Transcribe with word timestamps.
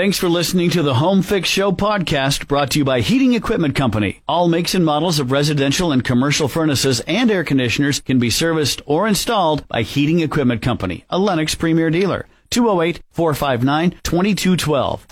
Thanks 0.00 0.16
for 0.16 0.30
listening 0.30 0.70
to 0.70 0.82
the 0.82 0.94
Home 0.94 1.20
Fix 1.20 1.46
Show 1.46 1.72
podcast 1.72 2.48
brought 2.48 2.70
to 2.70 2.78
you 2.78 2.86
by 2.86 3.02
Heating 3.02 3.34
Equipment 3.34 3.74
Company. 3.74 4.22
All 4.26 4.48
makes 4.48 4.74
and 4.74 4.82
models 4.82 5.18
of 5.18 5.30
residential 5.30 5.92
and 5.92 6.02
commercial 6.02 6.48
furnaces 6.48 7.00
and 7.00 7.30
air 7.30 7.44
conditioners 7.44 8.00
can 8.00 8.18
be 8.18 8.30
serviced 8.30 8.80
or 8.86 9.06
installed 9.06 9.68
by 9.68 9.82
Heating 9.82 10.20
Equipment 10.20 10.62
Company, 10.62 11.04
a 11.10 11.18
Lennox 11.18 11.54
premier 11.54 11.90
dealer. 11.90 12.26
208 12.48 13.02
459 13.10 14.00
2212. 14.02 15.06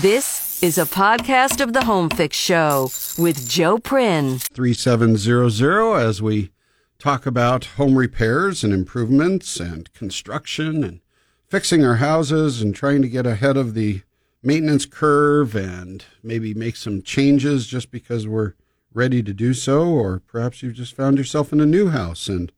This 0.00 0.62
is 0.62 0.78
a 0.78 0.84
podcast 0.84 1.60
of 1.60 1.72
the 1.72 1.86
Home 1.86 2.08
Fix 2.08 2.36
Show 2.36 2.90
with 3.18 3.48
Joe 3.48 3.78
Prin. 3.78 4.38
3700 4.38 5.96
as 5.96 6.22
we 6.22 6.52
talk 7.00 7.26
about 7.26 7.64
home 7.64 7.98
repairs 7.98 8.62
and 8.62 8.72
improvements 8.72 9.58
and 9.58 9.92
construction 9.92 10.84
and 10.84 11.00
fixing 11.48 11.84
our 11.84 11.96
houses 11.96 12.60
and 12.60 12.74
trying 12.74 13.02
to 13.02 13.08
get 13.08 13.26
ahead 13.26 13.56
of 13.56 13.74
the 13.74 14.02
maintenance 14.42 14.86
curve 14.86 15.54
and 15.54 16.04
maybe 16.22 16.54
make 16.54 16.76
some 16.76 17.02
changes 17.02 17.66
just 17.66 17.90
because 17.90 18.26
we're 18.26 18.54
ready 18.92 19.22
to 19.22 19.34
do 19.34 19.52
so, 19.52 19.88
or 19.88 20.20
perhaps 20.20 20.62
you've 20.62 20.74
just 20.74 20.94
found 20.94 21.18
yourself 21.18 21.52
in 21.52 21.60
a 21.60 21.66
new 21.66 21.88
house 21.88 22.28
and 22.28 22.50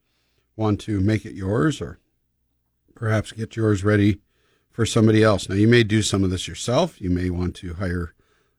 want 0.57 0.81
to 0.81 1.01
make 1.01 1.25
it 1.25 1.35
yours, 1.35 1.81
or 1.81 1.99
perhaps 2.95 3.33
get 3.33 3.57
yours 3.57 3.83
ready 3.85 4.21
for 4.71 4.87
somebody 4.87 5.23
else. 5.23 5.49
Now, 5.49 5.57
you 5.57 5.67
may 5.67 5.83
do 5.83 6.03
some 6.03 6.23
of 6.23 6.31
this 6.31 6.47
yourself. 6.47 7.01
You 7.01 7.11
may 7.11 7.31
want 7.31 7.57
to 7.57 7.75
hire 7.75 8.15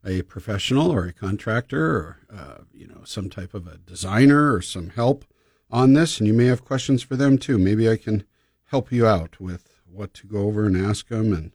a 0.05 0.21
professional 0.23 0.91
or 0.91 1.05
a 1.05 1.13
contractor 1.13 1.85
or 1.85 2.17
uh, 2.34 2.63
you 2.73 2.87
know 2.87 3.01
some 3.03 3.29
type 3.29 3.53
of 3.53 3.67
a 3.67 3.77
designer 3.77 4.53
or 4.53 4.61
some 4.61 4.89
help 4.89 5.25
on 5.71 5.93
this, 5.93 6.20
and 6.20 6.27
you 6.27 6.34
may 6.34 6.45
have 6.45 6.65
questions 6.65 7.03
for 7.03 7.15
them 7.15 7.37
too. 7.37 7.57
Maybe 7.57 7.89
I 7.89 7.98
can 7.98 8.25
help 8.65 8.91
you 8.91 9.05
out 9.05 9.39
with 9.39 9.68
what 9.91 10.13
to 10.16 10.27
go 10.27 10.41
over 10.41 10.66
and 10.66 10.75
ask 10.77 11.07
them 11.07 11.34
and 11.34 11.52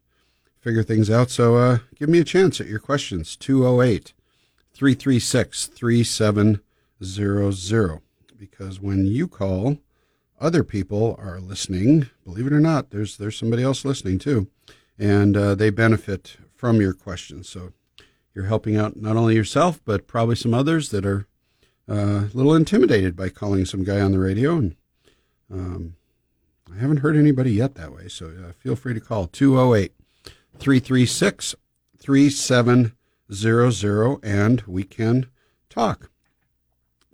figure 0.61 0.83
things 0.83 1.11
out. 1.11 1.31
So 1.31 1.57
uh, 1.57 1.79
give 1.95 2.09
me 2.09 2.21
a 2.21 2.25
chance 2.25 2.61
at 2.61 2.67
your 2.67 2.79
questions 2.79 3.37
208 3.37 4.15
336 4.73 5.67
3700. 5.67 8.01
Because 8.37 8.81
when 8.81 9.07
you 9.07 9.29
call, 9.29 9.79
other 10.41 10.65
people 10.65 11.17
are 11.19 11.41
listening. 11.41 12.11
Believe 12.25 12.47
it 12.47 12.53
or 12.53 12.61
not, 12.61 12.91
there's 12.91 13.17
there's 13.17 13.39
somebody 13.39 13.63
else 13.63 13.85
listening 13.85 14.19
too, 14.19 14.49
and 14.99 15.37
uh, 15.37 15.55
they 15.55 15.71
benefit 15.71 16.37
from 16.55 16.81
your 16.81 16.93
questions. 16.93 17.49
So 17.49 17.73
you're 18.35 18.47
helping 18.47 18.77
out 18.77 18.97
not 18.97 19.17
only 19.17 19.35
yourself 19.35 19.81
but 19.85 20.07
probably 20.07 20.37
some 20.37 20.53
others 20.53 20.91
that 20.91 21.07
are 21.07 21.27
uh, 21.89 22.25
a 22.25 22.31
little 22.35 22.55
intimidated 22.55 23.17
by 23.17 23.29
calling 23.29 23.65
some 23.65 23.85
guy 23.85 24.01
on 24.01 24.13
the 24.13 24.19
radio. 24.19 24.57
And 24.57 24.77
um, 25.51 25.97
I 26.77 26.81
haven't 26.81 26.99
heard 26.99 27.17
anybody 27.17 27.53
yet 27.53 27.77
that 27.77 27.93
way, 27.93 28.09
so 28.09 28.27
uh, 28.27 28.53
feel 28.59 28.75
free 28.75 28.95
to 28.95 29.01
call 29.01 29.29
208 29.29 29.93
336 30.59 31.55
3700 31.99 34.25
and 34.25 34.61
we 34.63 34.83
can 34.83 35.27
talk. 35.71 36.11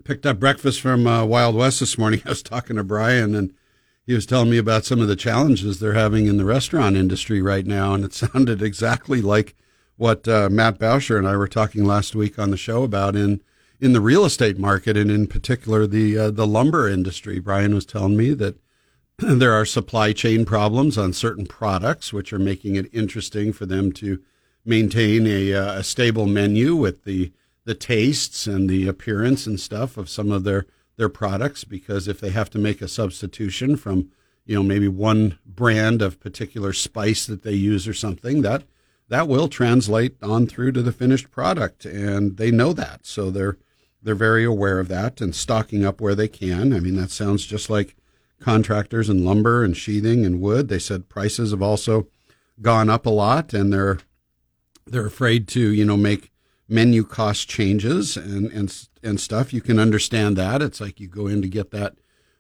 Picked 0.03 0.25
up 0.25 0.41
breakfast 0.41 0.81
from 0.81 1.07
uh, 1.07 1.27
Wild 1.27 1.55
West 1.55 1.81
this 1.81 1.99
morning. 1.99 2.23
I 2.27 2.31
was 2.31 2.43
talking 2.43 2.77
to 2.77 2.85
Brian 2.85 3.35
and 3.35 3.53
he 4.07 4.15
was 4.15 4.25
telling 4.25 4.51
me 4.51 4.57
about 4.57 4.87
some 4.87 5.01
of 5.01 5.09
the 5.09 5.17
challenges 5.17 5.79
they're 5.79 5.93
having 5.93 6.27
in 6.27 6.39
the 6.39 6.45
restaurant 6.45 6.97
industry 6.97 7.43
right 7.43 7.67
now, 7.67 7.95
and 7.95 8.05
it 8.05 8.15
sounded 8.15 8.63
exactly 8.63 9.21
like 9.21 9.55
what 9.97 10.27
uh, 10.27 10.49
Matt 10.51 10.79
Bauscher 10.79 11.19
and 11.19 11.29
I 11.29 11.37
were 11.37 11.47
talking 11.47 11.85
last 11.85 12.15
week 12.15 12.39
on 12.39 12.51
the 12.51 12.57
show 12.57 12.83
about 12.83 13.15
in 13.15 13.43
in 13.79 13.93
the 13.93 14.01
real 14.01 14.25
estate 14.25 14.59
market, 14.59 14.97
and 14.97 15.11
in 15.11 15.27
particular 15.27 15.87
the 15.87 16.19
uh, 16.19 16.31
the 16.31 16.47
lumber 16.47 16.89
industry. 16.89 17.39
Brian 17.39 17.75
was 17.75 17.85
telling 17.85 18.17
me 18.17 18.33
that 18.35 18.57
there 19.23 19.53
are 19.53 19.67
supply 19.67 20.13
chain 20.15 20.47
problems 20.47 20.97
on 20.97 21.13
certain 21.13 21.45
products, 21.45 22.11
which 22.11 22.33
are 22.33 22.39
making 22.39 22.77
it 22.77 22.89
interesting 22.91 23.53
for 23.53 23.67
them 23.67 23.93
to 23.93 24.23
maintain 24.65 25.27
a, 25.27 25.53
uh, 25.53 25.81
a 25.81 25.85
stable 25.85 26.27
menu 26.27 26.75
with 26.75 27.05
the 27.05 27.33
the 27.67 27.75
tastes 27.75 28.47
and 28.47 28.69
the 28.69 28.89
appearance 28.89 29.47
and 29.47 29.61
stuff 29.61 29.99
of 29.99 30.09
some 30.09 30.33
of 30.33 30.45
their 30.45 30.65
their 30.97 31.11
products. 31.11 31.65
Because 31.65 32.09
if 32.09 32.19
they 32.19 32.31
have 32.31 32.49
to 32.51 32.59
make 32.59 32.81
a 32.81 32.89
substitution 32.89 33.77
from 33.77 34.11
you 34.47 34.55
know 34.55 34.63
maybe 34.63 34.89
one 34.89 35.39
brand 35.45 36.01
of 36.01 36.21
particular 36.21 36.73
spice 36.73 37.27
that 37.27 37.43
they 37.43 37.53
use 37.53 37.87
or 37.87 37.95
something 37.95 38.41
that 38.41 38.63
that 39.09 39.29
will 39.29 39.49
translate 39.49 40.17
on 40.23 40.47
through 40.47 40.73
to 40.73 40.83
the 40.83 40.93
finished 40.93 41.31
product, 41.31 41.85
and 41.85 42.39
they 42.39 42.51
know 42.51 42.73
that, 42.73 43.05
so 43.05 43.31
they're 43.31 43.59
they're 44.03 44.15
very 44.15 44.45
aware 44.45 44.79
of 44.79 44.89
that 44.89 45.21
and 45.21 45.35
stocking 45.35 45.85
up 45.85 46.01
where 46.01 46.15
they 46.15 46.29
can. 46.29 46.73
I 46.73 46.81
mean, 46.81 46.97
that 46.97 47.11
sounds 47.11 47.45
just 47.45 47.69
like 47.69 47.97
contractors 48.41 49.09
and 49.09 49.25
lumber 49.25 49.63
and 49.63 49.77
sheathing 49.77 50.25
and 50.25 50.41
wood. 50.41 50.69
They 50.69 50.79
said 50.79 51.09
prices 51.09 51.51
have 51.51 51.63
also 51.63 52.09
gone 52.61 52.91
up 52.91 53.07
a 53.07 53.11
lot, 53.11 53.53
and 53.53 53.73
they're 53.73 53.99
they're 54.87 55.07
afraid 55.07 55.47
to 55.49 55.61
you 55.73 55.85
know 55.85 55.97
make 55.97 56.31
menu 56.69 57.05
cost 57.05 57.49
changes 57.49 58.17
and 58.17 58.51
and 58.51 58.89
and 59.03 59.21
stuff. 59.21 59.53
You 59.53 59.61
can 59.61 59.79
understand 59.79 60.37
that. 60.37 60.63
It's 60.63 60.81
like 60.81 61.01
you 61.01 61.09
go 61.09 61.27
in 61.27 61.43
to 61.43 61.49
get 61.49 61.71
that. 61.71 61.95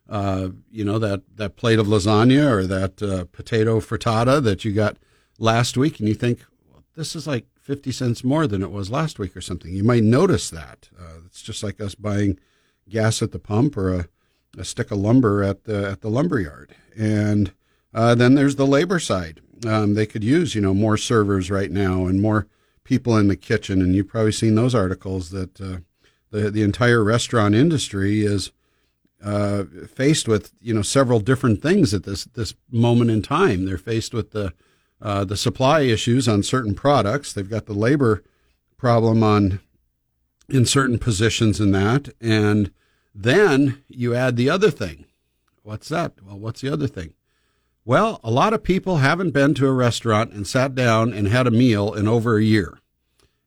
Uh, 0.08 0.48
you 0.70 0.84
know 0.84 0.98
that 0.98 1.22
that 1.36 1.56
plate 1.56 1.78
of 1.78 1.86
lasagna 1.86 2.50
or 2.50 2.66
that 2.66 3.00
uh, 3.00 3.24
potato 3.30 3.78
frittata 3.78 4.42
that 4.42 4.64
you 4.64 4.72
got 4.72 4.96
last 5.38 5.76
week, 5.76 6.00
and 6.00 6.08
you 6.08 6.14
think 6.14 6.44
well, 6.68 6.82
this 6.96 7.14
is 7.14 7.28
like 7.28 7.46
fifty 7.60 7.92
cents 7.92 8.24
more 8.24 8.48
than 8.48 8.62
it 8.62 8.72
was 8.72 8.90
last 8.90 9.20
week 9.20 9.36
or 9.36 9.40
something. 9.40 9.72
You 9.72 9.84
might 9.84 10.02
notice 10.02 10.50
that. 10.50 10.88
Uh, 10.98 11.20
it's 11.26 11.42
just 11.42 11.62
like 11.62 11.80
us 11.80 11.94
buying 11.94 12.40
gas 12.88 13.22
at 13.22 13.30
the 13.30 13.38
pump 13.38 13.76
or 13.76 13.94
a 13.94 14.08
a 14.58 14.64
stick 14.64 14.90
of 14.90 14.98
lumber 14.98 15.42
at 15.42 15.64
the 15.64 15.90
at 15.90 16.00
the 16.00 16.10
lumber 16.10 16.40
yard. 16.40 16.74
And 16.96 17.52
uh, 17.94 18.14
then 18.14 18.34
there's 18.34 18.56
the 18.56 18.66
labor 18.66 18.98
side. 18.98 19.40
Um, 19.66 19.94
they 19.94 20.06
could 20.06 20.24
use 20.24 20.54
you 20.54 20.60
know 20.60 20.74
more 20.74 20.96
servers 20.96 21.50
right 21.50 21.70
now 21.70 22.06
and 22.06 22.20
more 22.20 22.46
people 22.84 23.16
in 23.16 23.28
the 23.28 23.36
kitchen. 23.36 23.80
And 23.80 23.94
you've 23.94 24.08
probably 24.08 24.32
seen 24.32 24.54
those 24.54 24.74
articles 24.74 25.30
that 25.30 25.60
uh, 25.60 25.78
the 26.30 26.50
the 26.50 26.62
entire 26.62 27.04
restaurant 27.04 27.54
industry 27.54 28.24
is 28.24 28.52
uh, 29.22 29.64
faced 29.94 30.28
with 30.28 30.52
you 30.60 30.72
know 30.74 30.82
several 30.82 31.20
different 31.20 31.62
things 31.62 31.92
at 31.92 32.04
this 32.04 32.24
this 32.24 32.54
moment 32.70 33.10
in 33.10 33.22
time. 33.22 33.64
They're 33.64 33.78
faced 33.78 34.14
with 34.14 34.30
the 34.30 34.54
uh, 35.02 35.24
the 35.24 35.36
supply 35.36 35.80
issues 35.80 36.28
on 36.28 36.42
certain 36.42 36.74
products. 36.74 37.32
They've 37.32 37.48
got 37.48 37.66
the 37.66 37.72
labor 37.74 38.22
problem 38.76 39.22
on 39.22 39.60
in 40.48 40.66
certain 40.66 40.98
positions 40.98 41.60
in 41.60 41.70
that, 41.72 42.08
and 42.20 42.70
then 43.14 43.82
you 43.88 44.14
add 44.14 44.36
the 44.36 44.50
other 44.50 44.70
thing. 44.70 45.06
What's 45.62 45.88
that? 45.88 46.14
Well, 46.24 46.38
what's 46.38 46.60
the 46.60 46.72
other 46.72 46.86
thing? 46.86 47.14
Well, 47.84 48.20
a 48.22 48.30
lot 48.30 48.52
of 48.52 48.62
people 48.62 48.98
haven't 48.98 49.30
been 49.32 49.54
to 49.54 49.66
a 49.66 49.72
restaurant 49.72 50.32
and 50.32 50.46
sat 50.46 50.74
down 50.74 51.12
and 51.12 51.28
had 51.28 51.46
a 51.46 51.50
meal 51.50 51.94
in 51.94 52.06
over 52.06 52.36
a 52.36 52.42
year. 52.42 52.78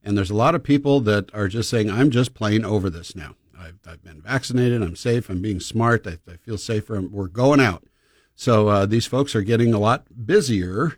And 0.03 0.18
there's 0.18 0.31
a 0.31 0.35
lot 0.35 0.56
of 0.56 0.63
people 0.63 1.00
that 1.01 1.34
are 1.34 1.47
just 1.47 1.69
saying, 1.69 1.90
I'm 1.90 2.12
just 2.12 2.34
plain 2.34 2.66
over 2.66 2.90
this 2.90 3.16
now. 3.16 3.35
I've, 3.57 3.79
I've 3.88 4.03
been 4.03 4.22
vaccinated. 4.22 4.81
I'm 4.81 4.96
safe. 4.96 5.29
I'm 5.29 5.41
being 5.41 5.59
smart. 5.59 6.06
I, 6.06 6.18
I 6.30 6.35
feel 6.38 6.57
safer. 6.57 7.00
We're 7.01 7.28
going 7.28 7.59
out. 7.59 7.85
So 8.35 8.68
uh, 8.68 8.85
these 8.85 9.06
folks 9.06 9.35
are 9.35 9.44
getting 9.44 9.74
a 9.74 9.80
lot 9.80 10.25
busier 10.25 10.97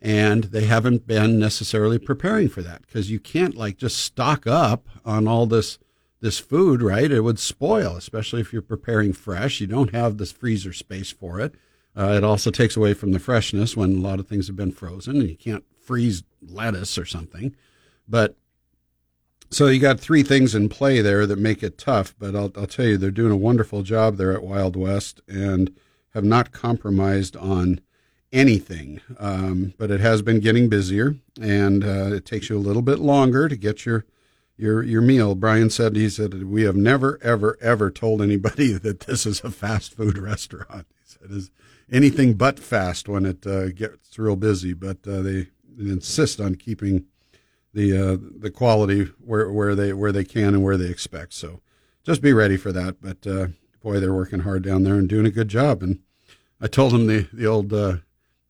and 0.00 0.44
they 0.44 0.64
haven't 0.64 1.06
been 1.06 1.38
necessarily 1.38 1.98
preparing 1.98 2.48
for 2.48 2.62
that 2.62 2.82
because 2.82 3.10
you 3.10 3.18
can't 3.18 3.56
like 3.56 3.76
just 3.76 3.96
stock 3.96 4.46
up 4.46 4.86
on 5.04 5.26
all 5.26 5.46
this 5.46 5.78
this 6.20 6.38
food, 6.38 6.82
right? 6.82 7.10
It 7.10 7.20
would 7.20 7.38
spoil, 7.38 7.96
especially 7.96 8.40
if 8.40 8.52
you're 8.52 8.62
preparing 8.62 9.12
fresh. 9.12 9.60
You 9.60 9.66
don't 9.66 9.94
have 9.94 10.18
this 10.18 10.32
freezer 10.32 10.72
space 10.72 11.10
for 11.10 11.40
it. 11.40 11.54
Uh, 11.96 12.14
it 12.16 12.24
also 12.24 12.50
takes 12.50 12.76
away 12.76 12.94
from 12.94 13.12
the 13.12 13.18
freshness 13.18 13.76
when 13.76 13.96
a 13.96 14.00
lot 14.00 14.20
of 14.20 14.28
things 14.28 14.46
have 14.46 14.56
been 14.56 14.72
frozen 14.72 15.16
and 15.16 15.28
you 15.28 15.36
can't 15.36 15.64
freeze 15.80 16.22
lettuce 16.42 16.98
or 16.98 17.04
something. 17.04 17.54
But 18.08 18.36
so 19.50 19.66
you 19.66 19.80
got 19.80 19.98
three 19.98 20.22
things 20.22 20.54
in 20.54 20.68
play 20.68 21.00
there 21.00 21.26
that 21.26 21.38
make 21.38 21.62
it 21.62 21.78
tough. 21.78 22.14
But 22.18 22.36
I'll, 22.36 22.52
I'll 22.56 22.66
tell 22.66 22.84
you, 22.86 22.98
they're 22.98 23.10
doing 23.10 23.32
a 23.32 23.36
wonderful 23.36 23.82
job 23.82 24.16
there 24.16 24.32
at 24.32 24.42
Wild 24.42 24.76
West 24.76 25.20
and 25.26 25.74
have 26.14 26.24
not 26.24 26.52
compromised 26.52 27.36
on 27.36 27.80
anything. 28.32 29.00
Um, 29.18 29.74
but 29.78 29.90
it 29.90 30.00
has 30.00 30.22
been 30.22 30.40
getting 30.40 30.68
busier 30.68 31.16
and 31.40 31.82
uh, 31.82 32.14
it 32.14 32.26
takes 32.26 32.50
you 32.50 32.56
a 32.56 32.60
little 32.60 32.82
bit 32.82 32.98
longer 32.98 33.48
to 33.48 33.56
get 33.56 33.86
your 33.86 34.04
your 34.58 34.82
your 34.82 35.00
meal. 35.00 35.34
Brian 35.34 35.70
said 35.70 35.96
he 35.96 36.10
said 36.10 36.44
we 36.44 36.62
have 36.64 36.76
never 36.76 37.18
ever 37.22 37.56
ever 37.62 37.90
told 37.90 38.20
anybody 38.20 38.72
that 38.78 39.00
this 39.00 39.24
is 39.24 39.40
a 39.40 39.50
fast 39.50 39.94
food 39.94 40.18
restaurant. 40.18 40.86
He 41.00 41.04
said 41.06 41.30
is 41.30 41.50
anything 41.90 42.34
but 42.34 42.58
fast 42.58 43.08
when 43.08 43.24
it 43.24 43.46
uh, 43.46 43.68
gets 43.70 44.18
real 44.18 44.36
busy, 44.36 44.74
but 44.74 44.98
uh, 45.06 45.22
they, 45.22 45.46
insist 45.78 46.40
on 46.40 46.56
keeping 46.56 47.04
the 47.72 47.96
uh, 47.96 48.16
the 48.40 48.50
quality 48.50 49.04
where 49.24 49.52
where 49.52 49.76
they 49.76 49.92
where 49.92 50.10
they 50.10 50.24
can 50.24 50.54
and 50.54 50.64
where 50.64 50.76
they 50.76 50.90
expect. 50.90 51.32
So 51.34 51.60
just 52.04 52.20
be 52.20 52.32
ready 52.32 52.56
for 52.56 52.72
that. 52.72 53.00
But 53.00 53.24
uh, 53.24 53.48
boy, 53.80 54.00
they're 54.00 54.12
working 54.12 54.40
hard 54.40 54.64
down 54.64 54.82
there 54.82 54.94
and 54.94 55.08
doing 55.08 55.24
a 55.24 55.30
good 55.30 55.46
job. 55.46 55.84
And 55.84 56.00
I 56.60 56.66
told 56.66 56.92
them 56.92 57.06
the 57.06 57.28
the 57.32 57.46
old. 57.46 57.72
Uh, 57.72 57.98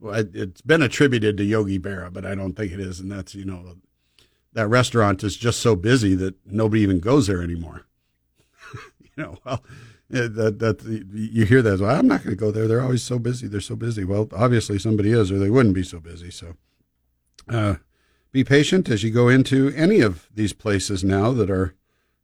well, 0.01 0.25
it's 0.33 0.63
been 0.63 0.81
attributed 0.81 1.37
to 1.37 1.45
Yogi 1.45 1.79
Berra, 1.79 2.13
but 2.13 2.25
I 2.25 2.37
don't 2.37 2.55
think 2.55 2.73
it 2.73 2.81
is, 2.81 3.01
and 3.01 3.11
that's 3.11 3.35
you 3.35 3.45
know 3.45 3.75
that 4.59 4.67
restaurant 4.67 5.23
is 5.23 5.37
just 5.37 5.61
so 5.61 5.77
busy 5.77 6.17
that 6.17 6.35
nobody 6.45 6.83
even 6.83 6.99
goes 6.99 7.29
there 7.29 7.41
anymore. 7.41 7.87
you 9.01 9.11
know, 9.17 9.39
well, 9.45 9.63
that, 10.11 10.59
that 10.59 10.83
you 11.13 11.45
hear 11.45 11.63
that. 11.63 11.79
Well, 11.79 11.97
I'm 11.97 12.09
not 12.09 12.25
going 12.25 12.37
to 12.37 12.41
go 12.41 12.51
there. 12.51 12.67
They're 12.67 12.83
always 12.83 13.05
so 13.05 13.21
busy. 13.21 13.47
They're 13.47 13.61
so 13.61 13.77
busy. 13.77 14.03
Well, 14.03 14.29
obviously 14.33 14.81
somebody 14.81 15.13
is, 15.13 15.31
or 15.31 15.39
they 15.39 15.49
wouldn't 15.49 15.77
be 15.77 15.85
so 15.85 16.01
busy. 16.01 16.33
So, 16.33 16.57
uh, 17.49 17.77
be 18.33 18.43
patient 18.43 18.89
as 18.89 19.05
you 19.05 19.13
go 19.13 19.29
into 19.29 19.73
any 19.77 20.01
of 20.01 20.29
these 20.35 20.53
places 20.53 21.05
now 21.05 21.31
that 21.35 21.51
are 21.51 21.77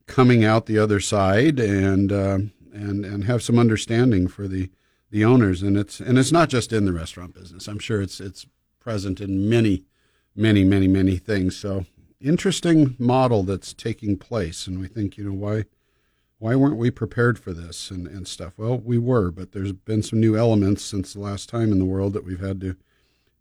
coming 0.08 0.44
out 0.44 0.66
the 0.66 0.80
other 0.80 0.98
side, 0.98 1.60
and 1.60 2.10
uh, 2.10 2.38
and 2.72 3.04
and 3.04 3.24
have 3.24 3.44
some 3.44 3.60
understanding 3.60 4.26
for 4.26 4.48
the 4.48 4.72
the 5.08 5.24
owners. 5.24 5.62
And 5.62 5.76
it's 5.76 6.00
and 6.00 6.18
it's 6.18 6.32
not 6.32 6.48
just 6.48 6.72
in 6.72 6.84
the 6.84 6.92
restaurant 6.92 7.32
business. 7.32 7.68
I'm 7.68 7.78
sure 7.78 8.02
it's 8.02 8.18
it's 8.18 8.44
present 8.80 9.20
in 9.20 9.48
many, 9.48 9.84
many, 10.34 10.64
many, 10.64 10.88
many 10.88 11.16
things. 11.16 11.56
So 11.56 11.86
interesting 12.24 12.96
model 12.98 13.42
that's 13.42 13.72
taking 13.72 14.16
place, 14.16 14.66
and 14.66 14.80
we 14.80 14.88
think, 14.88 15.16
you 15.16 15.24
know, 15.24 15.32
why 15.32 15.64
why 16.38 16.56
weren't 16.56 16.76
we 16.76 16.90
prepared 16.90 17.38
for 17.38 17.52
this 17.52 17.90
and, 17.90 18.06
and 18.06 18.28
stuff? 18.28 18.54
Well, 18.58 18.76
we 18.76 18.98
were, 18.98 19.30
but 19.30 19.52
there's 19.52 19.72
been 19.72 20.02
some 20.02 20.20
new 20.20 20.36
elements 20.36 20.84
since 20.84 21.14
the 21.14 21.20
last 21.20 21.48
time 21.48 21.72
in 21.72 21.78
the 21.78 21.86
world 21.86 22.12
that 22.12 22.24
we've 22.24 22.44
had 22.44 22.60
to 22.60 22.76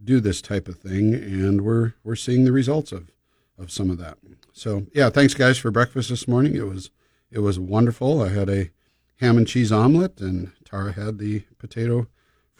do 0.01 0.19
this 0.19 0.41
type 0.41 0.67
of 0.67 0.77
thing, 0.77 1.13
and 1.13 1.61
we're 1.61 1.93
we're 2.03 2.15
seeing 2.15 2.45
the 2.45 2.51
results 2.51 2.91
of 2.91 3.11
of 3.57 3.71
some 3.71 3.89
of 3.89 3.97
that. 3.97 4.17
So 4.53 4.85
yeah, 4.93 5.09
thanks 5.09 5.33
guys 5.33 5.57
for 5.57 5.71
breakfast 5.71 6.09
this 6.09 6.27
morning. 6.27 6.55
It 6.55 6.67
was 6.67 6.91
it 7.31 7.39
was 7.39 7.59
wonderful. 7.59 8.21
I 8.21 8.29
had 8.29 8.49
a 8.49 8.69
ham 9.17 9.37
and 9.37 9.47
cheese 9.47 9.71
omelet, 9.71 10.19
and 10.21 10.51
Tara 10.65 10.93
had 10.93 11.17
the 11.17 11.43
potato 11.57 12.07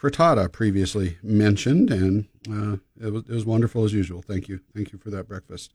frittata 0.00 0.50
previously 0.50 1.18
mentioned, 1.22 1.90
and 1.90 2.26
uh, 2.50 2.76
it 3.00 3.12
was 3.12 3.22
it 3.28 3.32
was 3.32 3.46
wonderful 3.46 3.84
as 3.84 3.92
usual. 3.92 4.22
Thank 4.22 4.48
you, 4.48 4.60
thank 4.74 4.92
you 4.92 4.98
for 4.98 5.10
that 5.10 5.28
breakfast. 5.28 5.72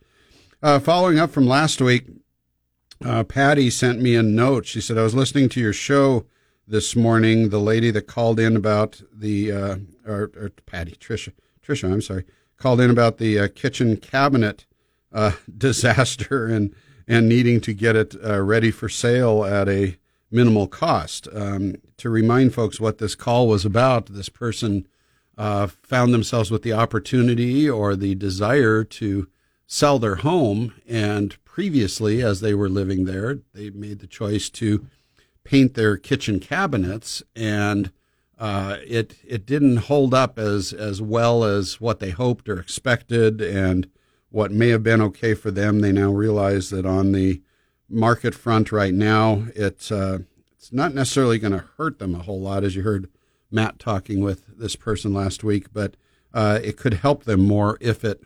Uh, 0.61 0.77
following 0.77 1.17
up 1.17 1.31
from 1.31 1.47
last 1.47 1.81
week, 1.81 2.07
uh, 3.05 3.23
Patty 3.23 3.69
sent 3.69 4.01
me 4.01 4.13
a 4.15 4.21
note. 4.21 4.65
She 4.65 4.81
said 4.81 4.97
I 4.97 5.03
was 5.03 5.15
listening 5.15 5.47
to 5.49 5.61
your 5.61 5.71
show 5.71 6.25
this 6.67 6.97
morning. 6.97 7.47
The 7.47 7.61
lady 7.61 7.91
that 7.91 8.07
called 8.07 8.41
in 8.41 8.57
about 8.57 9.01
the 9.09 9.53
uh, 9.53 9.75
or, 10.05 10.31
or 10.35 10.51
Patty 10.65 10.97
Trisha 10.99 11.31
Trisha, 11.65 11.89
I'm 11.89 12.01
sorry, 12.01 12.25
called 12.57 12.81
in 12.81 12.89
about 12.89 13.19
the 13.19 13.39
uh, 13.39 13.47
kitchen 13.47 13.95
cabinet 13.95 14.65
uh, 15.13 15.31
disaster 15.57 16.47
and 16.47 16.75
and 17.07 17.29
needing 17.29 17.61
to 17.61 17.73
get 17.73 17.95
it 17.95 18.13
uh, 18.21 18.41
ready 18.41 18.69
for 18.69 18.89
sale 18.89 19.45
at 19.45 19.69
a 19.69 19.97
minimal 20.29 20.67
cost. 20.67 21.29
Um, 21.33 21.77
to 21.95 22.09
remind 22.09 22.53
folks 22.53 22.81
what 22.81 22.97
this 22.97 23.15
call 23.15 23.47
was 23.47 23.63
about, 23.63 24.07
this 24.07 24.29
person 24.29 24.89
found 25.37 26.13
themselves 26.13 26.51
with 26.51 26.63
the 26.63 26.73
opportunity 26.73 27.69
or 27.69 27.95
the 27.95 28.13
desire 28.15 28.83
to 28.83 29.29
sell 29.71 29.99
their 29.99 30.15
home, 30.15 30.73
and 30.87 31.37
previously, 31.45 32.23
as 32.23 32.41
they 32.41 32.55
were 32.55 32.67
living 32.67 33.05
there, 33.05 33.39
they 33.53 33.69
made 33.69 33.99
the 33.99 34.07
choice 34.07 34.49
to 34.49 34.87
paint 35.43 35.75
their 35.75 35.95
kitchen 35.95 36.39
cabinets 36.39 37.21
and 37.35 37.91
uh, 38.39 38.77
it 38.87 39.17
it 39.27 39.45
didn't 39.45 39.77
hold 39.77 40.13
up 40.13 40.39
as 40.39 40.71
as 40.71 41.01
well 41.01 41.43
as 41.43 41.81
what 41.81 41.99
they 41.99 42.09
hoped 42.09 42.47
or 42.47 42.57
expected, 42.57 43.41
and 43.41 43.89
what 44.29 44.51
may 44.51 44.69
have 44.69 44.81
been 44.81 45.01
okay 45.01 45.33
for 45.33 45.51
them, 45.51 45.81
they 45.81 45.91
now 45.91 46.09
realize 46.09 46.69
that 46.69 46.85
on 46.85 47.11
the 47.11 47.41
market 47.89 48.33
front 48.33 48.71
right 48.71 48.93
now, 48.93 49.43
it's 49.55 49.91
uh, 49.91 50.19
it's 50.55 50.71
not 50.71 50.93
necessarily 50.93 51.37
going 51.37 51.51
to 51.51 51.65
hurt 51.77 51.99
them 51.99 52.15
a 52.15 52.23
whole 52.23 52.39
lot, 52.39 52.63
as 52.63 52.77
you 52.77 52.83
heard 52.83 53.09
Matt 53.51 53.77
talking 53.77 54.21
with 54.21 54.45
this 54.57 54.77
person 54.77 55.13
last 55.13 55.43
week, 55.43 55.73
but 55.73 55.97
uh, 56.33 56.59
it 56.63 56.77
could 56.77 56.93
help 56.93 57.25
them 57.25 57.45
more 57.45 57.77
if 57.81 58.05
it 58.05 58.23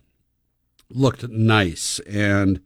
looked 0.89 1.27
nice. 1.29 1.99
And 2.07 2.61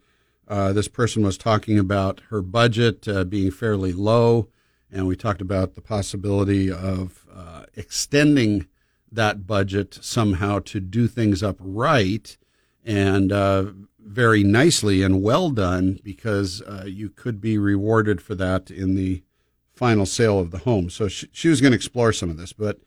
uh, 0.47 0.73
this 0.73 0.87
person 0.87 1.23
was 1.23 1.37
talking 1.37 1.77
about 1.77 2.21
her 2.29 2.41
budget 2.41 3.07
uh, 3.07 3.23
being 3.23 3.51
fairly 3.51 3.93
low 3.93 4.49
and 4.91 5.07
we 5.07 5.15
talked 5.15 5.41
about 5.41 5.75
the 5.75 5.81
possibility 5.81 6.71
of 6.71 7.25
uh, 7.33 7.63
extending 7.75 8.67
that 9.11 9.45
budget 9.47 9.97
somehow 10.01 10.59
to 10.59 10.79
do 10.79 11.07
things 11.07 11.43
up 11.43 11.57
right 11.59 12.37
and 12.85 13.31
uh, 13.31 13.65
very 13.99 14.43
nicely 14.43 15.01
and 15.03 15.21
well 15.21 15.49
done 15.49 15.99
because 16.03 16.61
uh, 16.61 16.85
you 16.85 17.09
could 17.09 17.41
be 17.41 17.57
rewarded 17.57 18.21
for 18.21 18.35
that 18.35 18.71
in 18.71 18.95
the 18.95 19.23
final 19.73 20.05
sale 20.05 20.39
of 20.39 20.51
the 20.51 20.59
home. 20.59 20.89
So 20.89 21.07
she, 21.07 21.27
she 21.31 21.49
was 21.49 21.61
going 21.61 21.71
to 21.71 21.77
explore 21.77 22.13
some 22.13 22.29
of 22.29 22.37
this, 22.37 22.53
but 22.53 22.79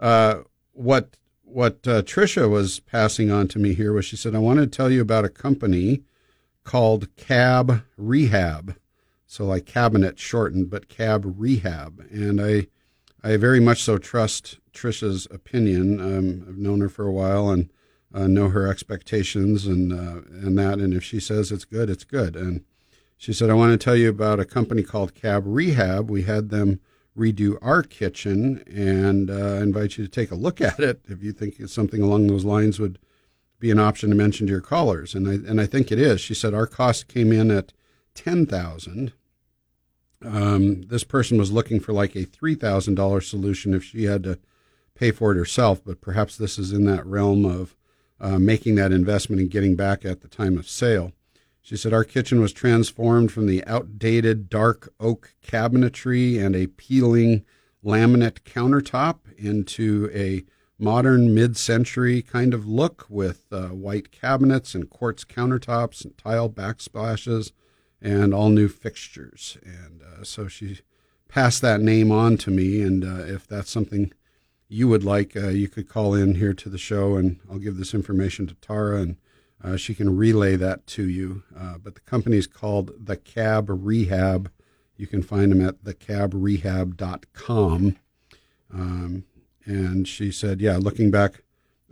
uh, 0.00 0.40
what 0.72 1.16
what 1.54 1.86
uh, 1.86 2.02
Trisha 2.02 2.48
was 2.50 2.80
passing 2.80 3.30
on 3.30 3.48
to 3.48 3.58
me 3.58 3.74
here 3.74 3.92
was 3.92 4.04
she 4.04 4.16
said, 4.16 4.34
"I 4.34 4.38
want 4.38 4.58
to 4.60 4.66
tell 4.66 4.90
you 4.90 5.00
about 5.00 5.24
a 5.24 5.30
company 5.30 6.02
called 6.64 7.14
Cab 7.16 7.82
Rehab." 7.96 8.76
so 9.34 9.44
like 9.44 9.66
cabinet 9.66 10.16
shortened, 10.16 10.70
but 10.70 10.88
cab 10.88 11.24
rehab. 11.36 12.06
And 12.12 12.40
I, 12.40 12.68
I 13.20 13.36
very 13.36 13.58
much 13.58 13.82
so 13.82 13.98
trust 13.98 14.60
Trisha's 14.72 15.26
opinion. 15.28 16.00
Um, 16.00 16.44
I've 16.48 16.56
known 16.56 16.80
her 16.82 16.88
for 16.88 17.04
a 17.04 17.12
while 17.12 17.50
and 17.50 17.68
uh, 18.14 18.28
know 18.28 18.50
her 18.50 18.68
expectations 18.68 19.66
and 19.66 19.92
uh, 19.92 20.20
and 20.30 20.56
that. 20.56 20.78
And 20.78 20.94
if 20.94 21.02
she 21.02 21.18
says 21.18 21.50
it's 21.50 21.64
good, 21.64 21.90
it's 21.90 22.04
good. 22.04 22.36
And 22.36 22.64
she 23.16 23.32
said, 23.32 23.50
I 23.50 23.54
want 23.54 23.72
to 23.72 23.84
tell 23.84 23.96
you 23.96 24.08
about 24.08 24.38
a 24.38 24.44
company 24.44 24.84
called 24.84 25.16
Cab 25.16 25.42
Rehab. 25.44 26.08
We 26.08 26.22
had 26.22 26.50
them 26.50 26.78
redo 27.16 27.56
our 27.62 27.82
kitchen, 27.82 28.62
and 28.66 29.30
uh, 29.30 29.56
invite 29.62 29.96
you 29.96 30.04
to 30.04 30.10
take 30.10 30.30
a 30.30 30.36
look 30.36 30.60
at 30.60 30.80
it 30.80 31.00
if 31.08 31.22
you 31.22 31.32
think 31.32 31.56
something 31.68 32.02
along 32.02 32.26
those 32.26 32.44
lines 32.44 32.78
would 32.78 32.98
be 33.60 33.70
an 33.70 33.78
option 33.78 34.10
to 34.10 34.16
mention 34.16 34.46
to 34.46 34.52
your 34.52 34.60
callers. 34.60 35.14
And 35.14 35.28
I 35.28 35.34
and 35.34 35.60
I 35.60 35.66
think 35.66 35.92
it 35.92 35.98
is. 35.98 36.20
She 36.20 36.34
said 36.34 36.54
our 36.54 36.66
cost 36.66 37.08
came 37.08 37.32
in 37.32 37.50
at 37.50 37.72
ten 38.14 38.46
thousand 38.46 39.12
um, 40.24 40.82
this 40.82 41.04
person 41.04 41.38
was 41.38 41.52
looking 41.52 41.80
for 41.80 41.92
like 41.92 42.14
a 42.16 42.24
$3,000 42.24 43.22
solution 43.22 43.74
if 43.74 43.84
she 43.84 44.04
had 44.04 44.22
to 44.24 44.38
pay 44.94 45.10
for 45.10 45.32
it 45.32 45.36
herself, 45.36 45.82
but 45.84 46.00
perhaps 46.00 46.36
this 46.36 46.58
is 46.58 46.72
in 46.72 46.84
that 46.84 47.04
realm 47.06 47.44
of 47.44 47.76
uh, 48.20 48.38
making 48.38 48.76
that 48.76 48.92
investment 48.92 49.40
and 49.42 49.50
getting 49.50 49.76
back 49.76 50.04
at 50.04 50.20
the 50.20 50.28
time 50.28 50.56
of 50.56 50.68
sale. 50.68 51.12
She 51.64 51.78
said, 51.78 51.94
Our 51.94 52.04
kitchen 52.04 52.42
was 52.42 52.52
transformed 52.52 53.32
from 53.32 53.46
the 53.46 53.64
outdated 53.66 54.50
dark 54.50 54.92
oak 55.00 55.32
cabinetry 55.42 56.38
and 56.38 56.54
a 56.54 56.66
peeling 56.66 57.42
laminate 57.82 58.40
countertop 58.42 59.20
into 59.38 60.10
a 60.12 60.44
modern 60.78 61.32
mid 61.32 61.56
century 61.56 62.20
kind 62.20 62.52
of 62.52 62.68
look 62.68 63.06
with 63.08 63.46
uh, 63.50 63.68
white 63.68 64.12
cabinets 64.12 64.74
and 64.74 64.90
quartz 64.90 65.24
countertops 65.24 66.04
and 66.04 66.18
tile 66.18 66.50
backsplashes 66.50 67.52
and 67.98 68.34
all 68.34 68.50
new 68.50 68.68
fixtures. 68.68 69.56
And 69.64 70.02
uh, 70.02 70.22
so 70.22 70.48
she 70.48 70.80
passed 71.28 71.62
that 71.62 71.80
name 71.80 72.12
on 72.12 72.36
to 72.38 72.50
me. 72.50 72.82
And 72.82 73.02
uh, 73.02 73.24
if 73.24 73.46
that's 73.46 73.70
something 73.70 74.12
you 74.68 74.86
would 74.88 75.02
like, 75.02 75.34
uh, 75.34 75.48
you 75.48 75.68
could 75.68 75.88
call 75.88 76.12
in 76.12 76.34
here 76.34 76.52
to 76.52 76.68
the 76.68 76.76
show, 76.76 77.16
and 77.16 77.40
I'll 77.50 77.58
give 77.58 77.78
this 77.78 77.94
information 77.94 78.46
to 78.48 78.54
Tara, 78.56 79.00
and 79.00 79.16
uh, 79.64 79.76
she 79.76 79.94
can 79.94 80.16
relay 80.16 80.56
that 80.56 80.86
to 80.86 81.08
you. 81.08 81.42
Uh, 81.58 81.78
but 81.78 81.94
the 81.94 82.02
company 82.02 82.36
is 82.36 82.46
called 82.46 83.06
The 83.06 83.16
Cab 83.16 83.70
Rehab. 83.70 84.50
You 84.96 85.06
can 85.06 85.22
find 85.22 85.50
them 85.50 85.66
at 85.66 85.82
thecabrehab.com. 85.82 87.96
Um, 88.72 89.24
and 89.64 90.06
she 90.06 90.30
said, 90.30 90.60
yeah, 90.60 90.76
looking 90.76 91.10
back 91.10 91.42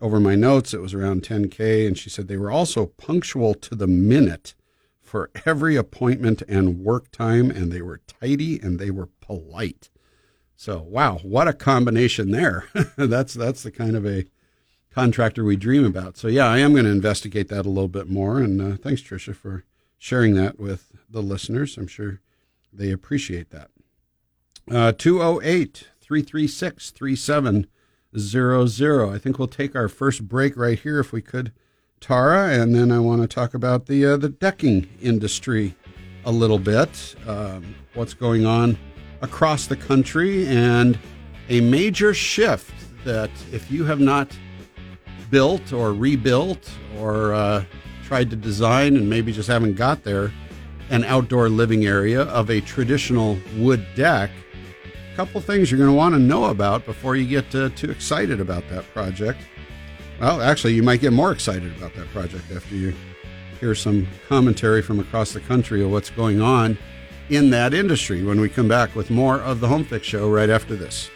over 0.01 0.21
my 0.21 0.35
notes, 0.35 0.75
it 0.75 0.83
was 0.83 0.93
around 0.93 1.23
10K. 1.23 1.87
And 1.87 1.97
she 1.97 2.11
said 2.11 2.29
they 2.29 2.37
were 2.37 2.51
also 2.51 2.87
punctual 2.87 3.55
to 3.55 3.75
the 3.75 3.87
minute 3.87 4.55
for 5.01 5.31
every 5.47 5.77
appointment 5.77 6.43
and 6.49 6.79
work 6.79 7.11
time, 7.11 7.51
and 7.51 7.71
they 7.71 7.83
were 7.83 8.01
tidy 8.07 8.59
and 8.61 8.79
they 8.79 8.91
were 8.91 9.11
polite. 9.21 9.91
So, 10.57 10.81
wow, 10.81 11.19
what 11.23 11.49
a 11.49 11.53
combination 11.53 12.31
there. 12.31 12.67
that's 12.97 13.35
that's 13.35 13.63
the 13.63 13.71
kind 13.71 13.97
of 13.97 14.07
a 14.07 14.25
contractor 14.95 15.45
we 15.45 15.57
dream 15.57 15.85
about. 15.85 16.17
So, 16.17 16.29
yeah, 16.29 16.47
I 16.47 16.59
am 16.59 16.73
going 16.73 16.85
to 16.85 16.91
investigate 16.91 17.49
that 17.49 17.67
a 17.67 17.71
little 17.71 17.89
bit 17.89 18.09
more. 18.09 18.39
And 18.39 18.61
uh, 18.61 18.77
thanks, 18.77 19.03
Trisha, 19.03 19.35
for 19.35 19.65
sharing 19.99 20.35
that 20.35 20.59
with 20.59 20.93
the 21.09 21.23
listeners. 21.23 21.77
I'm 21.77 21.87
sure 21.87 22.21
they 22.73 22.91
appreciate 22.91 23.51
that. 23.51 23.71
Uh, 24.71 24.93
208 24.93 25.89
336 26.01 26.91
3700. 26.91 29.15
I 29.15 29.19
think 29.19 29.39
we'll 29.39 29.49
take 29.49 29.75
our 29.75 29.89
first 29.89 30.29
break 30.29 30.57
right 30.57 30.79
here 30.79 31.01
if 31.01 31.13
we 31.13 31.23
could. 31.23 31.53
Tara, 32.01 32.49
and 32.49 32.75
then 32.75 32.91
I 32.91 32.99
want 32.99 33.23
to 33.23 33.29
talk 33.29 33.55
about 33.55 33.87
the 33.87 34.05
uh, 34.05 34.17
the 34.17 34.29
decking 34.29 34.89
industry 35.01 35.77
a 36.25 36.33
little 36.33 36.59
bit. 36.59 37.15
Um, 37.29 37.77
what's 37.95 38.13
going 38.13 38.45
on 38.45 38.77
across 39.21 39.69
the 39.69 39.77
country, 39.77 40.45
and 40.49 40.99
a 41.49 41.61
major 41.61 42.13
shift 42.13 42.75
that 43.05 43.31
if 43.53 43.71
you 43.71 43.85
have 43.85 44.01
not 44.01 44.37
built 45.33 45.73
or 45.73 45.95
rebuilt 45.95 46.71
or 46.99 47.33
uh, 47.33 47.65
tried 48.05 48.29
to 48.31 48.37
design 48.37 48.95
and 48.97 49.09
maybe 49.09 49.33
just 49.33 49.49
haven't 49.49 49.75
got 49.75 50.05
there, 50.05 50.31
an 50.91 51.03
outdoor 51.05 51.49
living 51.49 51.87
area 51.87 52.23
of 52.25 52.51
a 52.51 52.61
traditional 52.61 53.39
wood 53.57 53.85
deck. 53.97 54.31
A 55.13 55.17
couple 55.17 55.41
things 55.41 55.71
you're 55.71 55.79
going 55.79 55.91
to 55.91 55.97
want 55.97 56.15
to 56.15 56.19
know 56.21 56.45
about 56.45 56.85
before 56.85 57.17
you 57.17 57.27
get 57.27 57.53
uh, 57.55 57.71
too 57.71 57.91
excited 57.91 58.41
about 58.41 58.69
that 58.69 58.85
project. 58.93 59.41
Well, 60.21 60.43
actually, 60.43 60.75
you 60.75 60.83
might 60.83 61.01
get 61.01 61.15
more 61.15 61.33
excited 61.33 61.75
about 61.77 61.95
that 61.95 62.09
project 62.09 62.45
after 62.55 62.75
you 62.75 62.95
hear 63.59 63.75
some 63.75 64.07
commentary 64.29 64.83
from 64.83 65.01
across 65.01 65.33
the 65.33 65.41
country 65.41 65.83
of 65.83 65.91
what's 65.91 66.11
going 66.11 66.43
on 66.43 66.77
in 67.31 67.49
that 67.51 67.73
industry 67.73 68.23
when 68.23 68.39
we 68.39 68.51
come 68.51 68.69
back 68.69 68.95
with 68.95 69.11
more 69.11 69.41
of 69.41 69.61
the 69.61 69.69
Home 69.69 69.85
Fix 69.85 70.07
Show 70.07 70.31
right 70.31 70.51
after 70.51 70.77
this. 70.77 71.11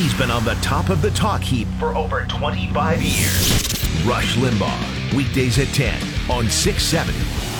He's 0.00 0.14
been 0.14 0.30
on 0.30 0.46
the 0.46 0.54
top 0.62 0.88
of 0.88 1.02
the 1.02 1.10
talk 1.10 1.42
heap 1.42 1.68
for 1.78 1.94
over 1.94 2.24
25 2.24 3.02
years. 3.02 4.06
Rush 4.06 4.34
Limbaugh, 4.36 5.12
weekdays 5.12 5.58
at 5.58 5.66
10 5.74 5.92
on 6.30 6.48
670 6.48 7.18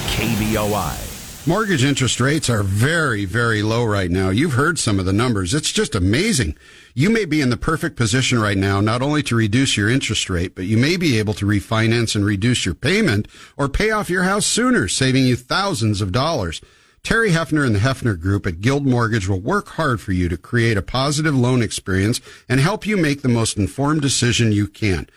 KBOI. 0.08 1.46
Mortgage 1.46 1.84
interest 1.84 2.18
rates 2.18 2.48
are 2.48 2.62
very, 2.62 3.26
very 3.26 3.62
low 3.62 3.84
right 3.84 4.10
now. 4.10 4.30
You've 4.30 4.54
heard 4.54 4.78
some 4.78 4.98
of 4.98 5.04
the 5.04 5.12
numbers. 5.12 5.52
It's 5.52 5.70
just 5.70 5.94
amazing. 5.94 6.56
You 6.94 7.10
may 7.10 7.26
be 7.26 7.42
in 7.42 7.50
the 7.50 7.58
perfect 7.58 7.96
position 7.96 8.38
right 8.38 8.56
now, 8.56 8.80
not 8.80 9.02
only 9.02 9.22
to 9.24 9.36
reduce 9.36 9.76
your 9.76 9.90
interest 9.90 10.30
rate, 10.30 10.54
but 10.54 10.64
you 10.64 10.78
may 10.78 10.96
be 10.96 11.18
able 11.18 11.34
to 11.34 11.44
refinance 11.44 12.16
and 12.16 12.24
reduce 12.24 12.64
your 12.64 12.74
payment 12.74 13.28
or 13.58 13.68
pay 13.68 13.90
off 13.90 14.08
your 14.08 14.22
house 14.22 14.46
sooner, 14.46 14.88
saving 14.88 15.26
you 15.26 15.36
thousands 15.36 16.00
of 16.00 16.10
dollars. 16.10 16.62
Terry 17.02 17.30
Hefner 17.30 17.66
and 17.66 17.74
the 17.74 17.80
Hefner 17.80 18.20
Group 18.20 18.46
at 18.46 18.60
Guild 18.60 18.86
Mortgage 18.86 19.26
will 19.26 19.40
work 19.40 19.68
hard 19.70 20.00
for 20.00 20.12
you 20.12 20.28
to 20.28 20.36
create 20.36 20.76
a 20.76 20.82
positive 20.82 21.34
loan 21.34 21.62
experience 21.62 22.20
and 22.48 22.60
help 22.60 22.86
you 22.86 22.96
make 22.96 23.22
the 23.22 23.28
most 23.28 23.56
informed 23.56 24.02
decision 24.02 24.52
you 24.52 24.66
can. 24.68 25.08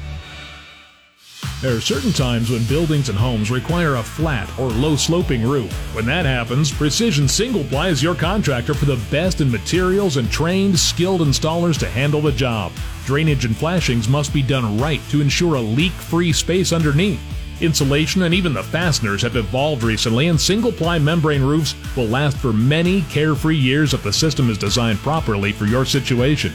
There 1.63 1.75
are 1.75 1.81
certain 1.81 2.13
times 2.13 2.51
when 2.51 2.65
buildings 2.65 3.09
and 3.09 3.17
homes 3.17 3.51
require 3.51 3.95
a 3.95 4.03
flat 4.03 4.51
or 4.59 4.69
low 4.69 4.97
sloping 4.97 5.43
roof. 5.43 5.73
When 5.95 6.05
that 6.07 6.27
happens, 6.27 6.71
Precision 6.71 7.27
Single 7.27 7.65
Ply 7.65 7.89
is 7.89 8.03
your 8.03 8.15
contractor 8.15 8.75
for 8.75 8.85
the 8.85 9.03
best 9.11 9.41
in 9.41 9.51
materials 9.51 10.19
and 10.19 10.31
trained, 10.31 10.79
skilled 10.79 11.23
installers 11.23 11.79
to 11.79 11.89
handle 11.89 12.21
the 12.21 12.33
job. 12.33 12.73
Drainage 13.07 13.47
and 13.47 13.57
flashings 13.57 14.09
must 14.09 14.35
be 14.35 14.43
done 14.43 14.79
right 14.79 15.01
to 15.11 15.23
ensure 15.23 15.55
a 15.55 15.61
leak 15.61 15.93
free 15.93 16.33
space 16.33 16.73
underneath. 16.73 17.21
Insulation 17.61 18.23
and 18.25 18.35
even 18.35 18.53
the 18.53 18.63
fasteners 18.63 19.23
have 19.23 19.37
evolved 19.37 19.85
recently, 19.85 20.29
and 20.29 20.39
single 20.39 20.73
ply 20.73 20.99
membrane 20.99 21.43
roofs 21.43 21.75
will 21.97 22.07
last 22.07 22.37
for 22.37 22.53
many 22.53 23.03
carefree 23.03 23.57
years 23.57 23.95
if 23.95 24.03
the 24.03 24.13
system 24.13 24.51
is 24.51 24.59
designed 24.59 24.99
properly 24.99 25.53
for 25.53 25.65
your 25.65 25.87
situation. 25.87 26.53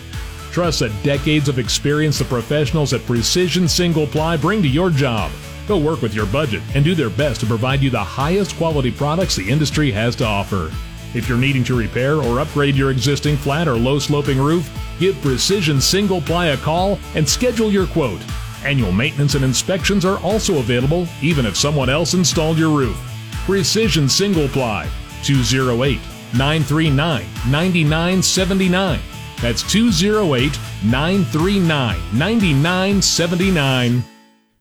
Trust 0.51 0.79
the 0.79 0.89
decades 1.03 1.47
of 1.47 1.59
experience 1.59 2.17
the 2.17 2.25
professionals 2.25 2.93
at 2.93 3.05
Precision 3.05 3.67
Single 3.67 4.07
Ply 4.07 4.35
bring 4.35 4.63
to 4.63 4.67
your 4.67 4.89
job. 4.89 5.31
They'll 5.67 5.81
work 5.81 6.01
with 6.01 6.15
your 6.15 6.25
budget 6.25 6.63
and 6.73 6.83
do 6.83 6.95
their 6.95 7.11
best 7.11 7.39
to 7.41 7.45
provide 7.45 7.81
you 7.81 7.91
the 7.91 8.03
highest 8.03 8.55
quality 8.55 8.91
products 8.91 9.35
the 9.35 9.47
industry 9.47 9.91
has 9.91 10.15
to 10.17 10.25
offer. 10.25 10.71
If 11.13 11.29
you're 11.29 11.37
needing 11.37 11.63
to 11.65 11.77
repair 11.77 12.15
or 12.15 12.39
upgrade 12.39 12.75
your 12.75 12.89
existing 12.89 13.37
flat 13.37 13.67
or 13.67 13.75
low 13.75 13.99
sloping 13.99 14.39
roof, 14.39 14.67
give 14.99 15.21
Precision 15.21 15.79
Single 15.79 16.21
Ply 16.21 16.47
a 16.47 16.57
call 16.57 16.97
and 17.13 17.27
schedule 17.27 17.71
your 17.71 17.85
quote. 17.85 18.21
Annual 18.63 18.91
maintenance 18.91 19.35
and 19.35 19.45
inspections 19.45 20.03
are 20.03 20.19
also 20.19 20.57
available 20.57 21.07
even 21.21 21.45
if 21.45 21.55
someone 21.55 21.89
else 21.89 22.15
installed 22.15 22.57
your 22.57 22.75
roof. 22.75 22.97
Precision 23.45 24.09
Single 24.09 24.47
Ply 24.49 24.89
208 25.23 25.99
939 26.33 27.25
9979 27.49 28.99
that's 29.41 29.63
208 29.71 30.57
939 30.83 31.97
9979. 32.17 34.03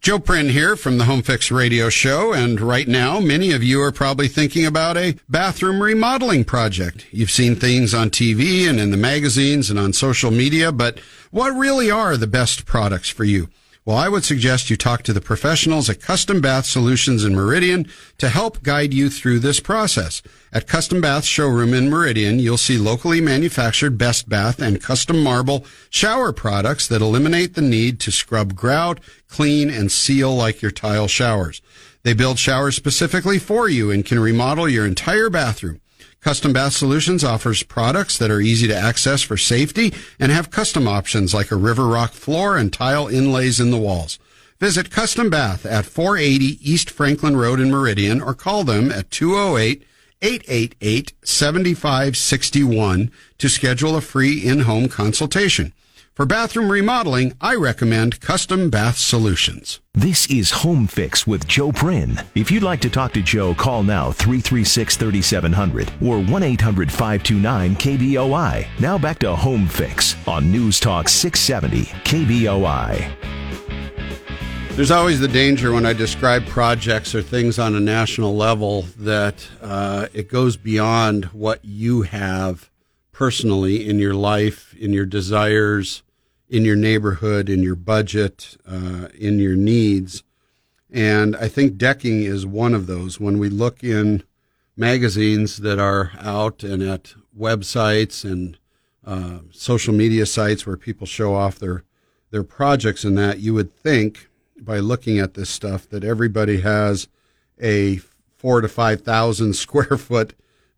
Joe 0.00 0.20
Prin 0.20 0.48
here 0.48 0.76
from 0.76 0.96
the 0.96 1.04
Home 1.06 1.22
Fix 1.22 1.50
Radio 1.50 1.88
Show, 1.88 2.32
and 2.32 2.60
right 2.60 2.86
now, 2.86 3.18
many 3.18 3.50
of 3.50 3.64
you 3.64 3.82
are 3.82 3.90
probably 3.90 4.28
thinking 4.28 4.64
about 4.64 4.96
a 4.96 5.16
bathroom 5.28 5.82
remodeling 5.82 6.44
project. 6.44 7.06
You've 7.10 7.32
seen 7.32 7.56
things 7.56 7.92
on 7.94 8.10
TV 8.10 8.68
and 8.68 8.78
in 8.78 8.92
the 8.92 8.96
magazines 8.96 9.70
and 9.70 9.78
on 9.78 9.92
social 9.92 10.30
media, 10.30 10.70
but 10.70 11.00
what 11.32 11.50
really 11.50 11.90
are 11.90 12.16
the 12.16 12.28
best 12.28 12.64
products 12.64 13.10
for 13.10 13.24
you? 13.24 13.48
Well, 13.88 13.96
I 13.96 14.10
would 14.10 14.22
suggest 14.22 14.68
you 14.68 14.76
talk 14.76 15.02
to 15.04 15.14
the 15.14 15.20
professionals 15.22 15.88
at 15.88 16.02
Custom 16.02 16.42
Bath 16.42 16.66
Solutions 16.66 17.24
in 17.24 17.34
Meridian 17.34 17.88
to 18.18 18.28
help 18.28 18.62
guide 18.62 18.92
you 18.92 19.08
through 19.08 19.38
this 19.38 19.60
process. 19.60 20.20
At 20.52 20.66
Custom 20.66 21.00
Bath 21.00 21.24
Showroom 21.24 21.72
in 21.72 21.88
Meridian, 21.88 22.38
you'll 22.38 22.58
see 22.58 22.76
locally 22.76 23.22
manufactured 23.22 23.96
Best 23.96 24.28
Bath 24.28 24.60
and 24.60 24.82
custom 24.82 25.22
marble 25.22 25.64
shower 25.88 26.34
products 26.34 26.86
that 26.88 27.00
eliminate 27.00 27.54
the 27.54 27.62
need 27.62 27.98
to 28.00 28.12
scrub 28.12 28.54
grout, 28.54 29.00
clean, 29.26 29.70
and 29.70 29.90
seal 29.90 30.36
like 30.36 30.60
your 30.60 30.70
tile 30.70 31.08
showers. 31.08 31.62
They 32.02 32.12
build 32.12 32.38
showers 32.38 32.76
specifically 32.76 33.38
for 33.38 33.70
you 33.70 33.90
and 33.90 34.04
can 34.04 34.20
remodel 34.20 34.68
your 34.68 34.84
entire 34.84 35.30
bathroom. 35.30 35.80
Custom 36.28 36.52
Bath 36.52 36.74
Solutions 36.74 37.24
offers 37.24 37.62
products 37.62 38.18
that 38.18 38.30
are 38.30 38.38
easy 38.38 38.68
to 38.68 38.76
access 38.76 39.22
for 39.22 39.38
safety 39.38 39.94
and 40.20 40.30
have 40.30 40.50
custom 40.50 40.86
options 40.86 41.32
like 41.32 41.50
a 41.50 41.56
river 41.56 41.86
rock 41.86 42.12
floor 42.12 42.58
and 42.58 42.70
tile 42.70 43.08
inlays 43.08 43.58
in 43.58 43.70
the 43.70 43.78
walls. 43.78 44.18
Visit 44.60 44.90
Custom 44.90 45.30
Bath 45.30 45.64
at 45.64 45.86
480 45.86 46.58
East 46.60 46.90
Franklin 46.90 47.34
Road 47.34 47.60
in 47.60 47.70
Meridian 47.70 48.20
or 48.20 48.34
call 48.34 48.62
them 48.62 48.92
at 48.92 49.10
208 49.10 49.82
888 50.20 51.14
7561 51.22 53.10
to 53.38 53.48
schedule 53.48 53.96
a 53.96 54.02
free 54.02 54.46
in-home 54.46 54.90
consultation. 54.90 55.72
For 56.18 56.26
bathroom 56.26 56.68
remodeling, 56.68 57.34
I 57.40 57.54
recommend 57.54 58.20
Custom 58.20 58.70
Bath 58.70 58.98
Solutions. 58.98 59.78
This 59.94 60.28
is 60.28 60.50
Home 60.50 60.88
Fix 60.88 61.28
with 61.28 61.46
Joe 61.46 61.70
Prin. 61.70 62.20
If 62.34 62.50
you'd 62.50 62.64
like 62.64 62.80
to 62.80 62.90
talk 62.90 63.12
to 63.12 63.22
Joe, 63.22 63.54
call 63.54 63.84
now 63.84 64.10
336 64.10 64.96
3700 64.96 65.92
or 66.02 66.20
1 66.20 66.42
800 66.42 66.90
529 66.90 67.76
KBOI. 67.76 68.66
Now 68.80 68.98
back 68.98 69.20
to 69.20 69.36
Home 69.36 69.68
Fix 69.68 70.16
on 70.26 70.50
News 70.50 70.80
Talk 70.80 71.08
670 71.08 71.84
KBOI. 72.02 73.14
There's 74.70 74.90
always 74.90 75.20
the 75.20 75.28
danger 75.28 75.70
when 75.70 75.86
I 75.86 75.92
describe 75.92 76.44
projects 76.46 77.14
or 77.14 77.22
things 77.22 77.60
on 77.60 77.76
a 77.76 77.80
national 77.80 78.34
level 78.34 78.82
that 78.96 79.48
uh, 79.62 80.08
it 80.12 80.28
goes 80.28 80.56
beyond 80.56 81.26
what 81.26 81.64
you 81.64 82.02
have 82.02 82.68
personally 83.12 83.88
in 83.88 84.00
your 84.00 84.14
life, 84.14 84.74
in 84.76 84.92
your 84.92 85.06
desires, 85.06 86.02
in 86.48 86.64
your 86.64 86.76
neighborhood, 86.76 87.48
in 87.48 87.62
your 87.62 87.74
budget, 87.74 88.56
uh, 88.66 89.08
in 89.18 89.38
your 89.38 89.56
needs. 89.56 90.22
And 90.90 91.36
I 91.36 91.48
think 91.48 91.76
decking 91.76 92.22
is 92.22 92.46
one 92.46 92.74
of 92.74 92.86
those. 92.86 93.20
When 93.20 93.38
we 93.38 93.48
look 93.48 93.84
in 93.84 94.22
magazines 94.76 95.58
that 95.58 95.78
are 95.78 96.12
out 96.18 96.62
and 96.62 96.82
at 96.82 97.14
websites 97.38 98.24
and 98.24 98.58
uh, 99.04 99.40
social 99.50 99.92
media 99.92 100.24
sites 100.24 100.66
where 100.66 100.76
people 100.76 101.06
show 101.06 101.34
off 101.34 101.58
their 101.58 101.84
their 102.30 102.44
projects 102.44 103.04
and 103.04 103.16
that, 103.16 103.40
you 103.40 103.54
would 103.54 103.74
think 103.74 104.28
by 104.60 104.78
looking 104.78 105.18
at 105.18 105.32
this 105.32 105.48
stuff 105.48 105.88
that 105.88 106.04
everybody 106.04 106.60
has 106.60 107.08
a 107.60 108.00
four 108.36 108.60
to 108.60 108.68
five 108.68 109.00
thousand 109.00 109.52
square 109.54 109.96
foot 109.96 110.34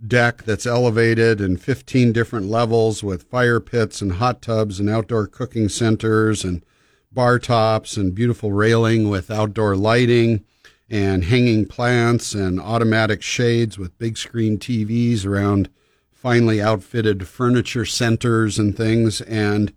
deck 0.07 0.45
that's 0.45 0.67
elevated 0.67 1.41
and 1.41 1.61
15 1.61 2.13
different 2.13 2.47
levels 2.47 3.03
with 3.03 3.25
fire 3.25 3.61
pits 3.61 4.01
and 4.01 4.13
hot 4.13 4.41
tubs 4.41 4.81
and 4.81 4.89
outdoor 4.89 5.27
cooking 5.27 5.69
centers 5.69 6.45
and 6.45 6.65
bar 7.13 7.39
tops 7.39 7.97
and 7.97 8.15
beautiful 8.15 8.53
railing 8.53 9.09
with 9.09 9.31
outdoor 9.31 9.77
lighting 9.77 10.45
and 10.89 11.25
hanging 11.25 11.67
plants 11.67 12.35
and 12.35 12.61
automatic 12.61 13.23
shades 13.23 13.79
with 13.79 13.99
big 13.99 14.17
screen 14.17 14.59
TVs 14.59 15.25
around 15.25 15.69
finely 16.13 16.61
outfitted 16.61 17.27
furniture 17.27 17.85
centers 17.85 18.59
and 18.59 18.77
things. 18.77 19.21
And 19.23 19.73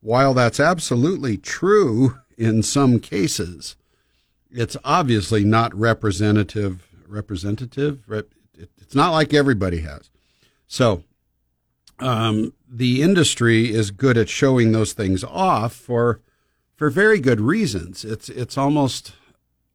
while 0.00 0.34
that's 0.34 0.60
absolutely 0.60 1.36
true 1.36 2.18
in 2.36 2.62
some 2.62 3.00
cases, 3.00 3.76
it's 4.50 4.76
obviously 4.84 5.44
not 5.44 5.74
representative. 5.74 6.86
Representative? 7.06 8.02
It's 8.88 8.94
not 8.94 9.10
like 9.10 9.34
everybody 9.34 9.80
has. 9.80 10.08
So, 10.66 11.04
um, 11.98 12.54
the 12.66 13.02
industry 13.02 13.70
is 13.70 13.90
good 13.90 14.16
at 14.16 14.30
showing 14.30 14.72
those 14.72 14.94
things 14.94 15.22
off 15.22 15.74
for 15.74 16.22
for 16.74 16.88
very 16.88 17.20
good 17.20 17.38
reasons. 17.38 18.02
It's 18.02 18.30
it's 18.30 18.56
almost 18.56 19.12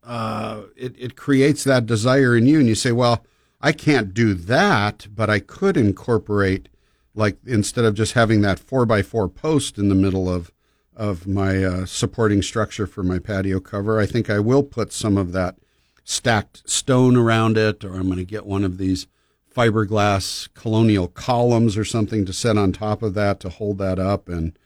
uh, 0.04 0.64
it 0.76 0.96
it 0.98 1.16
creates 1.16 1.64
that 1.64 1.86
desire 1.86 2.36
in 2.36 2.48
you, 2.48 2.58
and 2.58 2.68
you 2.68 2.74
say, 2.74 2.92
well, 2.92 3.24
I 3.62 3.72
can't 3.72 4.16
do 4.16 4.34
that, 4.34 5.06
but 5.14 5.30
I 5.30 5.38
could 5.38 5.78
incorporate 5.78 6.68
like 7.14 7.38
instead 7.46 7.86
of 7.86 7.94
just 7.94 8.14
having 8.14 8.42
that 8.42 8.58
four 8.58 8.88
by 8.88 9.04
four 9.04 9.30
post 9.30 9.78
in 9.78 9.90
the 9.90 9.96
middle 9.96 10.28
of 10.28 10.52
of 10.96 11.28
my 11.28 11.64
uh, 11.64 11.86
supporting 11.86 12.42
structure 12.42 12.88
for 12.88 13.04
my 13.04 13.20
patio 13.20 13.60
cover, 13.60 14.00
I 14.00 14.08
think 14.08 14.28
I 14.32 14.40
will 14.40 14.64
put 14.64 14.92
some 14.92 15.18
of 15.18 15.34
that 15.34 15.58
stacked 16.04 16.70
stone 16.70 17.16
around 17.16 17.58
it, 17.58 17.84
or 17.84 17.96
I'm 17.96 18.06
going 18.08 18.18
to 18.18 18.26
get 18.26 18.46
one 18.46 18.64
of 18.64 18.78
these 18.78 19.08
fiberglass 19.56 20.50
colonial 20.54 21.08
columns 21.08 21.78
or 21.78 21.86
something 21.86 22.26
to 22.26 22.34
set 22.34 22.58
on 22.58 22.72
top 22.72 23.04
of 23.04 23.14
that 23.14 23.40
to 23.42 23.50
hold 23.50 23.78
that 23.78 24.00
up 24.00 24.28
and 24.28 24.58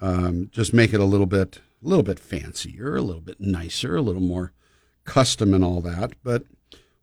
um, 0.00 0.48
just 0.52 0.72
make 0.72 0.92
it 0.92 1.00
a 1.00 1.04
little 1.04 1.26
bit 1.26 1.60
a 1.84 1.88
little 1.88 2.02
bit 2.02 2.18
fancier, 2.18 2.96
a 2.96 3.02
little 3.02 3.20
bit 3.20 3.40
nicer, 3.40 3.96
a 3.96 4.02
little 4.02 4.22
more 4.22 4.52
custom 5.04 5.52
and 5.54 5.62
all 5.62 5.80
that. 5.82 6.12
But 6.24 6.44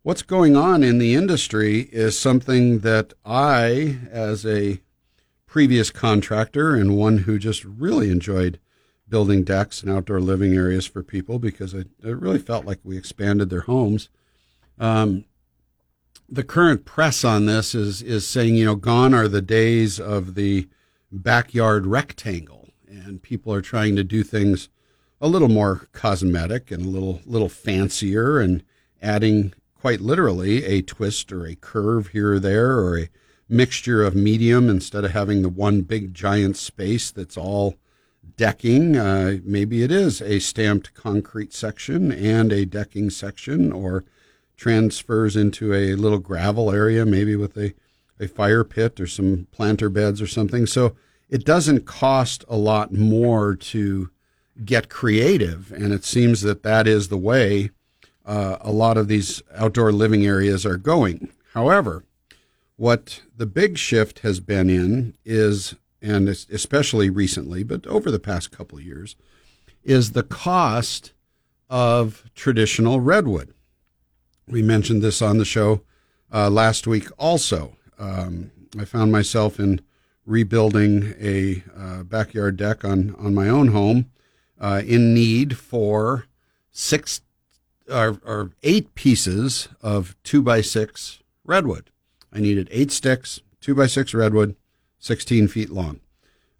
what's 0.02 0.22
going 0.22 0.56
on 0.56 0.82
in 0.82 0.98
the 0.98 1.14
industry 1.14 1.88
is 1.92 2.18
something 2.18 2.80
that 2.80 3.14
I, 3.24 3.98
as 4.10 4.44
a 4.44 4.80
previous 5.46 5.90
contractor 5.90 6.74
and 6.74 6.96
one 6.96 7.18
who 7.18 7.38
just 7.38 7.64
really 7.64 8.10
enjoyed 8.10 8.58
building 9.08 9.44
decks 9.44 9.82
and 9.82 9.90
outdoor 9.90 10.20
living 10.20 10.54
areas 10.54 10.86
for 10.86 11.02
people 11.02 11.38
because 11.38 11.74
I, 11.74 11.84
I 12.04 12.08
really 12.08 12.38
felt 12.38 12.64
like 12.64 12.80
we 12.82 12.96
expanded 12.96 13.50
their 13.50 13.62
homes. 13.62 14.08
Um, 14.78 15.24
the 16.28 16.42
current 16.42 16.84
press 16.84 17.24
on 17.24 17.46
this 17.46 17.74
is 17.74 18.02
is 18.02 18.26
saying, 18.26 18.56
you 18.56 18.64
know, 18.64 18.76
gone 18.76 19.14
are 19.14 19.28
the 19.28 19.42
days 19.42 20.00
of 20.00 20.34
the 20.34 20.68
backyard 21.12 21.86
rectangle, 21.86 22.70
and 22.88 23.22
people 23.22 23.52
are 23.52 23.60
trying 23.60 23.94
to 23.96 24.04
do 24.04 24.22
things 24.22 24.68
a 25.20 25.28
little 25.28 25.48
more 25.48 25.88
cosmetic 25.92 26.70
and 26.70 26.84
a 26.84 26.88
little 26.88 27.20
little 27.26 27.48
fancier, 27.48 28.40
and 28.40 28.64
adding 29.02 29.52
quite 29.78 30.00
literally 30.00 30.64
a 30.64 30.82
twist 30.82 31.30
or 31.30 31.46
a 31.46 31.54
curve 31.54 32.08
here 32.08 32.32
or 32.32 32.40
there, 32.40 32.78
or 32.78 32.98
a 32.98 33.10
mixture 33.48 34.02
of 34.02 34.16
medium 34.16 34.70
instead 34.70 35.04
of 35.04 35.10
having 35.10 35.42
the 35.42 35.48
one 35.48 35.82
big 35.82 36.14
giant 36.14 36.56
space 36.56 37.10
that's 37.10 37.36
all 37.36 37.74
decking. 38.36 38.96
Uh, 38.96 39.38
maybe 39.44 39.82
it 39.82 39.90
is 39.90 40.20
a 40.20 40.38
stamped 40.38 40.94
concrete 40.94 41.52
section 41.52 42.12
and 42.12 42.52
a 42.52 42.64
decking 42.64 43.10
section, 43.10 43.72
or 43.72 44.04
transfers 44.56 45.36
into 45.36 45.74
a 45.74 45.94
little 45.94 46.18
gravel 46.18 46.70
area, 46.70 47.04
maybe 47.04 47.36
with 47.36 47.56
a, 47.56 47.74
a 48.20 48.28
fire 48.28 48.64
pit 48.64 49.00
or 49.00 49.06
some 49.06 49.46
planter 49.52 49.90
beds 49.90 50.22
or 50.22 50.26
something. 50.26 50.66
So 50.66 50.94
it 51.28 51.44
doesn't 51.44 51.86
cost 51.86 52.44
a 52.48 52.56
lot 52.56 52.92
more 52.92 53.56
to 53.56 54.10
get 54.64 54.88
creative. 54.88 55.72
And 55.72 55.92
it 55.92 56.04
seems 56.04 56.42
that 56.42 56.62
that 56.62 56.86
is 56.86 57.08
the 57.08 57.18
way 57.18 57.70
uh, 58.24 58.56
a 58.60 58.70
lot 58.70 58.96
of 58.96 59.08
these 59.08 59.42
outdoor 59.54 59.92
living 59.92 60.24
areas 60.24 60.64
are 60.64 60.76
going. 60.76 61.30
However, 61.52 62.04
what 62.76 63.20
the 63.36 63.46
big 63.46 63.78
shift 63.78 64.20
has 64.20 64.40
been 64.40 64.70
in 64.70 65.14
is, 65.24 65.74
and 66.04 66.28
especially 66.28 67.08
recently, 67.08 67.62
but 67.62 67.86
over 67.86 68.10
the 68.10 68.18
past 68.18 68.50
couple 68.50 68.76
of 68.76 68.84
years, 68.84 69.16
is 69.82 70.12
the 70.12 70.22
cost 70.22 71.12
of 71.70 72.24
traditional 72.34 73.00
redwood. 73.00 73.54
We 74.46 74.62
mentioned 74.62 75.00
this 75.00 75.22
on 75.22 75.38
the 75.38 75.46
show 75.46 75.80
uh, 76.32 76.50
last 76.50 76.86
week 76.86 77.08
also. 77.18 77.76
Um, 77.98 78.50
I 78.78 78.84
found 78.84 79.12
myself 79.12 79.58
in 79.58 79.80
rebuilding 80.26 81.14
a 81.18 81.62
uh, 81.74 82.02
backyard 82.02 82.58
deck 82.58 82.84
on, 82.84 83.14
on 83.18 83.34
my 83.34 83.48
own 83.48 83.68
home 83.68 84.10
uh, 84.60 84.82
in 84.84 85.14
need 85.14 85.56
for 85.56 86.26
six 86.70 87.22
or, 87.88 88.20
or, 88.24 88.50
eight 88.62 88.94
pieces 88.94 89.68
of 89.82 90.16
two 90.22 90.42
by 90.42 90.60
six 90.60 91.20
redwood. 91.44 91.90
I 92.32 92.40
needed 92.40 92.68
eight 92.70 92.90
sticks, 92.90 93.40
two 93.60 93.74
by 93.74 93.86
six 93.86 94.14
redwood, 94.14 94.56
16 95.04 95.48
feet 95.48 95.70
long. 95.70 96.00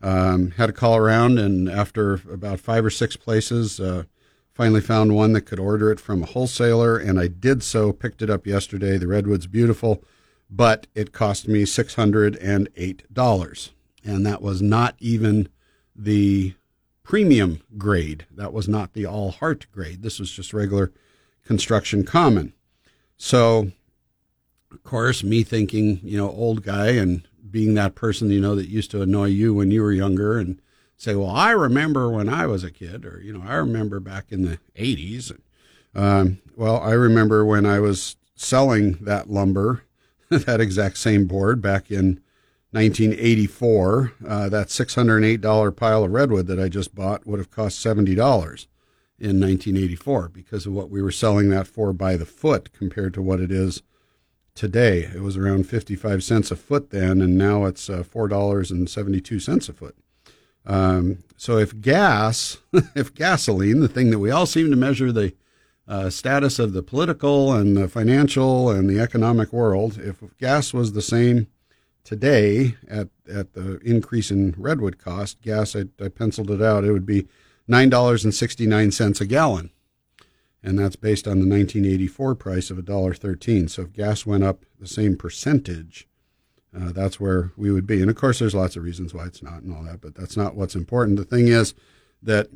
Um, 0.02 0.52
had 0.52 0.66
to 0.66 0.72
call 0.72 0.96
around, 0.96 1.38
and 1.38 1.68
after 1.68 2.14
about 2.30 2.60
five 2.60 2.84
or 2.84 2.90
six 2.90 3.16
places, 3.16 3.80
uh, 3.80 4.04
Finally 4.54 4.80
found 4.80 5.12
one 5.12 5.32
that 5.32 5.42
could 5.42 5.58
order 5.58 5.90
it 5.90 5.98
from 5.98 6.22
a 6.22 6.26
wholesaler, 6.26 6.96
and 6.96 7.18
I 7.18 7.26
did 7.26 7.64
so. 7.64 7.92
Picked 7.92 8.22
it 8.22 8.30
up 8.30 8.46
yesterday. 8.46 8.96
The 8.96 9.08
redwood's 9.08 9.48
beautiful, 9.48 10.04
but 10.48 10.86
it 10.94 11.10
cost 11.10 11.48
me 11.48 11.64
six 11.64 11.96
hundred 11.96 12.36
and 12.36 12.68
eight 12.76 13.02
dollars, 13.12 13.72
and 14.04 14.24
that 14.24 14.40
was 14.40 14.62
not 14.62 14.94
even 15.00 15.48
the 15.96 16.54
premium 17.02 17.62
grade. 17.76 18.26
That 18.30 18.52
was 18.52 18.68
not 18.68 18.92
the 18.92 19.04
all 19.04 19.32
heart 19.32 19.66
grade. 19.72 20.02
This 20.02 20.20
was 20.20 20.30
just 20.30 20.54
regular 20.54 20.92
construction 21.44 22.04
common. 22.04 22.52
So, 23.16 23.72
of 24.70 24.84
course, 24.84 25.24
me 25.24 25.42
thinking, 25.42 25.98
you 26.04 26.16
know, 26.16 26.30
old 26.30 26.62
guy 26.62 26.90
and 26.90 27.26
being 27.54 27.74
that 27.74 27.94
person, 27.94 28.30
you 28.30 28.40
know, 28.40 28.56
that 28.56 28.68
used 28.68 28.90
to 28.90 29.00
annoy 29.00 29.26
you 29.26 29.54
when 29.54 29.70
you 29.70 29.80
were 29.80 29.92
younger 29.92 30.38
and 30.38 30.60
say, 30.96 31.14
well, 31.14 31.30
I 31.30 31.52
remember 31.52 32.10
when 32.10 32.28
I 32.28 32.46
was 32.46 32.64
a 32.64 32.70
kid, 32.70 33.06
or, 33.06 33.20
you 33.22 33.32
know, 33.32 33.44
I 33.46 33.54
remember 33.54 34.00
back 34.00 34.32
in 34.32 34.42
the 34.42 34.58
80s. 34.76 35.30
Um, 35.94 36.38
well, 36.56 36.80
I 36.80 36.90
remember 36.90 37.44
when 37.44 37.64
I 37.64 37.78
was 37.78 38.16
selling 38.34 38.94
that 39.02 39.30
lumber, 39.30 39.84
that 40.30 40.60
exact 40.60 40.98
same 40.98 41.26
board 41.26 41.62
back 41.62 41.92
in 41.92 42.20
1984. 42.72 44.12
Uh, 44.26 44.48
that 44.48 44.66
$608 44.66 45.76
pile 45.76 46.02
of 46.02 46.10
redwood 46.10 46.48
that 46.48 46.58
I 46.58 46.68
just 46.68 46.92
bought 46.92 47.24
would 47.24 47.38
have 47.38 47.52
cost 47.52 47.78
$70 47.86 48.08
in 49.20 49.38
1984 49.38 50.28
because 50.30 50.66
of 50.66 50.72
what 50.72 50.90
we 50.90 51.00
were 51.00 51.12
selling 51.12 51.50
that 51.50 51.68
for 51.68 51.92
by 51.92 52.16
the 52.16 52.26
foot 52.26 52.72
compared 52.72 53.14
to 53.14 53.22
what 53.22 53.38
it 53.38 53.52
is 53.52 53.80
today. 54.54 55.10
It 55.14 55.20
was 55.20 55.36
around 55.36 55.68
55 55.68 56.22
cents 56.22 56.50
a 56.50 56.56
foot 56.56 56.90
then, 56.90 57.20
and 57.20 57.36
now 57.36 57.64
it's 57.64 57.90
uh, 57.90 58.02
$4.72 58.02 59.68
a 59.68 59.72
foot. 59.72 59.96
Um, 60.66 61.18
so 61.36 61.58
if 61.58 61.80
gas, 61.80 62.58
if 62.94 63.14
gasoline, 63.14 63.80
the 63.80 63.88
thing 63.88 64.10
that 64.10 64.18
we 64.18 64.30
all 64.30 64.46
seem 64.46 64.70
to 64.70 64.76
measure 64.76 65.12
the 65.12 65.34
uh, 65.86 66.08
status 66.08 66.58
of 66.58 66.72
the 66.72 66.82
political 66.82 67.52
and 67.52 67.76
the 67.76 67.88
financial 67.88 68.70
and 68.70 68.88
the 68.88 69.00
economic 69.00 69.52
world, 69.52 69.98
if 69.98 70.22
gas 70.38 70.72
was 70.72 70.92
the 70.92 71.02
same 71.02 71.48
today 72.04 72.76
at, 72.88 73.08
at 73.30 73.52
the 73.54 73.78
increase 73.80 74.30
in 74.30 74.54
redwood 74.56 74.98
cost, 74.98 75.40
gas, 75.42 75.76
I, 75.76 75.84
I 76.02 76.08
penciled 76.08 76.50
it 76.50 76.62
out, 76.62 76.84
it 76.84 76.92
would 76.92 77.06
be 77.06 77.26
$9.69 77.68 79.20
a 79.20 79.26
gallon. 79.26 79.70
And 80.64 80.78
that's 80.78 80.96
based 80.96 81.28
on 81.28 81.40
the 81.40 81.46
1984 81.46 82.34
price 82.36 82.70
of 82.70 82.78
$1.13. 82.78 83.68
So 83.68 83.82
if 83.82 83.92
gas 83.92 84.24
went 84.24 84.44
up 84.44 84.64
the 84.80 84.86
same 84.86 85.14
percentage, 85.14 86.08
uh, 86.74 86.90
that's 86.90 87.20
where 87.20 87.52
we 87.54 87.70
would 87.70 87.86
be. 87.86 88.00
And 88.00 88.10
of 88.10 88.16
course, 88.16 88.38
there's 88.38 88.54
lots 88.54 88.74
of 88.74 88.82
reasons 88.82 89.12
why 89.12 89.26
it's 89.26 89.42
not 89.42 89.62
and 89.62 89.76
all 89.76 89.84
that, 89.84 90.00
but 90.00 90.14
that's 90.14 90.38
not 90.38 90.56
what's 90.56 90.74
important. 90.74 91.18
The 91.18 91.24
thing 91.26 91.48
is 91.48 91.74
that 92.22 92.48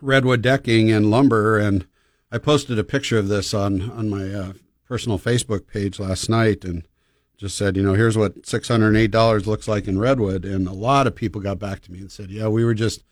redwood 0.00 0.40
decking 0.42 0.90
and 0.90 1.10
lumber, 1.10 1.58
and 1.58 1.86
I 2.32 2.38
posted 2.38 2.78
a 2.78 2.84
picture 2.84 3.18
of 3.18 3.28
this 3.28 3.52
on 3.54 3.90
on 3.90 4.08
my 4.08 4.32
uh, 4.32 4.52
personal 4.88 5.18
Facebook 5.18 5.66
page 5.66 6.00
last 6.00 6.28
night, 6.28 6.64
and 6.64 6.88
just 7.36 7.56
said, 7.56 7.76
you 7.76 7.82
know, 7.82 7.94
here's 7.94 8.16
what 8.16 8.46
six 8.46 8.68
hundred 8.68 8.88
and 8.88 8.96
eight 8.96 9.10
dollars 9.10 9.46
looks 9.46 9.68
like 9.68 9.86
in 9.86 9.98
redwood, 9.98 10.44
and 10.44 10.66
a 10.66 10.72
lot 10.72 11.06
of 11.06 11.14
people 11.14 11.40
got 11.40 11.58
back 11.58 11.82
to 11.82 11.92
me 11.92 12.00
and 12.00 12.10
said, 12.10 12.30
yeah, 12.30 12.48
we 12.48 12.64
were 12.64 12.74
just 12.74 13.04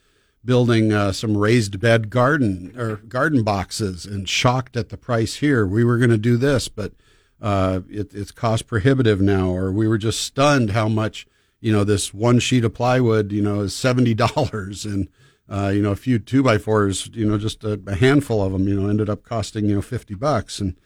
building 0.44 0.92
uh, 0.92 1.12
some 1.12 1.36
raised 1.36 1.78
bed 1.80 2.10
garden 2.10 2.74
or 2.76 2.96
garden 2.96 3.42
boxes 3.42 4.04
and 4.04 4.28
shocked 4.28 4.76
at 4.76 4.88
the 4.88 4.96
price 4.96 5.36
here. 5.36 5.66
We 5.66 5.84
were 5.84 5.98
going 5.98 6.10
to 6.10 6.18
do 6.18 6.36
this, 6.36 6.68
but 6.68 6.92
uh, 7.40 7.80
it, 7.88 8.14
it's 8.14 8.30
cost 8.30 8.66
prohibitive 8.66 9.20
now, 9.20 9.50
or 9.50 9.72
we 9.72 9.88
were 9.88 9.98
just 9.98 10.20
stunned 10.20 10.70
how 10.70 10.88
much 10.88 11.26
you 11.60 11.72
know 11.72 11.84
this 11.84 12.12
one 12.12 12.38
sheet 12.38 12.64
of 12.64 12.74
plywood 12.74 13.32
you 13.32 13.42
know 13.42 13.60
is 13.60 13.74
seventy 13.74 14.14
dollars, 14.14 14.84
and 14.84 15.08
uh, 15.48 15.70
you 15.74 15.82
know 15.82 15.92
a 15.92 15.96
few 15.96 16.18
two 16.18 16.42
by 16.42 16.58
fours, 16.58 17.10
you 17.12 17.26
know 17.26 17.38
just 17.38 17.64
a, 17.64 17.80
a, 17.86 17.94
handful 17.94 18.42
of 18.42 18.52
them, 18.52 18.68
you 18.68 18.80
know 18.80 18.88
ended 18.88 19.10
up 19.10 19.22
costing 19.24 19.66
you 19.66 19.76
know 19.76 19.82
fifty 19.82 20.14
bucks, 20.14 20.60
and 20.60 20.76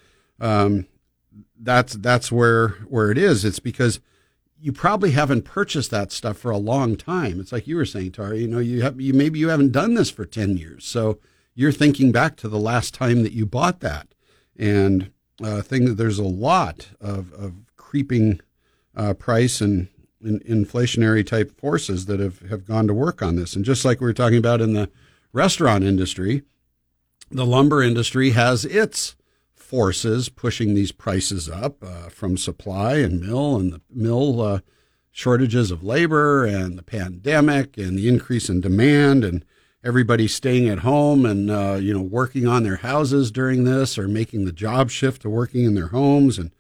um, 0.40 0.86
that's 1.60 1.94
that's 1.94 2.32
where 2.32 2.68
where 2.88 3.10
it 3.10 3.18
is. 3.18 3.44
It's 3.44 3.58
because 3.58 4.00
you 4.60 4.72
probably 4.72 5.10
haven't 5.10 5.42
purchased 5.42 5.90
that 5.90 6.12
stuff 6.12 6.38
for 6.38 6.50
a 6.50 6.56
long 6.56 6.96
time. 6.96 7.40
It's 7.40 7.52
like 7.52 7.66
you 7.66 7.76
were 7.76 7.84
saying, 7.84 8.12
Tara. 8.12 8.36
You 8.36 8.48
know, 8.48 8.58
you 8.58 8.82
have 8.82 9.00
you 9.00 9.12
maybe 9.12 9.38
you 9.38 9.48
haven't 9.48 9.72
done 9.72 9.94
this 9.94 10.10
for 10.10 10.24
ten 10.24 10.56
years, 10.56 10.84
so 10.84 11.18
you're 11.54 11.72
thinking 11.72 12.12
back 12.12 12.36
to 12.36 12.48
the 12.48 12.58
last 12.58 12.94
time 12.94 13.22
that 13.22 13.32
you 13.32 13.46
bought 13.46 13.80
that, 13.80 14.08
and 14.58 15.10
uh, 15.42 15.62
thing 15.62 15.96
there's 15.96 16.18
a 16.18 16.24
lot 16.24 16.90
of 17.00 17.32
of 17.32 17.54
creeping 17.76 18.40
uh, 18.96 19.14
price 19.14 19.60
and 19.60 19.88
in, 20.22 20.40
inflationary 20.40 21.26
type 21.26 21.58
forces 21.58 22.06
that 22.06 22.20
have 22.20 22.40
have 22.48 22.66
gone 22.66 22.86
to 22.86 22.94
work 22.94 23.22
on 23.22 23.36
this, 23.36 23.54
and 23.54 23.64
just 23.64 23.84
like 23.84 24.00
we 24.00 24.06
were 24.06 24.12
talking 24.12 24.38
about 24.38 24.60
in 24.60 24.72
the 24.72 24.90
restaurant 25.32 25.84
industry, 25.84 26.42
the 27.30 27.46
lumber 27.46 27.82
industry 27.82 28.30
has 28.30 28.64
its 28.64 29.16
forces 29.66 30.28
pushing 30.28 30.74
these 30.74 30.92
prices 30.92 31.48
up 31.48 31.82
uh, 31.82 32.08
from 32.08 32.36
supply 32.36 32.98
and 32.98 33.20
mill 33.20 33.56
and 33.56 33.72
the 33.72 33.80
mill 33.90 34.40
uh, 34.40 34.60
shortages 35.10 35.72
of 35.72 35.82
labor 35.82 36.44
and 36.44 36.78
the 36.78 36.82
pandemic 36.82 37.76
and 37.76 37.98
the 37.98 38.08
increase 38.08 38.48
in 38.48 38.60
demand 38.60 39.24
and 39.24 39.44
everybody 39.82 40.28
staying 40.28 40.68
at 40.68 40.80
home 40.80 41.26
and 41.26 41.50
uh, 41.50 41.76
you 41.80 41.92
know 41.92 42.02
working 42.02 42.46
on 42.46 42.62
their 42.62 42.76
houses 42.76 43.32
during 43.32 43.64
this 43.64 43.98
or 43.98 44.06
making 44.06 44.44
the 44.44 44.52
job 44.52 44.88
shift 44.88 45.22
to 45.22 45.28
working 45.28 45.64
in 45.64 45.74
their 45.74 45.88
homes 45.88 46.38
and 46.38 46.52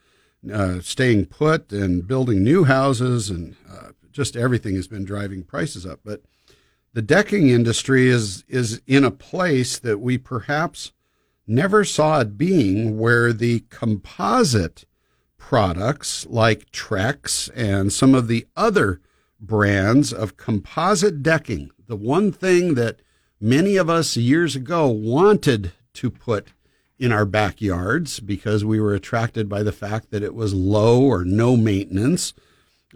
uh, 0.52 0.80
staying 0.80 1.26
put 1.26 1.72
and 1.72 2.08
building 2.08 2.42
new 2.42 2.64
houses 2.64 3.30
and 3.30 3.54
uh, 3.70 3.90
just 4.10 4.36
everything 4.36 4.74
has 4.74 4.88
been 4.88 5.04
driving 5.04 5.42
prices 5.42 5.84
up. 5.86 6.00
But 6.04 6.22
the 6.92 7.02
decking 7.02 7.50
industry 7.50 8.08
is 8.08 8.42
is 8.48 8.80
in 8.86 9.04
a 9.04 9.10
place 9.10 9.78
that 9.78 9.98
we 10.00 10.18
perhaps 10.18 10.92
never 11.46 11.84
saw 11.84 12.20
it 12.20 12.36
being 12.36 12.98
where 12.98 13.32
the 13.32 13.60
composite 13.70 14.84
products 15.38 16.26
like 16.28 16.70
Trex 16.72 17.50
and 17.54 17.92
some 17.92 18.14
of 18.14 18.28
the 18.28 18.46
other 18.56 19.00
brands 19.40 20.12
of 20.12 20.36
composite 20.36 21.22
decking, 21.22 21.70
the 21.86 21.96
one 21.96 22.32
thing 22.32 22.74
that 22.74 23.00
many 23.40 23.76
of 23.76 23.88
us 23.88 24.16
years 24.16 24.56
ago 24.56 24.88
wanted 24.88 25.72
to 25.94 26.10
put 26.10 26.48
in 26.98 27.12
our 27.12 27.24
backyards 27.24 28.20
because 28.20 28.64
we 28.64 28.80
were 28.80 28.94
attracted 28.94 29.48
by 29.48 29.62
the 29.62 29.72
fact 29.72 30.10
that 30.10 30.22
it 30.22 30.34
was 30.34 30.54
low 30.54 31.02
or 31.02 31.24
no 31.24 31.56
maintenance, 31.56 32.32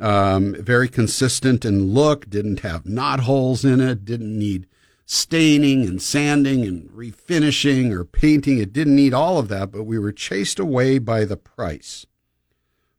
um, 0.00 0.54
very 0.58 0.88
consistent 0.88 1.64
in 1.64 1.92
look, 1.92 2.28
didn't 2.28 2.60
have 2.60 2.86
knot 2.86 3.20
holes 3.20 3.64
in 3.64 3.80
it, 3.80 4.04
didn't 4.04 4.38
need 4.38 4.66
staining 5.12 5.84
and 5.86 6.00
sanding 6.00 6.64
and 6.64 6.88
refinishing 6.90 7.90
or 7.90 8.04
painting. 8.04 8.58
It 8.58 8.72
didn't 8.72 8.94
need 8.94 9.12
all 9.12 9.38
of 9.38 9.48
that, 9.48 9.72
but 9.72 9.82
we 9.82 9.98
were 9.98 10.12
chased 10.12 10.60
away 10.60 11.00
by 11.00 11.24
the 11.24 11.36
price. 11.36 12.06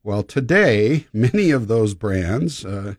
Well, 0.04 0.22
today, 0.22 1.08
many 1.14 1.52
of 1.52 1.70
those 1.70 1.94
brands 1.94 2.66
uh, 2.66 2.96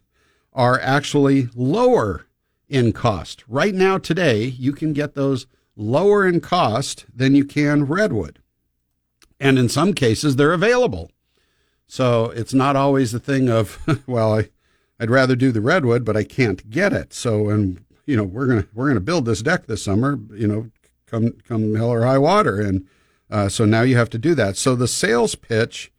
are 0.54 0.80
actually 0.80 1.50
lower 1.54 2.24
in 2.70 2.94
cost. 2.94 3.44
Right 3.46 3.74
now, 3.74 3.98
today, 3.98 4.44
you 4.44 4.72
can 4.72 4.94
get 4.94 5.14
those 5.14 5.46
lower 5.76 6.26
in 6.26 6.40
cost 6.40 7.04
than 7.14 7.34
you 7.34 7.44
can 7.44 7.84
redwood. 7.84 8.38
And 9.38 9.58
in 9.58 9.68
some 9.68 9.92
cases, 9.92 10.36
they're 10.36 10.54
available. 10.54 11.10
So 11.86 12.30
it's 12.30 12.54
not 12.54 12.76
always 12.76 13.12
the 13.12 13.20
thing 13.20 13.50
of, 13.50 13.78
well, 14.06 14.38
I, 14.38 14.48
I'd 14.98 15.10
rather 15.10 15.36
do 15.36 15.52
the 15.52 15.60
redwood, 15.60 16.02
but 16.02 16.16
I 16.16 16.24
can't 16.24 16.70
get 16.70 16.94
it. 16.94 17.12
So, 17.12 17.50
and 17.50 17.84
you 18.06 18.16
know, 18.16 18.24
we're 18.24 18.46
gonna 18.46 18.66
we're 18.74 18.88
gonna 18.88 19.00
build 19.00 19.24
this 19.24 19.42
deck 19.42 19.66
this 19.66 19.82
summer. 19.82 20.18
You 20.32 20.48
know, 20.48 20.70
come 21.06 21.32
come 21.46 21.74
hell 21.74 21.90
or 21.90 22.04
high 22.04 22.18
water, 22.18 22.60
and 22.60 22.86
uh, 23.30 23.48
so 23.48 23.64
now 23.64 23.82
you 23.82 23.96
have 23.96 24.10
to 24.10 24.18
do 24.18 24.34
that. 24.34 24.56
So 24.56 24.74
the 24.74 24.88
sales 24.88 25.34
pitch 25.34 25.92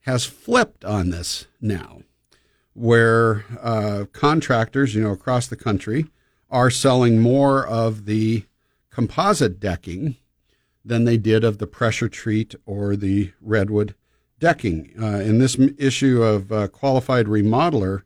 has 0.00 0.24
flipped 0.24 0.84
on 0.84 1.10
this 1.10 1.46
now, 1.60 2.02
where 2.74 3.44
uh, 3.60 4.04
contractors, 4.12 4.94
you 4.94 5.02
know, 5.02 5.12
across 5.12 5.46
the 5.46 5.56
country 5.56 6.06
are 6.50 6.70
selling 6.70 7.20
more 7.20 7.66
of 7.66 8.06
the 8.06 8.44
composite 8.90 9.60
decking 9.60 10.16
than 10.84 11.04
they 11.04 11.16
did 11.16 11.44
of 11.44 11.58
the 11.58 11.66
pressure 11.66 12.08
treat 12.08 12.54
or 12.66 12.96
the 12.96 13.32
redwood 13.40 13.94
decking. 14.38 14.92
Uh, 15.00 15.18
in 15.18 15.38
this 15.38 15.58
issue 15.78 16.22
of 16.22 16.50
uh, 16.50 16.66
qualified 16.68 17.26
remodeler, 17.26 18.02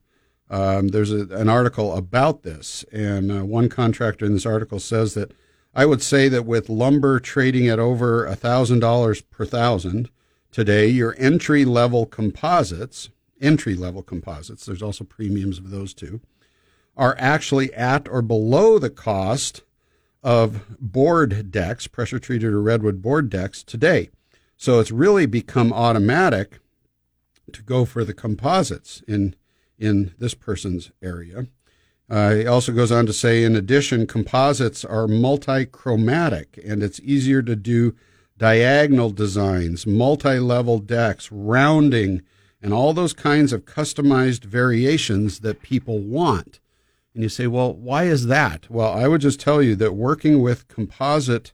um, 0.51 0.89
there's 0.89 1.13
a, 1.13 1.27
an 1.29 1.49
article 1.49 1.97
about 1.97 2.43
this, 2.43 2.85
and 2.93 3.33
uh, 3.33 3.45
one 3.45 3.69
contractor 3.69 4.25
in 4.27 4.35
this 4.35 4.47
article 4.47 4.79
says 4.79 5.15
that 5.15 5.33
I 5.75 5.87
would 5.87 6.03
say 6.03 6.29
that 6.29 6.47
with 6.47 6.69
lumber 6.69 7.19
trading 7.19 7.69
at 7.69 7.79
over 7.79 8.27
$1,000 8.27 9.23
per 9.31 9.45
thousand 9.45 10.11
today, 10.53 10.87
your 10.87 11.17
entry 11.19 11.65
level 11.65 12.07
composites, 12.07 13.11
entry 13.41 13.75
level 13.75 14.03
composites, 14.03 14.67
there's 14.67 14.83
also 14.83 15.05
premiums 15.05 15.59
of 15.59 15.71
those 15.71 15.95
two, 15.95 16.21
are 16.97 17.17
actually 17.19 17.75
at 17.75 18.09
or 18.09 18.23
below 18.23 18.79
the 18.79 18.91
cost 18.91 19.63
of 20.23 20.65
board 20.79 21.51
decks, 21.51 21.87
pressure 21.87 22.19
treated 22.19 22.53
or 22.53 22.63
redwood 22.63 23.03
board 23.03 23.29
decks 23.29 23.63
today. 23.63 24.11
So 24.57 24.79
it's 24.79 24.93
really 24.93 25.27
become 25.27 25.73
automatic 25.73 26.61
to 27.53 27.63
go 27.63 27.85
for 27.85 28.05
the 28.05 28.15
composites 28.15 29.03
in 29.09 29.35
in 29.85 30.15
this 30.19 30.35
person's 30.35 30.91
area. 31.03 31.47
Uh, 32.09 32.35
he 32.35 32.47
also 32.47 32.73
goes 32.73 32.93
on 32.93 33.07
to 33.07 33.13
say, 33.13 33.45
in 33.45 33.57
addition, 33.57 34.07
composites 34.07 34.85
are 34.85 35.09
multi-chromatic, 35.09 36.59
and 36.65 36.83
it's 36.83 37.01
easier 37.01 37.43
to 37.43 37.57
do 37.57 37.95
diagonal 38.37 39.11
designs, 39.11 39.87
multi-level 39.87 40.79
decks, 40.81 41.31
rounding, 41.33 42.23
and 42.61 42.73
all 42.73 42.93
those 42.93 43.13
kinds 43.13 43.53
of 43.53 43.65
customized 43.65 44.45
variations 44.45 45.41
that 45.41 45.63
people 45.63 45.99
want. 45.99 46.61
And 47.15 47.23
you 47.23 47.29
say, 47.29 47.47
well, 47.47 47.75
why 47.75 48.05
is 48.05 48.27
that? 48.27 48.69
Well, 48.71 48.93
I 48.93 49.07
would 49.07 49.21
just 49.21 49.41
tell 49.41 49.63
you 49.63 49.77
that 49.77 49.95
working 49.95 50.43
with 50.43 50.69
composite 50.69 51.53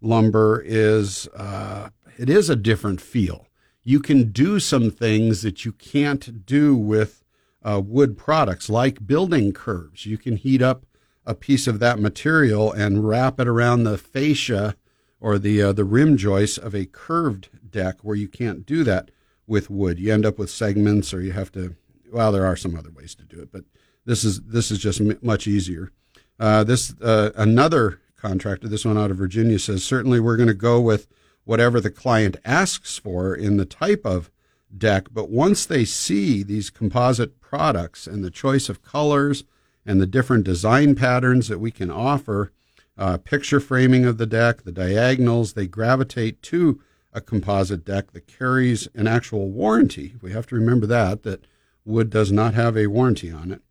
lumber 0.00 0.62
is 0.64 1.28
uh, 1.28 1.90
it 2.18 2.30
is 2.30 2.48
a 2.48 2.56
different 2.56 3.00
feel. 3.00 3.48
You 3.82 4.00
can 4.00 4.30
do 4.30 4.60
some 4.60 4.90
things 4.90 5.42
that 5.42 5.64
you 5.64 5.72
can't 5.72 6.46
do 6.46 6.76
with 6.76 7.19
uh, 7.62 7.80
wood 7.84 8.16
products 8.16 8.68
like 8.68 9.06
building 9.06 9.52
curves. 9.52 10.06
You 10.06 10.18
can 10.18 10.36
heat 10.36 10.62
up 10.62 10.86
a 11.26 11.34
piece 11.34 11.66
of 11.66 11.78
that 11.78 11.98
material 11.98 12.72
and 12.72 13.06
wrap 13.06 13.38
it 13.38 13.46
around 13.46 13.84
the 13.84 13.98
fascia 13.98 14.76
or 15.20 15.38
the 15.38 15.62
uh, 15.62 15.72
the 15.72 15.84
rim 15.84 16.16
joist 16.16 16.58
of 16.58 16.74
a 16.74 16.86
curved 16.86 17.50
deck 17.70 17.98
where 18.02 18.16
you 18.16 18.28
can't 18.28 18.64
do 18.64 18.82
that 18.84 19.10
with 19.46 19.68
wood. 19.68 19.98
You 19.98 20.12
end 20.12 20.24
up 20.24 20.38
with 20.38 20.50
segments, 20.50 21.12
or 21.12 21.20
you 21.20 21.32
have 21.32 21.52
to. 21.52 21.76
Well, 22.10 22.32
there 22.32 22.46
are 22.46 22.56
some 22.56 22.74
other 22.74 22.90
ways 22.90 23.14
to 23.16 23.24
do 23.24 23.40
it, 23.40 23.52
but 23.52 23.64
this 24.04 24.24
is 24.24 24.40
this 24.40 24.70
is 24.70 24.78
just 24.78 25.00
m- 25.00 25.18
much 25.22 25.46
easier. 25.46 25.92
Uh, 26.38 26.64
this 26.64 26.94
uh, 27.02 27.30
another 27.36 28.00
contractor, 28.16 28.68
this 28.68 28.84
one 28.84 28.98
out 28.98 29.10
of 29.10 29.18
Virginia, 29.18 29.58
says 29.58 29.84
certainly 29.84 30.20
we're 30.20 30.36
going 30.36 30.48
to 30.48 30.54
go 30.54 30.80
with 30.80 31.06
whatever 31.44 31.80
the 31.80 31.90
client 31.90 32.36
asks 32.44 32.98
for 32.98 33.34
in 33.34 33.56
the 33.56 33.64
type 33.64 34.02
of 34.04 34.30
deck. 34.76 35.08
But 35.12 35.30
once 35.30 35.66
they 35.66 35.84
see 35.84 36.42
these 36.42 36.70
composite 36.70 37.40
products 37.40 38.06
and 38.06 38.24
the 38.24 38.30
choice 38.30 38.68
of 38.68 38.82
colors 38.82 39.44
and 39.84 40.00
the 40.00 40.06
different 40.06 40.44
design 40.44 40.94
patterns 40.94 41.48
that 41.48 41.58
we 41.58 41.70
can 41.70 41.90
offer, 41.90 42.52
uh, 42.96 43.16
picture 43.18 43.60
framing 43.60 44.04
of 44.04 44.18
the 44.18 44.26
deck, 44.26 44.62
the 44.62 44.72
diagonals, 44.72 45.54
they 45.54 45.66
gravitate 45.66 46.42
to 46.42 46.80
a 47.12 47.20
composite 47.20 47.84
deck 47.84 48.12
that 48.12 48.26
carries 48.26 48.88
an 48.94 49.06
actual 49.06 49.48
warranty. 49.48 50.14
We 50.20 50.32
have 50.32 50.46
to 50.48 50.54
remember 50.54 50.86
that, 50.86 51.22
that 51.24 51.46
wood 51.84 52.10
does 52.10 52.30
not 52.30 52.54
have 52.54 52.76
a 52.76 52.86
warranty 52.86 53.32
on 53.32 53.50
it. 53.50 53.62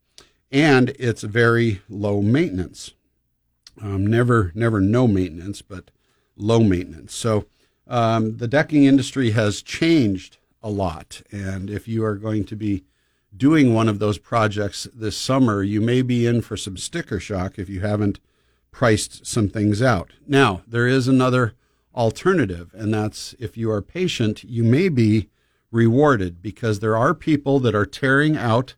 And 0.51 0.89
it's 0.99 1.21
very 1.21 1.81
low 1.87 2.21
maintenance. 2.21 2.93
Um, 3.81 4.05
never, 4.05 4.51
never 4.55 4.81
no 4.81 5.07
maintenance, 5.07 5.61
but 5.61 5.91
low 6.35 6.59
maintenance. 6.59 7.13
So 7.13 7.45
um, 7.87 8.37
the 8.37 8.47
decking 8.47 8.83
industry 8.83 9.31
has 9.31 9.61
changed 9.61 10.38
a 10.61 10.69
lot. 10.69 11.21
And 11.31 11.69
if 11.69 11.87
you 11.87 12.03
are 12.03 12.15
going 12.15 12.45
to 12.45 12.55
be 12.55 12.83
doing 13.35 13.73
one 13.73 13.87
of 13.87 13.99
those 13.99 14.17
projects 14.17 14.87
this 14.93 15.17
summer, 15.17 15.63
you 15.63 15.81
may 15.81 16.01
be 16.01 16.25
in 16.25 16.41
for 16.41 16.57
some 16.57 16.77
sticker 16.77 17.19
shock 17.19 17.57
if 17.57 17.69
you 17.69 17.81
haven't 17.81 18.19
priced 18.71 19.25
some 19.25 19.49
things 19.49 19.81
out. 19.81 20.11
Now, 20.27 20.61
there 20.67 20.87
is 20.87 21.07
another 21.07 21.53
alternative, 21.95 22.73
and 22.73 22.93
that's 22.93 23.35
if 23.39 23.57
you 23.57 23.71
are 23.71 23.81
patient, 23.81 24.43
you 24.43 24.63
may 24.63 24.89
be 24.89 25.29
rewarded 25.71 26.41
because 26.41 26.79
there 26.79 26.97
are 26.97 27.13
people 27.13 27.59
that 27.59 27.75
are 27.75 27.85
tearing 27.85 28.35
out 28.35 28.75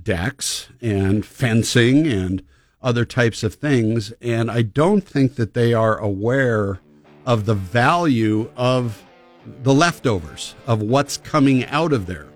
decks 0.00 0.68
and 0.80 1.24
fencing 1.24 2.06
and 2.06 2.42
other 2.82 3.04
types 3.04 3.42
of 3.42 3.54
things. 3.54 4.12
And 4.20 4.50
I 4.50 4.62
don't 4.62 5.06
think 5.06 5.36
that 5.36 5.54
they 5.54 5.72
are 5.72 5.96
aware 5.96 6.80
of 7.24 7.46
the 7.46 7.54
value 7.54 8.50
of 8.56 9.02
the 9.62 9.74
leftovers 9.74 10.54
of 10.66 10.82
what's 10.82 11.16
coming 11.16 11.64
out 11.66 11.92
of 11.92 12.06
there. 12.06 12.26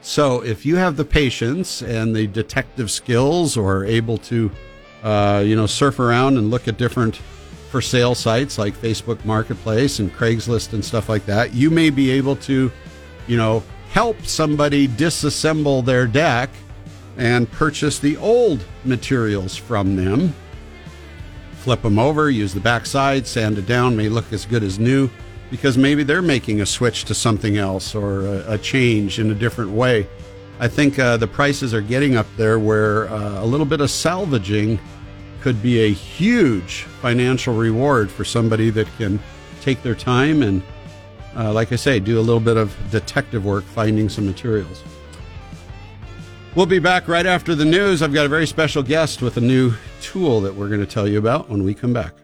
So 0.00 0.42
if 0.42 0.64
you 0.64 0.76
have 0.76 0.96
the 0.96 1.04
patience 1.04 1.82
and 1.82 2.14
the 2.14 2.26
detective 2.26 2.90
skills 2.90 3.56
or 3.56 3.78
are 3.78 3.84
able 3.84 4.18
to, 4.18 4.50
uh, 5.02 5.42
you 5.44 5.56
know, 5.56 5.66
surf 5.66 5.98
around 5.98 6.38
and 6.38 6.50
look 6.50 6.68
at 6.68 6.78
different 6.78 7.16
for 7.70 7.80
sale 7.80 8.14
sites 8.14 8.58
like 8.58 8.74
Facebook 8.74 9.24
Marketplace 9.24 9.98
and 9.98 10.12
Craigslist 10.12 10.72
and 10.72 10.84
stuff 10.84 11.08
like 11.08 11.26
that, 11.26 11.52
you 11.52 11.70
may 11.70 11.90
be 11.90 12.10
able 12.10 12.36
to 12.36 12.70
you 13.26 13.36
know, 13.36 13.62
help 13.90 14.20
somebody 14.24 14.88
disassemble 14.88 15.84
their 15.84 16.06
deck 16.06 16.50
and 17.16 17.50
purchase 17.52 17.98
the 17.98 18.16
old 18.18 18.64
materials 18.84 19.56
from 19.56 19.96
them. 19.96 20.34
Flip 21.58 21.82
them 21.82 21.98
over, 21.98 22.30
use 22.30 22.54
the 22.54 22.60
backside, 22.60 23.26
sand 23.26 23.58
it 23.58 23.66
down, 23.66 23.96
may 23.96 24.08
look 24.08 24.32
as 24.32 24.46
good 24.46 24.62
as 24.62 24.78
new 24.78 25.10
because 25.50 25.78
maybe 25.78 26.02
they're 26.02 26.22
making 26.22 26.60
a 26.60 26.66
switch 26.66 27.04
to 27.04 27.14
something 27.14 27.56
else 27.56 27.94
or 27.94 28.22
a, 28.22 28.54
a 28.54 28.58
change 28.58 29.18
in 29.18 29.30
a 29.30 29.34
different 29.34 29.70
way. 29.70 30.06
I 30.58 30.68
think 30.68 30.98
uh, 30.98 31.16
the 31.18 31.26
prices 31.26 31.74
are 31.74 31.80
getting 31.80 32.16
up 32.16 32.26
there 32.36 32.58
where 32.58 33.08
uh, 33.08 33.42
a 33.42 33.46
little 33.46 33.66
bit 33.66 33.80
of 33.80 33.90
salvaging 33.90 34.78
could 35.40 35.62
be 35.62 35.80
a 35.80 35.92
huge 35.92 36.82
financial 37.02 37.54
reward 37.54 38.10
for 38.10 38.24
somebody 38.24 38.70
that 38.70 38.88
can 38.96 39.20
take 39.60 39.82
their 39.82 39.94
time 39.94 40.42
and, 40.42 40.62
uh, 41.36 41.52
like 41.52 41.72
I 41.72 41.76
say, 41.76 42.00
do 42.00 42.18
a 42.18 42.22
little 42.22 42.40
bit 42.40 42.56
of 42.56 42.74
detective 42.90 43.44
work 43.44 43.64
finding 43.64 44.08
some 44.08 44.26
materials. 44.26 44.82
We'll 46.54 46.66
be 46.66 46.78
back 46.78 47.06
right 47.06 47.26
after 47.26 47.54
the 47.54 47.66
news. 47.66 48.00
I've 48.00 48.14
got 48.14 48.24
a 48.24 48.30
very 48.30 48.46
special 48.46 48.82
guest 48.82 49.20
with 49.20 49.36
a 49.36 49.42
new 49.42 49.74
tool 50.00 50.40
that 50.40 50.54
we're 50.54 50.68
going 50.68 50.80
to 50.80 50.86
tell 50.86 51.06
you 51.06 51.18
about 51.18 51.50
when 51.50 51.62
we 51.64 51.74
come 51.74 51.92
back. 51.92 52.14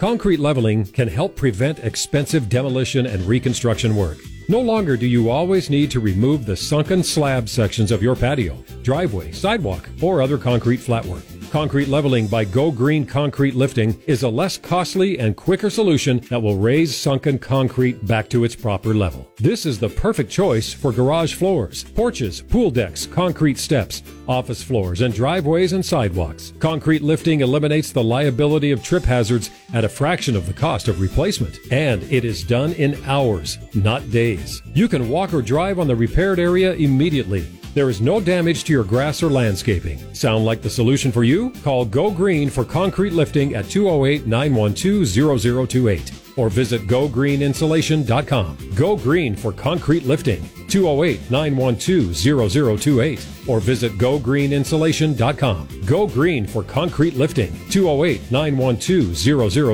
Concrete 0.00 0.40
leveling 0.40 0.86
can 0.86 1.08
help 1.08 1.36
prevent 1.36 1.80
expensive 1.80 2.48
demolition 2.48 3.04
and 3.04 3.20
reconstruction 3.26 3.94
work. 3.94 4.16
No 4.48 4.58
longer 4.58 4.96
do 4.96 5.06
you 5.06 5.28
always 5.28 5.68
need 5.68 5.90
to 5.90 6.00
remove 6.00 6.46
the 6.46 6.56
sunken 6.56 7.02
slab 7.02 7.50
sections 7.50 7.92
of 7.92 8.02
your 8.02 8.16
patio, 8.16 8.56
driveway, 8.82 9.30
sidewalk, 9.30 9.90
or 10.00 10.22
other 10.22 10.38
concrete 10.38 10.80
flatwork. 10.80 11.39
Concrete 11.50 11.88
leveling 11.88 12.28
by 12.28 12.44
Go 12.44 12.70
Green 12.70 13.04
Concrete 13.04 13.56
Lifting 13.56 14.00
is 14.06 14.22
a 14.22 14.28
less 14.28 14.56
costly 14.56 15.18
and 15.18 15.34
quicker 15.34 15.68
solution 15.68 16.18
that 16.30 16.40
will 16.40 16.56
raise 16.56 16.96
sunken 16.96 17.40
concrete 17.40 18.06
back 18.06 18.28
to 18.28 18.44
its 18.44 18.54
proper 18.54 18.94
level. 18.94 19.28
This 19.36 19.66
is 19.66 19.76
the 19.76 19.88
perfect 19.88 20.30
choice 20.30 20.72
for 20.72 20.92
garage 20.92 21.34
floors, 21.34 21.82
porches, 21.82 22.40
pool 22.40 22.70
decks, 22.70 23.04
concrete 23.04 23.58
steps, 23.58 24.04
office 24.28 24.62
floors, 24.62 25.00
and 25.00 25.12
driveways 25.12 25.72
and 25.72 25.84
sidewalks. 25.84 26.52
Concrete 26.60 27.02
lifting 27.02 27.40
eliminates 27.40 27.90
the 27.90 28.04
liability 28.04 28.70
of 28.70 28.84
trip 28.84 29.02
hazards 29.02 29.50
at 29.74 29.84
a 29.84 29.88
fraction 29.88 30.36
of 30.36 30.46
the 30.46 30.52
cost 30.52 30.86
of 30.86 31.00
replacement, 31.00 31.58
and 31.72 32.00
it 32.04 32.24
is 32.24 32.44
done 32.44 32.74
in 32.74 32.96
hours, 33.06 33.58
not 33.74 34.08
days. 34.12 34.62
You 34.72 34.86
can 34.86 35.08
walk 35.08 35.34
or 35.34 35.42
drive 35.42 35.80
on 35.80 35.88
the 35.88 35.96
repaired 35.96 36.38
area 36.38 36.74
immediately. 36.74 37.44
There 37.72 37.88
is 37.88 38.00
no 38.00 38.20
damage 38.20 38.64
to 38.64 38.72
your 38.72 38.82
grass 38.82 39.22
or 39.22 39.30
landscaping. 39.30 39.98
Sound 40.12 40.44
like 40.44 40.60
the 40.60 40.70
solution 40.70 41.12
for 41.12 41.22
you? 41.22 41.50
Call 41.62 41.84
Go 41.84 42.10
Green 42.10 42.50
for 42.50 42.64
concrete 42.64 43.12
lifting 43.12 43.54
at 43.54 43.68
208 43.70 44.26
912 44.26 45.68
0028 45.68 46.12
or 46.36 46.48
visit 46.48 46.86
gogreeninsulation.com. 46.88 48.56
Go 48.74 48.96
Green 48.96 49.36
for 49.36 49.52
concrete 49.52 50.04
lifting 50.04 50.42
208 50.68 51.30
912 51.30 52.16
0028 52.16 53.26
or 53.46 53.60
visit 53.60 53.92
gogreeninsulation.com. 53.92 55.68
Go 55.86 56.06
Green 56.08 56.46
for 56.46 56.64
concrete 56.64 57.14
lifting 57.14 57.52
208 57.70 58.30
912 58.32 59.16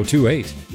0028. 0.07 0.66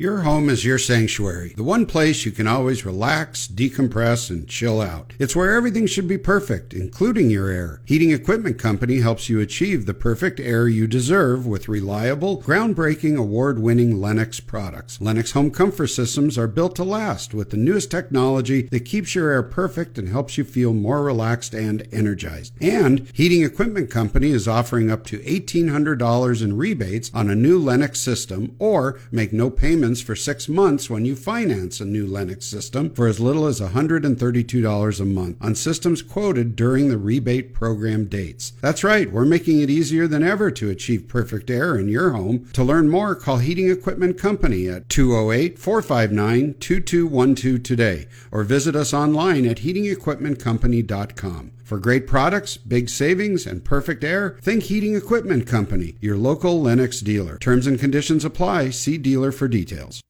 Your 0.00 0.18
home 0.18 0.48
is 0.48 0.64
your 0.64 0.78
sanctuary, 0.78 1.54
the 1.56 1.64
one 1.64 1.84
place 1.84 2.24
you 2.24 2.30
can 2.30 2.46
always 2.46 2.86
relax, 2.86 3.48
decompress, 3.48 4.30
and 4.30 4.46
chill 4.46 4.80
out. 4.80 5.12
It's 5.18 5.34
where 5.34 5.54
everything 5.54 5.88
should 5.88 6.06
be 6.06 6.18
perfect, 6.18 6.72
including 6.72 7.30
your 7.30 7.48
air. 7.48 7.80
Heating 7.84 8.12
Equipment 8.12 8.60
Company 8.60 9.00
helps 9.00 9.28
you 9.28 9.40
achieve 9.40 9.86
the 9.86 9.94
perfect 9.94 10.38
air 10.38 10.68
you 10.68 10.86
deserve 10.86 11.48
with 11.48 11.66
reliable, 11.66 12.40
groundbreaking, 12.40 13.16
award 13.16 13.58
winning 13.58 14.00
Lennox 14.00 14.38
products. 14.38 15.00
Lennox 15.00 15.32
home 15.32 15.50
comfort 15.50 15.88
systems 15.88 16.38
are 16.38 16.46
built 16.46 16.76
to 16.76 16.84
last 16.84 17.34
with 17.34 17.50
the 17.50 17.56
newest 17.56 17.90
technology 17.90 18.68
that 18.70 18.84
keeps 18.84 19.16
your 19.16 19.32
air 19.32 19.42
perfect 19.42 19.98
and 19.98 20.08
helps 20.10 20.38
you 20.38 20.44
feel 20.44 20.72
more 20.72 21.02
relaxed 21.02 21.54
and 21.54 21.88
energized. 21.90 22.52
And 22.60 23.10
Heating 23.14 23.42
Equipment 23.42 23.90
Company 23.90 24.30
is 24.30 24.46
offering 24.46 24.92
up 24.92 25.04
to 25.06 25.18
$1,800 25.18 26.40
in 26.40 26.56
rebates 26.56 27.10
on 27.12 27.28
a 27.28 27.34
new 27.34 27.58
Lennox 27.58 27.98
system 27.98 28.54
or 28.60 29.00
make 29.10 29.32
no 29.32 29.50
payments 29.88 30.02
for 30.02 30.14
six 30.14 30.50
months 30.50 30.90
when 30.90 31.06
you 31.06 31.16
finance 31.16 31.80
a 31.80 31.84
new 31.84 32.06
Lennox 32.06 32.44
system 32.44 32.90
for 32.90 33.06
as 33.06 33.18
little 33.20 33.46
as 33.46 33.58
$132 33.58 35.00
a 35.00 35.04
month 35.06 35.38
on 35.40 35.54
systems 35.54 36.02
quoted 36.02 36.54
during 36.54 36.90
the 36.90 36.98
rebate 36.98 37.54
program 37.54 38.04
dates. 38.04 38.52
That's 38.60 38.84
right, 38.84 39.10
we're 39.10 39.24
making 39.24 39.62
it 39.62 39.70
easier 39.70 40.06
than 40.06 40.22
ever 40.22 40.50
to 40.50 40.68
achieve 40.68 41.08
perfect 41.08 41.48
air 41.48 41.78
in 41.78 41.88
your 41.88 42.10
home. 42.10 42.50
To 42.52 42.62
learn 42.62 42.90
more, 42.90 43.14
call 43.14 43.38
Heating 43.38 43.70
Equipment 43.70 44.18
Company 44.18 44.68
at 44.68 44.90
208 44.90 45.58
459 45.58 46.56
2212 46.60 47.62
today 47.62 48.08
or 48.30 48.44
visit 48.44 48.76
us 48.76 48.92
online 48.92 49.46
at 49.46 49.60
heatingequipmentcompany.com. 49.60 51.52
For 51.68 51.78
great 51.78 52.06
products, 52.06 52.56
big 52.56 52.88
savings, 52.88 53.46
and 53.46 53.62
perfect 53.62 54.02
air, 54.02 54.38
think 54.40 54.62
Heating 54.62 54.94
Equipment 54.94 55.46
Company, 55.46 55.96
your 56.00 56.16
local 56.16 56.62
Lennox 56.62 57.00
dealer. 57.00 57.36
Terms 57.36 57.66
and 57.66 57.78
conditions 57.78 58.24
apply. 58.24 58.70
See 58.70 58.96
dealer 58.96 59.30
for 59.30 59.48
details. 59.48 60.00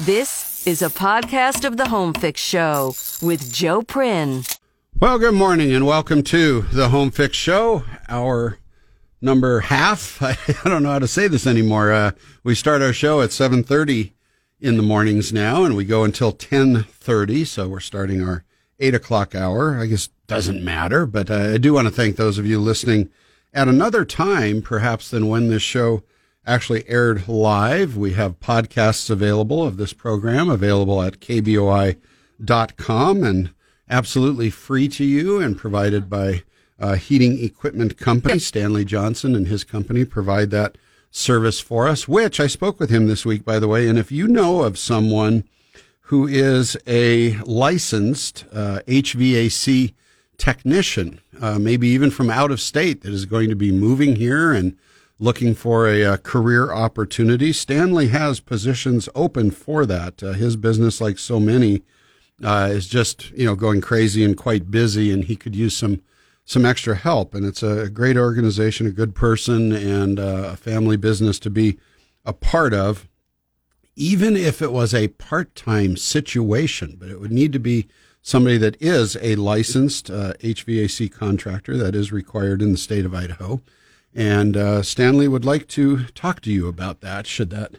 This 0.00 0.64
is 0.68 0.82
a 0.82 0.88
podcast 0.88 1.64
of 1.64 1.78
the 1.78 1.88
Home 1.88 2.14
Fix 2.14 2.40
Show 2.40 2.94
with 3.20 3.52
Joe 3.52 3.82
Prin. 3.82 4.44
Well, 5.00 5.18
good 5.18 5.34
morning 5.34 5.72
and 5.72 5.84
welcome 5.84 6.22
to 6.22 6.60
the 6.72 6.90
Home 6.90 7.10
Fix 7.10 7.36
Show. 7.36 7.82
Our 8.08 8.60
number 9.20 9.58
half. 9.58 10.22
I, 10.22 10.36
don't 10.62 10.84
know 10.84 10.92
how 10.92 11.00
to 11.00 11.08
say 11.08 11.26
this 11.26 11.44
anymore. 11.44 11.90
Uh, 11.90 12.12
we 12.44 12.54
start 12.54 12.82
our 12.82 12.92
show 12.92 13.20
at 13.20 13.30
7:30 13.30 14.12
in 14.60 14.76
the 14.76 14.82
mornings 14.84 15.32
now, 15.32 15.64
and 15.64 15.74
we 15.74 15.84
go 15.84 16.04
until 16.04 16.32
10:30. 16.32 17.44
So 17.48 17.66
we're 17.66 17.80
starting 17.80 18.22
our 18.22 18.44
eight 18.78 18.94
o'clock 18.94 19.34
hour. 19.34 19.78
I 19.78 19.86
guess 19.86 20.08
doesn't 20.26 20.62
matter, 20.62 21.06
but 21.06 21.30
uh, 21.30 21.52
I 21.54 21.58
do 21.58 21.72
want 21.72 21.88
to 21.88 21.94
thank 21.94 22.16
those 22.16 22.38
of 22.38 22.46
you 22.46 22.60
listening 22.60 23.08
at 23.54 23.66
another 23.66 24.04
time, 24.04 24.60
perhaps 24.60 25.10
than 25.10 25.28
when 25.28 25.48
this 25.48 25.62
show 25.62 26.02
actually 26.46 26.88
aired 26.88 27.28
live. 27.28 27.96
We 27.96 28.12
have 28.12 28.40
podcasts 28.40 29.10
available 29.10 29.64
of 29.64 29.76
this 29.76 29.92
program 29.92 30.48
available 30.48 31.02
at 31.02 31.20
kboi.com 31.20 31.96
and 33.22 33.50
absolutely 33.88 34.50
free 34.50 34.88
to 34.88 35.04
you 35.04 35.40
and 35.40 35.56
provided 35.56 36.10
by 36.10 36.42
uh, 36.78 36.94
Heating 36.94 37.42
Equipment 37.42 37.96
Company. 37.96 38.38
Stanley 38.38 38.84
Johnson 38.84 39.34
and 39.34 39.48
his 39.48 39.64
company 39.64 40.04
provide 40.04 40.50
that 40.50 40.76
service 41.10 41.58
for 41.58 41.88
us, 41.88 42.06
which 42.06 42.38
I 42.38 42.46
spoke 42.46 42.78
with 42.78 42.90
him 42.90 43.06
this 43.06 43.24
week, 43.24 43.44
by 43.44 43.58
the 43.58 43.68
way. 43.68 43.88
And 43.88 43.98
if 43.98 44.12
you 44.12 44.28
know 44.28 44.62
of 44.62 44.78
someone 44.78 45.44
who 46.08 46.26
is 46.26 46.74
a 46.86 47.34
licensed 47.42 48.46
uh, 48.50 48.80
HVAC 48.86 49.92
technician, 50.38 51.20
uh, 51.38 51.58
maybe 51.58 51.86
even 51.88 52.10
from 52.10 52.30
out 52.30 52.50
of 52.50 52.62
state, 52.62 53.02
that 53.02 53.12
is 53.12 53.26
going 53.26 53.50
to 53.50 53.56
be 53.56 53.70
moving 53.70 54.16
here 54.16 54.50
and 54.50 54.74
looking 55.18 55.54
for 55.54 55.86
a, 55.86 56.00
a 56.02 56.16
career 56.16 56.72
opportunity. 56.72 57.52
Stanley 57.52 58.08
has 58.08 58.40
positions 58.40 59.10
open 59.14 59.50
for 59.50 59.84
that. 59.84 60.22
Uh, 60.22 60.32
his 60.32 60.56
business, 60.56 60.98
like 60.98 61.18
so 61.18 61.38
many, 61.38 61.82
uh, 62.42 62.70
is 62.70 62.88
just 62.88 63.30
you 63.32 63.44
know 63.44 63.54
going 63.54 63.82
crazy 63.82 64.24
and 64.24 64.36
quite 64.36 64.70
busy, 64.70 65.12
and 65.12 65.24
he 65.24 65.36
could 65.36 65.54
use 65.54 65.76
some 65.76 66.00
some 66.46 66.64
extra 66.64 66.94
help. 66.94 67.34
And 67.34 67.44
it's 67.44 67.62
a 67.62 67.90
great 67.90 68.16
organization, 68.16 68.86
a 68.86 68.92
good 68.92 69.14
person, 69.14 69.72
and 69.72 70.18
uh, 70.18 70.50
a 70.52 70.56
family 70.56 70.96
business 70.96 71.38
to 71.40 71.50
be 71.50 71.76
a 72.24 72.32
part 72.32 72.72
of 72.72 73.07
even 73.98 74.36
if 74.36 74.62
it 74.62 74.70
was 74.70 74.94
a 74.94 75.08
part 75.08 75.56
time 75.56 75.96
situation, 75.96 76.96
but 76.98 77.08
it 77.08 77.20
would 77.20 77.32
need 77.32 77.52
to 77.52 77.58
be 77.58 77.88
somebody 78.22 78.56
that 78.56 78.80
is 78.80 79.16
a 79.20 79.34
licensed 79.34 80.08
uh, 80.08 80.34
HVAC 80.34 81.10
contractor 81.12 81.76
that 81.76 81.96
is 81.96 82.12
required 82.12 82.62
in 82.62 82.70
the 82.70 82.78
state 82.78 83.04
of 83.04 83.14
Idaho. 83.14 83.60
And 84.14 84.56
uh, 84.56 84.82
Stanley 84.82 85.26
would 85.26 85.44
like 85.44 85.66
to 85.68 86.04
talk 86.06 86.40
to 86.42 86.52
you 86.52 86.68
about 86.68 87.00
that, 87.00 87.26
should 87.26 87.50
that 87.50 87.76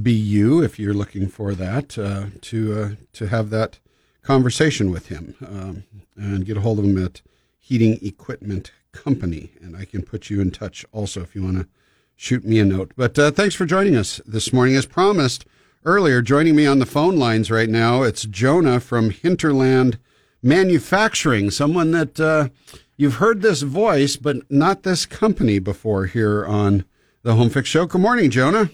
be 0.00 0.12
you, 0.12 0.62
if 0.62 0.78
you're 0.78 0.94
looking 0.94 1.26
for 1.26 1.52
that, 1.54 1.98
uh, 1.98 2.26
to, 2.42 2.80
uh, 2.80 2.90
to 3.14 3.26
have 3.26 3.50
that 3.50 3.80
conversation 4.22 4.92
with 4.92 5.08
him 5.08 5.34
um, 5.44 5.84
and 6.16 6.46
get 6.46 6.56
a 6.56 6.60
hold 6.60 6.78
of 6.78 6.84
him 6.84 7.02
at 7.04 7.22
Heating 7.58 7.98
Equipment 8.02 8.70
Company. 8.92 9.50
And 9.60 9.76
I 9.76 9.84
can 9.84 10.02
put 10.02 10.30
you 10.30 10.40
in 10.40 10.52
touch 10.52 10.86
also 10.92 11.22
if 11.22 11.34
you 11.34 11.42
want 11.42 11.58
to 11.58 11.68
shoot 12.14 12.44
me 12.44 12.60
a 12.60 12.64
note. 12.64 12.92
But 12.96 13.18
uh, 13.18 13.30
thanks 13.32 13.56
for 13.56 13.66
joining 13.66 13.96
us 13.96 14.20
this 14.26 14.52
morning. 14.52 14.76
As 14.76 14.86
promised, 14.86 15.44
earlier. 15.86 16.20
Joining 16.20 16.56
me 16.56 16.66
on 16.66 16.80
the 16.80 16.84
phone 16.84 17.16
lines 17.16 17.50
right 17.50 17.68
now, 17.68 18.02
it's 18.02 18.24
Jonah 18.24 18.80
from 18.80 19.10
Hinterland 19.10 19.98
Manufacturing, 20.42 21.50
someone 21.50 21.92
that 21.92 22.20
uh, 22.20 22.48
you've 22.96 23.14
heard 23.14 23.40
this 23.40 23.62
voice, 23.62 24.16
but 24.16 24.50
not 24.50 24.82
this 24.82 25.06
company 25.06 25.60
before 25.60 26.06
here 26.06 26.44
on 26.44 26.84
the 27.22 27.34
Home 27.34 27.50
Fix 27.50 27.68
Show. 27.68 27.86
Good 27.86 28.00
morning, 28.00 28.30
Jonah. 28.30 28.68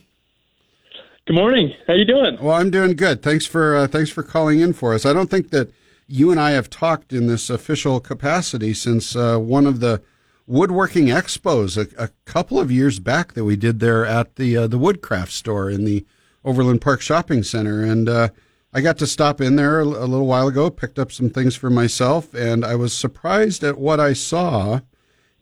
Good 1.26 1.34
morning. 1.34 1.72
How 1.86 1.94
you 1.94 2.06
doing? 2.06 2.38
Well, 2.40 2.56
I'm 2.56 2.70
doing 2.70 2.96
good. 2.96 3.22
Thanks 3.22 3.46
for 3.46 3.76
uh, 3.76 3.86
thanks 3.86 4.10
for 4.10 4.22
calling 4.22 4.60
in 4.60 4.72
for 4.72 4.92
us. 4.92 5.06
I 5.06 5.12
don't 5.12 5.30
think 5.30 5.50
that 5.50 5.70
you 6.08 6.30
and 6.30 6.40
I 6.40 6.50
have 6.50 6.68
talked 6.68 7.12
in 7.12 7.26
this 7.26 7.48
official 7.48 8.00
capacity 8.00 8.74
since 8.74 9.14
uh, 9.14 9.38
one 9.38 9.66
of 9.66 9.80
the 9.80 10.02
woodworking 10.46 11.06
expos 11.06 11.76
a, 11.78 12.02
a, 12.02 12.08
couple 12.24 12.58
of 12.58 12.72
years 12.72 12.98
back 12.98 13.34
that 13.34 13.44
we 13.44 13.54
did 13.54 13.78
there 13.78 14.04
at 14.04 14.34
the 14.36 14.56
uh, 14.56 14.66
the 14.66 14.78
Woodcraft 14.78 15.30
store 15.30 15.70
in 15.70 15.84
the 15.84 16.04
Overland 16.44 16.80
Park 16.80 17.00
Shopping 17.00 17.42
Center. 17.42 17.82
And 17.82 18.08
uh, 18.08 18.28
I 18.72 18.80
got 18.80 18.98
to 18.98 19.06
stop 19.06 19.40
in 19.40 19.56
there 19.56 19.80
a 19.80 19.84
little 19.84 20.26
while 20.26 20.48
ago, 20.48 20.70
picked 20.70 20.98
up 20.98 21.12
some 21.12 21.30
things 21.30 21.54
for 21.54 21.70
myself, 21.70 22.32
and 22.34 22.64
I 22.64 22.74
was 22.74 22.92
surprised 22.92 23.62
at 23.62 23.78
what 23.78 24.00
I 24.00 24.12
saw 24.12 24.80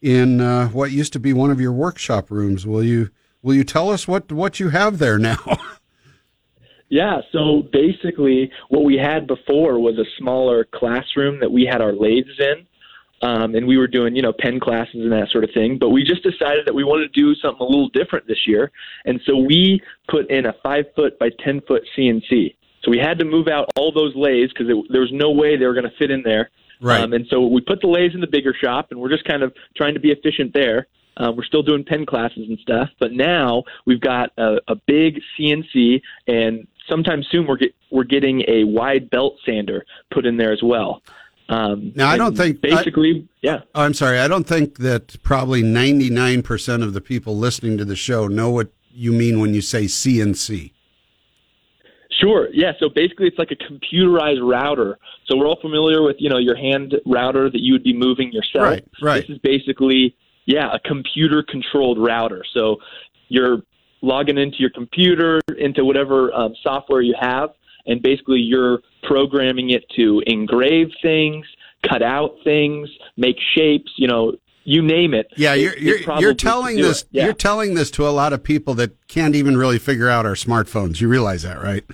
in 0.02 0.40
uh, 0.40 0.68
what 0.68 0.90
used 0.90 1.12
to 1.12 1.20
be 1.20 1.32
one 1.32 1.50
of 1.50 1.60
your 1.60 1.72
workshop 1.72 2.30
rooms. 2.30 2.66
Will 2.66 2.82
you 2.82 3.10
will 3.42 3.54
you 3.54 3.64
tell 3.64 3.90
us 3.90 4.08
what 4.08 4.32
what 4.32 4.58
you 4.58 4.70
have 4.70 4.98
there 4.98 5.18
now? 5.18 5.38
Yeah, 6.92 7.20
so 7.30 7.62
basically, 7.72 8.50
what 8.68 8.82
we 8.82 8.96
had 8.96 9.28
before 9.28 9.78
was 9.78 9.96
a 9.96 10.04
smaller 10.18 10.64
classroom 10.64 11.38
that 11.38 11.52
we 11.52 11.64
had 11.64 11.80
our 11.80 11.92
lathes 11.92 12.36
in, 12.40 12.66
um, 13.22 13.54
and 13.54 13.66
we 13.66 13.76
were 13.76 13.86
doing, 13.86 14.16
you 14.16 14.22
know, 14.22 14.32
pen 14.32 14.60
classes 14.60 14.94
and 14.94 15.12
that 15.12 15.28
sort 15.30 15.44
of 15.44 15.50
thing. 15.52 15.78
But 15.78 15.90
we 15.90 16.02
just 16.02 16.22
decided 16.22 16.66
that 16.66 16.74
we 16.74 16.84
wanted 16.84 17.12
to 17.12 17.20
do 17.20 17.34
something 17.34 17.60
a 17.60 17.68
little 17.68 17.88
different 17.88 18.26
this 18.26 18.46
year, 18.46 18.70
and 19.04 19.20
so 19.26 19.36
we 19.36 19.82
put 20.08 20.30
in 20.30 20.46
a 20.46 20.54
five 20.62 20.86
foot 20.94 21.18
by 21.18 21.30
ten 21.44 21.60
foot 21.62 21.82
CNC. 21.96 22.54
So 22.82 22.90
we 22.90 22.98
had 22.98 23.18
to 23.18 23.24
move 23.24 23.46
out 23.46 23.70
all 23.76 23.92
those 23.92 24.16
lathes 24.16 24.52
because 24.52 24.66
there 24.66 25.00
was 25.00 25.12
no 25.12 25.30
way 25.30 25.56
they 25.56 25.66
were 25.66 25.74
going 25.74 25.90
to 25.90 25.96
fit 25.98 26.10
in 26.10 26.22
there. 26.22 26.50
Right. 26.80 27.02
Um, 27.02 27.12
and 27.12 27.26
so 27.28 27.46
we 27.46 27.60
put 27.60 27.82
the 27.82 27.88
lathes 27.88 28.14
in 28.14 28.22
the 28.22 28.26
bigger 28.26 28.54
shop, 28.54 28.90
and 28.90 28.98
we're 28.98 29.10
just 29.10 29.24
kind 29.24 29.42
of 29.42 29.52
trying 29.76 29.94
to 29.94 30.00
be 30.00 30.10
efficient 30.10 30.54
there. 30.54 30.86
Uh, 31.16 31.30
we're 31.36 31.44
still 31.44 31.62
doing 31.62 31.84
pen 31.84 32.06
classes 32.06 32.48
and 32.48 32.58
stuff, 32.60 32.88
but 32.98 33.12
now 33.12 33.64
we've 33.84 34.00
got 34.00 34.30
a, 34.38 34.56
a 34.68 34.74
big 34.86 35.20
CNC, 35.38 36.00
and 36.26 36.66
sometime 36.88 37.22
soon 37.30 37.46
we're 37.46 37.56
get, 37.56 37.74
we're 37.90 38.04
getting 38.04 38.42
a 38.48 38.64
wide 38.64 39.10
belt 39.10 39.36
sander 39.44 39.84
put 40.10 40.24
in 40.24 40.38
there 40.38 40.52
as 40.52 40.62
well. 40.62 41.02
Um, 41.50 41.92
Now, 41.96 42.08
I 42.08 42.16
don't 42.16 42.36
think- 42.36 42.60
basically, 42.60 43.26
yeah. 43.42 43.60
Oh, 43.74 43.82
I'm 43.82 43.94
sorry. 43.94 44.18
I 44.20 44.28
don't 44.28 44.46
think 44.46 44.78
that 44.78 45.20
probably 45.22 45.62
99% 45.62 46.82
of 46.82 46.94
the 46.94 47.00
people 47.00 47.36
listening 47.36 47.76
to 47.78 47.84
the 47.84 47.96
show 47.96 48.28
know 48.28 48.50
what 48.50 48.68
you 48.92 49.12
mean 49.12 49.40
when 49.40 49.52
you 49.52 49.60
say 49.60 49.84
CNC. 49.86 50.72
Sure. 52.20 52.48
Yeah. 52.52 52.72
So 52.78 52.88
basically, 52.88 53.26
it's 53.28 53.38
like 53.38 53.50
a 53.50 53.56
computerized 53.56 54.40
router. 54.42 54.98
So 55.26 55.36
we're 55.36 55.46
all 55.46 55.60
familiar 55.60 56.02
with 56.02 56.16
you 56.18 56.28
know 56.28 56.38
your 56.38 56.56
hand 56.56 56.94
router 57.06 57.48
that 57.48 57.60
you 57.60 57.72
would 57.72 57.84
be 57.84 57.94
moving 57.94 58.30
yourself. 58.32 58.64
Right, 58.64 58.84
right. 59.00 59.26
This 59.26 59.36
is 59.36 59.38
basically 59.38 60.14
yeah 60.44 60.70
a 60.74 60.78
computer 60.80 61.42
controlled 61.42 61.98
router. 61.98 62.44
So 62.52 62.76
you're 63.28 63.62
logging 64.02 64.38
into 64.38 64.58
your 64.58 64.70
computer 64.70 65.40
into 65.56 65.84
whatever 65.84 66.32
um, 66.34 66.54
software 66.62 67.00
you 67.00 67.14
have, 67.18 67.50
and 67.86 68.02
basically 68.02 68.40
you're 68.40 68.80
programming 69.02 69.70
it 69.70 69.84
to 69.96 70.22
engrave 70.26 70.88
things, 71.02 71.46
cut 71.88 72.02
out 72.02 72.36
things, 72.44 72.88
make 73.16 73.36
shapes. 73.54 73.92
You 73.96 74.08
know, 74.08 74.32
you 74.64 74.82
name 74.82 75.14
it. 75.14 75.26
Yeah, 75.36 75.54
you're 75.54 75.76
you're, 75.78 76.20
you're 76.20 76.34
telling 76.34 76.76
this. 76.76 77.04
Yeah. 77.10 77.24
you're 77.24 77.34
telling 77.34 77.74
this 77.74 77.90
to 77.92 78.06
a 78.06 78.10
lot 78.10 78.32
of 78.32 78.42
people 78.42 78.74
that 78.74 78.92
can't 79.08 79.34
even 79.34 79.56
really 79.56 79.78
figure 79.78 80.08
out 80.08 80.26
our 80.26 80.34
smartphones. 80.34 81.00
You 81.00 81.08
realize 81.08 81.42
that, 81.42 81.62
right? 81.62 81.84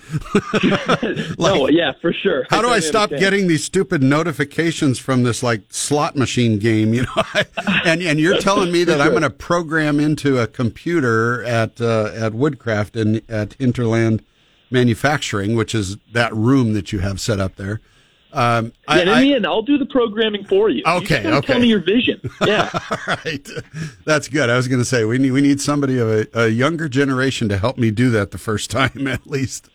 no, 1.38 1.68
yeah, 1.68 1.92
for 2.00 2.12
sure. 2.12 2.44
How 2.50 2.60
do 2.62 2.68
I 2.68 2.80
stop 2.80 3.04
understand. 3.04 3.20
getting 3.20 3.48
these 3.48 3.64
stupid 3.64 4.02
notifications 4.02 4.98
from 4.98 5.22
this 5.22 5.42
like 5.42 5.62
slot 5.70 6.16
machine 6.16 6.58
game? 6.58 6.92
You 6.92 7.02
know, 7.02 7.22
and 7.84 8.02
and 8.02 8.18
you're 8.18 8.38
telling 8.38 8.72
me 8.72 8.84
that 8.84 9.00
I'm 9.00 9.10
going 9.10 9.22
to 9.22 9.30
program 9.30 10.00
into 10.00 10.38
a 10.38 10.46
computer 10.46 11.44
at 11.44 11.80
uh, 11.80 12.10
at 12.14 12.34
Woodcraft 12.34 12.96
and 12.96 13.22
at 13.30 13.54
Hinterland 13.54 14.24
Manufacturing, 14.70 15.54
which 15.56 15.74
is 15.74 15.96
that 16.12 16.34
room 16.34 16.72
that 16.74 16.92
you 16.92 16.98
have 17.00 17.20
set 17.20 17.40
up 17.40 17.56
there. 17.56 17.80
Um, 18.32 18.72
Yeah, 18.88 18.96
and 18.98 19.08
in 19.08 19.20
the 19.20 19.34
end, 19.34 19.46
I'll 19.46 19.62
do 19.62 19.78
the 19.78 19.86
programming 19.86 20.44
for 20.44 20.68
you. 20.68 20.82
You 20.84 20.92
Okay, 20.96 21.22
gotta 21.22 21.36
okay. 21.36 21.46
Tell 21.54 21.60
me 21.60 21.68
your 21.68 21.80
vision. 21.80 22.20
Yeah. 22.46 22.68
All 22.90 23.14
right, 23.24 23.48
That's 24.04 24.28
good. 24.28 24.50
I 24.50 24.56
was 24.56 24.68
going 24.68 24.80
to 24.80 24.84
say 24.84 25.04
we 25.04 25.18
need 25.18 25.30
we 25.30 25.40
need 25.40 25.60
somebody 25.60 25.98
of 25.98 26.08
a, 26.08 26.26
a 26.34 26.48
younger 26.48 26.88
generation 26.88 27.48
to 27.48 27.56
help 27.58 27.78
me 27.78 27.90
do 27.90 28.10
that 28.10 28.32
the 28.32 28.38
first 28.38 28.70
time 28.78 29.06
at 29.06 29.26
least. 29.26 29.68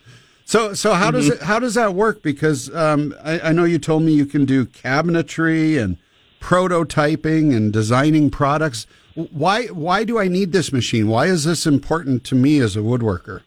So 0.45 0.73
so 0.73 0.93
how 0.93 1.11
does 1.11 1.29
it 1.29 1.41
how 1.41 1.59
does 1.59 1.75
that 1.75 1.93
work? 1.95 2.21
Because 2.21 2.73
um, 2.75 3.15
I, 3.23 3.39
I 3.39 3.51
know 3.53 3.63
you 3.63 3.79
told 3.79 4.03
me 4.03 4.11
you 4.11 4.25
can 4.25 4.43
do 4.45 4.65
cabinetry 4.65 5.81
and 5.81 5.97
prototyping 6.41 7.55
and 7.55 7.71
designing 7.71 8.29
products. 8.29 8.85
Why 9.15 9.67
why 9.67 10.03
do 10.03 10.19
I 10.19 10.27
need 10.27 10.51
this 10.51 10.71
machine? 10.73 11.07
Why 11.07 11.25
is 11.27 11.45
this 11.45 11.65
important 11.65 12.23
to 12.25 12.35
me 12.35 12.59
as 12.59 12.75
a 12.75 12.79
woodworker? 12.79 13.41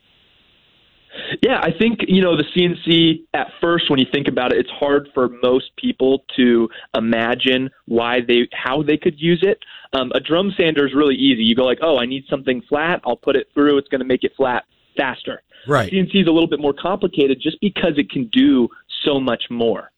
Yeah, 1.43 1.61
I 1.63 1.71
think 1.71 2.01
you 2.07 2.23
know 2.23 2.37
the 2.37 2.45
CNC 2.55 3.25
at 3.35 3.49
first 3.61 3.91
when 3.91 3.99
you 3.99 4.07
think 4.13 4.29
about 4.29 4.53
it, 4.53 4.59
it's 4.59 4.71
hard 4.71 5.09
for 5.15 5.29
most 5.43 5.75
people 5.77 6.25
to 6.37 6.69
imagine 6.97 7.71
why 7.87 8.21
they 8.27 8.49
how 8.53 8.83
they 8.83 8.97
could 8.97 9.21
use 9.21 9.43
it. 9.43 9.59
Um, 9.93 10.13
a 10.15 10.21
drum 10.21 10.53
sander 10.57 10.87
is 10.87 10.95
really 10.95 11.15
easy. 11.15 11.43
You 11.43 11.55
go 11.55 11.65
like, 11.65 11.79
oh, 11.83 11.99
I 11.99 12.07
need 12.07 12.25
something 12.29 12.63
flat. 12.69 13.01
I'll 13.07 13.17
put 13.17 13.37
it 13.37 13.49
through. 13.55 13.79
It's 13.79 13.89
going 13.89 14.01
to 14.01 14.07
make 14.07 14.25
it 14.25 14.33
flat 14.37 14.65
faster. 14.97 15.43
Right. 15.67 15.91
CNC 15.91 16.23
is 16.23 16.27
a 16.27 16.31
little 16.31 16.49
bit 16.49 16.61
more 16.61 16.75
complicated 16.75 17.41
just 17.41 17.59
because 17.61 17.93
it 17.97 18.11
can 18.11 18.29
do 18.33 18.69
so 19.05 19.21
much 19.21 19.45
more. 19.51 19.91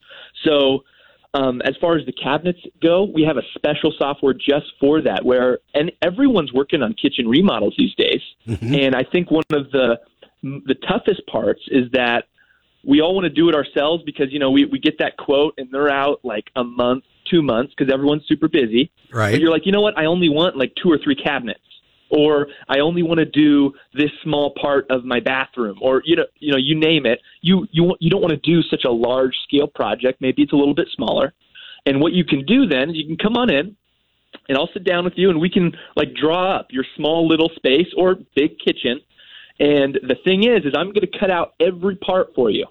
So. 0.44 0.84
Um, 1.34 1.60
as 1.66 1.74
far 1.82 1.98
as 1.98 2.06
the 2.06 2.12
cabinets 2.12 2.60
go, 2.80 3.04
we 3.04 3.22
have 3.24 3.36
a 3.36 3.42
special 3.54 3.92
software 3.98 4.32
just 4.32 4.72
for 4.80 5.02
that. 5.02 5.22
Where 5.22 5.58
and 5.74 5.92
everyone's 6.00 6.50
working 6.50 6.82
on 6.82 6.94
kitchen 6.94 7.28
remodels 7.28 7.74
these 7.76 7.94
days, 7.96 8.22
and 8.46 8.94
I 8.94 9.02
think 9.02 9.30
one 9.30 9.42
of 9.52 9.70
the 9.70 9.98
the 10.42 10.76
toughest 10.88 11.26
parts 11.26 11.60
is 11.68 11.90
that 11.92 12.24
we 12.84 13.00
all 13.00 13.14
want 13.14 13.24
to 13.24 13.30
do 13.30 13.48
it 13.48 13.54
ourselves 13.54 14.02
because 14.04 14.26
you 14.30 14.38
know 14.38 14.50
we 14.50 14.64
we 14.64 14.78
get 14.78 14.98
that 14.98 15.16
quote 15.16 15.54
and 15.58 15.68
they're 15.72 15.90
out 15.90 16.20
like 16.22 16.44
a 16.56 16.64
month, 16.64 17.04
two 17.30 17.42
months 17.42 17.74
because 17.76 17.92
everyone's 17.92 18.22
super 18.28 18.48
busy. 18.48 18.90
Right. 19.12 19.32
But 19.32 19.40
you're 19.40 19.50
like, 19.50 19.66
you 19.66 19.72
know 19.72 19.80
what? 19.80 19.98
I 19.98 20.06
only 20.06 20.28
want 20.28 20.56
like 20.56 20.72
two 20.80 20.90
or 20.90 20.98
three 21.02 21.16
cabinets, 21.16 21.60
or 22.10 22.48
I 22.68 22.78
only 22.78 23.02
want 23.02 23.18
to 23.18 23.24
do 23.24 23.72
this 23.94 24.10
small 24.22 24.54
part 24.60 24.86
of 24.90 25.04
my 25.04 25.20
bathroom, 25.20 25.78
or 25.80 26.02
you 26.04 26.16
know, 26.16 26.26
you 26.38 26.52
know, 26.52 26.58
you 26.58 26.78
name 26.78 27.06
it. 27.06 27.20
You 27.40 27.66
you 27.72 27.84
want- 27.84 28.02
you 28.02 28.10
don't 28.10 28.20
want 28.20 28.40
to 28.40 28.50
do 28.50 28.62
such 28.62 28.84
a 28.84 28.90
large 28.90 29.34
scale 29.44 29.66
project. 29.66 30.20
Maybe 30.20 30.42
it's 30.42 30.52
a 30.52 30.56
little 30.56 30.74
bit 30.74 30.88
smaller. 30.94 31.32
And 31.86 32.00
what 32.00 32.12
you 32.12 32.24
can 32.24 32.44
do 32.44 32.66
then 32.66 32.90
is 32.90 32.96
you 32.96 33.06
can 33.06 33.16
come 33.16 33.36
on 33.36 33.48
in, 33.50 33.76
and 34.48 34.58
I'll 34.58 34.70
sit 34.72 34.84
down 34.84 35.04
with 35.04 35.14
you, 35.16 35.30
and 35.30 35.40
we 35.40 35.50
can 35.50 35.72
like 35.96 36.14
draw 36.14 36.56
up 36.56 36.68
your 36.70 36.84
small 36.96 37.26
little 37.26 37.50
space 37.56 37.86
or 37.96 38.16
big 38.34 38.58
kitchen. 38.58 39.00
And 39.58 39.98
the 40.02 40.16
thing 40.24 40.44
is, 40.44 40.64
is 40.64 40.74
I'm 40.76 40.92
going 40.92 41.06
to 41.10 41.18
cut 41.18 41.30
out 41.30 41.54
every 41.60 41.96
part 41.96 42.34
for 42.34 42.50
you, 42.50 42.66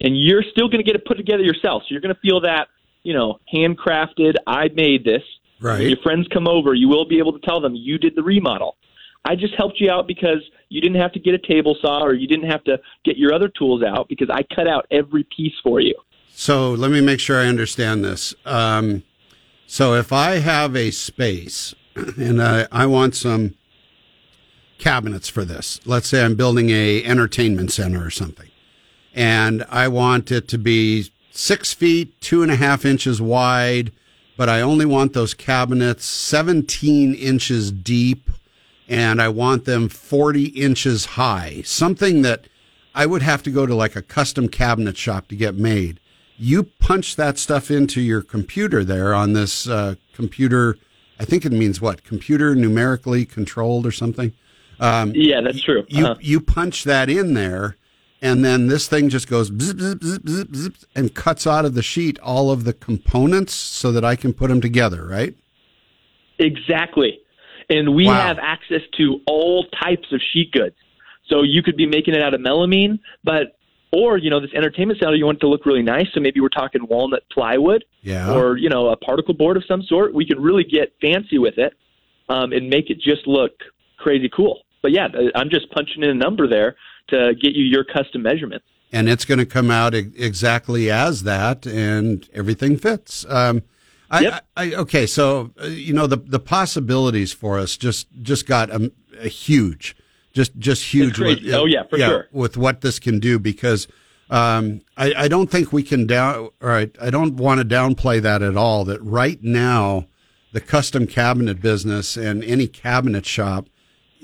and 0.00 0.18
you're 0.20 0.42
still 0.42 0.68
going 0.68 0.78
to 0.78 0.84
get 0.84 0.96
it 0.96 1.04
put 1.04 1.16
together 1.16 1.42
yourself. 1.42 1.82
So 1.82 1.88
you're 1.90 2.00
going 2.00 2.14
to 2.14 2.20
feel 2.20 2.40
that, 2.40 2.68
you 3.02 3.14
know, 3.14 3.38
handcrafted. 3.52 4.34
I 4.46 4.68
made 4.74 5.04
this. 5.04 5.22
Right. 5.60 5.78
When 5.78 5.88
your 5.88 6.02
friends 6.02 6.26
come 6.32 6.48
over, 6.48 6.74
you 6.74 6.88
will 6.88 7.04
be 7.06 7.18
able 7.18 7.32
to 7.32 7.46
tell 7.46 7.60
them 7.60 7.74
you 7.74 7.98
did 7.98 8.16
the 8.16 8.22
remodel. 8.22 8.76
I 9.24 9.36
just 9.36 9.54
helped 9.54 9.80
you 9.80 9.90
out 9.90 10.06
because 10.06 10.42
you 10.68 10.80
didn't 10.80 11.00
have 11.00 11.12
to 11.12 11.20
get 11.20 11.34
a 11.34 11.38
table 11.38 11.76
saw 11.80 12.02
or 12.02 12.14
you 12.14 12.26
didn't 12.26 12.50
have 12.50 12.62
to 12.64 12.78
get 13.04 13.16
your 13.16 13.32
other 13.32 13.48
tools 13.48 13.82
out 13.82 14.08
because 14.08 14.28
I 14.30 14.42
cut 14.54 14.68
out 14.68 14.86
every 14.90 15.26
piece 15.34 15.54
for 15.62 15.80
you. 15.80 15.94
So 16.30 16.72
let 16.72 16.90
me 16.90 17.00
make 17.00 17.20
sure 17.20 17.40
I 17.40 17.46
understand 17.46 18.04
this. 18.04 18.34
Um, 18.44 19.04
so 19.66 19.94
if 19.94 20.12
I 20.12 20.38
have 20.38 20.76
a 20.76 20.90
space 20.90 21.74
and 21.94 22.42
I, 22.42 22.66
I 22.70 22.86
want 22.86 23.14
some 23.14 23.54
cabinets 24.78 25.28
for 25.28 25.44
this, 25.44 25.80
let's 25.84 26.08
say 26.08 26.24
I'm 26.24 26.34
building 26.34 26.70
a 26.70 27.04
entertainment 27.04 27.72
center 27.72 28.04
or 28.04 28.10
something, 28.10 28.48
and 29.14 29.64
I 29.68 29.88
want 29.88 30.30
it 30.30 30.48
to 30.48 30.58
be 30.58 31.10
six 31.30 31.72
feet, 31.72 32.20
two 32.20 32.42
and 32.42 32.50
a 32.50 32.56
half 32.56 32.84
inches 32.84 33.20
wide, 33.20 33.92
but 34.36 34.48
I 34.48 34.60
only 34.60 34.86
want 34.86 35.12
those 35.12 35.34
cabinets 35.34 36.04
17 36.04 37.14
inches 37.14 37.70
deep 37.70 38.30
and 38.88 39.20
I 39.20 39.28
want 39.28 39.64
them 39.64 39.88
40 39.88 40.46
inches 40.46 41.06
high, 41.06 41.62
something 41.64 42.22
that 42.22 42.46
I 42.94 43.06
would 43.06 43.22
have 43.22 43.42
to 43.44 43.50
go 43.50 43.66
to 43.66 43.74
like 43.74 43.96
a 43.96 44.02
custom 44.02 44.48
cabinet 44.48 44.96
shop 44.96 45.28
to 45.28 45.36
get 45.36 45.54
made. 45.54 46.00
You 46.36 46.64
punch 46.64 47.16
that 47.16 47.38
stuff 47.38 47.70
into 47.70 48.00
your 48.00 48.22
computer 48.22 48.84
there 48.84 49.14
on 49.14 49.32
this 49.32 49.68
uh, 49.68 49.94
computer. 50.12 50.76
I 51.18 51.24
think 51.24 51.44
it 51.44 51.52
means 51.52 51.80
what? 51.80 52.04
Computer 52.04 52.54
numerically 52.54 53.24
controlled 53.24 53.86
or 53.86 53.92
something. 53.92 54.32
Um, 54.80 55.12
Yeah, 55.14 55.40
that's 55.40 55.60
true. 55.60 55.84
you 55.88 56.04
Uh-huh. 56.04 56.14
you 56.20 56.40
punch 56.40 56.84
that 56.84 57.08
in 57.10 57.34
there, 57.34 57.76
and 58.22 58.44
then 58.44 58.66
this 58.68 58.88
thing 58.88 59.08
just 59.08 59.28
goes 59.28 59.50
bzz, 59.50 59.94
bzz, 59.94 60.18
bzz, 60.18 60.84
and 60.94 61.14
cuts 61.14 61.46
out 61.46 61.64
of 61.64 61.74
the 61.74 61.82
sheet 61.82 62.18
all 62.20 62.50
of 62.50 62.64
the 62.64 62.72
components 62.72 63.54
so 63.54 63.92
that 63.92 64.04
I 64.04 64.16
can 64.16 64.32
put 64.32 64.48
them 64.48 64.60
together. 64.60 65.06
Right? 65.06 65.34
Exactly. 66.38 67.20
And 67.70 67.94
we 67.94 68.06
Wow. 68.06 68.14
have 68.14 68.38
access 68.38 68.82
to 68.98 69.20
all 69.26 69.64
types 69.82 70.12
of 70.12 70.20
sheet 70.32 70.52
goods. 70.52 70.76
So 71.28 71.42
you 71.42 71.62
could 71.62 71.76
be 71.76 71.86
making 71.86 72.14
it 72.14 72.22
out 72.22 72.34
of 72.34 72.40
melamine, 72.40 72.98
but 73.22 73.56
or 73.92 74.18
you 74.18 74.28
know 74.28 74.40
this 74.40 74.50
entertainment 74.54 74.98
center 74.98 75.14
you 75.14 75.24
want 75.24 75.36
it 75.38 75.40
to 75.40 75.48
look 75.48 75.64
really 75.64 75.82
nice. 75.82 76.06
So 76.12 76.20
maybe 76.20 76.40
we're 76.40 76.48
talking 76.48 76.84
walnut 76.88 77.22
plywood, 77.32 77.84
Yeah. 78.02 78.34
or 78.34 78.56
you 78.58 78.68
know 78.68 78.88
a 78.88 78.96
particle 78.96 79.32
board 79.34 79.56
of 79.56 79.64
some 79.66 79.82
sort. 79.84 80.12
We 80.12 80.26
can 80.26 80.40
really 80.42 80.64
get 80.64 80.92
fancy 81.00 81.38
with 81.38 81.56
it 81.58 81.72
um, 82.28 82.52
and 82.52 82.68
make 82.68 82.90
it 82.90 83.00
just 83.00 83.26
look 83.26 83.52
crazy 83.96 84.28
cool. 84.28 84.63
But 84.84 84.92
yeah, 84.92 85.08
I'm 85.34 85.48
just 85.48 85.70
punching 85.70 86.02
in 86.02 86.10
a 86.10 86.14
number 86.14 86.46
there 86.46 86.76
to 87.08 87.34
get 87.40 87.54
you 87.54 87.64
your 87.64 87.84
custom 87.84 88.20
measurement. 88.20 88.62
and 88.92 89.08
it's 89.08 89.24
going 89.24 89.38
to 89.38 89.46
come 89.46 89.70
out 89.70 89.94
exactly 89.94 90.90
as 90.90 91.22
that, 91.22 91.64
and 91.66 92.28
everything 92.34 92.76
fits. 92.76 93.24
Um, 93.30 93.62
I, 94.10 94.20
Yep. 94.20 94.46
I, 94.58 94.62
I, 94.62 94.74
okay, 94.74 95.06
so 95.06 95.52
uh, 95.58 95.68
you 95.68 95.94
know 95.94 96.06
the 96.06 96.18
the 96.18 96.38
possibilities 96.38 97.32
for 97.32 97.58
us 97.58 97.78
just 97.78 98.08
just 98.20 98.46
got 98.46 98.70
um, 98.70 98.92
a 99.18 99.28
huge, 99.28 99.96
just 100.34 100.52
just 100.58 100.82
huge. 100.92 101.18
with- 101.18 101.40
Oh, 101.50 101.64
yeah, 101.64 101.84
for 101.84 101.98
sure. 101.98 102.28
with 102.30 102.58
what 102.58 102.82
this 102.82 102.98
can 102.98 103.18
do 103.20 103.38
because 103.38 103.88
Um, 104.30 104.82
I, 104.98 105.14
I 105.24 105.28
don't 105.28 105.50
think 105.50 105.72
we 105.72 105.82
can 105.82 106.06
down. 106.06 106.34
All 106.62 106.68
right, 106.78 106.94
I 107.00 107.08
don't 107.08 107.36
want 107.36 107.60
to 107.60 107.64
downplay 107.64 108.20
that 108.20 108.42
at 108.42 108.56
all. 108.56 108.84
That 108.84 109.00
right 109.02 109.42
now, 109.42 110.06
the 110.52 110.60
custom 110.60 111.06
cabinet 111.06 111.60
business 111.62 112.16
and 112.18 112.44
any 112.44 112.66
cabinet 112.66 113.24
shop, 113.26 113.68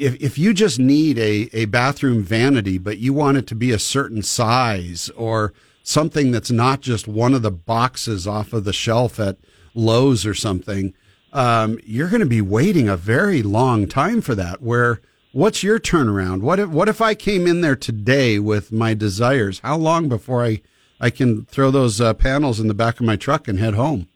if 0.01 0.21
if 0.21 0.39
you 0.39 0.55
just 0.55 0.79
need 0.79 1.19
a 1.19 1.49
a 1.53 1.67
bathroom 1.67 2.23
vanity, 2.23 2.79
but 2.79 2.99
you 2.99 3.13
want 3.13 3.37
it 3.37 3.47
to 3.49 3.55
be 3.55 3.71
a 3.71 3.79
certain 3.79 4.23
size 4.23 5.11
or 5.11 5.53
something 5.83 6.31
that's 6.31 6.51
not 6.51 6.81
just 6.81 7.09
one 7.09 7.35
of 7.35 7.43
the 7.43 7.51
boxes 7.51 8.27
off 8.27 8.53
of 8.53 8.65
the 8.65 8.73
shelf 8.73 9.19
at 9.21 9.37
Lowe's 9.75 10.27
or 10.27 10.35
something, 10.35 10.95
um, 11.33 11.79
you're 11.85 12.09
going 12.09 12.21
to 12.21 12.27
be 12.27 12.41
waiting 12.41 12.89
a 12.89 12.97
very 12.97 13.43
long 13.43 13.87
time 13.87 14.21
for 14.21 14.35
that. 14.35 14.63
Where 14.63 15.01
What's 15.33 15.63
your 15.63 15.79
turnaround? 15.79 16.41
What 16.41 16.59
if 16.59 16.71
what 16.71 16.89
if 16.89 17.01
I 17.01 17.15
came 17.15 17.47
in 17.47 17.61
there 17.61 17.77
today 17.77 18.41
with 18.41 18.73
my 18.73 18.95
desires? 18.95 19.61
How 19.61 19.77
long 19.77 20.09
before 20.09 20.45
I 20.45 20.61
I 21.01 21.11
can 21.11 21.45
throw 21.45 21.71
those 21.71 22.01
uh, 22.01 22.15
panels 22.15 22.59
in 22.59 22.67
the 22.67 22.75
back 22.75 22.99
of 22.99 23.07
my 23.07 23.15
truck 23.15 23.47
and 23.47 23.57
head 23.57 23.75
home? 23.75 24.09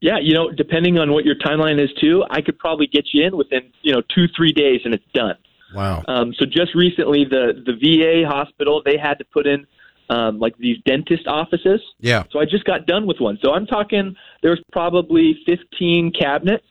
Yeah, 0.00 0.18
you 0.18 0.34
know, 0.34 0.50
depending 0.50 0.98
on 0.98 1.12
what 1.12 1.24
your 1.24 1.34
timeline 1.34 1.82
is 1.82 1.90
too, 2.00 2.24
I 2.30 2.40
could 2.40 2.58
probably 2.58 2.86
get 2.86 3.04
you 3.12 3.26
in 3.26 3.36
within 3.36 3.70
you 3.82 3.92
know 3.92 4.02
two 4.14 4.26
three 4.36 4.52
days 4.52 4.80
and 4.84 4.94
it's 4.94 5.04
done. 5.14 5.36
Wow. 5.74 6.02
Um, 6.08 6.32
so 6.38 6.46
just 6.46 6.74
recently, 6.74 7.24
the 7.24 7.62
the 7.64 7.74
VA 7.74 8.28
hospital 8.28 8.82
they 8.84 8.96
had 8.96 9.18
to 9.18 9.24
put 9.24 9.46
in 9.46 9.66
um, 10.08 10.38
like 10.38 10.56
these 10.58 10.78
dentist 10.84 11.26
offices. 11.26 11.80
Yeah. 12.00 12.24
So 12.30 12.40
I 12.40 12.44
just 12.44 12.64
got 12.64 12.86
done 12.86 13.06
with 13.06 13.20
one. 13.20 13.38
So 13.42 13.52
I'm 13.52 13.66
talking 13.66 14.16
there's 14.42 14.60
probably 14.72 15.38
15 15.46 16.12
cabinets, 16.18 16.66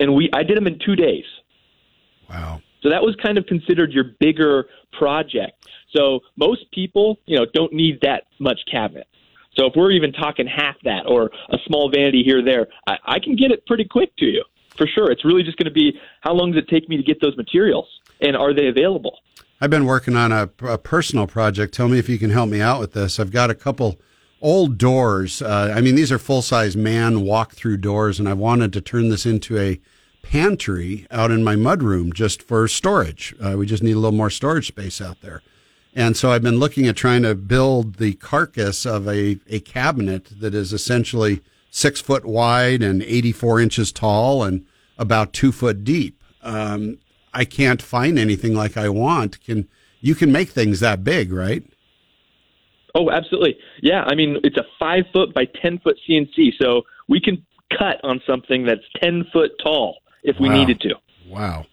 and 0.00 0.14
we 0.14 0.30
I 0.32 0.42
did 0.42 0.56
them 0.56 0.66
in 0.66 0.78
two 0.84 0.96
days. 0.96 1.24
Wow. 2.30 2.62
So 2.82 2.90
that 2.90 3.02
was 3.02 3.16
kind 3.22 3.38
of 3.38 3.46
considered 3.46 3.92
your 3.92 4.04
bigger 4.20 4.66
project. 4.92 5.68
So 5.94 6.20
most 6.36 6.70
people, 6.72 7.18
you 7.26 7.36
know, 7.36 7.46
don't 7.52 7.72
need 7.72 8.00
that 8.02 8.24
much 8.38 8.60
cabinet. 8.70 9.08
So 9.58 9.66
if 9.66 9.74
we're 9.74 9.90
even 9.90 10.12
talking 10.12 10.46
half 10.46 10.76
that 10.84 11.06
or 11.06 11.30
a 11.50 11.58
small 11.66 11.90
vanity 11.90 12.22
here 12.22 12.38
or 12.38 12.42
there, 12.42 12.68
I, 12.86 12.96
I 13.04 13.18
can 13.18 13.34
get 13.34 13.50
it 13.50 13.66
pretty 13.66 13.84
quick 13.84 14.14
to 14.16 14.24
you 14.24 14.44
for 14.76 14.86
sure. 14.86 15.10
It's 15.10 15.24
really 15.24 15.42
just 15.42 15.56
going 15.56 15.66
to 15.66 15.72
be 15.72 15.98
how 16.20 16.32
long 16.32 16.52
does 16.52 16.62
it 16.62 16.68
take 16.68 16.88
me 16.88 16.96
to 16.96 17.02
get 17.02 17.20
those 17.20 17.36
materials 17.36 17.86
and 18.20 18.36
are 18.36 18.54
they 18.54 18.68
available? 18.68 19.18
I've 19.60 19.70
been 19.70 19.86
working 19.86 20.16
on 20.16 20.30
a, 20.30 20.48
a 20.62 20.78
personal 20.78 21.26
project. 21.26 21.74
Tell 21.74 21.88
me 21.88 21.98
if 21.98 22.08
you 22.08 22.18
can 22.18 22.30
help 22.30 22.48
me 22.48 22.60
out 22.60 22.78
with 22.78 22.92
this. 22.92 23.18
I've 23.18 23.32
got 23.32 23.50
a 23.50 23.54
couple 23.54 24.00
old 24.40 24.78
doors. 24.78 25.42
Uh, 25.42 25.74
I 25.76 25.80
mean, 25.80 25.96
these 25.96 26.12
are 26.12 26.18
full 26.18 26.42
size 26.42 26.76
man 26.76 27.22
walk 27.22 27.54
through 27.54 27.78
doors, 27.78 28.20
and 28.20 28.28
I 28.28 28.34
wanted 28.34 28.72
to 28.74 28.80
turn 28.80 29.08
this 29.08 29.26
into 29.26 29.58
a 29.58 29.80
pantry 30.22 31.08
out 31.10 31.32
in 31.32 31.42
my 31.42 31.56
mudroom 31.56 32.14
just 32.14 32.42
for 32.42 32.68
storage. 32.68 33.34
Uh, 33.44 33.56
we 33.58 33.66
just 33.66 33.82
need 33.82 33.92
a 33.92 33.98
little 33.98 34.16
more 34.16 34.30
storage 34.30 34.68
space 34.68 35.00
out 35.00 35.20
there. 35.22 35.42
And 35.94 36.16
so 36.16 36.30
I've 36.30 36.42
been 36.42 36.58
looking 36.58 36.86
at 36.86 36.96
trying 36.96 37.22
to 37.22 37.34
build 37.34 37.96
the 37.96 38.14
carcass 38.14 38.86
of 38.86 39.08
a, 39.08 39.38
a 39.48 39.60
cabinet 39.60 40.28
that 40.40 40.54
is 40.54 40.72
essentially 40.72 41.40
six 41.70 42.00
foot 42.00 42.24
wide 42.24 42.82
and 42.82 43.02
84 43.02 43.60
inches 43.60 43.92
tall 43.92 44.42
and 44.44 44.64
about 44.96 45.32
two 45.32 45.52
foot 45.52 45.84
deep. 45.84 46.22
Um, 46.42 46.98
I 47.34 47.44
can't 47.44 47.82
find 47.82 48.18
anything 48.18 48.54
like 48.54 48.76
I 48.76 48.88
want. 48.88 49.42
Can 49.44 49.68
you 50.00 50.14
can 50.14 50.30
make 50.30 50.50
things 50.50 50.80
that 50.80 51.02
big, 51.04 51.32
right? 51.32 51.64
Oh, 52.94 53.10
absolutely. 53.10 53.58
Yeah, 53.82 54.04
I 54.06 54.14
mean 54.14 54.38
it's 54.44 54.56
a 54.56 54.64
five 54.78 55.04
foot 55.12 55.34
by 55.34 55.44
ten 55.46 55.78
foot 55.78 55.98
CNC, 56.08 56.52
so 56.60 56.82
we 57.08 57.20
can 57.20 57.44
cut 57.76 58.00
on 58.02 58.20
something 58.26 58.64
that's 58.64 58.84
ten 59.00 59.24
foot 59.32 59.50
tall 59.62 59.98
if 60.22 60.36
we 60.40 60.48
Wow. 60.48 60.54
needed 60.54 60.80
to. 60.82 60.94
Wow. 61.28 61.66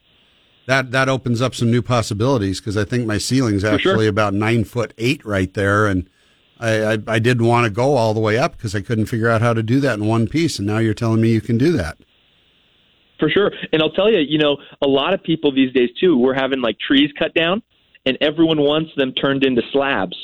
That 0.67 0.91
that 0.91 1.09
opens 1.09 1.41
up 1.41 1.53
some 1.53 1.69
new 1.69 1.81
possibilities 1.81 2.59
because 2.59 2.75
I 2.75 2.85
think 2.85 3.05
my 3.05 3.17
ceiling's 3.17 3.61
sure. 3.61 3.73
actually 3.73 4.07
about 4.07 4.33
nine 4.33 4.63
foot 4.63 4.93
eight 4.97 5.23
right 5.25 5.53
there, 5.53 5.85
and 5.85 6.09
I 6.59 6.93
I, 6.93 6.97
I 7.07 7.19
didn't 7.19 7.45
want 7.45 7.65
to 7.65 7.69
go 7.69 7.95
all 7.95 8.13
the 8.13 8.19
way 8.19 8.37
up 8.37 8.57
because 8.57 8.73
I 8.73 8.81
couldn't 8.81 9.05
figure 9.05 9.29
out 9.29 9.41
how 9.41 9.53
to 9.53 9.61
do 9.61 9.79
that 9.81 9.99
in 9.99 10.05
one 10.05 10.27
piece, 10.27 10.57
and 10.57 10.67
now 10.67 10.79
you're 10.79 10.93
telling 10.93 11.21
me 11.21 11.31
you 11.31 11.41
can 11.41 11.57
do 11.57 11.71
that. 11.73 11.97
For 13.19 13.29
sure. 13.29 13.51
And 13.71 13.81
I'll 13.81 13.91
tell 13.91 14.11
you, 14.11 14.19
you 14.19 14.37
know, 14.37 14.57
a 14.81 14.87
lot 14.87 15.13
of 15.13 15.23
people 15.23 15.53
these 15.53 15.71
days 15.71 15.89
too, 15.99 16.17
we're 16.17 16.33
having 16.33 16.61
like 16.61 16.77
trees 16.79 17.11
cut 17.17 17.33
down 17.33 17.61
and 18.05 18.17
everyone 18.21 18.59
wants 18.59 18.91
them 18.95 19.13
turned 19.13 19.43
into 19.43 19.61
slabs. 19.71 20.17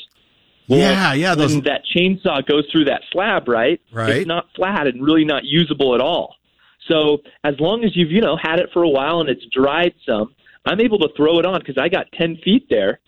yeah, 0.66 1.12
yeah. 1.14 1.34
Those 1.34 1.54
when 1.54 1.64
that 1.64 1.82
chainsaw 1.94 2.46
goes 2.46 2.64
through 2.70 2.84
that 2.86 3.02
slab, 3.10 3.48
right? 3.48 3.80
Right. 3.92 4.16
It's 4.16 4.26
not 4.26 4.46
flat 4.54 4.86
and 4.86 5.04
really 5.04 5.24
not 5.24 5.44
usable 5.44 5.94
at 5.94 6.00
all. 6.00 6.36
So 6.88 7.18
as 7.44 7.54
long 7.60 7.84
as 7.84 7.96
you've, 7.96 8.10
you 8.10 8.20
know, 8.20 8.36
had 8.36 8.58
it 8.58 8.70
for 8.72 8.82
a 8.82 8.88
while 8.88 9.20
and 9.20 9.28
it's 9.28 9.44
dried 9.52 9.94
some, 10.06 10.34
I'm 10.64 10.80
able 10.80 10.98
to 11.00 11.08
throw 11.16 11.38
it 11.38 11.46
on 11.46 11.60
because 11.60 11.78
I 11.78 11.88
got 11.88 12.06
10 12.12 12.38
feet 12.44 12.66
there. 12.70 13.00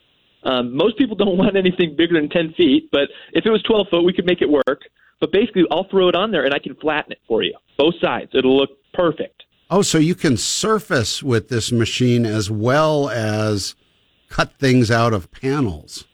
Um, 0.44 0.76
most 0.76 0.98
people 0.98 1.16
don't 1.16 1.36
want 1.42 1.56
anything 1.56 1.96
bigger 1.96 2.14
than 2.14 2.28
10 2.28 2.54
feet, 2.54 2.88
but 2.92 3.08
if 3.32 3.46
it 3.46 3.50
was 3.50 3.62
12 3.62 3.88
foot, 3.90 4.02
we 4.02 4.12
could 4.12 4.26
make 4.26 4.42
it 4.42 4.48
work. 4.50 4.82
But 5.20 5.32
basically, 5.32 5.64
I'll 5.70 5.88
throw 5.88 6.08
it 6.08 6.14
on 6.14 6.30
there 6.32 6.44
and 6.44 6.52
I 6.52 6.58
can 6.58 6.74
flatten 6.76 7.12
it 7.12 7.20
for 7.26 7.42
you, 7.42 7.54
both 7.78 7.94
sides. 8.00 8.32
It'll 8.34 8.56
look 8.56 8.70
perfect. 8.92 9.44
oh, 9.70 9.82
so 9.82 9.98
you 9.98 10.14
can 10.14 10.36
surface 10.36 11.22
with 11.22 11.48
this 11.48 11.72
machine 11.72 12.26
as 12.26 12.50
well 12.50 13.08
as 13.08 13.74
cut 14.28 14.52
things 14.58 14.90
out 14.90 15.12
of 15.14 15.30
panels. 15.32 16.04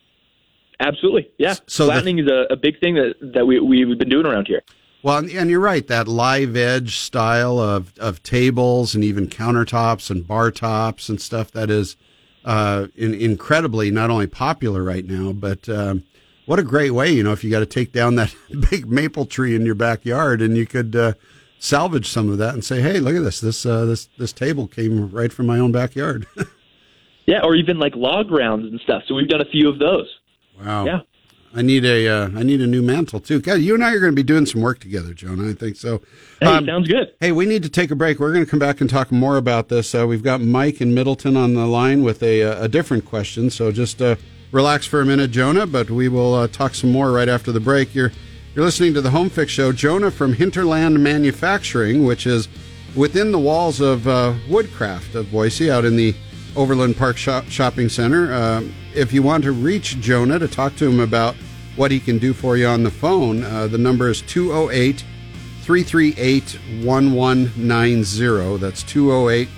Absolutely, 0.79 1.31
yeah. 1.39 1.55
So 1.67 1.87
the- 1.87 1.93
flattening 1.93 2.21
is 2.21 2.27
a, 2.29 2.47
a 2.53 2.57
big 2.57 2.79
thing 2.81 2.95
that 2.95 3.15
that 3.35 3.47
we 3.47 3.61
we've 3.61 3.99
been 3.99 4.09
doing 4.09 4.27
around 4.27 4.47
here. 4.47 4.63
Well, 5.03 5.19
and- 5.19 5.51
you're 5.51 5.61
right. 5.61 5.87
That 5.87 6.09
live 6.09 6.57
edge 6.57 6.97
style 6.97 7.59
of, 7.59 7.93
of 7.99 8.23
tables 8.23 8.95
and 8.95 9.03
even 9.05 9.29
countertops 9.29 10.11
and 10.11 10.27
bar 10.27 10.51
tops 10.51 11.09
and 11.09 11.21
stuff 11.21 11.51
that 11.53 11.71
is 11.71 11.97
uh, 12.45 12.87
in, 12.97 13.15
incredibly 13.15 13.91
not 13.91 14.11
only 14.11 14.27
popular 14.27 14.83
right 14.83 15.05
now, 15.05 15.33
but 15.33 15.69
um, 15.69 16.05
what 16.47 16.59
a 16.59 16.63
great 16.63 16.91
way, 16.91 17.11
you 17.13 17.23
know, 17.23 17.33
if 17.33 17.45
you 17.45 17.51
got 17.51 17.61
to 17.61 17.67
take 17.67 17.93
down 17.93 18.15
that 18.17 18.35
big 18.71 18.91
maple 18.91 19.27
tree 19.27 19.55
in 19.55 19.65
your 19.65 19.75
backyard 19.75 20.43
and 20.43 20.57
you 20.57 20.67
could 20.67 20.95
uh, 20.97 21.13
salvage 21.59 22.09
some 22.09 22.31
of 22.31 22.39
that 22.39 22.55
and 22.55 22.65
say, 22.65 22.81
hey, 22.81 22.99
look 23.01 23.15
at 23.15 23.23
this. 23.23 23.41
This, 23.41 23.65
uh, 23.65 23.85
this, 23.85 24.09
this 24.19 24.33
table 24.33 24.67
came 24.67 25.11
right 25.11 25.33
from 25.33 25.47
my 25.47 25.59
own 25.59 25.73
backyard. 25.73 26.27
Yeah, 27.27 27.43
or 27.45 27.55
even 27.55 27.79
like 27.79 27.95
log 27.95 28.33
rounds 28.33 28.67
and 28.67 28.81
stuff. 28.81 29.05
So 29.07 29.15
we've 29.15 29.29
done 29.29 29.43
a 29.43 29.45
few 29.45 29.69
of 29.69 29.79
those. 29.79 30.09
wow. 30.61 30.85
Yeah. 30.85 31.01
I 31.55 31.63
need 31.63 31.85
a 31.85 32.07
uh, 32.07 32.31
I 32.37 32.43
need 32.45 32.61
a 32.61 32.67
new 32.67 32.81
mantle 32.83 33.19
too. 33.19 33.41
God, 33.41 33.55
you 33.55 33.75
and 33.75 33.85
I 33.85 33.93
are 33.93 33.99
going 33.99 34.13
to 34.13 34.17
be 34.17 34.23
doing 34.23 34.47
some 34.47 34.61
work 34.61 34.79
together, 34.79 35.13
Jonah. 35.13 35.51
I 35.51 35.55
think 35.55 35.77
so. 35.77 36.01
Hey, 36.39 36.47
Um, 36.47 36.65
sounds 36.65 36.87
good. 36.87 37.13
Hey, 37.19 37.33
we 37.33 37.45
need 37.45 37.65
to 37.65 37.69
take 37.69 37.91
a 37.91 37.97
break. 37.97 38.21
We're 38.21 38.33
going 38.33 38.45
to 38.45 38.51
come 38.51 38.61
back 38.61 38.81
and 38.81 38.89
talk 38.89 39.11
more 39.11 39.37
about 39.37 39.69
this. 39.69 39.93
Uh, 39.95 40.07
we've 40.07 40.23
got 40.23 40.41
Mike 40.41 40.81
and 40.81 40.95
Middleton 40.95 41.37
on 41.37 41.55
the 41.55 41.67
line 41.67 42.03
with 42.05 42.23
a, 42.23 42.43
uh, 42.45 42.65
a 42.65 42.69
different 42.69 43.05
question. 43.05 43.51
So 43.51 43.73
just 43.73 44.01
uh, 44.01 44.15
relax 44.53 44.87
for 44.87 45.01
a 45.01 45.05
minute, 45.07 45.33
Jonah. 45.33 45.67
But 45.67 45.91
we 45.91 46.09
will 46.09 46.35
uh, 46.35 46.47
talk 46.47 46.75
some 46.75 46.93
more 46.93 47.11
right 47.11 47.29
after 47.29 47.51
the 47.51 47.61
break. 47.61 47.95
You're 47.97 48.13
you're 48.55 48.65
listening 48.65 48.95
to 48.95 49.01
the 49.01 49.11
Home 49.11 49.29
Fix 49.29 49.51
Show. 49.51 49.73
Jonah 49.73 50.13
from 50.13 50.35
Hinterland 50.35 51.03
Manufacturing, 51.03 52.05
which 52.05 52.27
is 52.29 52.49
within 52.95 53.33
the 53.33 53.39
walls 53.41 53.81
of 53.81 54.07
uh, 54.07 54.35
Woodcraft 54.49 55.17
of 55.17 55.33
Boise, 55.33 55.69
out 55.71 55.85
in 55.85 55.97
the 55.97 56.15
Overland 56.55 56.97
Park 56.97 57.17
shop, 57.17 57.47
Shopping 57.49 57.89
Center. 57.89 58.33
Um 58.33 58.73
if 58.95 59.13
you 59.13 59.23
want 59.23 59.45
to 59.45 59.53
reach 59.53 60.01
Jonah 60.01 60.39
to 60.39 60.49
talk 60.49 60.77
to 60.77 60.89
him 60.89 61.01
about 61.01 61.35
what 61.77 61.91
he 61.91 62.01
can 62.01 62.19
do 62.19 62.33
for 62.33 62.57
you 62.57 62.67
on 62.67 62.83
the 62.83 62.91
phone, 62.91 63.45
uh, 63.45 63.67
the 63.67 63.79
number 63.79 64.09
is 64.09 64.23
208 64.23 65.05
338 65.63 66.59
1190. 66.85 68.57
That's 68.59 68.83
208 68.83 69.49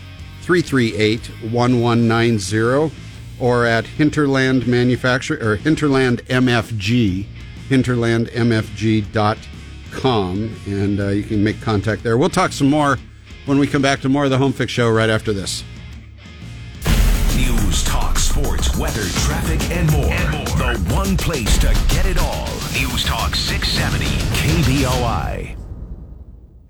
338 0.42 1.28
1190. 1.50 2.94
Or 3.40 3.66
at 3.66 3.86
Hinterland 3.86 4.68
Manufacturer 4.68 5.38
or 5.42 5.56
Hinterland 5.56 6.22
MFG, 6.26 7.26
hinterlandmfg.com. 7.68 10.56
And 10.66 11.00
uh, 11.00 11.08
you 11.08 11.22
can 11.22 11.42
make 11.42 11.60
contact 11.60 12.02
there. 12.02 12.16
We'll 12.16 12.28
talk 12.28 12.52
some 12.52 12.70
more 12.70 12.98
when 13.46 13.58
we 13.58 13.66
come 13.66 13.82
back 13.82 14.00
to 14.02 14.08
more 14.08 14.24
of 14.24 14.30
the 14.30 14.38
Home 14.38 14.52
Fix 14.52 14.70
Show 14.70 14.90
right 14.90 15.10
after 15.10 15.32
this. 15.32 15.64
News, 17.36 17.82
talk, 17.84 18.18
sports, 18.32 18.74
weather, 18.78 19.04
traffic, 19.20 19.60
and 19.70 19.90
more. 19.92 20.06
And 20.06 20.30
more. 20.30 20.44
The 20.74 20.94
one 20.94 21.16
place 21.18 21.58
to 21.58 21.66
get 21.88 22.06
it 22.06 22.18
all. 22.18 22.46
News 22.72 23.04
Talk 23.04 23.34
670 23.34 24.06
KBOI. 24.40 25.56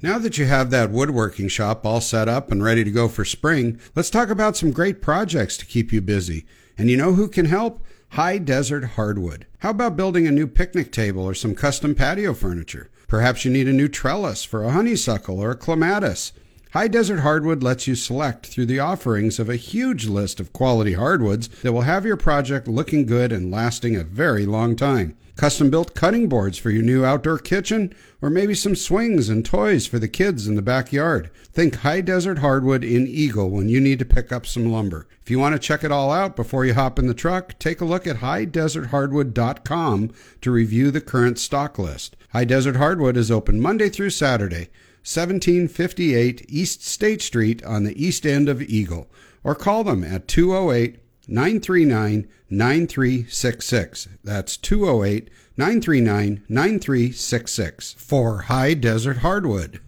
Now 0.03 0.19
that 0.19 0.39
you 0.39 0.47
have 0.47 0.71
that 0.71 0.91
woodworking 0.91 1.47
shop 1.47 1.87
all 1.87 2.01
set 2.01 2.29
up 2.29 2.51
and 2.51 2.65
ready 2.65 2.83
to 2.83 2.91
go 2.91 3.07
for 3.07 3.25
spring, 3.25 3.79
let's 3.95 4.11
talk 4.11 4.29
about 4.29 4.57
some 4.57 4.73
great 4.73 5.01
projects 5.01 5.57
to 5.59 5.65
keep 5.65 5.93
you 5.93 6.01
busy. 6.01 6.47
And 6.77 6.91
you 6.91 6.97
know 6.97 7.13
who 7.13 7.29
can 7.29 7.47
help? 7.47 7.81
High 8.11 8.39
Desert 8.39 8.85
Hardwood. 8.85 9.47
How 9.59 9.71
about 9.71 9.97
building 9.97 10.27
a 10.27 10.33
new 10.33 10.49
picnic 10.49 10.91
table 10.91 11.23
or 11.23 11.35
some 11.35 11.55
custom 11.55 11.95
patio 11.95 12.35
furniture? 12.35 12.91
Perhaps 13.07 13.45
you 13.45 13.53
need 13.53 13.69
a 13.69 13.73
new 13.73 13.87
trellis 13.87 14.43
for 14.43 14.65
a 14.65 14.73
honeysuckle 14.73 15.39
or 15.39 15.53
a 15.53 15.57
clematis. 15.57 16.33
High 16.73 16.89
Desert 16.89 17.21
Hardwood 17.21 17.63
lets 17.63 17.87
you 17.87 17.95
select 17.95 18.47
through 18.47 18.65
the 18.65 18.81
offerings 18.81 19.39
of 19.39 19.51
a 19.51 19.57
huge 19.57 20.07
list 20.07 20.41
of 20.41 20.55
quality 20.55 20.95
hardwoods 20.95 21.49
that 21.61 21.75
will 21.75 21.83
have 21.83 22.07
your 22.07 22.17
project 22.17 22.67
looking 22.67 23.05
good 23.05 23.31
and 23.31 23.51
lasting 23.51 23.95
a 23.95 24.05
very 24.05 24.47
long 24.47 24.75
time. 24.75 25.15
Custom 25.37 25.69
built 25.69 25.95
cutting 25.95 26.31
boards 26.31 26.57
for 26.57 26.71
your 26.71 26.83
new 26.83 27.05
outdoor 27.05 27.37
kitchen, 27.37 27.95
or 28.23 28.31
maybe 28.31 28.55
some 28.55 28.75
swings 28.75 29.29
and 29.29 29.45
toys 29.45 29.87
for 29.87 29.99
the 29.99 30.09
kids 30.09 30.47
in 30.47 30.55
the 30.55 30.63
backyard. 30.63 31.31
Think 31.53 31.75
High 31.77 32.01
Desert 32.01 32.39
Hardwood 32.39 32.85
in 32.85 33.07
Eagle 33.07 33.51
when 33.51 33.69
you 33.69 33.79
need 33.79 33.99
to 33.99 34.07
pick 34.07 34.33
up 34.33 34.47
some 34.47 34.73
lumber. 34.73 35.07
If 35.21 35.31
you 35.31 35.39
want 35.39 35.55
to 35.55 35.59
check 35.59 35.85
it 35.85 35.93
all 35.93 36.11
out 36.11 36.37
before 36.37 36.65
you 36.65 36.73
hop 36.73 36.99
in 36.99 37.07
the 37.07 37.13
truck, 37.13 37.59
take 37.59 37.83
a 37.83 37.87
look 37.87 38.07
at 38.07 38.17
highdeserthardwood.com 38.17 40.11
to 40.41 40.51
review 40.51 40.91
the 40.91 41.03
current 41.03 41.39
stock 41.39 41.79
list. 41.79 42.17
High 42.31 42.45
Desert 42.45 42.77
Hardwood 42.77 43.19
is 43.19 43.31
open 43.31 43.61
Monday 43.61 43.91
through 43.91 44.09
Saturday. 44.09 44.71
1758 45.05 46.47
East 46.49 46.85
State 46.85 47.21
Street 47.21 47.65
on 47.65 47.85
the 47.85 48.05
east 48.05 48.25
end 48.25 48.49
of 48.49 48.63
Eagle, 48.63 49.11
or 49.43 49.55
call 49.55 49.85
them 49.85 50.05
at 50.05 50.29
208 50.29 51.01
939 51.27 52.29
9366. 52.51 54.09
That's 54.23 54.57
208 54.57 55.31
939 55.57 56.45
9366 56.49 57.95
for 57.95 58.43
High 58.43 58.75
Desert 58.75 59.19
Hardwood. 59.19 59.81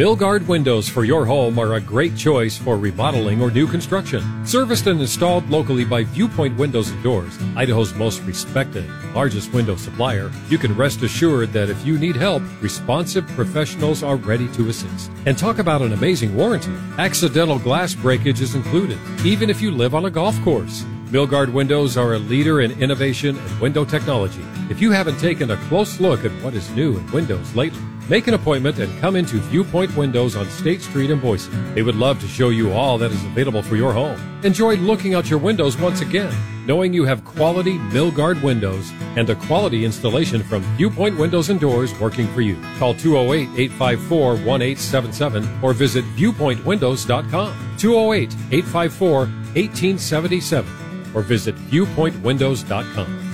Milgard 0.00 0.46
windows 0.46 0.88
for 0.88 1.04
your 1.04 1.26
home 1.26 1.58
are 1.58 1.74
a 1.74 1.80
great 1.80 2.16
choice 2.16 2.56
for 2.56 2.78
remodeling 2.78 3.42
or 3.42 3.50
new 3.50 3.66
construction. 3.66 4.22
Serviced 4.46 4.86
and 4.86 4.98
installed 4.98 5.50
locally 5.50 5.84
by 5.84 6.04
Viewpoint 6.04 6.56
Windows 6.56 6.88
and 6.88 7.02
Doors, 7.02 7.36
Idaho's 7.54 7.92
most 7.92 8.22
respected, 8.22 8.88
largest 9.14 9.52
window 9.52 9.76
supplier, 9.76 10.32
you 10.48 10.56
can 10.56 10.74
rest 10.74 11.02
assured 11.02 11.52
that 11.52 11.68
if 11.68 11.84
you 11.84 11.98
need 11.98 12.16
help, 12.16 12.42
responsive 12.62 13.26
professionals 13.36 14.02
are 14.02 14.16
ready 14.16 14.48
to 14.52 14.70
assist. 14.70 15.10
And 15.26 15.36
talk 15.36 15.58
about 15.58 15.82
an 15.82 15.92
amazing 15.92 16.34
warranty. 16.34 16.72
Accidental 16.96 17.58
glass 17.58 17.94
breakage 17.94 18.40
is 18.40 18.54
included, 18.54 18.98
even 19.22 19.50
if 19.50 19.60
you 19.60 19.70
live 19.70 19.94
on 19.94 20.06
a 20.06 20.10
golf 20.10 20.40
course. 20.40 20.82
Milgard 21.08 21.52
Windows 21.52 21.98
are 21.98 22.14
a 22.14 22.18
leader 22.18 22.62
in 22.62 22.70
innovation 22.80 23.36
and 23.36 23.60
window 23.60 23.84
technology. 23.84 24.46
If 24.70 24.80
you 24.80 24.92
haven't 24.92 25.18
taken 25.20 25.50
a 25.50 25.58
close 25.68 26.00
look 26.00 26.24
at 26.24 26.32
what 26.42 26.54
is 26.54 26.70
new 26.70 26.96
in 26.96 27.12
windows 27.12 27.54
lately, 27.54 27.82
Make 28.10 28.26
an 28.26 28.34
appointment 28.34 28.80
and 28.80 29.00
come 29.00 29.14
into 29.14 29.36
Viewpoint 29.36 29.96
Windows 29.96 30.34
on 30.34 30.50
State 30.50 30.82
Street 30.82 31.10
in 31.10 31.20
Boise. 31.20 31.48
They 31.74 31.82
would 31.82 31.94
love 31.94 32.18
to 32.18 32.26
show 32.26 32.48
you 32.48 32.72
all 32.72 32.98
that 32.98 33.12
is 33.12 33.24
available 33.24 33.62
for 33.62 33.76
your 33.76 33.92
home. 33.92 34.18
Enjoy 34.44 34.74
looking 34.78 35.14
out 35.14 35.30
your 35.30 35.38
windows 35.38 35.78
once 35.78 36.00
again, 36.00 36.34
knowing 36.66 36.92
you 36.92 37.04
have 37.04 37.24
quality 37.24 37.78
Milgard 37.78 38.42
windows 38.42 38.90
and 39.16 39.30
a 39.30 39.36
quality 39.36 39.84
installation 39.84 40.42
from 40.42 40.62
Viewpoint 40.76 41.18
Windows 41.18 41.50
and 41.50 41.60
Doors 41.60 41.96
working 42.00 42.26
for 42.34 42.40
you. 42.40 42.60
Call 42.80 42.94
208 42.94 43.48
854 43.56 44.30
1877 44.44 45.62
or 45.62 45.72
visit 45.72 46.04
viewpointwindows.com. 46.16 47.76
208 47.78 48.34
854 48.50 49.18
1877 49.20 51.14
or 51.14 51.22
visit 51.22 51.54
viewpointwindows.com. 51.54 53.29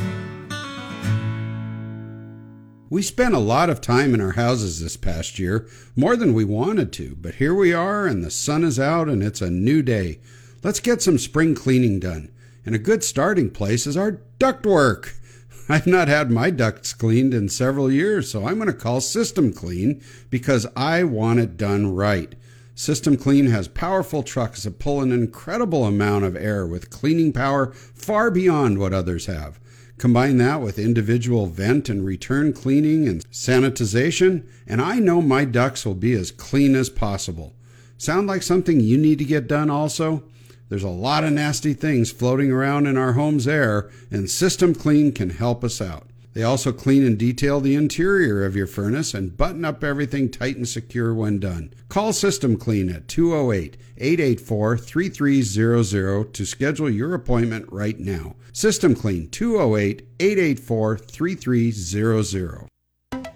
We 2.88 3.02
spent 3.02 3.34
a 3.34 3.38
lot 3.38 3.68
of 3.68 3.80
time 3.80 4.14
in 4.14 4.20
our 4.20 4.32
houses 4.32 4.80
this 4.80 4.96
past 4.96 5.40
year, 5.40 5.66
more 5.96 6.16
than 6.16 6.32
we 6.32 6.44
wanted 6.44 6.92
to, 6.94 7.16
but 7.20 7.34
here 7.34 7.52
we 7.52 7.72
are 7.72 8.06
and 8.06 8.22
the 8.22 8.30
sun 8.30 8.62
is 8.62 8.78
out 8.78 9.08
and 9.08 9.24
it's 9.24 9.40
a 9.40 9.50
new 9.50 9.82
day. 9.82 10.20
Let's 10.62 10.78
get 10.78 11.02
some 11.02 11.18
spring 11.18 11.56
cleaning 11.56 11.98
done. 11.98 12.30
And 12.64 12.76
a 12.76 12.78
good 12.78 13.02
starting 13.02 13.50
place 13.50 13.88
is 13.88 13.96
our 13.96 14.20
ductwork. 14.38 15.14
I've 15.68 15.88
not 15.88 16.06
had 16.06 16.30
my 16.30 16.50
ducts 16.50 16.92
cleaned 16.92 17.34
in 17.34 17.48
several 17.48 17.90
years, 17.90 18.30
so 18.30 18.46
I'm 18.46 18.54
going 18.54 18.68
to 18.68 18.72
call 18.72 19.00
System 19.00 19.52
Clean 19.52 20.00
because 20.30 20.64
I 20.76 21.02
want 21.02 21.40
it 21.40 21.56
done 21.56 21.92
right. 21.92 22.36
System 22.76 23.16
Clean 23.16 23.46
has 23.46 23.66
powerful 23.66 24.22
trucks 24.22 24.62
that 24.62 24.78
pull 24.78 25.00
an 25.00 25.10
incredible 25.10 25.84
amount 25.86 26.24
of 26.24 26.36
air 26.36 26.64
with 26.64 26.90
cleaning 26.90 27.32
power 27.32 27.72
far 27.72 28.30
beyond 28.30 28.78
what 28.78 28.92
others 28.92 29.26
have. 29.26 29.58
Combine 29.98 30.36
that 30.38 30.60
with 30.60 30.78
individual 30.78 31.46
vent 31.46 31.88
and 31.88 32.04
return 32.04 32.52
cleaning 32.52 33.08
and 33.08 33.24
sanitization, 33.30 34.46
and 34.66 34.80
I 34.80 34.98
know 34.98 35.22
my 35.22 35.46
ducts 35.46 35.86
will 35.86 35.94
be 35.94 36.12
as 36.12 36.30
clean 36.30 36.74
as 36.74 36.90
possible. 36.90 37.54
Sound 37.96 38.26
like 38.26 38.42
something 38.42 38.80
you 38.80 38.98
need 38.98 39.18
to 39.18 39.24
get 39.24 39.48
done 39.48 39.70
also? 39.70 40.22
There's 40.68 40.82
a 40.82 40.88
lot 40.88 41.24
of 41.24 41.32
nasty 41.32 41.72
things 41.72 42.10
floating 42.10 42.52
around 42.52 42.86
in 42.86 42.98
our 42.98 43.14
home's 43.14 43.48
air, 43.48 43.88
and 44.10 44.28
System 44.28 44.74
Clean 44.74 45.12
can 45.12 45.30
help 45.30 45.64
us 45.64 45.80
out. 45.80 46.08
They 46.36 46.42
also 46.42 46.70
clean 46.70 47.02
and 47.02 47.16
detail 47.16 47.62
the 47.62 47.74
interior 47.74 48.44
of 48.44 48.54
your 48.54 48.66
furnace 48.66 49.14
and 49.14 49.34
button 49.34 49.64
up 49.64 49.82
everything 49.82 50.30
tight 50.30 50.58
and 50.58 50.68
secure 50.68 51.14
when 51.14 51.38
done. 51.38 51.72
Call 51.88 52.12
System 52.12 52.58
Clean 52.58 52.90
at 52.90 53.08
208 53.08 53.78
884 53.96 54.76
3300 54.76 56.34
to 56.34 56.44
schedule 56.44 56.90
your 56.90 57.14
appointment 57.14 57.72
right 57.72 57.98
now. 57.98 58.36
System 58.52 58.94
Clean 58.94 59.30
208 59.30 60.06
884 60.20 60.98
3300. 60.98 62.68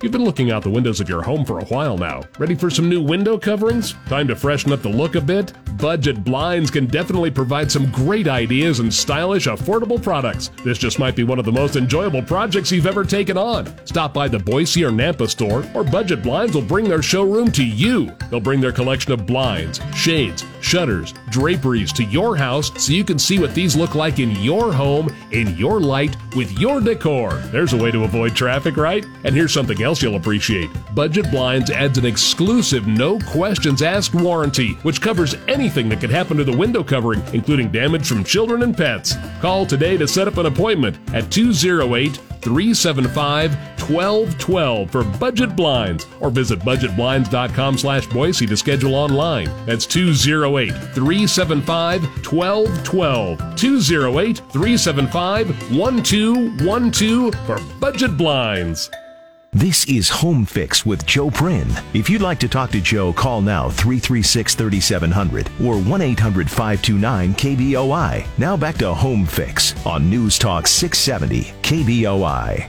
You've 0.03 0.13
been 0.13 0.25
looking 0.25 0.51
out 0.51 0.63
the 0.63 0.71
windows 0.71 1.01
of 1.01 1.11
your 1.11 1.21
home 1.21 1.45
for 1.45 1.59
a 1.59 1.65
while 1.67 1.99
now. 1.99 2.23
Ready 2.39 2.55
for 2.55 2.71
some 2.71 2.89
new 2.89 3.03
window 3.03 3.37
coverings? 3.37 3.95
Time 4.07 4.27
to 4.29 4.35
freshen 4.35 4.73
up 4.73 4.81
the 4.81 4.89
look 4.89 5.15
a 5.15 5.21
bit? 5.21 5.53
Budget 5.77 6.25
Blinds 6.25 6.71
can 6.71 6.87
definitely 6.87 7.31
provide 7.31 7.71
some 7.71 7.91
great 7.91 8.27
ideas 8.27 8.81
and 8.81 8.93
stylish, 8.93 9.47
affordable 9.47 10.03
products. 10.03 10.51
This 10.65 10.79
just 10.79 10.99
might 10.99 11.17
be 11.17 11.25
one 11.25 11.39
of 11.39 11.45
the 11.45 11.53
most 11.53 11.77
enjoyable 11.77 12.23
projects 12.23 12.73
you've 12.73 12.87
ever 12.87 13.05
taken 13.05 13.37
on. 13.37 13.67
Stop 13.87 14.15
by 14.15 14.27
the 14.27 14.39
Boise 14.39 14.85
or 14.85 14.91
Nampa 14.91 15.29
store, 15.29 15.67
or 15.75 15.85
Budget 15.85 16.23
Blinds 16.23 16.55
will 16.55 16.63
bring 16.63 16.89
their 16.89 17.03
showroom 17.03 17.53
to 17.53 17.65
you. 17.65 18.11
They'll 18.31 18.41
bring 18.41 18.61
their 18.63 18.73
collection 18.73 19.13
of 19.13 19.27
blinds, 19.27 19.81
shades, 19.95 20.45
shutters, 20.63 21.13
draperies 21.31 21.93
to 21.95 22.05
your 22.05 22.37
house 22.37 22.71
so 22.83 22.93
you 22.93 23.05
can 23.05 23.19
see 23.19 23.39
what 23.39 23.55
these 23.55 23.77
look 23.77 23.95
like 23.95 24.19
in 24.19 24.31
your 24.37 24.73
home, 24.73 25.15
in 25.31 25.57
your 25.57 25.81
light, 25.81 26.17
with 26.37 26.59
your 26.59 26.81
decor. 26.81 27.35
There's 27.53 27.73
a 27.75 27.83
way 27.83 27.91
to 27.91 28.05
avoid 28.05 28.35
traffic, 28.35 28.77
right? 28.77 29.05
And 29.25 29.35
here's 29.35 29.53
something 29.53 29.83
else 29.83 29.90
you'll 29.99 30.17
appreciate. 30.17 30.71
Budget 30.95 31.31
Blinds 31.31 31.71
adds 31.71 31.99
an 31.99 32.07
exclusive 32.07 32.87
no 32.87 33.19
questions 33.19 33.83
asked 33.83 34.15
warranty, 34.15 34.75
which 34.83 35.01
covers 35.01 35.35
anything 35.49 35.89
that 35.89 36.01
could 36.01 36.11
happen 36.11 36.37
to 36.37 36.45
the 36.45 36.57
window 36.57 36.85
covering, 36.85 37.23
including 37.33 37.71
damage 37.73 38.07
from 38.07 38.23
children 38.23 38.63
and 38.63 38.77
pets. 38.77 39.15
Call 39.41 39.67
today 39.67 39.97
to 39.97 40.07
set 40.07 40.29
up 40.29 40.37
an 40.37 40.47
appointment 40.47 40.97
at 41.13 41.31
208 41.31 42.17
375 42.41 43.55
1212 43.91 44.91
for 44.91 45.05
budget 45.19 45.57
blinds 45.57 46.07
or 46.21 46.31
visit 46.31 46.61
budgetblinds.com 46.61 47.77
slash 47.77 48.07
Boise 48.07 48.47
to 48.47 48.57
schedule 48.57 48.95
online. 48.95 49.51
That's 49.67 49.87
208 49.87 50.71
375 50.71 52.03
1212. 52.33 53.57
208 53.57 54.37
375 54.53 55.73
1212 55.73 57.35
for 57.47 57.59
budget 57.79 58.17
blinds. 58.17 58.91
This 59.53 59.85
is 59.87 60.09
Home 60.09 60.47
Fix 60.47 60.87
with 60.87 61.05
Joe 61.07 61.29
Prin. 61.29 61.67
If 61.93 62.09
you'd 62.09 62.23
like 62.23 62.39
to 62.39 62.47
talk 62.47 62.71
to 62.71 62.81
Joe, 62.81 63.13
call 63.13 63.41
now 63.41 63.69
336 63.69 64.55
3700 64.55 65.51
or 65.65 65.77
1 65.77 66.01
800 66.01 66.49
529 66.49 67.35
KBOI. 67.35 68.27
Now 68.39 68.57
back 68.57 68.77
to 68.77 68.95
Home 68.95 69.27
Fix 69.27 69.75
on 69.85 70.09
News 70.09 70.39
Talk 70.39 70.69
670 70.69 71.53
KBOI. 71.63 72.69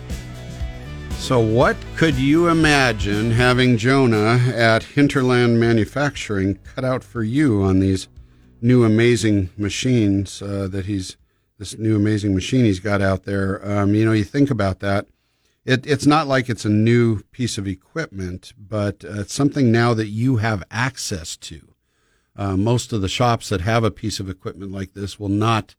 So, 1.17 1.39
what 1.39 1.77
could 1.97 2.15
you 2.15 2.47
imagine 2.47 3.29
having 3.29 3.77
Jonah 3.77 4.39
at 4.51 4.82
Hinterland 4.82 5.59
Manufacturing 5.59 6.57
cut 6.63 6.84
out 6.84 7.03
for 7.03 7.21
you 7.21 7.61
on 7.61 7.79
these 7.79 8.07
new 8.59 8.84
amazing 8.84 9.51
machines 9.55 10.41
uh, 10.41 10.67
that 10.71 10.88
he's 10.88 11.15
this 11.59 11.77
new 11.77 11.95
amazing 11.95 12.34
machine 12.34 12.65
he's 12.65 12.79
got 12.79 13.03
out 13.03 13.25
there? 13.25 13.63
Um, 13.63 13.93
you 13.93 14.03
know, 14.03 14.13
you 14.13 14.23
think 14.23 14.49
about 14.49 14.79
that 14.79 15.05
it, 15.66 15.86
it's 15.86 16.05
not 16.05 16.28
like 16.28 16.49
it's 16.49 16.66
a 16.66 16.70
new 16.70 17.22
piece 17.32 17.57
of 17.57 17.68
equipment, 17.68 18.53
but 18.57 19.05
uh, 19.05 19.22
it's 19.22 19.34
something 19.34 19.72
now 19.72 19.93
that 19.93 20.07
you 20.07 20.38
have 20.38 20.64
access 20.72 21.38
to. 21.38 21.74
Uh, 22.36 22.57
most 22.57 22.93
of 22.93 23.01
the 23.01 23.09
shops 23.09 23.49
that 23.49 23.62
have 23.62 23.84
a 23.84 23.91
piece 23.91 24.20
of 24.20 24.30
equipment 24.30 24.72
like 24.72 24.93
this 24.93 25.20
will 25.20 25.30
not 25.30 25.76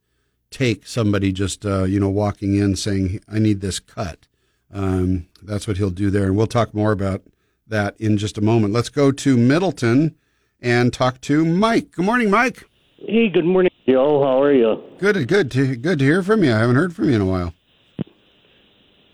take 0.50 0.86
somebody 0.86 1.32
just 1.32 1.64
uh, 1.64 1.84
you 1.84 1.98
know 1.98 2.10
walking 2.10 2.54
in 2.54 2.76
saying 2.76 3.20
I 3.26 3.38
need 3.38 3.60
this 3.60 3.80
cut. 3.80 4.28
Um, 4.72 5.28
that's 5.42 5.66
what 5.66 5.78
he'll 5.78 5.90
do 5.90 6.10
there, 6.10 6.24
and 6.24 6.36
we'll 6.36 6.46
talk 6.46 6.74
more 6.74 6.92
about 6.92 7.22
that 7.66 7.98
in 7.98 8.18
just 8.18 8.38
a 8.38 8.42
moment. 8.42 8.72
Let's 8.72 8.88
go 8.88 9.10
to 9.12 9.36
Middleton 9.36 10.14
and 10.60 10.92
talk 10.92 11.20
to 11.22 11.44
Mike. 11.44 11.92
Good 11.92 12.04
morning, 12.04 12.30
Mike. 12.30 12.64
Hey, 12.98 13.28
good 13.28 13.44
morning, 13.44 13.72
Joe. 13.88 14.22
How 14.22 14.40
are 14.40 14.52
you? 14.52 14.80
Good, 14.98 15.26
good, 15.26 15.50
to, 15.50 15.76
good 15.76 15.98
to 15.98 16.04
hear 16.04 16.22
from 16.22 16.44
you. 16.44 16.52
I 16.52 16.58
haven't 16.58 16.76
heard 16.76 16.94
from 16.94 17.08
you 17.08 17.16
in 17.16 17.20
a 17.20 17.26
while. 17.26 17.52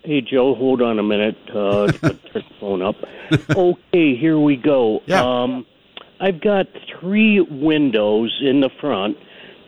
Hey, 0.03 0.21
Joe, 0.21 0.55
hold 0.55 0.81
on 0.81 0.97
a 0.97 1.03
minute. 1.03 1.37
Uh, 1.49 1.91
turn 1.91 2.19
the 2.33 2.43
phone 2.59 2.81
up. 2.81 2.95
Okay, 3.49 4.15
here 4.15 4.39
we 4.39 4.55
go. 4.55 5.01
Yeah. 5.05 5.21
Um, 5.23 5.65
I've 6.21 6.41
got 6.41 6.67
three 6.99 7.41
windows 7.41 8.37
in 8.41 8.61
the 8.61 8.69
front. 8.79 9.17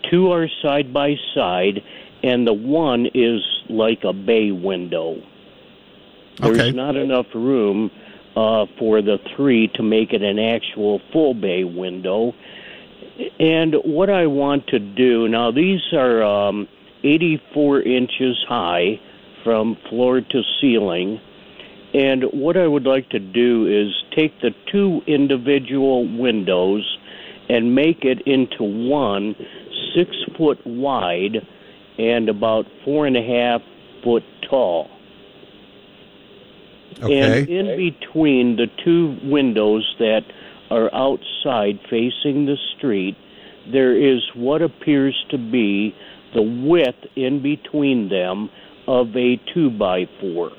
Two 0.09 0.31
are 0.31 0.47
side 0.61 0.93
by 0.93 1.15
side, 1.35 1.81
and 2.23 2.47
the 2.47 2.53
one 2.53 3.07
is 3.13 3.41
like 3.69 4.03
a 4.03 4.13
bay 4.13 4.51
window. 4.51 5.21
There's 6.39 6.57
Okay. 6.59 6.71
not 6.71 6.95
enough 6.95 7.27
room 7.35 7.91
uh, 8.35 8.65
for 8.79 9.01
the 9.01 9.19
three 9.35 9.67
to 9.75 9.83
make 9.83 10.13
it 10.13 10.21
an 10.23 10.39
actual 10.39 11.01
full 11.11 11.33
bay 11.33 11.65
window. 11.65 12.33
And 13.39 13.75
what 13.83 14.09
I 14.09 14.27
want 14.27 14.67
to 14.67 14.79
do 14.79 15.27
now, 15.27 15.51
these 15.51 15.81
are 15.93 16.23
um, 16.23 16.67
84 17.03 17.81
inches 17.81 18.43
high 18.47 18.99
from 19.43 19.77
floor 19.89 20.21
to 20.21 20.41
ceiling. 20.59 21.19
And 21.93 22.23
what 22.31 22.55
I 22.57 22.67
would 22.67 22.85
like 22.85 23.09
to 23.09 23.19
do 23.19 23.67
is 23.67 23.93
take 24.15 24.39
the 24.41 24.51
two 24.71 25.01
individual 25.07 26.07
windows 26.17 26.97
and 27.49 27.75
make 27.75 28.03
it 28.03 28.21
into 28.25 28.63
one 28.63 29.35
six 29.95 30.15
foot 30.37 30.59
wide 30.65 31.45
and 31.97 32.29
about 32.29 32.65
four 32.85 33.05
and 33.05 33.17
a 33.17 33.21
half 33.21 33.61
foot 34.03 34.23
tall. 34.49 34.89
Okay. 37.03 37.19
And 37.19 37.49
in 37.49 37.77
between 37.77 38.55
the 38.55 38.67
two 38.83 39.17
windows 39.23 39.95
that 39.99 40.21
are 40.69 40.93
outside 40.93 41.79
facing 41.89 42.45
the 42.45 42.57
street, 42.77 43.17
there 43.71 43.95
is 43.95 44.21
what 44.35 44.61
appears 44.61 45.15
to 45.29 45.37
be 45.37 45.95
the 46.33 46.41
width 46.41 47.05
in 47.15 47.41
between 47.41 48.09
them 48.09 48.49
of 48.87 49.15
a 49.15 49.39
two 49.53 49.69
by 49.69 50.07
four. 50.19 50.51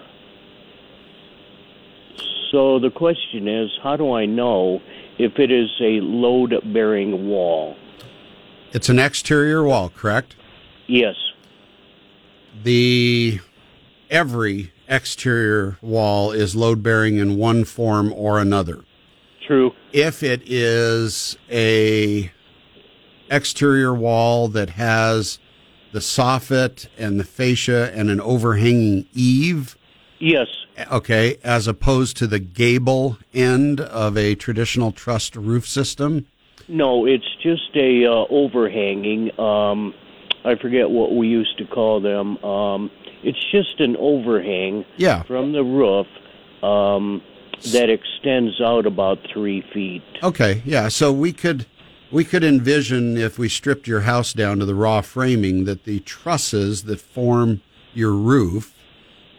So 2.51 2.79
the 2.79 2.91
question 2.91 3.49
is, 3.49 3.71
how 3.83 3.97
do 3.97 4.13
I 4.13 4.27
know 4.27 4.81
if 5.19 5.39
it 5.39 5.51
is 5.51 5.71
a 5.81 6.01
load 6.01 6.55
bearing 6.73 7.29
wall? 7.29 7.77
It's 8.73 8.89
an 8.89 8.99
exterior 8.99 9.65
wall, 9.65 9.89
correct? 9.89 10.37
Yes. 10.87 11.15
The 12.63 13.41
every 14.11 14.73
exterior 14.89 15.79
wall 15.81 16.33
is 16.33 16.55
load 16.55 16.83
bearing 16.83 17.17
in 17.17 17.39
one 17.39 17.65
form 17.65 18.13
or 18.13 18.39
another. 18.39 18.85
True. 19.47 19.73
If 19.93 20.23
it 20.23 20.43
is 20.45 21.39
a 21.51 22.31
exterior 23.31 23.95
wall 23.95 24.49
that 24.49 24.71
has 24.71 25.39
the 25.93 25.99
soffit 26.01 26.89
and 26.99 27.21
the 27.21 27.25
fascia 27.25 27.93
and 27.95 28.11
an 28.11 28.21
overhanging 28.21 29.07
eave, 29.15 29.77
Yes. 30.19 30.49
okay, 30.91 31.37
as 31.45 31.67
opposed 31.67 32.17
to 32.19 32.27
the 32.27 32.39
gable 32.39 33.19
end 33.35 33.81
of 33.81 34.17
a 34.17 34.35
traditional 34.35 34.93
trussed 34.93 35.37
roof 35.37 35.67
system. 35.69 36.27
No, 36.69 37.05
it's 37.07 37.29
just 37.43 37.75
a 37.77 38.07
uh, 38.07 38.25
overhanging. 38.31 39.39
Um, 39.39 39.95
I 40.45 40.55
forget 40.55 40.91
what 40.91 41.15
we 41.15 41.29
used 41.29 41.59
to 41.59 41.67
call 41.67 42.01
them. 42.01 42.43
Um, 42.45 42.91
it's 43.23 43.45
just 43.51 43.79
an 43.81 43.97
overhang 43.99 44.85
Yeah. 44.97 45.23
from 45.25 45.53
the 45.53 45.63
roof 45.63 46.07
um, 46.63 47.21
that 47.73 47.91
extends 47.91 48.61
out 48.61 48.87
about 48.87 49.19
three 49.33 49.63
feet. 49.73 50.03
Okay, 50.23 50.63
yeah. 50.65 50.89
So 50.89 51.13
we 51.13 51.33
could 51.33 51.67
we 52.13 52.25
could 52.25 52.45
envision 52.45 53.17
if 53.17 53.39
we 53.39 53.49
stripped 53.49 53.87
your 53.89 54.03
house 54.03 54.33
down 54.33 54.59
to 54.59 54.67
the 54.67 54.75
raw 54.75 55.01
framing 55.01 55.65
that 55.65 55.85
the 55.85 56.01
trusses 56.01 56.85
that 56.85 57.01
form 57.01 57.63
your 57.95 58.13
roof 58.13 58.75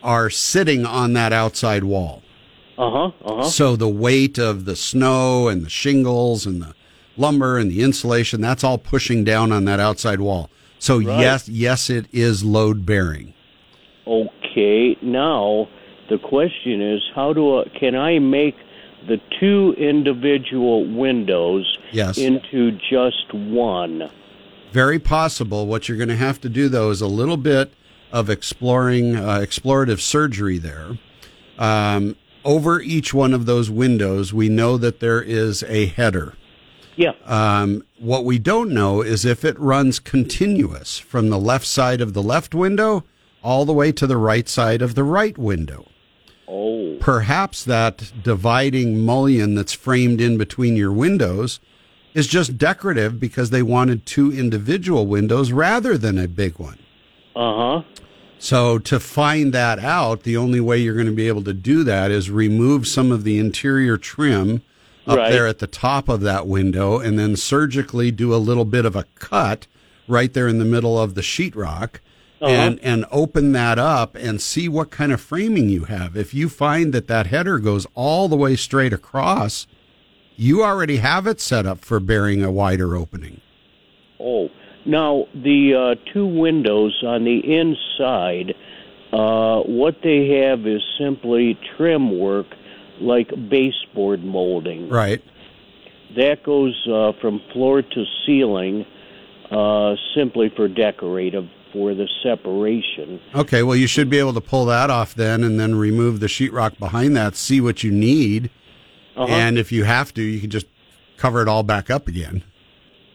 are 0.01 0.29
sitting 0.29 0.85
on 0.85 1.13
that 1.13 1.31
outside 1.31 1.83
wall. 1.83 2.21
Uh 2.77 2.89
huh. 2.89 3.11
Uh 3.23 3.35
huh. 3.35 3.43
So 3.43 3.75
the 3.75 3.87
weight 3.87 4.37
of 4.37 4.65
the 4.65 4.75
snow 4.75 5.47
and 5.47 5.63
the 5.63 5.69
shingles 5.69 6.45
and 6.45 6.61
the 6.61 6.73
lumber 7.15 7.57
and 7.59 7.69
the 7.69 7.83
insulation 7.83 8.41
that's 8.41 8.63
all 8.63 8.79
pushing 8.79 9.23
down 9.23 9.51
on 9.51 9.65
that 9.65 9.79
outside 9.79 10.19
wall. 10.19 10.49
So 10.79 10.97
Right. 10.97 11.19
yes, 11.19 11.47
yes 11.47 11.89
it 11.89 12.07
is 12.11 12.43
load 12.43 12.85
bearing. 12.85 13.33
Okay. 14.07 14.97
Now 15.01 15.69
the 16.09 16.17
question 16.17 16.81
is, 16.81 17.01
how 17.15 17.33
do 17.33 17.59
I, 17.59 17.63
can 17.79 17.95
I 17.95 18.19
make 18.19 18.55
the 19.07 19.19
two 19.39 19.75
individual 19.77 20.85
windows 20.85 21.77
Yes. 21.91 22.17
into 22.17 22.71
just 22.89 23.33
one? 23.33 24.09
Very 24.71 24.99
possible. 24.99 25.67
What 25.67 25.87
you're 25.87 25.97
going 25.97 26.09
to 26.09 26.15
have 26.15 26.41
to 26.41 26.49
do, 26.49 26.69
though, 26.69 26.89
is 26.89 27.01
a 27.01 27.07
little 27.07 27.37
bit 27.37 27.73
of 28.11 28.29
exploring, 28.29 29.15
uh, 29.15 29.39
explorative 29.39 29.99
surgery 29.99 30.57
there. 30.57 30.97
Um, 31.57 32.15
over 32.45 32.81
each 32.81 33.13
one 33.13 33.33
of 33.33 33.45
those 33.45 33.69
windows, 33.69 34.33
we 34.33 34.49
know 34.49 34.77
that 34.77 34.99
there 34.99 35.21
is 35.21 35.63
a 35.63 35.87
header. 35.87 36.33
Yeah. 36.95 37.13
Um, 37.25 37.83
what 37.99 38.25
we 38.25 38.37
don't 38.37 38.71
know 38.71 39.01
is 39.01 39.25
if 39.25 39.43
it 39.43 39.59
runs 39.59 39.99
continuous 39.99 40.99
from 40.99 41.29
the 41.29 41.39
left 41.39 41.65
side 41.65 42.01
of 42.01 42.13
the 42.13 42.21
left 42.21 42.53
window 42.53 43.03
all 43.41 43.65
the 43.65 43.73
way 43.73 43.91
to 43.91 44.07
the 44.07 44.17
right 44.17 44.47
side 44.47 44.81
of 44.81 44.95
the 44.95 45.03
right 45.03 45.37
window. 45.37 45.85
Oh. 46.55 46.97
Perhaps 46.99 47.63
that 47.65 48.11
dividing 48.21 48.99
mullion 49.03 49.55
that's 49.55 49.73
framed 49.73 50.21
in 50.21 50.37
between 50.37 50.75
your 50.75 50.91
windows 50.91 51.59
is 52.13 52.27
just 52.27 52.59
decorative 52.59 53.19
because 53.19 53.49
they 53.49 53.63
wanted 53.63 54.05
two 54.05 54.31
individual 54.31 55.07
windows 55.07 55.51
rather 55.51 55.97
than 55.97 56.19
a 56.19 56.27
big 56.27 56.59
one. 56.59 56.77
Uh 57.35 57.55
huh. 57.79 57.81
So 58.37 58.77
to 58.77 58.99
find 58.99 59.51
that 59.53 59.79
out, 59.79 60.23
the 60.23 60.37
only 60.37 60.59
way 60.59 60.77
you're 60.77 60.93
going 60.93 61.07
to 61.07 61.11
be 61.11 61.27
able 61.27 61.43
to 61.45 61.53
do 61.53 61.83
that 61.85 62.11
is 62.11 62.29
remove 62.29 62.85
some 62.87 63.11
of 63.11 63.23
the 63.23 63.39
interior 63.39 63.97
trim 63.97 64.61
up 65.07 65.17
Right. 65.17 65.31
there 65.31 65.47
at 65.47 65.59
the 65.59 65.67
top 65.67 66.07
of 66.07 66.21
that 66.21 66.45
window 66.45 66.99
and 66.99 67.17
then 67.17 67.35
surgically 67.35 68.11
do 68.11 68.33
a 68.33 68.37
little 68.37 68.63
bit 68.65 68.85
of 68.85 68.95
a 68.95 69.05
cut 69.15 69.65
right 70.07 70.31
there 70.33 70.47
in 70.47 70.59
the 70.59 70.65
middle 70.65 70.99
of 71.01 71.15
the 71.15 71.21
sheetrock 71.21 71.95
and 72.49 72.79
and 72.81 73.05
open 73.11 73.51
that 73.53 73.79
up 73.79 74.15
and 74.15 74.41
see 74.41 74.67
what 74.67 74.91
kind 74.91 75.11
of 75.11 75.21
framing 75.21 75.69
you 75.69 75.85
have. 75.85 76.15
If 76.17 76.33
you 76.33 76.49
find 76.49 76.93
that 76.93 77.07
that 77.07 77.27
header 77.27 77.59
goes 77.59 77.87
all 77.95 78.27
the 78.27 78.35
way 78.35 78.55
straight 78.55 78.93
across, 78.93 79.67
you 80.35 80.63
already 80.63 80.97
have 80.97 81.27
it 81.27 81.39
set 81.39 81.65
up 81.65 81.83
for 81.83 81.99
bearing 81.99 82.43
a 82.43 82.51
wider 82.51 82.95
opening. 82.95 83.41
Oh, 84.19 84.49
now 84.85 85.27
the 85.33 85.95
uh, 85.99 86.11
two 86.13 86.25
windows 86.25 87.01
on 87.05 87.23
the 87.23 87.39
inside, 87.39 88.55
uh, 89.11 89.61
what 89.61 89.97
they 90.03 90.41
have 90.41 90.65
is 90.65 90.81
simply 90.97 91.59
trim 91.77 92.19
work 92.19 92.47
like 92.99 93.29
baseboard 93.49 94.23
molding. 94.23 94.89
Right. 94.89 95.21
That 96.15 96.43
goes 96.43 96.87
uh, 96.87 97.13
from 97.19 97.41
floor 97.51 97.81
to 97.81 98.05
ceiling 98.25 98.85
uh, 99.51 99.95
simply 100.15 100.49
for 100.55 100.67
decorative, 100.67 101.47
for 101.73 101.93
the 101.95 102.07
separation. 102.21 103.19
Okay, 103.33 103.63
well, 103.63 103.75
you 103.75 103.87
should 103.87 104.09
be 104.09 104.19
able 104.19 104.33
to 104.35 104.41
pull 104.41 104.65
that 104.65 104.89
off 104.89 105.15
then 105.15 105.43
and 105.43 105.59
then 105.59 105.75
remove 105.75 106.19
the 106.19 106.27
sheetrock 106.27 106.77
behind 106.77 107.17
that, 107.17 107.35
see 107.35 107.59
what 107.59 107.83
you 107.83 107.91
need. 107.91 108.51
Uh-huh. 109.17 109.27
And 109.27 109.57
if 109.57 109.71
you 109.71 109.83
have 109.83 110.13
to, 110.13 110.21
you 110.21 110.39
can 110.39 110.49
just 110.49 110.67
cover 111.17 111.41
it 111.41 111.47
all 111.47 111.63
back 111.63 111.89
up 111.89 112.07
again. 112.07 112.43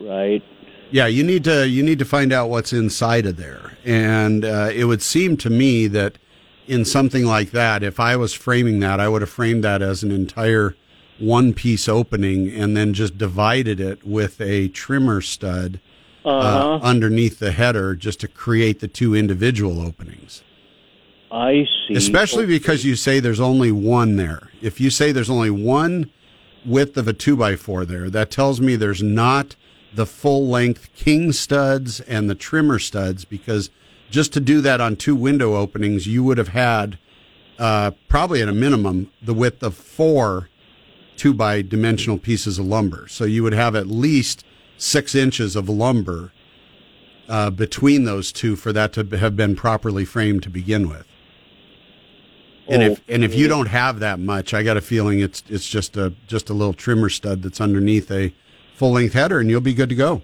Right. 0.01 0.43
Yeah, 0.91 1.07
you 1.07 1.23
need 1.23 1.45
to 1.45 1.69
you 1.69 1.83
need 1.83 1.99
to 1.99 2.05
find 2.05 2.33
out 2.33 2.49
what's 2.49 2.73
inside 2.73 3.27
of 3.27 3.37
there. 3.37 3.77
And 3.85 4.45
uh, 4.45 4.71
it 4.73 4.85
would 4.85 5.03
seem 5.03 5.37
to 5.39 5.51
me 5.51 5.87
that 5.89 6.19
in 6.67 6.85
something 6.85 7.25
like 7.25 7.51
that, 7.51 7.83
if 7.83 8.01
I 8.01 8.17
was 8.17 8.33
framing 8.33 8.81
that, 8.81 9.01
I 9.01 9.09
would 9.09 9.23
have 9.23 9.31
framed 9.31 9.65
that 9.65 9.83
as 9.83 10.03
an 10.03 10.11
entire 10.11 10.75
one 11.19 11.53
piece 11.53 11.89
opening 11.89 12.49
and 12.49 12.77
then 12.77 12.95
just 12.95 13.19
divided 13.19 13.81
it 13.81 14.07
with 14.07 14.41
a 14.41 14.69
trimmer 14.69 15.21
stud 15.21 15.81
uh, 16.29 16.39
Uh-huh. 16.41 16.81
underneath 16.87 17.39
the 17.39 17.53
header 17.53 17.95
just 17.95 18.21
to 18.21 18.29
create 18.29 18.81
the 18.81 18.89
two 18.89 19.15
individual 19.15 19.81
openings. 19.81 20.43
I 21.31 21.67
see. 21.87 21.95
Especially 21.95 22.47
because 22.47 22.85
you 22.85 22.97
say 22.97 23.21
there's 23.21 23.41
only 23.41 23.71
one 23.73 24.17
there. 24.17 24.49
If 24.63 24.81
you 24.81 24.91
say 24.91 25.13
there's 25.13 25.31
only 25.31 25.51
one 25.51 26.11
width 26.65 26.97
of 26.97 27.07
a 27.09 27.13
two 27.13 27.37
by 27.37 27.57
four 27.57 27.85
there, 27.85 28.09
that 28.11 28.31
tells 28.31 28.61
me 28.61 28.77
there's 28.77 29.03
not 29.03 29.57
the 29.95 30.07
full 30.07 30.49
length 30.49 30.89
king 30.95 31.33
studs 31.33 32.01
and 32.01 32.29
the 32.29 32.35
trimmer 32.35 32.79
studs 32.79 33.25
because 33.25 33.71
just 34.11 34.33
to 34.35 34.41
do 34.41 34.61
that 34.63 34.81
on 34.81 34.97
two 34.97 35.15
window 35.15 35.57
openings, 35.57 36.07
you 36.07 36.25
would 36.25 36.39
have 36.39 36.49
had 36.49 36.99
uh, 37.59 37.91
probably 38.09 38.41
at 38.43 38.49
a 38.49 38.53
minimum 38.53 39.11
the 39.23 39.35
width 39.35 39.63
of 39.63 39.75
four 39.75 40.49
two 41.17 41.35
by 41.35 41.61
dimensional 41.63 42.17
pieces 42.19 42.59
of 42.59 42.67
lumber. 42.67 43.07
So 43.09 43.25
you 43.25 43.43
would 43.43 43.53
have 43.55 43.75
at 43.75 43.87
least 43.89 44.45
six 44.79 45.15
inches 45.15 45.55
of 45.55 45.69
lumber 45.69 46.33
uh, 47.29 47.51
between 47.51 48.05
those 48.05 48.33
two 48.33 48.57
for 48.57 48.73
that 48.73 48.93
to 48.95 49.05
have 49.19 49.37
been 49.37 49.55
properly 49.55 50.05
framed 50.05 50.43
to 50.45 50.51
begin 50.51 50.89
with. 50.89 51.07
And 52.71 52.83
if 52.83 53.03
and 53.09 53.25
if 53.25 53.35
you 53.35 53.49
don't 53.49 53.69
have 53.69 54.01
that 54.01 54.19
much, 54.19 54.53
I 54.53 54.63
got 54.63 54.77
a 54.77 54.83
feeling 54.83 55.21
it's 55.21 55.43
it's 55.49 55.67
just 55.67 55.97
a 55.97 56.13
just 56.27 56.51
a 56.51 56.53
little 56.53 56.75
trimmer 56.75 57.09
stud 57.09 57.43
that's 57.43 57.61
underneath 57.61 58.11
a 58.11 58.35
full 58.75 58.93
length 58.93 59.15
header, 59.15 59.41
and 59.41 59.49
you'll 59.49 59.63
be 59.63 59.75
good 59.75 59.89
to 59.89 59.95
go. 59.95 60.23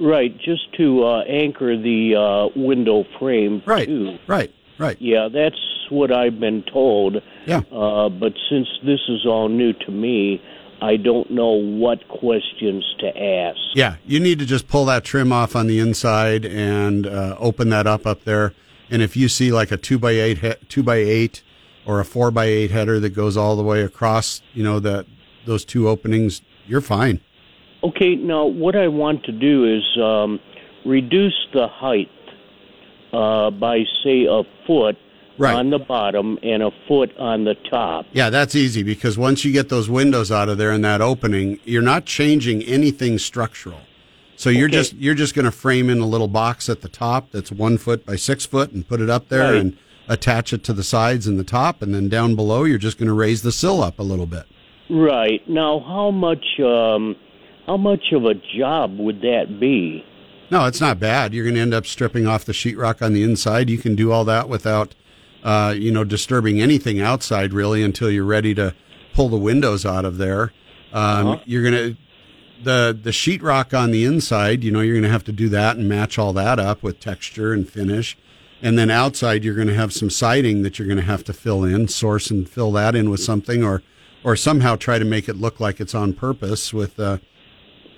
Right, 0.00 0.36
just 0.38 0.72
to 0.78 1.04
uh, 1.04 1.22
anchor 1.24 1.76
the 1.76 2.16
uh, 2.16 2.58
window 2.58 3.04
frame. 3.18 3.62
Right, 3.66 3.86
Too. 3.86 4.18
right, 4.26 4.52
right. 4.78 4.96
Yeah, 5.00 5.28
that's 5.32 5.60
what 5.90 6.10
I've 6.10 6.40
been 6.40 6.62
told. 6.62 7.16
Yeah. 7.46 7.60
Uh, 7.70 8.08
but 8.08 8.32
since 8.48 8.68
this 8.82 9.00
is 9.08 9.26
all 9.26 9.48
new 9.48 9.74
to 9.74 9.90
me, 9.90 10.40
I 10.82 10.96
don't 10.96 11.30
know 11.30 11.52
what 11.52 12.08
questions 12.08 12.84
to 12.98 13.06
ask. 13.16 13.58
Yeah, 13.74 13.96
you 14.04 14.18
need 14.18 14.40
to 14.40 14.44
just 14.44 14.66
pull 14.66 14.84
that 14.86 15.04
trim 15.04 15.32
off 15.32 15.54
on 15.54 15.68
the 15.68 15.78
inside 15.78 16.44
and 16.44 17.06
uh, 17.06 17.36
open 17.38 17.68
that 17.68 17.86
up 17.86 18.04
up 18.04 18.24
there. 18.24 18.52
And 18.90 19.00
if 19.00 19.16
you 19.16 19.28
see 19.28 19.52
like 19.52 19.70
a 19.70 19.76
two 19.76 19.98
by 19.98 20.10
eight 20.10 20.38
he- 20.38 20.66
two 20.68 20.82
by 20.82 20.96
eight 20.96 21.42
or 21.86 22.00
a 22.00 22.04
four 22.04 22.32
by 22.32 22.46
eight 22.46 22.72
header 22.72 22.98
that 22.98 23.10
goes 23.10 23.36
all 23.36 23.54
the 23.54 23.62
way 23.62 23.82
across, 23.82 24.42
you 24.54 24.64
know, 24.64 24.80
that 24.80 25.06
those 25.46 25.64
two 25.64 25.88
openings, 25.88 26.42
you're 26.66 26.80
fine. 26.80 27.20
Okay, 27.84 28.16
now 28.16 28.44
what 28.44 28.74
I 28.74 28.88
want 28.88 29.24
to 29.24 29.32
do 29.32 29.64
is 29.64 30.02
um, 30.02 30.40
reduce 30.84 31.46
the 31.54 31.68
height 31.68 32.10
uh, 33.12 33.50
by, 33.50 33.84
say, 34.04 34.26
a 34.26 34.42
foot 34.66 34.96
Right. 35.38 35.54
on 35.54 35.70
the 35.70 35.78
bottom 35.78 36.38
and 36.42 36.62
a 36.62 36.70
foot 36.86 37.16
on 37.18 37.44
the 37.44 37.54
top. 37.70 38.06
Yeah, 38.12 38.28
that's 38.30 38.54
easy 38.54 38.82
because 38.82 39.16
once 39.16 39.44
you 39.44 39.52
get 39.52 39.68
those 39.70 39.88
windows 39.88 40.30
out 40.30 40.48
of 40.48 40.58
there 40.58 40.70
and 40.70 40.84
that 40.84 41.00
opening, 41.00 41.58
you're 41.64 41.82
not 41.82 42.04
changing 42.04 42.62
anything 42.64 43.18
structural. 43.18 43.80
So 44.36 44.50
you're 44.50 44.66
Okay. 44.68 44.76
just 44.78 44.94
you're 44.94 45.14
just 45.14 45.34
going 45.34 45.44
to 45.44 45.50
frame 45.50 45.88
in 45.88 46.00
a 46.00 46.06
little 46.06 46.28
box 46.28 46.68
at 46.68 46.80
the 46.82 46.88
top 46.88 47.30
that's 47.30 47.50
one 47.52 47.78
foot 47.78 48.04
by 48.04 48.16
six 48.16 48.44
foot 48.44 48.72
and 48.72 48.86
put 48.86 49.00
it 49.00 49.08
up 49.10 49.28
there 49.28 49.52
Right. 49.52 49.54
and 49.60 49.76
attach 50.08 50.52
it 50.52 50.64
to 50.64 50.72
the 50.72 50.82
sides 50.82 51.26
and 51.26 51.38
the 51.38 51.44
top, 51.44 51.80
and 51.80 51.94
then 51.94 52.08
down 52.08 52.34
below 52.34 52.64
you're 52.64 52.76
just 52.78 52.98
going 52.98 53.06
to 53.08 53.14
raise 53.14 53.42
the 53.42 53.52
sill 53.52 53.82
up 53.82 53.98
a 53.98 54.02
little 54.02 54.26
bit. 54.26 54.44
Right. 54.90 55.40
Now, 55.48 55.78
how 55.80 56.10
much 56.10 56.44
um, 56.60 57.16
how 57.66 57.76
much 57.76 58.12
of 58.12 58.24
a 58.24 58.34
job 58.58 58.98
would 58.98 59.20
that 59.22 59.58
be? 59.60 60.04
No, 60.50 60.66
it's 60.66 60.80
not 60.80 61.00
bad. 61.00 61.32
You're 61.32 61.44
going 61.44 61.54
to 61.54 61.60
end 61.62 61.72
up 61.72 61.86
stripping 61.86 62.26
off 62.26 62.44
the 62.44 62.52
sheetrock 62.52 63.00
on 63.00 63.14
the 63.14 63.22
inside. 63.22 63.70
You 63.70 63.78
can 63.78 63.94
do 63.94 64.12
all 64.12 64.24
that 64.26 64.50
without, 64.50 64.94
uh, 65.42 65.74
you 65.76 65.90
know, 65.90 66.04
disturbing 66.04 66.60
anything 66.60 67.00
outside 67.00 67.52
really 67.52 67.82
until 67.82 68.10
you're 68.10 68.24
ready 68.24 68.54
to 68.54 68.74
pull 69.14 69.28
the 69.28 69.36
windows 69.36 69.84
out 69.84 70.04
of 70.04 70.18
there. 70.18 70.52
Um, 70.92 71.40
You're 71.46 71.62
going 71.62 71.74
to 71.74 71.96
the 72.62 72.98
the 73.00 73.10
sheetrock 73.10 73.76
on 73.76 73.90
the 73.90 74.04
inside. 74.04 74.62
You 74.62 74.70
know, 74.70 74.80
you're 74.80 74.94
going 74.94 75.04
to 75.04 75.08
have 75.08 75.24
to 75.24 75.32
do 75.32 75.48
that 75.48 75.76
and 75.76 75.88
match 75.88 76.18
all 76.18 76.32
that 76.34 76.58
up 76.58 76.82
with 76.82 77.00
texture 77.00 77.52
and 77.52 77.68
finish. 77.68 78.16
And 78.60 78.78
then 78.78 78.90
outside, 78.90 79.42
you're 79.42 79.56
going 79.56 79.68
to 79.68 79.74
have 79.74 79.92
some 79.92 80.10
siding 80.10 80.62
that 80.62 80.78
you're 80.78 80.86
going 80.86 81.00
to 81.00 81.04
have 81.04 81.24
to 81.24 81.32
fill 81.32 81.64
in, 81.64 81.88
source 81.88 82.30
and 82.30 82.48
fill 82.48 82.70
that 82.72 82.94
in 82.94 83.10
with 83.10 83.20
something, 83.20 83.64
or 83.64 83.82
or 84.22 84.36
somehow 84.36 84.76
try 84.76 84.98
to 84.98 85.04
make 85.04 85.28
it 85.28 85.36
look 85.36 85.58
like 85.58 85.80
it's 85.80 85.94
on 85.94 86.12
purpose 86.12 86.72
with 86.72 87.00
uh, 87.00 87.18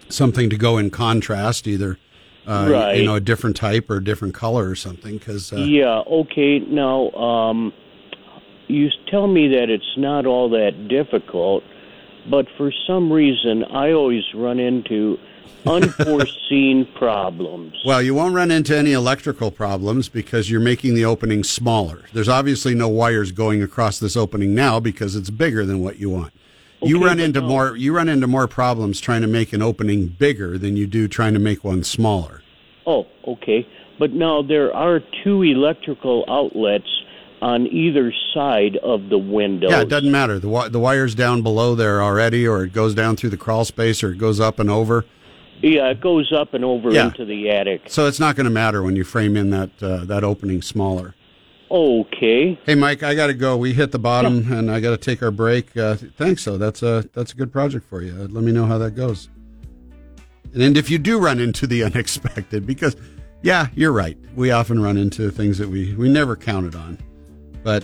something 0.09 0.49
to 0.49 0.57
go 0.57 0.79
in 0.79 0.91
contrast, 0.91 1.67
either 1.67 1.99
uh, 2.47 2.69
Right. 2.71 2.99
you 2.99 3.05
know 3.05 3.15
a 3.15 3.21
different 3.21 3.57
type 3.57 3.89
or 3.91 3.97
a 3.97 4.05
different 4.05 4.35
color 4.35 4.69
or 4.69 4.75
something. 4.75 5.19
Because 5.19 5.53
uh, 5.53 5.57
yeah. 5.57 6.01
Okay. 6.07 6.59
Now, 6.61 7.11
um, 7.11 7.73
you 8.69 8.89
tell 9.11 9.27
me 9.27 9.49
that 9.49 9.71
it's 9.71 9.95
not 9.97 10.27
all 10.27 10.49
that 10.51 10.89
difficult, 10.89 11.63
but 12.31 12.47
for 12.57 12.73
some 12.87 13.13
reason, 13.13 13.65
I 13.65 13.93
always 13.93 14.23
run 14.35 14.59
into 14.59 15.19
unforeseen 15.67 16.87
problems. 16.99 17.75
Well, 17.85 18.03
you 18.03 18.15
won't 18.15 18.35
run 18.35 18.51
into 18.51 18.77
any 18.77 18.93
electrical 18.93 19.51
problems 19.51 20.09
because 20.09 20.51
you're 20.51 20.61
making 20.61 20.95
the 20.95 21.05
opening 21.05 21.45
smaller. 21.45 22.05
There's 22.13 22.29
obviously 22.29 22.75
no 22.75 22.89
wires 22.89 23.33
going 23.33 23.63
across 23.63 23.99
this 23.99 24.17
opening 24.17 24.55
now 24.55 24.81
because 24.81 25.17
it's 25.17 25.31
bigger 25.31 25.65
than 25.65 25.81
what 25.83 25.99
you 25.99 26.11
want. 26.11 26.33
You 26.87 26.97
Okay, 26.99 27.05
run 27.07 27.21
into 27.21 27.41
no- 27.41 27.49
more 27.49 27.77
you 27.77 27.95
run 27.95 28.09
into 28.09 28.27
more 28.27 28.47
problems 28.49 29.01
trying 29.01 29.23
to 29.23 29.27
make 29.29 29.53
an 29.53 29.63
opening 29.63 30.07
bigger 30.07 30.59
than 30.59 30.77
you 30.77 30.87
do 30.87 31.09
trying 31.09 31.35
to 31.35 31.41
make 31.41 31.65
one 31.65 31.83
smaller. 31.85 32.43
Oh, 32.87 33.07
okay. 33.27 33.67
But 33.99 34.13
now 34.13 34.43
there 34.43 34.75
are 34.75 35.01
two 35.23 35.43
electrical 35.43 36.25
outlets 36.29 36.89
on 37.41 37.67
either 37.67 38.13
side 38.33 38.77
of 38.83 39.09
the 39.09 39.19
window. 39.19 39.69
Yeah, 39.69 39.83
it 39.83 39.89
doesn't 39.89 40.11
matter. 40.11 40.35
The 40.35 40.49
wi- 40.49 40.69
the 40.69 40.79
wire's 40.81 41.15
down 41.15 41.43
below 41.43 41.75
there 41.75 42.03
already 42.03 42.47
or 42.47 42.65
it 42.65 42.73
goes 42.73 42.95
down 42.95 43.17
through 43.17 43.31
the 43.31 43.37
crawl 43.37 43.65
space 43.65 44.03
or 44.03 44.13
it 44.13 44.19
goes 44.19 44.41
up 44.41 44.59
and 44.59 44.71
over. 44.71 45.05
Yeah, 45.63 45.89
it 45.91 46.01
goes 46.01 46.33
up 46.33 46.53
and 46.55 46.65
over 46.65 46.91
Yeah. 46.91 47.07
into 47.07 47.25
the 47.25 47.49
attic. 47.51 47.83
So 47.87 48.07
it's 48.07 48.21
not 48.21 48.35
going 48.37 48.45
to 48.45 48.51
matter 48.51 48.83
when 48.83 48.97
you 48.97 49.05
frame 49.05 49.37
in 49.37 49.51
that 49.51 49.71
uh, 49.83 50.05
that 50.05 50.25
opening 50.25 50.61
smaller. 50.63 51.15
Okay. 51.75 52.57
Hey, 52.65 52.77
Mike, 52.77 53.03
I 53.03 53.17
got 53.17 53.27
to 53.27 53.35
go. 53.35 53.57
We 53.57 53.73
hit 53.73 53.91
the 53.91 53.99
bottom, 53.99 54.53
and 54.53 54.71
I 54.71 54.79
got 54.79 54.91
to 54.91 54.97
take 54.97 55.25
our 55.25 55.33
break. 55.33 55.77
Uh, 55.77 55.97
thanks, 55.97 56.45
though. 56.45 56.57
That's 56.57 56.85
a 56.85 57.09
that's 57.15 57.33
a 57.33 57.35
good 57.37 57.53
project 57.53 57.85
for 57.91 58.01
you. 58.01 58.13
Uh, 58.13 58.29
let 58.29 58.45
me 58.45 58.53
know 58.53 58.65
how 58.65 58.79
that 58.79 58.93
goes. 58.93 59.29
And, 60.53 60.63
and 60.63 60.77
if 60.77 60.89
you 60.89 60.99
do 60.99 61.19
run 61.19 61.41
into 61.41 61.67
the 61.67 61.83
unexpected, 61.85 62.65
because 62.65 62.95
yeah, 63.43 63.67
you're 63.75 63.91
right. 63.91 64.17
We 64.37 64.53
often 64.53 64.81
run 64.81 64.97
into 64.97 65.33
things 65.33 65.59
that 65.59 65.69
we 65.69 65.97
we 65.97 66.09
never 66.09 66.37
counted 66.37 66.77
on, 66.77 66.97
but 67.65 67.83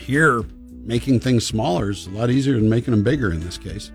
here 0.00 0.42
making 0.84 1.20
things 1.20 1.46
smaller 1.46 1.90
is 1.90 2.08
a 2.08 2.10
lot 2.10 2.30
easier 2.30 2.54
than 2.54 2.68
making 2.68 2.90
them 2.90 3.04
bigger 3.04 3.30
in 3.30 3.38
this 3.38 3.58
case. 3.58 3.92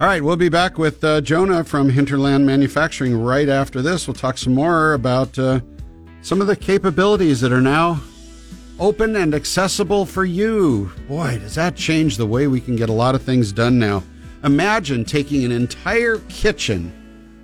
All 0.00 0.08
right, 0.08 0.20
we'll 0.20 0.34
be 0.34 0.48
back 0.48 0.78
with 0.78 1.04
uh, 1.04 1.20
Jonah 1.20 1.62
from 1.62 1.90
Hinterland 1.90 2.44
Manufacturing 2.44 3.16
right 3.22 3.48
after 3.48 3.82
this. 3.82 4.08
We'll 4.08 4.14
talk 4.14 4.36
some 4.36 4.52
more 4.52 4.94
about 4.94 5.38
uh, 5.38 5.60
some 6.22 6.40
of 6.40 6.48
the 6.48 6.56
capabilities 6.56 7.40
that 7.40 7.52
are 7.52 7.60
now 7.60 8.02
open 8.78 9.16
and 9.16 9.34
accessible 9.34 10.04
for 10.04 10.24
you. 10.24 10.92
Boy, 11.08 11.38
does 11.38 11.54
that 11.54 11.76
change 11.76 12.16
the 12.16 12.26
way 12.26 12.46
we 12.46 12.60
can 12.60 12.76
get 12.76 12.88
a 12.88 12.92
lot 12.92 13.14
of 13.14 13.22
things 13.22 13.52
done 13.52 13.78
now. 13.78 14.02
Imagine 14.44 15.04
taking 15.04 15.44
an 15.44 15.52
entire 15.52 16.18
kitchen 16.28 16.92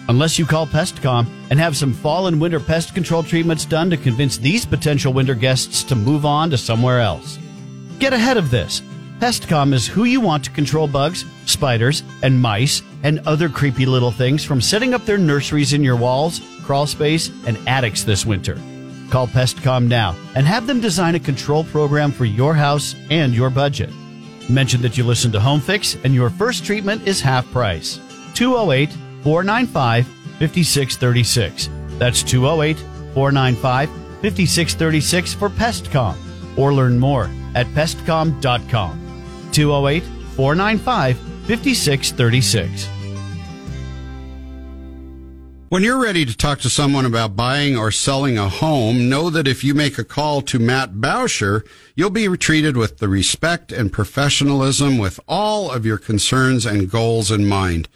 Unless 0.07 0.39
you 0.39 0.45
call 0.45 0.65
Pestcom 0.65 1.27
and 1.49 1.59
have 1.59 1.75
some 1.75 1.93
fall 1.93 2.27
and 2.27 2.39
winter 2.39 2.59
pest 2.59 2.95
control 2.95 3.21
treatments 3.21 3.65
done 3.65 3.89
to 3.89 3.97
convince 3.97 4.37
these 4.37 4.65
potential 4.65 5.11
winter 5.11 5.35
guests 5.35 5.83
to 5.83 5.95
move 5.95 6.25
on 6.25 6.49
to 6.49 6.57
somewhere 6.57 7.01
else. 7.01 7.37
Get 7.99 8.13
ahead 8.13 8.37
of 8.37 8.49
this. 8.49 8.81
Pestcom 9.19 9.73
is 9.73 9.85
who 9.85 10.05
you 10.05 10.21
want 10.21 10.45
to 10.45 10.51
control 10.51 10.87
bugs, 10.87 11.25
spiders, 11.45 12.01
and 12.23 12.39
mice, 12.39 12.81
and 13.03 13.19
other 13.27 13.49
creepy 13.49 13.85
little 13.85 14.09
things 14.09 14.45
from 14.45 14.61
setting 14.61 14.93
up 14.93 15.03
their 15.05 15.17
nurseries 15.17 15.73
in 15.73 15.83
your 15.83 15.97
walls, 15.97 16.39
crawl 16.63 16.87
space, 16.87 17.29
and 17.45 17.57
attics 17.67 18.03
this 18.03 18.25
winter. 18.25 18.57
Call 19.09 19.27
Pestcom 19.27 19.87
now 19.87 20.15
and 20.35 20.47
have 20.47 20.65
them 20.65 20.79
design 20.79 21.15
a 21.15 21.19
control 21.19 21.65
program 21.65 22.13
for 22.13 22.23
your 22.23 22.53
house 22.53 22.95
and 23.09 23.33
your 23.33 23.49
budget. 23.49 23.91
Mention 24.49 24.81
that 24.81 24.97
you 24.97 25.03
listen 25.03 25.31
to 25.33 25.41
Home 25.41 25.59
Fix 25.59 25.97
and 26.05 26.15
your 26.15 26.29
first 26.29 26.65
treatment 26.65 27.05
is 27.05 27.19
half 27.19 27.45
price. 27.51 27.99
208 28.39 28.89
495 29.21 30.07
5636. 30.07 31.69
That's 31.97 32.23
208 32.23 32.77
495 33.13 33.89
5636 34.21 35.33
for 35.33 35.49
Pestcom. 35.49 36.15
Or 36.57 36.73
learn 36.73 36.97
more 36.97 37.29
at 37.53 37.67
pestcom.com. 37.67 39.51
208 39.51 40.03
495 40.37 41.17
5636. 41.17 42.87
When 45.67 45.83
you're 45.83 46.01
ready 46.01 46.23
to 46.23 46.35
talk 46.35 46.59
to 46.59 46.69
someone 46.69 47.05
about 47.05 47.35
buying 47.35 47.75
or 47.75 47.91
selling 47.91 48.37
a 48.37 48.47
home, 48.47 49.09
know 49.09 49.29
that 49.29 49.49
if 49.49 49.65
you 49.65 49.73
make 49.73 49.97
a 49.97 50.05
call 50.05 50.41
to 50.43 50.59
Matt 50.59 50.93
Bauscher, 50.93 51.67
you'll 51.93 52.09
be 52.09 52.25
treated 52.37 52.77
with 52.77 52.99
the 52.99 53.09
respect 53.09 53.73
and 53.73 53.91
professionalism 53.91 54.97
with 54.97 55.19
all 55.27 55.69
of 55.69 55.85
your 55.85 55.97
concerns 55.97 56.65
and 56.65 56.89
goals 56.89 57.31
in 57.31 57.45
mind. 57.45 57.89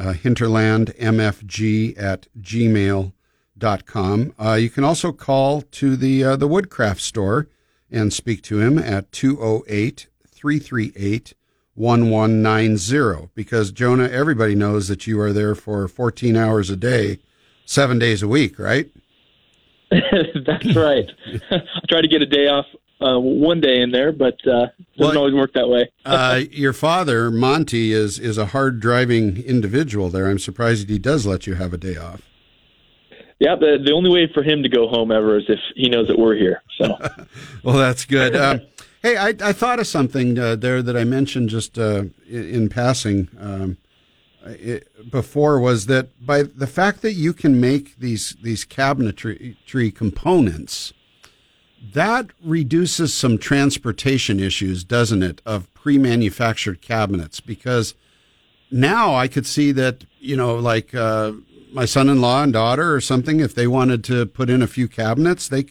Uh, 0.00 0.14
hinterlandmfg 0.14 2.00
at 2.00 2.26
gmail.com. 2.40 3.12
Uh, 4.38 4.54
you 4.54 4.70
can 4.70 4.84
also 4.84 5.12
call 5.12 5.60
to 5.62 5.96
the, 5.96 6.24
uh, 6.24 6.36
the 6.36 6.48
Woodcraft 6.48 7.00
store 7.00 7.48
and 7.90 8.12
speak 8.12 8.42
to 8.42 8.58
him 8.58 8.78
at 8.78 9.12
208 9.12 10.06
338 10.26 11.34
1190 11.74 13.30
because 13.34 13.72
Jonah, 13.72 14.08
everybody 14.08 14.54
knows 14.54 14.88
that 14.88 15.06
you 15.06 15.20
are 15.20 15.32
there 15.32 15.54
for 15.54 15.88
14 15.88 16.36
hours 16.36 16.70
a 16.70 16.76
day 16.76 17.18
seven 17.72 17.98
days 17.98 18.22
a 18.22 18.28
week, 18.28 18.58
right? 18.58 18.90
That's 19.90 20.76
right. 20.76 21.10
I 21.50 21.60
try 21.88 22.00
to 22.00 22.08
get 22.08 22.22
a 22.22 22.26
day 22.26 22.48
off 22.48 22.66
uh, 23.00 23.18
one 23.18 23.60
day 23.60 23.80
in 23.80 23.90
there, 23.90 24.12
but 24.12 24.34
uh, 24.46 24.66
doesn't 24.70 24.74
well, 24.98 25.18
always 25.18 25.34
work 25.34 25.52
that 25.54 25.68
way. 25.68 25.90
uh, 26.04 26.42
your 26.50 26.72
father, 26.72 27.30
Monty, 27.30 27.92
is 27.92 28.18
is 28.18 28.38
a 28.38 28.46
hard 28.46 28.80
driving 28.80 29.42
individual. 29.42 30.08
There, 30.08 30.28
I'm 30.28 30.38
surprised 30.38 30.88
he 30.88 30.98
does 30.98 31.26
let 31.26 31.46
you 31.46 31.54
have 31.54 31.72
a 31.72 31.78
day 31.78 31.96
off. 31.96 32.22
Yeah, 33.38 33.56
the 33.56 33.78
the 33.84 33.92
only 33.92 34.10
way 34.10 34.30
for 34.32 34.42
him 34.42 34.62
to 34.62 34.68
go 34.68 34.88
home 34.88 35.10
ever 35.10 35.38
is 35.38 35.44
if 35.48 35.58
he 35.74 35.88
knows 35.88 36.06
that 36.06 36.18
we're 36.18 36.36
here. 36.36 36.62
So, 36.78 36.96
well, 37.64 37.76
that's 37.76 38.04
good. 38.04 38.36
Uh, 38.36 38.60
hey, 39.02 39.16
I, 39.16 39.34
I 39.42 39.52
thought 39.52 39.80
of 39.80 39.86
something 39.86 40.38
uh, 40.38 40.56
there 40.56 40.80
that 40.80 40.96
I 40.96 41.04
mentioned 41.04 41.48
just 41.48 41.78
uh, 41.78 42.04
in, 42.28 42.48
in, 42.48 42.68
passing. 42.68 43.28
Um, 43.40 43.78
it, 44.44 45.10
before 45.10 45.58
was 45.60 45.86
that 45.86 46.24
by 46.24 46.42
the 46.42 46.66
fact 46.66 47.02
that 47.02 47.12
you 47.12 47.32
can 47.32 47.60
make 47.60 47.98
these 47.98 48.36
these 48.42 48.64
cabinetry 48.64 49.94
components, 49.94 50.92
that 51.94 52.30
reduces 52.44 53.14
some 53.14 53.38
transportation 53.38 54.40
issues, 54.40 54.84
doesn't 54.84 55.22
it, 55.22 55.40
of 55.44 55.72
pre-manufactured 55.74 56.80
cabinets? 56.80 57.40
Because 57.40 57.94
now 58.70 59.14
I 59.14 59.28
could 59.28 59.46
see 59.46 59.72
that 59.72 60.04
you 60.18 60.36
know, 60.36 60.54
like 60.54 60.94
uh, 60.94 61.32
my 61.72 61.84
son-in-law 61.84 62.44
and 62.44 62.52
daughter 62.52 62.94
or 62.94 63.00
something, 63.00 63.40
if 63.40 63.54
they 63.54 63.66
wanted 63.66 64.04
to 64.04 64.26
put 64.26 64.50
in 64.50 64.62
a 64.62 64.66
few 64.66 64.88
cabinets, 64.88 65.48
they 65.48 65.66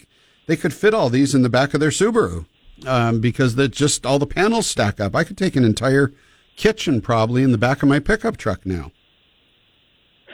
they 0.46 0.56
could 0.56 0.74
fit 0.74 0.94
all 0.94 1.08
these 1.08 1.34
in 1.34 1.42
the 1.42 1.48
back 1.48 1.74
of 1.74 1.80
their 1.80 1.90
Subaru 1.90 2.46
um, 2.86 3.20
because 3.20 3.54
that 3.54 3.68
just 3.68 4.04
all 4.04 4.18
the 4.18 4.26
panels 4.26 4.66
stack 4.66 5.00
up. 5.00 5.14
I 5.14 5.24
could 5.24 5.38
take 5.38 5.56
an 5.56 5.64
entire 5.64 6.12
kitchen 6.56 7.00
probably 7.00 7.42
in 7.42 7.52
the 7.52 7.58
back 7.58 7.82
of 7.82 7.88
my 7.88 7.98
pickup 7.98 8.36
truck 8.36 8.64
now. 8.66 8.92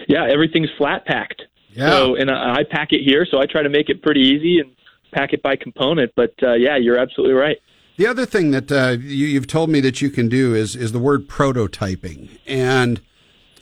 Yeah, 0.06 0.26
everything's 0.30 0.70
flat 0.76 1.04
packed. 1.06 1.42
Yeah. 1.72 1.90
So, 1.90 2.14
and 2.16 2.30
I 2.30 2.64
pack 2.64 2.92
it 2.92 3.02
here, 3.02 3.26
so 3.30 3.40
I 3.40 3.46
try 3.46 3.62
to 3.62 3.68
make 3.68 3.88
it 3.88 4.02
pretty 4.02 4.20
easy 4.20 4.58
and 4.58 4.74
pack 5.12 5.32
it 5.32 5.42
by 5.42 5.56
component. 5.56 6.12
But 6.16 6.34
uh, 6.42 6.54
yeah, 6.54 6.76
you're 6.76 6.98
absolutely 6.98 7.34
right. 7.34 7.58
The 7.96 8.06
other 8.06 8.26
thing 8.26 8.52
that 8.52 8.70
uh, 8.70 8.96
you, 9.00 9.34
have 9.34 9.48
told 9.48 9.70
me 9.70 9.80
that 9.80 10.00
you 10.00 10.10
can 10.10 10.28
do 10.28 10.54
is 10.54 10.76
is 10.76 10.92
the 10.92 10.98
word 10.98 11.28
prototyping, 11.28 12.38
and 12.46 13.00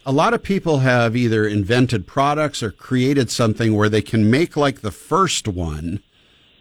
a 0.04 0.12
lot 0.12 0.34
of 0.34 0.42
people 0.42 0.80
have 0.80 1.16
either 1.16 1.46
invented 1.46 2.06
products 2.06 2.62
or 2.62 2.70
created 2.70 3.30
something 3.30 3.74
where 3.74 3.88
they 3.88 4.02
can 4.02 4.30
make 4.30 4.56
like 4.56 4.82
the 4.82 4.90
first 4.90 5.48
one, 5.48 6.00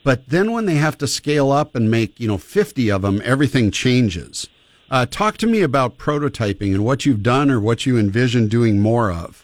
but 0.04 0.30
then 0.30 0.52
when 0.52 0.66
they 0.66 0.76
have 0.76 0.98
to 1.00 1.08
scale 1.08 1.52
up 1.52 1.76
and 1.76 1.91
make 1.91 2.18
you 2.20 2.28
know 2.28 2.38
fifty 2.38 2.89
of 2.89 3.02
them, 3.02 3.22
everything 3.26 3.72
changes. 3.72 4.48
Uh, 4.89 5.05
talk 5.05 5.38
to 5.38 5.47
me 5.47 5.61
about 5.61 5.97
prototyping 5.97 6.73
and 6.73 6.86
what 6.86 7.05
you've 7.05 7.23
done 7.23 7.49
or 7.49 7.59
what 7.59 7.86
you 7.86 7.97
envision 7.97 8.47
doing 8.47 8.79
more 8.79 9.11
of. 9.11 9.43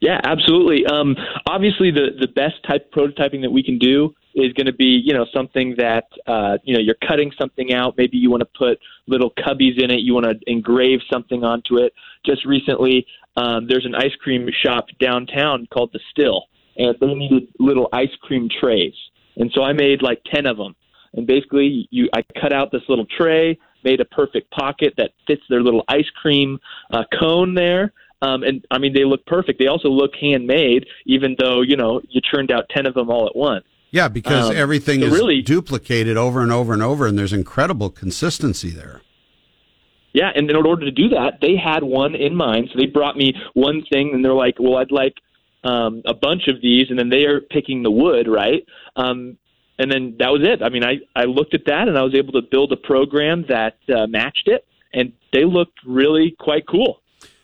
Yeah, 0.00 0.20
absolutely. 0.22 0.86
Um, 0.86 1.16
obviously, 1.48 1.90
the 1.90 2.10
the 2.20 2.28
best 2.28 2.54
type 2.68 2.92
prototyping 2.92 3.42
that 3.42 3.50
we 3.50 3.62
can 3.62 3.78
do 3.78 4.14
is 4.34 4.52
going 4.52 4.66
to 4.66 4.72
be, 4.72 5.02
you 5.04 5.12
know, 5.12 5.26
something 5.34 5.74
that 5.78 6.04
uh, 6.26 6.58
you 6.62 6.74
know 6.74 6.80
you're 6.80 6.96
cutting 7.06 7.32
something 7.38 7.72
out. 7.72 7.94
Maybe 7.96 8.16
you 8.16 8.30
want 8.30 8.42
to 8.42 8.58
put 8.58 8.78
little 9.08 9.32
cubbies 9.32 9.82
in 9.82 9.90
it. 9.90 10.00
You 10.00 10.14
want 10.14 10.26
to 10.26 10.38
engrave 10.46 11.00
something 11.12 11.42
onto 11.42 11.78
it. 11.78 11.92
Just 12.24 12.46
recently, 12.46 13.06
um, 13.36 13.66
there's 13.68 13.86
an 13.86 13.94
ice 13.96 14.14
cream 14.22 14.48
shop 14.64 14.86
downtown 15.00 15.66
called 15.72 15.90
the 15.92 16.00
STIL, 16.10 16.44
and 16.76 16.94
they 17.00 17.14
needed 17.14 17.48
little 17.58 17.88
ice 17.92 18.14
cream 18.22 18.48
trays, 18.60 18.94
and 19.36 19.50
so 19.52 19.62
I 19.62 19.72
made 19.72 20.02
like 20.02 20.22
ten 20.32 20.46
of 20.46 20.56
them. 20.56 20.76
And 21.14 21.26
basically, 21.26 21.88
you 21.90 22.08
I 22.14 22.22
cut 22.40 22.52
out 22.52 22.70
this 22.70 22.82
little 22.88 23.06
tray 23.16 23.58
made 23.84 24.00
a 24.00 24.04
perfect 24.04 24.50
pocket 24.50 24.94
that 24.96 25.10
fits 25.26 25.42
their 25.48 25.62
little 25.62 25.84
ice 25.88 26.08
cream 26.20 26.58
uh, 26.92 27.04
cone 27.18 27.54
there. 27.54 27.92
Um, 28.20 28.42
and 28.42 28.66
I 28.70 28.78
mean, 28.78 28.94
they 28.94 29.04
look 29.04 29.24
perfect. 29.26 29.58
They 29.58 29.68
also 29.68 29.88
look 29.88 30.12
handmade, 30.20 30.86
even 31.06 31.36
though 31.38 31.60
you 31.62 31.76
know 31.76 32.00
you 32.08 32.20
churned 32.20 32.50
out 32.50 32.68
ten 32.68 32.86
of 32.86 32.94
them 32.94 33.10
all 33.10 33.26
at 33.26 33.36
once. 33.36 33.64
Yeah, 33.90 34.08
because 34.08 34.50
um, 34.50 34.56
everything 34.56 35.02
is 35.02 35.12
really, 35.12 35.40
duplicated 35.40 36.16
over 36.16 36.42
and 36.42 36.52
over 36.52 36.72
and 36.72 36.82
over, 36.82 37.06
and 37.06 37.18
there's 37.18 37.32
incredible 37.32 37.88
consistency 37.88 38.70
there. 38.70 39.00
yeah, 40.12 40.30
and 40.34 40.50
in 40.50 40.56
order 40.56 40.84
to 40.84 40.90
do 40.90 41.08
that, 41.10 41.38
they 41.40 41.56
had 41.56 41.82
one 41.82 42.14
in 42.14 42.34
mind. 42.34 42.68
So 42.72 42.78
they 42.78 42.86
brought 42.86 43.16
me 43.16 43.34
one 43.54 43.82
thing, 43.90 44.10
and 44.12 44.24
they're 44.24 44.34
like, 44.34 44.56
"Well, 44.58 44.76
I'd 44.76 44.90
like 44.90 45.14
um, 45.64 46.02
a 46.04 46.14
bunch 46.14 46.48
of 46.48 46.60
these," 46.60 46.90
and 46.90 46.98
then 46.98 47.08
they 47.08 47.24
are 47.24 47.40
picking 47.40 47.82
the 47.82 47.90
wood, 47.90 48.28
right? 48.28 48.66
Um, 48.96 49.38
and 49.78 49.90
then 49.90 50.16
that 50.18 50.30
was 50.30 50.42
it. 50.42 50.62
I 50.62 50.68
mean, 50.68 50.84
I 50.84 50.98
I 51.14 51.24
looked 51.24 51.54
at 51.54 51.64
that, 51.66 51.88
and 51.88 51.96
I 51.96 52.02
was 52.02 52.14
able 52.14 52.32
to 52.32 52.42
build 52.42 52.72
a 52.72 52.76
program 52.76 53.44
that 53.48 53.76
uh, 53.94 54.06
matched 54.06 54.48
it, 54.48 54.66
and 54.92 55.12
they 55.32 55.44
looked 55.44 55.78
really 55.84 56.34
quite 56.38 56.66
cool. 56.66 57.00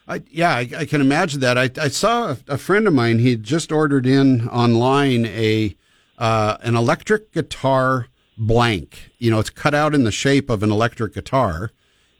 I, 0.07 0.22
yeah, 0.30 0.55
I, 0.55 0.68
I, 0.76 0.85
can 0.85 1.01
imagine 1.01 1.41
that. 1.41 1.57
I, 1.57 1.70
I 1.80 1.89
saw 1.89 2.32
a, 2.32 2.39
a, 2.49 2.59
friend 2.59 2.87
of 2.87 2.93
mine. 2.93 3.20
He 3.20 3.37
just 3.37 3.72
ordered 3.72 4.05
in 4.05 4.47
online 4.51 5.24
a 5.24 5.74
uh, 6.18 6.59
an 6.61 6.76
electric 6.76 7.32
guitar 7.32 8.09
blank. 8.37 9.12
You 9.18 9.30
know, 9.30 9.39
it's 9.39 9.49
cut 9.49 9.74
out 9.74 9.95
in 9.95 10.05
the 10.05 10.12
shape 10.12 10.51
of 10.51 10.62
an 10.62 10.70
electric 10.70 11.14
guitar, 11.14 11.70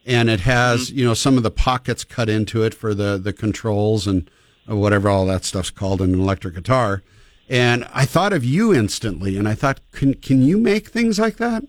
and 0.07 0.31
it 0.31 0.41
has 0.41 0.89
mm-hmm. 0.89 0.99
you 0.99 1.05
know 1.05 1.15
some 1.15 1.37
of 1.37 1.43
the 1.43 1.51
pockets 1.51 2.05
cut 2.05 2.29
into 2.29 2.63
it 2.63 2.73
for 2.73 2.95
the 2.95 3.19
the 3.19 3.33
controls 3.33 4.07
and 4.07 4.31
whatever 4.67 5.11
all 5.11 5.27
that 5.27 5.45
stuff's 5.45 5.71
called 5.71 6.01
in 6.01 6.15
an 6.15 6.21
electric 6.21 6.55
guitar. 6.55 7.03
And 7.49 7.87
I 7.93 8.07
thought 8.07 8.33
of 8.33 8.45
you 8.45 8.75
instantly, 8.75 9.37
and 9.37 9.47
I 9.47 9.55
thought, 9.55 9.81
can 9.93 10.15
can 10.15 10.43
you 10.43 10.59
make 10.59 10.89
things 10.89 11.19
like 11.19 11.37
that? 11.37 11.65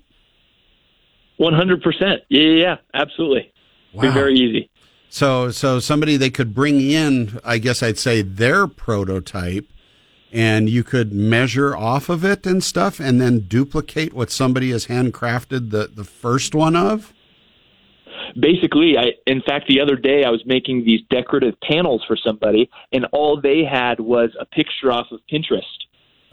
One 1.38 1.54
hundred 1.54 1.82
percent. 1.82 2.22
Yeah, 2.30 2.42
yeah, 2.42 2.76
absolutely. 2.94 3.52
Wow. 3.94 4.04
Be 4.04 4.10
very 4.10 4.36
easy. 4.36 4.70
So, 5.10 5.52
so 5.52 5.80
somebody 5.80 6.18
they 6.18 6.30
could 6.30 6.54
bring 6.54 6.82
in, 6.82 7.40
I 7.46 7.58
guess 7.58 7.82
I'd 7.82 7.98
say 7.98 8.22
their 8.22 8.68
prototype, 8.68 9.68
and 10.32 10.70
you 10.70 10.84
could 10.84 11.14
measure 11.14 11.76
off 11.76 12.10
of 12.10 12.26
it 12.26 12.46
and 12.46 12.64
stuff, 12.64 13.00
and 13.00 13.22
then 13.22 13.40
duplicate 13.48 14.14
what 14.14 14.32
somebody 14.32 14.72
has 14.72 14.88
handcrafted 14.88 15.72
the 15.72 15.92
the 15.94 16.04
first 16.04 16.56
one 16.56 16.76
of 16.76 17.14
basically 18.40 18.98
i 18.98 19.12
in 19.28 19.42
fact 19.42 19.68
the 19.68 19.80
other 19.80 19.96
day 19.96 20.24
i 20.24 20.30
was 20.30 20.42
making 20.46 20.84
these 20.86 21.02
decorative 21.10 21.56
panels 21.62 22.04
for 22.08 22.16
somebody 22.16 22.70
and 22.92 23.06
all 23.12 23.40
they 23.40 23.64
had 23.64 24.00
was 24.00 24.30
a 24.40 24.46
picture 24.46 24.92
off 24.92 25.08
of 25.12 25.20
pinterest 25.32 25.62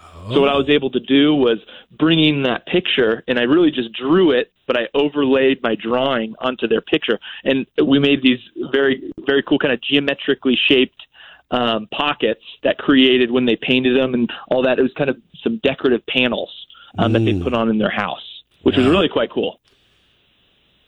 oh. 0.01 0.31
so 0.33 0.41
what 0.41 0.49
i 0.49 0.57
was 0.57 0.69
able 0.69 0.91
to 0.91 1.01
do 1.01 1.35
was 1.35 1.59
bring 1.99 2.23
in 2.23 2.43
that 2.43 2.67
picture 2.67 3.23
and 3.29 3.39
i 3.39 3.43
really 3.43 3.71
just 3.71 3.93
drew 3.93 4.31
it 4.31 4.53
but 4.67 4.77
i 4.77 4.83
overlaid 4.95 5.63
my 5.63 5.75
drawing 5.75 6.35
onto 6.41 6.67
their 6.67 6.81
picture 6.81 7.19
and 7.45 7.67
we 7.85 7.99
made 7.99 8.23
these 8.23 8.41
very 8.71 9.13
very 9.27 9.43
cool 9.43 9.59
kind 9.59 9.73
of 9.73 9.81
geometrically 9.83 10.59
shaped 10.69 11.07
um, 11.51 11.87
pockets 11.93 12.41
that 12.63 12.79
created 12.79 13.31
when 13.31 13.45
they 13.45 13.57
painted 13.57 13.95
them 13.95 14.15
and 14.15 14.33
all 14.49 14.63
that 14.63 14.79
it 14.79 14.83
was 14.83 14.93
kind 14.97 15.11
of 15.11 15.19
some 15.43 15.61
decorative 15.63 16.01
panels 16.07 16.51
um, 16.97 17.11
mm. 17.11 17.13
that 17.13 17.19
they 17.27 17.33
mm. 17.33 17.43
put 17.43 17.53
on 17.53 17.69
in 17.69 17.77
their 17.77 17.91
house 17.91 18.23
which 18.63 18.75
yeah. 18.75 18.83
was 18.83 18.91
really 18.91 19.09
quite 19.09 19.31
cool 19.31 19.61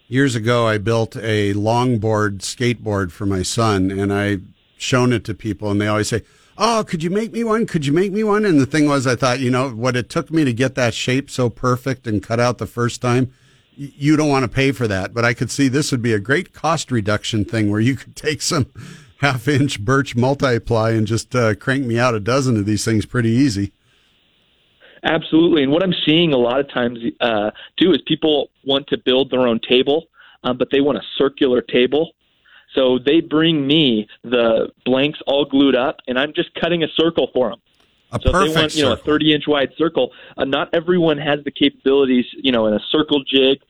years 0.09 0.35
ago, 0.35 0.67
I 0.67 0.79
built 0.79 1.17
a 1.17 1.55
longboard 1.55 2.39
skateboard 2.39 3.11
for 3.11 3.27
my 3.27 3.43
son, 3.43 3.91
and 3.91 4.13
I 4.13 4.39
shown 4.77 5.13
it 5.13 5.25
to 5.25 5.35
people, 5.35 5.71
and 5.71 5.81
they 5.81 5.87
always 5.87 6.09
say, 6.09 6.23
"Oh, 6.59 6.85
could 6.87 7.03
you 7.03 7.11
make 7.11 7.33
me 7.33 7.45
one? 7.45 7.67
Could 7.67 7.87
you 7.87 7.93
make 7.93 8.13
me 8.13 8.25
one?" 8.25 8.45
And 8.45 8.61
the 8.61 8.67
thing 8.67 8.87
was, 8.87 9.07
I 9.07 9.17
thought, 9.17 9.41
you 9.41 9.51
know, 9.51 9.71
what 9.71 9.97
it 9.97 10.09
took 10.09 10.31
me 10.31 10.45
to 10.45 10.53
get 10.53 10.75
that 10.75 10.95
shape 10.95 11.31
so 11.31 11.49
perfect 11.49 12.07
and 12.07 12.23
cut 12.23 12.41
out 12.41 12.59
the 12.59 12.67
first 12.67 13.01
time, 13.01 13.33
you 13.77 14.17
don't 14.17 14.29
want 14.29 14.45
to 14.45 14.49
pay 14.49 14.73
for 14.73 14.87
that. 14.89 15.15
But 15.15 15.25
I 15.25 15.35
could 15.35 15.51
see 15.51 15.69
this 15.69 15.91
would 15.91 16.03
be 16.03 16.13
a 16.13 16.21
great 16.21 16.53
cost 16.53 16.91
reduction 16.91 17.45
thing 17.45 17.71
where 17.71 17.81
you 17.81 17.97
could 17.97 18.17
take 18.17 18.43
some 18.43 18.67
half 19.19 19.49
inch 19.49 19.81
birch 19.81 20.15
multiply 20.15 20.91
and 20.91 21.07
just 21.07 21.35
uh, 21.35 21.55
crank 21.55 21.87
me 21.87 21.99
out 21.99 22.15
a 22.15 22.21
dozen 22.21 22.57
of 22.57 22.67
these 22.67 22.85
things 22.85 23.07
pretty 23.07 23.31
easy. 23.31 23.73
Absolutely. 25.05 25.63
And 25.63 25.71
what 25.71 25.83
I'm 25.83 25.95
seeing 26.07 26.33
a 26.33 26.39
lot 26.39 26.61
of 26.61 26.69
times 26.71 26.99
uh, 27.21 27.51
too 27.79 27.93
is 27.93 28.01
people 28.07 28.51
want 28.65 28.87
to 28.89 28.99
build 28.99 29.31
their 29.31 29.47
own 29.47 29.61
table, 29.61 30.07
um, 30.43 30.57
but 30.57 30.69
they 30.73 30.81
want 30.81 30.99
a 30.99 31.03
circular 31.17 31.61
table. 31.61 32.13
So 32.75 32.99
they 32.99 33.21
bring 33.21 33.67
me 33.67 34.09
the 34.23 34.73
blanks 34.85 35.21
all 35.27 35.45
glued 35.45 35.77
up, 35.77 35.99
and 36.09 36.19
I'm 36.19 36.33
just 36.35 36.53
cutting 36.55 36.83
a 36.83 36.89
circle 36.97 37.31
for 37.33 37.51
them. 37.51 37.61
A 38.13 38.19
so 38.21 38.33
perfect 38.33 38.49
if 38.49 38.55
they 38.55 38.61
want, 38.61 38.75
you 38.75 38.83
know, 38.85 38.93
a 38.93 38.97
30 38.97 39.35
inch 39.35 39.45
wide 39.47 39.71
circle, 39.77 40.13
uh, 40.37 40.45
not 40.45 40.71
everyone 40.73 41.19
has 41.19 41.45
the 41.45 41.51
capabilities, 41.51 42.25
you 42.33 42.51
know, 42.51 42.67
in 42.67 42.75
a 42.75 42.81
circle 42.91 43.23
jig 43.25 43.61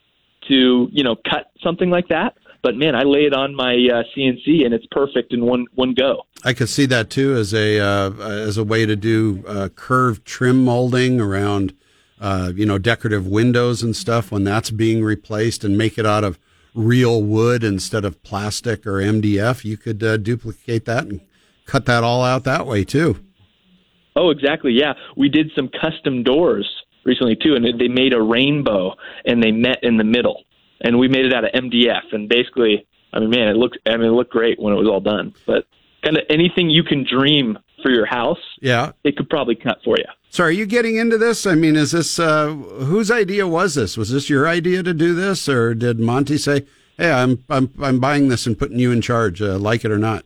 to, 0.49 0.89
you 0.93 1.03
know, 1.03 1.17
cut 1.17 1.51
something 1.63 1.91
like 1.91 2.09
that. 2.09 2.37
But 2.65 2.77
man, 2.77 2.95
I 2.95 3.03
lay 3.03 3.27
it 3.27 3.35
on 3.35 3.55
my 3.55 3.75
uh, 3.75 4.03
CNC 4.17 4.65
and 4.65 4.73
it's 4.73 4.87
perfect 4.91 5.35
in 5.35 5.45
one 5.45 5.67
one 5.75 5.93
go. 5.93 6.23
I 6.43 6.55
could 6.55 6.71
see 6.71 6.87
that 6.87 7.11
too 7.11 7.35
as 7.35 7.53
a 7.53 7.79
uh, 7.79 8.11
as 8.23 8.57
a 8.57 8.65
way 8.65 8.87
to 8.87 8.97
do 8.97 9.45
uh, 9.47 9.69
curved 9.77 10.25
trim 10.25 10.65
molding 10.65 11.21
around 11.21 11.75
uh, 12.19 12.53
you 12.57 12.65
know 12.65 12.79
decorative 12.79 13.27
windows 13.27 13.83
and 13.83 13.95
stuff 13.95 14.33
when 14.33 14.45
that's 14.45 14.71
being 14.71 15.05
replaced 15.05 15.63
and 15.63 15.77
make 15.77 15.99
it 15.99 16.07
out 16.07 16.25
of 16.25 16.39
real 16.75 17.23
wood 17.23 17.63
instead 17.63 18.07
of 18.07 18.23
plastic 18.23 18.87
or 18.87 18.95
MDF. 18.95 19.67
You 19.67 19.77
could 19.77 20.03
uh, 20.03 20.17
duplicate 20.17 20.87
that 20.87 21.05
and 21.05 21.21
cut 21.67 21.85
that 21.85 22.03
all 22.03 22.25
out 22.25 22.45
that 22.45 22.67
way 22.67 22.83
too. 22.83 23.23
Oh, 24.17 24.31
exactly. 24.31 24.73
Yeah, 24.73 24.95
we 25.19 25.29
did 25.29 25.51
some 25.55 25.69
custom 25.69 26.23
doors 26.23 26.67
recently 27.05 27.37
too, 27.37 27.57
and 27.57 27.79
they 27.79 27.89
made 27.89 28.15
a 28.15 28.23
rainbow 28.23 28.95
and 29.27 29.43
they 29.43 29.53
met 29.53 29.81
in 29.83 29.99
the 29.99 30.05
middle 30.05 30.44
and 30.85 30.99
we 30.99 31.09
made 31.09 31.25
it 31.25 31.35
out 31.35 31.45
of 31.45 31.51
MDF. 31.51 32.13
And 32.13 32.29
basically, 32.29 32.87
I 33.13 33.19
mean, 33.19 33.31
man, 33.31 33.49
it 33.49 33.57
looked 33.57 33.79
I 33.87 33.97
mean, 33.97 34.07
it 34.07 34.13
looked 34.13 34.31
great 34.31 34.61
when 34.61 34.73
it 34.73 34.77
was 34.77 34.87
all 34.87 35.01
done. 35.01 35.35
But 35.47 35.67
kind 36.05 36.17
of 36.17 36.23
anything 36.31 36.71
you 36.71 36.85
can 36.85 37.05
dream 37.05 37.59
for 37.83 37.91
your 37.91 38.07
house, 38.07 38.39
yeah, 38.61 38.93
it 39.03 39.17
could 39.17 39.29
probably 39.29 39.57
cut 39.57 39.79
for 39.85 39.97
you. 39.99 40.05
So, 40.31 40.45
are 40.45 40.51
you 40.51 40.67
getting 40.67 40.97
into 40.97 41.19
this? 41.19 41.47
I 41.47 41.55
mean, 41.55 41.75
is 41.75 41.93
this 41.93 42.19
uh, 42.19 42.53
whose 42.53 43.11
idea 43.11 43.49
was 43.49 43.75
this? 43.75 43.97
Was 43.97 44.11
this 44.11 44.31
your 44.31 44.47
idea 44.47 44.83
to 44.83 44.95
do 44.95 45.15
this, 45.15 45.49
or 45.49 45.75
did 45.75 45.99
Monty 45.99 46.37
say, 46.39 46.67
"Hey, 46.99 47.11
I'm 47.11 47.43
I'm 47.49 47.73
I'm 47.83 47.99
buying 47.99 48.29
this 48.29 48.47
and 48.47 48.59
putting 48.59 48.79
you 48.79 48.93
in 48.93 49.01
charge, 49.01 49.41
uh, 49.41 49.59
like 49.59 49.85
it 49.85 49.91
or 49.91 49.99
not"? 49.99 50.25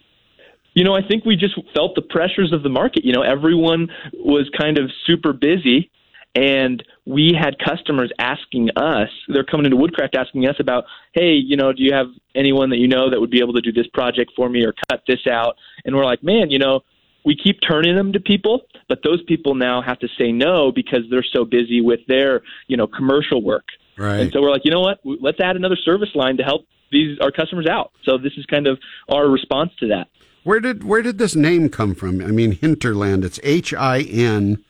you 0.74 0.84
know, 0.84 0.94
I 0.94 1.00
think 1.06 1.24
we 1.24 1.36
just 1.36 1.54
felt 1.74 1.94
the 1.94 2.02
pressures 2.02 2.52
of 2.52 2.62
the 2.62 2.68
market. 2.68 3.04
You 3.04 3.12
know, 3.12 3.22
everyone 3.22 3.88
was 4.12 4.50
kind 4.58 4.78
of 4.78 4.90
super 5.06 5.32
busy 5.32 5.90
and 6.34 6.82
we 7.06 7.32
had 7.40 7.56
customers 7.58 8.10
asking 8.18 8.70
us, 8.76 9.08
they're 9.28 9.44
coming 9.44 9.64
into 9.64 9.76
Woodcraft 9.76 10.16
asking 10.16 10.46
us 10.48 10.56
about, 10.58 10.84
hey, 11.12 11.32
you 11.32 11.56
know, 11.56 11.72
do 11.72 11.82
you 11.82 11.94
have 11.94 12.08
anyone 12.34 12.70
that 12.70 12.78
you 12.78 12.88
know 12.88 13.08
that 13.10 13.20
would 13.20 13.30
be 13.30 13.38
able 13.40 13.54
to 13.54 13.60
do 13.60 13.72
this 13.72 13.86
project 13.94 14.32
for 14.34 14.48
me 14.48 14.64
or 14.64 14.74
cut 14.90 15.02
this 15.06 15.26
out? 15.30 15.56
And 15.84 15.94
we're 15.94 16.04
like, 16.04 16.24
man, 16.24 16.50
you 16.50 16.58
know, 16.58 16.80
we 17.24 17.36
keep 17.36 17.60
turning 17.66 17.96
them 17.96 18.12
to 18.12 18.20
people, 18.20 18.62
but 18.88 19.00
those 19.04 19.22
people 19.22 19.54
now 19.54 19.80
have 19.82 20.00
to 20.00 20.08
say 20.18 20.32
no 20.32 20.72
because 20.72 21.00
they're 21.08 21.24
so 21.32 21.44
busy 21.44 21.80
with 21.80 22.00
their, 22.08 22.42
you 22.66 22.76
know, 22.76 22.88
commercial 22.88 23.42
work. 23.42 23.64
Right. 23.96 24.20
And 24.20 24.32
so 24.32 24.42
we're 24.42 24.50
like, 24.50 24.64
you 24.64 24.70
know 24.72 24.80
what? 24.80 24.98
Let's 25.04 25.40
add 25.40 25.56
another 25.56 25.76
service 25.76 26.10
line 26.14 26.36
to 26.38 26.42
help 26.42 26.66
these 26.90 27.18
our 27.20 27.30
customers 27.30 27.66
out. 27.66 27.92
So 28.04 28.18
this 28.18 28.32
is 28.36 28.46
kind 28.46 28.66
of 28.66 28.78
our 29.08 29.28
response 29.28 29.72
to 29.80 29.88
that. 29.88 30.08
Where 30.44 30.60
did 30.60 30.84
where 30.84 31.02
did 31.02 31.18
this 31.18 31.34
name 31.34 31.68
come 31.68 31.94
from? 31.94 32.20
I 32.20 32.26
mean, 32.26 32.52
Hinterland. 32.52 33.24
It's 33.24 33.40
H 33.42 33.74
I 33.74 34.02
N 34.02 34.62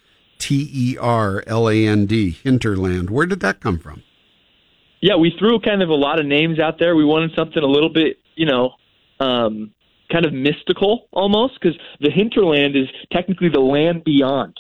T 0.46 0.70
E 0.72 0.96
R 0.98 1.42
L 1.48 1.68
A 1.68 1.86
N 1.86 2.06
D, 2.06 2.30
hinterland. 2.30 3.10
Where 3.10 3.26
did 3.26 3.40
that 3.40 3.60
come 3.60 3.80
from? 3.80 4.04
Yeah, 5.00 5.16
we 5.16 5.34
threw 5.36 5.58
kind 5.58 5.82
of 5.82 5.88
a 5.88 5.94
lot 5.94 6.20
of 6.20 6.26
names 6.26 6.60
out 6.60 6.78
there. 6.78 6.94
We 6.94 7.04
wanted 7.04 7.32
something 7.34 7.62
a 7.62 7.66
little 7.66 7.88
bit, 7.88 8.18
you 8.36 8.46
know, 8.46 8.70
um, 9.18 9.72
kind 10.10 10.24
of 10.24 10.32
mystical 10.32 11.08
almost, 11.12 11.54
because 11.60 11.76
the 12.00 12.10
hinterland 12.10 12.76
is 12.76 12.86
technically 13.10 13.48
the 13.48 13.60
land 13.60 14.04
beyond. 14.04 14.56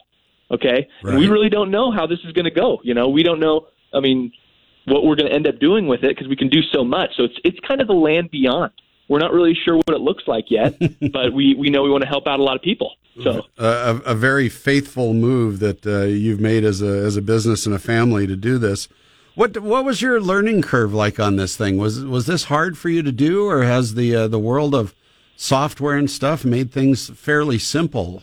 Okay, 0.50 0.88
right. 1.02 1.12
and 1.12 1.18
we 1.18 1.28
really 1.28 1.48
don't 1.48 1.70
know 1.70 1.92
how 1.92 2.06
this 2.06 2.18
is 2.24 2.32
going 2.32 2.44
to 2.46 2.50
go. 2.50 2.80
You 2.82 2.94
know, 2.94 3.08
we 3.08 3.22
don't 3.22 3.40
know. 3.40 3.68
I 3.94 4.00
mean, 4.00 4.32
what 4.86 5.04
we're 5.04 5.16
going 5.16 5.28
to 5.28 5.34
end 5.34 5.46
up 5.46 5.60
doing 5.60 5.86
with 5.86 6.02
it 6.02 6.16
because 6.16 6.28
we 6.28 6.36
can 6.36 6.48
do 6.48 6.62
so 6.72 6.84
much. 6.84 7.10
So 7.16 7.24
it's 7.24 7.38
it's 7.44 7.58
kind 7.66 7.80
of 7.80 7.86
the 7.86 7.94
land 7.94 8.30
beyond. 8.32 8.72
We're 9.08 9.18
not 9.18 9.32
really 9.32 9.56
sure 9.64 9.76
what 9.76 9.90
it 9.90 10.00
looks 10.00 10.24
like 10.26 10.46
yet, 10.48 10.78
but 11.12 11.32
we, 11.32 11.54
we 11.54 11.70
know 11.70 11.82
we 11.82 11.90
want 11.90 12.02
to 12.02 12.08
help 12.08 12.26
out 12.26 12.40
a 12.40 12.42
lot 12.42 12.56
of 12.56 12.62
people. 12.62 12.94
So 13.22 13.46
a, 13.56 14.00
a 14.04 14.14
very 14.14 14.48
faithful 14.48 15.14
move 15.14 15.60
that 15.60 15.86
uh, 15.86 16.02
you've 16.02 16.40
made 16.40 16.64
as 16.64 16.82
a 16.82 16.86
as 16.86 17.16
a 17.16 17.22
business 17.22 17.64
and 17.64 17.74
a 17.74 17.78
family 17.78 18.26
to 18.26 18.36
do 18.36 18.58
this. 18.58 18.88
What 19.34 19.58
what 19.62 19.86
was 19.86 20.02
your 20.02 20.20
learning 20.20 20.60
curve 20.60 20.92
like 20.92 21.18
on 21.18 21.36
this 21.36 21.56
thing? 21.56 21.78
Was 21.78 22.04
was 22.04 22.26
this 22.26 22.44
hard 22.44 22.76
for 22.76 22.90
you 22.90 23.02
to 23.02 23.12
do, 23.12 23.48
or 23.48 23.62
has 23.62 23.94
the 23.94 24.14
uh, 24.14 24.28
the 24.28 24.38
world 24.38 24.74
of 24.74 24.94
software 25.34 25.96
and 25.96 26.10
stuff 26.10 26.44
made 26.44 26.70
things 26.70 27.08
fairly 27.08 27.58
simple? 27.58 28.22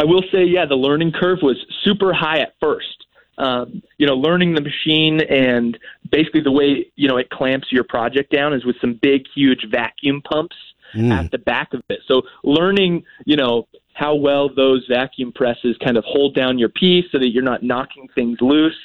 I 0.00 0.04
will 0.04 0.24
say, 0.32 0.44
yeah, 0.44 0.66
the 0.66 0.74
learning 0.74 1.12
curve 1.12 1.38
was 1.40 1.56
super 1.84 2.12
high 2.12 2.40
at 2.40 2.54
first 2.60 2.95
um, 3.38 3.82
you 3.98 4.06
know, 4.06 4.14
learning 4.14 4.54
the 4.54 4.60
machine 4.60 5.20
and 5.22 5.78
basically 6.10 6.40
the 6.40 6.52
way, 6.52 6.90
you 6.96 7.08
know, 7.08 7.16
it 7.16 7.30
clamps 7.30 7.68
your 7.70 7.84
project 7.84 8.32
down 8.32 8.54
is 8.54 8.64
with 8.64 8.76
some 8.80 8.98
big, 9.00 9.22
huge 9.34 9.66
vacuum 9.70 10.22
pumps 10.22 10.56
mm. 10.94 11.12
at 11.12 11.30
the 11.30 11.38
back 11.38 11.74
of 11.74 11.82
it. 11.88 12.00
So 12.08 12.22
learning, 12.44 13.04
you 13.24 13.36
know, 13.36 13.68
how 13.94 14.14
well 14.14 14.48
those 14.54 14.86
vacuum 14.88 15.32
presses 15.32 15.76
kind 15.82 15.96
of 15.96 16.04
hold 16.04 16.34
down 16.34 16.58
your 16.58 16.68
piece 16.68 17.06
so 17.12 17.18
that 17.18 17.30
you're 17.30 17.42
not 17.42 17.62
knocking 17.62 18.08
things 18.14 18.38
loose. 18.40 18.76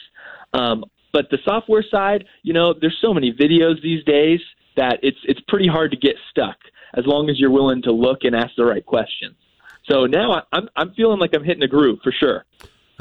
Um, 0.53 0.85
but 1.13 1.29
the 1.29 1.37
software 1.43 1.83
side, 1.89 2.25
you 2.43 2.53
know, 2.53 2.73
there's 2.73 2.97
so 3.01 3.13
many 3.13 3.33
videos 3.33 3.81
these 3.81 4.03
days 4.05 4.39
that 4.77 4.99
it's 5.03 5.17
it's 5.25 5.41
pretty 5.49 5.67
hard 5.67 5.91
to 5.91 5.97
get 5.97 6.15
stuck 6.29 6.55
as 6.93 7.05
long 7.05 7.29
as 7.29 7.39
you're 7.39 7.51
willing 7.51 7.81
to 7.81 7.91
look 7.91 8.19
and 8.23 8.35
ask 8.35 8.51
the 8.55 8.65
right 8.65 8.85
questions. 8.85 9.35
So 9.89 10.05
now 10.05 10.31
I, 10.31 10.41
I'm 10.53 10.69
I'm 10.75 10.93
feeling 10.93 11.19
like 11.19 11.33
I'm 11.33 11.43
hitting 11.43 11.63
a 11.63 11.67
groove 11.67 11.99
for 12.03 12.11
sure. 12.11 12.45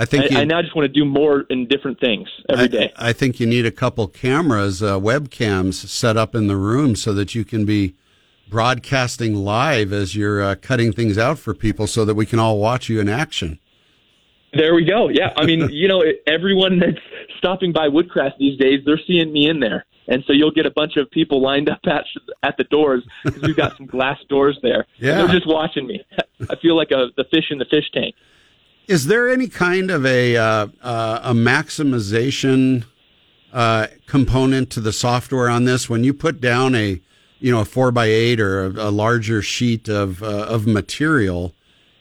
I 0.01 0.07
think 0.07 0.25
I, 0.25 0.29
you, 0.29 0.39
I 0.39 0.45
now 0.45 0.63
just 0.63 0.75
want 0.75 0.87
to 0.87 0.93
do 0.93 1.05
more 1.05 1.43
in 1.51 1.67
different 1.67 2.01
things 2.01 2.27
every 2.49 2.65
I, 2.65 2.69
day. 2.69 2.93
I 2.97 3.13
think 3.13 3.39
you 3.39 3.47
need 3.47 3.67
a 3.67 3.71
couple 3.71 4.09
cameras, 4.09 4.83
uh, 4.83 4.99
webcams 4.99 5.75
set 5.75 6.17
up 6.17 6.35
in 6.35 6.47
the 6.47 6.57
room 6.57 6.97
so 6.97 7.13
that 7.13 7.35
you 7.35 7.45
can 7.45 7.67
be 7.67 7.95
broadcasting 8.49 9.35
live 9.35 9.93
as 9.93 10.17
you're 10.17 10.43
uh, 10.43 10.55
cutting 10.55 10.91
things 10.91 11.19
out 11.19 11.39
for 11.39 11.53
people 11.53 11.87
so 11.87 12.07
that 12.07 12.15
we 12.15 12.25
can 12.25 12.39
all 12.39 12.59
watch 12.59 12.89
you 12.89 12.99
in 12.99 13.11
action. 13.11 13.59
There 14.55 14.75
we 14.75 14.87
go. 14.87 15.11
Yeah, 15.11 15.35
I 15.37 15.45
mean, 15.45 15.69
you 15.71 15.87
know, 15.87 16.03
everyone 16.27 16.79
that's 16.79 16.99
stopping 17.37 17.71
by 17.71 17.89
Woodcraft 17.89 18.39
these 18.39 18.59
days, 18.59 18.81
they're 18.87 19.01
seeing 19.07 19.31
me 19.31 19.51
in 19.51 19.61
there, 19.61 19.85
and 20.09 20.25
so 20.27 20.33
you'll 20.33 20.51
get 20.51 20.65
a 20.65 20.71
bunch 20.71 20.97
of 20.97 21.11
people 21.11 21.43
lined 21.43 21.69
up 21.69 21.81
at 21.85 22.07
at 22.43 22.57
the 22.57 22.65
doors 22.65 23.07
because 23.23 23.43
we've 23.43 23.57
got 23.57 23.77
some 23.77 23.85
glass 23.85 24.17
doors 24.31 24.59
there. 24.63 24.87
Yeah. 24.97 25.19
they're 25.19 25.29
just 25.29 25.47
watching 25.47 25.87
me. 25.87 26.03
I 26.49 26.57
feel 26.57 26.75
like 26.75 26.91
a 26.91 27.09
the 27.19 27.25
fish 27.25 27.51
in 27.51 27.59
the 27.59 27.67
fish 27.67 27.91
tank. 27.93 28.15
Is 28.91 29.07
there 29.07 29.31
any 29.31 29.47
kind 29.47 29.89
of 29.89 30.05
a 30.05 30.37
uh, 30.37 30.67
uh, 30.83 31.21
a 31.23 31.33
maximization 31.33 32.87
uh, 33.53 33.87
component 34.09 34.69
to 34.71 34.81
the 34.81 34.93
software 34.93 35.49
on 35.49 35.65
this? 35.65 35.89
When 35.89 36.03
you 36.03 36.13
put 36.13 36.41
down 36.41 36.75
a 36.75 37.01
you 37.39 37.53
know 37.53 37.61
a 37.61 37.65
four 37.65 37.93
by 37.93 38.07
eight 38.07 38.41
or 38.41 38.65
a, 38.65 38.71
a 38.89 38.91
larger 38.91 39.43
sheet 39.43 39.89
of 39.89 40.25
uh, 40.25 40.27
of 40.27 40.67
material, 40.67 41.55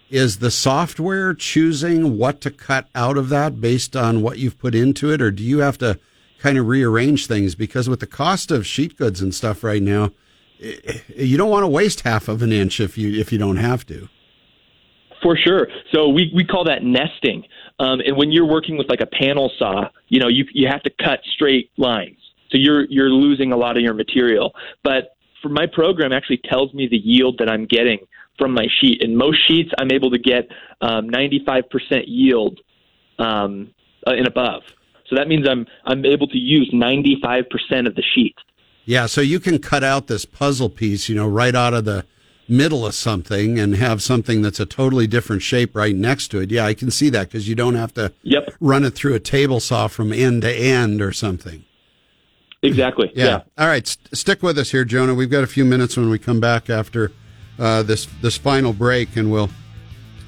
is 0.09 0.39
the 0.39 0.49
software 0.49 1.35
choosing 1.35 2.17
what 2.17 2.41
to 2.41 2.49
cut 2.49 2.87
out 2.95 3.19
of 3.19 3.29
that 3.29 3.61
based 3.61 3.95
on 3.95 4.23
what 4.23 4.39
you've 4.39 4.57
put 4.57 4.73
into 4.73 5.13
it, 5.13 5.21
or 5.21 5.29
do 5.29 5.43
you 5.43 5.59
have 5.59 5.77
to 5.77 5.99
kind 6.39 6.57
of 6.57 6.65
rearrange 6.65 7.27
things? 7.27 7.53
Because 7.53 7.87
with 7.87 7.99
the 7.99 8.07
cost 8.07 8.49
of 8.49 8.65
sheet 8.65 8.97
goods 8.97 9.21
and 9.21 9.35
stuff 9.35 9.63
right 9.63 9.83
now, 9.83 10.09
you 10.57 11.37
don't 11.37 11.51
want 11.51 11.61
to 11.61 11.67
waste 11.67 12.01
half 12.01 12.27
of 12.27 12.41
an 12.41 12.51
inch 12.51 12.79
if 12.79 12.97
you 12.97 13.13
if 13.21 13.31
you 13.31 13.37
don't 13.37 13.57
have 13.57 13.85
to. 13.85 14.09
For 15.21 15.37
sure. 15.37 15.67
So 15.93 16.09
we, 16.09 16.31
we 16.33 16.45
call 16.45 16.63
that 16.65 16.83
nesting. 16.83 17.43
Um, 17.79 17.99
and 17.99 18.15
when 18.15 18.31
you're 18.31 18.47
working 18.47 18.77
with 18.77 18.89
like 18.89 19.01
a 19.01 19.05
panel 19.05 19.51
saw, 19.57 19.89
you 20.07 20.19
know, 20.19 20.27
you, 20.27 20.45
you 20.53 20.67
have 20.67 20.83
to 20.83 20.89
cut 20.89 21.19
straight 21.33 21.71
lines. 21.77 22.17
So 22.51 22.57
you're, 22.57 22.85
you're 22.85 23.09
losing 23.09 23.51
a 23.51 23.57
lot 23.57 23.77
of 23.77 23.83
your 23.83 23.93
material. 23.93 24.53
But 24.83 25.15
for 25.41 25.49
my 25.49 25.65
program 25.65 26.11
actually 26.11 26.41
tells 26.49 26.73
me 26.73 26.87
the 26.89 26.97
yield 26.97 27.37
that 27.39 27.49
I'm 27.49 27.65
getting 27.65 27.99
from 28.37 28.53
my 28.53 28.67
sheet. 28.79 29.03
And 29.03 29.17
most 29.17 29.45
sheets, 29.47 29.69
I'm 29.77 29.91
able 29.91 30.09
to 30.11 30.17
get 30.17 30.47
um, 30.81 31.09
95% 31.09 31.63
yield 32.07 32.59
um, 33.19 33.71
uh, 34.07 34.11
and 34.11 34.27
above. 34.27 34.63
So 35.07 35.15
that 35.15 35.27
means 35.27 35.47
I'm, 35.47 35.65
I'm 35.85 36.05
able 36.05 36.27
to 36.27 36.37
use 36.37 36.71
95% 36.73 37.87
of 37.87 37.95
the 37.95 38.03
sheet. 38.15 38.35
Yeah, 38.85 39.05
so 39.05 39.21
you 39.21 39.39
can 39.39 39.59
cut 39.59 39.83
out 39.83 40.07
this 40.07 40.25
puzzle 40.25 40.69
piece, 40.69 41.09
you 41.09 41.15
know, 41.15 41.27
right 41.27 41.53
out 41.53 41.73
of 41.73 41.85
the 41.85 42.05
middle 42.49 42.85
of 42.85 42.95
something 42.95 43.59
and 43.59 43.75
have 43.75 44.01
something 44.01 44.41
that's 44.41 44.59
a 44.59 44.65
totally 44.65 45.07
different 45.07 45.41
shape 45.41 45.75
right 45.75 45.95
next 45.95 46.29
to 46.29 46.39
it. 46.39 46.49
Yeah, 46.51 46.65
I 46.65 46.73
can 46.73 46.89
see 46.91 47.09
that 47.09 47.27
because 47.29 47.47
you 47.47 47.55
don't 47.55 47.75
have 47.75 47.93
to 47.93 48.11
Yep. 48.23 48.55
run 48.59 48.83
it 48.83 48.95
through 48.95 49.13
a 49.15 49.19
table 49.19 49.59
saw 49.59 49.87
from 49.87 50.11
end 50.11 50.41
to 50.41 50.51
end 50.53 51.01
or 51.01 51.11
something. 51.11 51.63
Exactly. 52.61 53.11
Yeah. 53.15 53.25
yeah. 53.25 53.41
All 53.57 53.67
right, 53.67 53.87
st- 53.87 54.17
stick 54.17 54.43
with 54.43 54.57
us 54.57 54.71
here, 54.71 54.83
Jonah. 54.83 55.13
We've 55.13 55.29
got 55.29 55.43
a 55.43 55.47
few 55.47 55.63
minutes 55.63 55.95
when 55.95 56.09
we 56.09 56.19
come 56.19 56.39
back 56.39 56.69
after 56.69 57.11
uh, 57.57 57.83
this 57.83 58.07
this 58.21 58.37
final 58.37 58.73
break, 58.73 59.15
and 59.15 59.31
we'll 59.31 59.49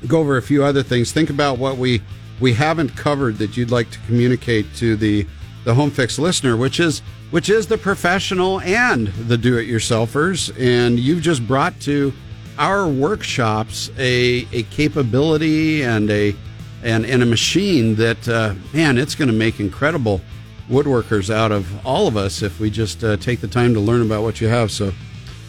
go 0.08 0.20
over 0.20 0.38
a 0.38 0.42
few 0.42 0.64
other 0.64 0.84
things. 0.84 1.12
Think 1.12 1.30
about 1.30 1.58
what 1.58 1.78
we 1.78 2.02
we 2.40 2.54
haven't 2.54 2.96
covered 2.96 3.38
that 3.40 3.58
you'd 3.58 3.72
like 3.72 3.92
to 3.92 4.00
communicate 4.08 4.66
to 4.76 4.96
the 4.96 5.28
the 5.64 5.74
home 5.74 5.92
fix 5.92 6.18
listener, 6.18 6.58
which 6.58 6.80
is 6.80 7.02
which 7.32 7.50
is 7.50 7.68
the 7.68 7.78
professional 7.78 8.60
and 8.62 9.08
the 9.08 9.38
do-it-yourselfers, 9.38 10.54
and 10.60 11.00
you've 11.00 11.22
just 11.22 11.48
brought 11.48 11.80
to 11.82 12.12
our 12.58 12.88
workshops 12.88 13.90
a 13.98 14.48
a 14.52 14.64
capability 14.64 15.84
and 15.84 16.10
a 16.10 16.36
and, 16.84 17.06
and 17.06 17.22
a 17.22 17.26
machine 17.26 17.96
that 17.96 18.28
uh, 18.28 18.54
man, 18.74 18.98
it's 18.98 19.16
going 19.16 19.28
to 19.28 19.34
make 19.34 19.60
incredible 19.60 20.22
woodworkers 20.70 21.34
out 21.34 21.52
of 21.52 21.86
all 21.86 22.08
of 22.08 22.18
us 22.18 22.42
if 22.42 22.60
we 22.60 22.70
just 22.70 23.04
uh, 23.04 23.18
take 23.18 23.42
the 23.42 23.48
time 23.48 23.74
to 23.74 23.80
learn 23.80 24.02
about 24.02 24.24
what 24.24 24.42
you 24.42 24.48
have. 24.48 24.72
So 24.72 24.92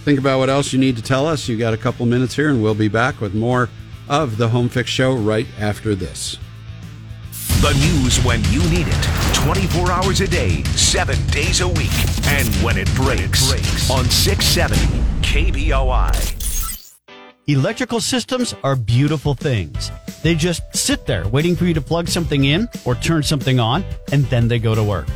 think 0.04 0.18
about 0.18 0.38
what 0.40 0.50
else 0.50 0.72
you 0.72 0.78
need 0.78 0.96
to 0.96 1.02
tell 1.02 1.26
us. 1.26 1.48
You 1.48 1.56
got 1.56 1.72
a 1.72 1.78
couple 1.78 2.04
minutes 2.06 2.34
here, 2.34 2.50
and 2.50 2.62
we'll 2.62 2.74
be 2.74 2.88
back 2.88 3.20
with 3.20 3.34
more 3.34 3.68
of 4.08 4.36
the 4.36 4.48
Home 4.48 4.68
Fix 4.68 4.90
Show 4.90 5.14
right 5.14 5.46
after 5.58 5.94
this. 5.94 6.38
The 7.62 7.74
news 7.74 8.18
when 8.24 8.42
you 8.46 8.58
need 8.70 8.88
it. 8.90 9.34
24 9.34 9.92
hours 9.92 10.20
a 10.20 10.26
day, 10.26 10.64
7 10.64 11.14
days 11.28 11.60
a 11.60 11.68
week. 11.68 11.92
And 12.26 12.48
when 12.56 12.76
it 12.76 12.92
breaks, 12.96 13.48
breaks 13.48 13.88
on 13.88 14.04
670 14.06 14.80
KBOI. 15.22 16.10
Electrical 17.46 18.00
systems 18.00 18.52
are 18.64 18.74
beautiful 18.74 19.34
things. 19.34 19.92
They 20.24 20.34
just 20.34 20.64
sit 20.74 21.06
there 21.06 21.28
waiting 21.28 21.54
for 21.54 21.64
you 21.64 21.72
to 21.74 21.80
plug 21.80 22.08
something 22.08 22.46
in 22.46 22.68
or 22.84 22.96
turn 22.96 23.22
something 23.22 23.60
on, 23.60 23.84
and 24.10 24.24
then 24.24 24.48
they 24.48 24.58
go 24.58 24.74
to 24.74 24.82
work. 24.82 25.06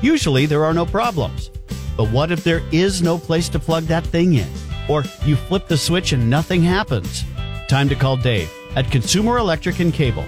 Usually 0.00 0.46
there 0.46 0.64
are 0.64 0.72
no 0.72 0.86
problems. 0.86 1.50
But 1.94 2.08
what 2.08 2.32
if 2.32 2.42
there 2.42 2.62
is 2.72 3.02
no 3.02 3.18
place 3.18 3.50
to 3.50 3.58
plug 3.58 3.84
that 3.84 4.06
thing 4.06 4.32
in? 4.32 4.48
Or 4.88 5.04
you 5.26 5.36
flip 5.36 5.68
the 5.68 5.76
switch 5.76 6.12
and 6.14 6.30
nothing 6.30 6.62
happens? 6.62 7.22
Time 7.68 7.90
to 7.90 7.94
call 7.94 8.16
Dave 8.16 8.50
at 8.76 8.90
Consumer 8.90 9.36
Electric 9.36 9.78
and 9.80 9.92
Cable. 9.92 10.24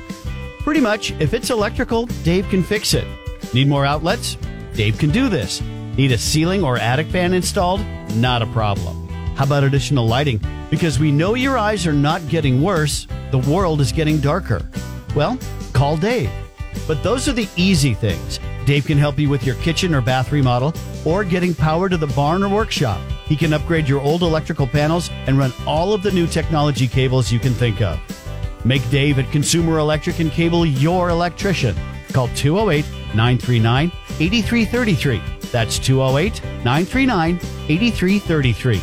Pretty 0.65 0.81
much, 0.81 1.13
if 1.21 1.35
it's 1.35 1.51
electrical, 1.51 2.07
Dave 2.23 2.49
can 2.49 2.63
fix 2.63 2.95
it. 2.95 3.07
Need 3.53 3.69
more 3.69 3.85
outlets? 3.85 4.39
Dave 4.73 4.97
can 4.97 5.11
do 5.11 5.29
this. 5.29 5.61
Need 5.99 6.11
a 6.11 6.17
ceiling 6.17 6.65
or 6.65 6.79
attic 6.79 7.07
fan 7.09 7.35
installed? 7.35 7.85
Not 8.15 8.41
a 8.41 8.47
problem. 8.47 9.07
How 9.37 9.45
about 9.45 9.63
additional 9.63 10.07
lighting? 10.07 10.41
Because 10.71 10.99
we 10.99 11.13
know 11.13 11.35
your 11.35 11.59
eyes 11.59 11.87
are 11.87 11.93
not 11.93 12.27
getting 12.31 12.63
worse, 12.63 13.07
the 13.31 13.41
world 13.41 13.83
is 13.83 13.93
getting 13.93 14.21
darker. 14.21 14.67
Well, 15.15 15.39
call 15.75 15.99
Dave. 15.99 16.31
But 16.87 17.03
those 17.03 17.29
are 17.29 17.35
the 17.35 17.49
easy 17.57 17.93
things. 17.93 18.41
Dave 18.65 18.87
can 18.87 18.97
help 18.97 19.19
you 19.19 19.29
with 19.29 19.45
your 19.45 19.57
kitchen 19.57 19.95
or 19.95 20.01
bath 20.01 20.33
remodel 20.33 20.73
or 21.05 21.25
getting 21.25 21.55
power 21.55 21.91
to 21.91 21.99
the 21.99 22.07
barn 22.07 22.43
or 22.43 22.49
workshop. 22.49 23.03
He 23.27 23.37
can 23.37 23.53
upgrade 23.53 23.87
your 23.87 24.01
old 24.01 24.23
electrical 24.23 24.67
panels 24.67 25.11
and 25.27 25.37
run 25.37 25.53
all 25.67 25.93
of 25.93 26.03
the 26.03 26.11
new 26.11 26.27
technology 26.27 26.89
cables 26.89 27.31
you 27.31 27.39
can 27.39 27.53
think 27.53 27.83
of. 27.83 28.01
Make 28.65 28.89
Dave 28.91 29.19
at 29.19 29.31
Consumer 29.31 29.79
Electric 29.79 30.21
and 30.21 30.31
Cable 30.31 30.65
your 30.65 31.11
electrician. 31.11 31.77
Call 32.13 32.29
208 32.29 32.85
939 33.15 33.93
8333. 34.21 35.23
That's 35.51 35.79
208 35.79 36.43
939 36.65 37.37
8333. 37.69 38.81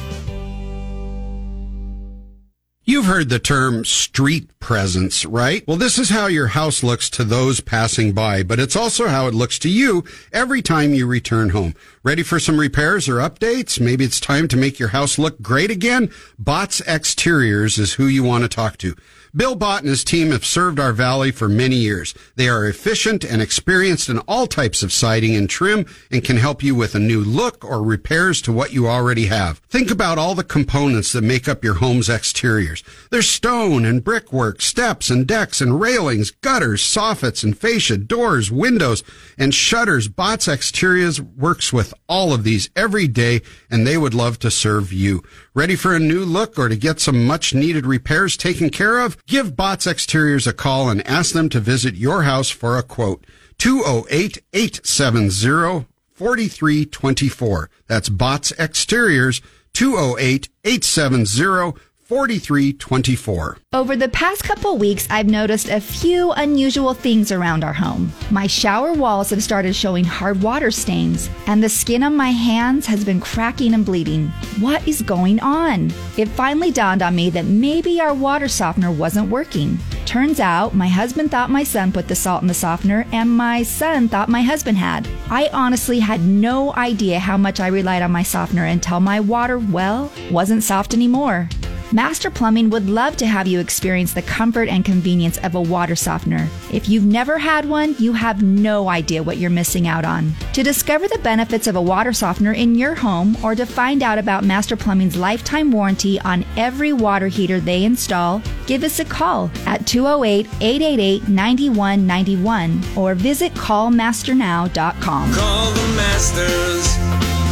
You've 2.84 3.06
heard 3.06 3.30
the 3.30 3.40
term 3.40 3.86
street 3.86 4.60
presence, 4.60 5.24
right? 5.24 5.66
Well, 5.68 5.78
this 5.78 6.00
is 6.00 6.10
how 6.10 6.26
your 6.26 6.48
house 6.48 6.82
looks 6.82 7.12
to 7.12 7.24
those 7.24 7.62
passing 7.62 8.12
by, 8.12 8.42
but 8.42 8.60
it's 8.60 8.76
also 8.76 9.08
how 9.08 9.28
it 9.28 9.36
looks 9.36 9.60
to 9.60 9.70
you 9.70 10.04
every 10.34 10.62
time 10.64 10.94
you 10.94 11.06
return 11.06 11.52
home. 11.52 11.76
Ready 12.04 12.24
for 12.24 12.40
some 12.40 12.60
repairs 12.60 13.08
or 13.08 13.18
updates? 13.18 13.80
Maybe 13.80 14.04
it's 14.04 14.20
time 14.20 14.48
to 14.48 14.58
make 14.58 14.80
your 14.80 14.90
house 14.90 15.20
look 15.20 15.42
great 15.42 15.70
again? 15.70 16.12
Bots 16.40 16.82
Exteriors 16.88 17.78
is 17.78 17.94
who 17.94 18.08
you 18.08 18.24
want 18.24 18.44
to 18.44 18.50
talk 18.50 18.78
to. 18.80 18.96
Bill 19.34 19.56
Bott 19.56 19.82
and 19.82 19.90
his 19.90 20.04
team 20.04 20.32
have 20.32 20.46
served 20.46 20.78
our 20.78 20.92
valley 20.92 21.32
for 21.32 21.48
many 21.48 21.78
years. 21.78 22.14
They 22.36 22.50
are 22.50 22.68
efficient 22.68 23.24
and 23.24 23.42
experienced 23.42 24.10
in 24.10 24.20
all 24.20 24.46
types 24.46 24.84
of 24.84 24.92
siding 24.92 25.36
and 25.36 25.50
trim 25.50 25.86
and 26.12 26.24
can 26.24 26.36
help 26.36 26.62
you 26.62 26.76
with 26.76 26.96
a 26.96 27.00
new 27.00 27.22
look 27.22 27.64
or 27.64 27.82
repairs 27.82 28.42
to 28.42 28.52
what 28.52 28.74
you 28.74 28.88
already 28.88 29.28
have. 29.28 29.60
Think 29.70 29.90
about 29.90 30.18
all 30.18 30.36
the 30.36 30.44
components 30.44 31.14
that 31.14 31.24
make 31.24 31.48
up 31.48 31.64
your 31.64 31.76
home's 31.76 32.10
exteriors. 32.10 32.84
There's 33.10 33.30
stone 33.30 33.86
and 33.86 34.04
brickwork, 34.04 34.62
steps 34.62 35.10
and 35.10 35.26
decks 35.26 35.62
and 35.62 35.80
railings, 35.80 36.32
gutters, 36.32 36.82
soffits 36.82 37.44
and 37.44 37.58
fascia, 37.58 37.98
doors, 37.98 38.52
windows, 38.52 39.02
and 39.38 39.56
shutters. 39.56 40.10
Bots 40.10 40.50
Exteriors 40.50 41.22
works 41.22 41.72
with 41.72 41.94
all 42.10 42.34
of 42.34 42.44
these 42.44 42.70
every 42.76 43.08
day 43.08 43.42
and 43.70 43.88
they 43.88 43.98
would 43.98 44.14
love 44.14 44.40
to 44.40 44.52
serve 44.52 44.92
you. 44.92 45.24
Ready 45.54 45.76
for 45.76 45.94
a 45.94 46.00
new 46.00 46.24
look 46.24 46.58
or 46.58 46.70
to 46.70 46.78
get 46.78 47.02
some 47.02 47.26
much 47.26 47.54
needed 47.54 47.86
repairs 47.86 48.38
taken 48.38 48.70
care 48.70 49.00
of? 49.00 49.18
Give 49.26 49.54
Bots 49.54 49.86
Exteriors 49.86 50.48
a 50.48 50.54
call 50.54 50.90
and 50.90 51.06
ask 51.06 51.34
them 51.34 51.50
to 51.50 51.60
visit 51.60 51.96
your 51.96 52.24
house 52.24 52.50
for 52.50 52.78
a 52.78 52.84
quote. 52.84 53.26
208 53.58 54.42
870 54.54 55.88
4324. 56.14 57.70
That's 57.86 58.08
Bots 58.08 58.54
Exteriors 58.58 59.42
208 59.74 60.48
870 60.64 61.78
4324. 62.12 63.58
Over 63.72 63.96
the 63.96 64.10
past 64.10 64.44
couple 64.44 64.78
weeks, 64.78 65.08
I've 65.10 65.30
noticed 65.30 65.70
a 65.70 65.80
few 65.80 66.34
unusual 66.34 66.94
things 66.94 67.32
around 67.32 67.64
our 67.64 67.72
home. 67.72 68.12
My 68.30 68.48
shower 68.48 68.92
walls 68.92 69.30
have 69.30 69.42
started 69.42 69.74
showing 69.74 70.04
hard 70.04 70.42
water 70.42 70.72
stains, 70.72 71.30
and 71.48 71.64
the 71.64 71.70
skin 71.70 72.04
on 72.04 72.14
my 72.14 72.32
hands 72.32 72.86
has 72.88 73.06
been 73.06 73.22
cracking 73.22 73.74
and 73.74 73.86
bleeding. 73.86 74.28
What 74.60 74.86
is 74.86 75.02
going 75.02 75.40
on? 75.40 75.90
It 76.18 76.28
finally 76.28 76.70
dawned 76.70 77.02
on 77.02 77.16
me 77.16 77.30
that 77.30 77.46
maybe 77.46 78.02
our 78.02 78.14
water 78.14 78.50
softener 78.50 78.92
wasn't 78.92 79.30
working. 79.30 79.80
Turns 80.06 80.42
out, 80.42 80.76
my 80.76 80.90
husband 80.90 81.32
thought 81.32 81.50
my 81.50 81.64
son 81.64 81.94
put 81.94 82.10
the 82.10 82.16
salt 82.16 82.42
in 82.42 82.50
the 82.50 82.54
softener, 82.54 83.08
and 83.14 83.30
my 83.30 83.64
son 83.64 84.10
thought 84.10 84.28
my 84.28 84.42
husband 84.42 84.78
had. 84.78 85.08
I 85.30 85.50
honestly 85.54 86.00
had 86.00 86.20
no 86.20 86.74
idea 86.74 87.20
how 87.20 87.38
much 87.38 87.62
I 87.62 87.68
relied 87.68 88.02
on 88.02 88.12
my 88.12 88.24
softener 88.24 88.66
until 88.66 89.00
my 89.00 89.22
water, 89.22 89.58
well, 89.60 90.12
wasn't 90.30 90.64
soft 90.64 90.94
anymore. 90.94 91.48
Master 91.94 92.32
Plumbing 92.32 92.70
would 92.70 92.90
love 92.90 93.18
to 93.18 93.28
have 93.28 93.48
you 93.48 93.60
experience 93.60 94.14
the 94.14 94.22
comfort 94.22 94.70
and 94.70 94.86
convenience 94.86 95.38
of 95.40 95.56
a 95.56 95.62
water 95.62 95.96
softener. 95.96 96.48
If 96.72 96.88
you've 96.88 97.06
never 97.06 97.38
had 97.38 97.68
one, 97.68 97.96
you 98.00 98.14
have 98.14 98.42
no 98.42 98.88
idea 98.88 99.22
what 99.24 99.38
you're 99.38 99.50
missing 99.50 99.88
out 99.88 100.06
on. 100.06 100.34
To 100.54 100.64
discover 100.64 101.10
the 101.10 101.20
benefits 101.22 101.68
of 101.68 101.76
a 101.76 101.82
water 101.82 102.14
softener 102.14 102.54
in 102.54 102.76
your 102.76 102.96
home 102.96 103.36
or 103.44 103.56
to 103.56 103.66
find 103.66 104.02
out 104.04 104.18
about 104.18 104.46
Master 104.46 104.78
Plumbing's 104.78 105.18
lifetime 105.18 105.70
warranty 105.70 106.18
on 106.22 106.46
every 106.56 106.94
water 106.94 107.28
heater 107.28 107.60
they 107.60 107.84
install, 107.84 108.42
give 108.68 108.84
us 108.86 109.00
a 109.00 109.06
call 109.06 109.52
at 109.66 109.86
208 109.86 110.48
888 110.62 111.28
9191 111.28 112.84
or 112.96 113.16
visit 113.16 113.54
callmasternow.com. 113.56 115.34
Call 115.34 115.72
the 115.72 115.94
masters. 115.98 116.98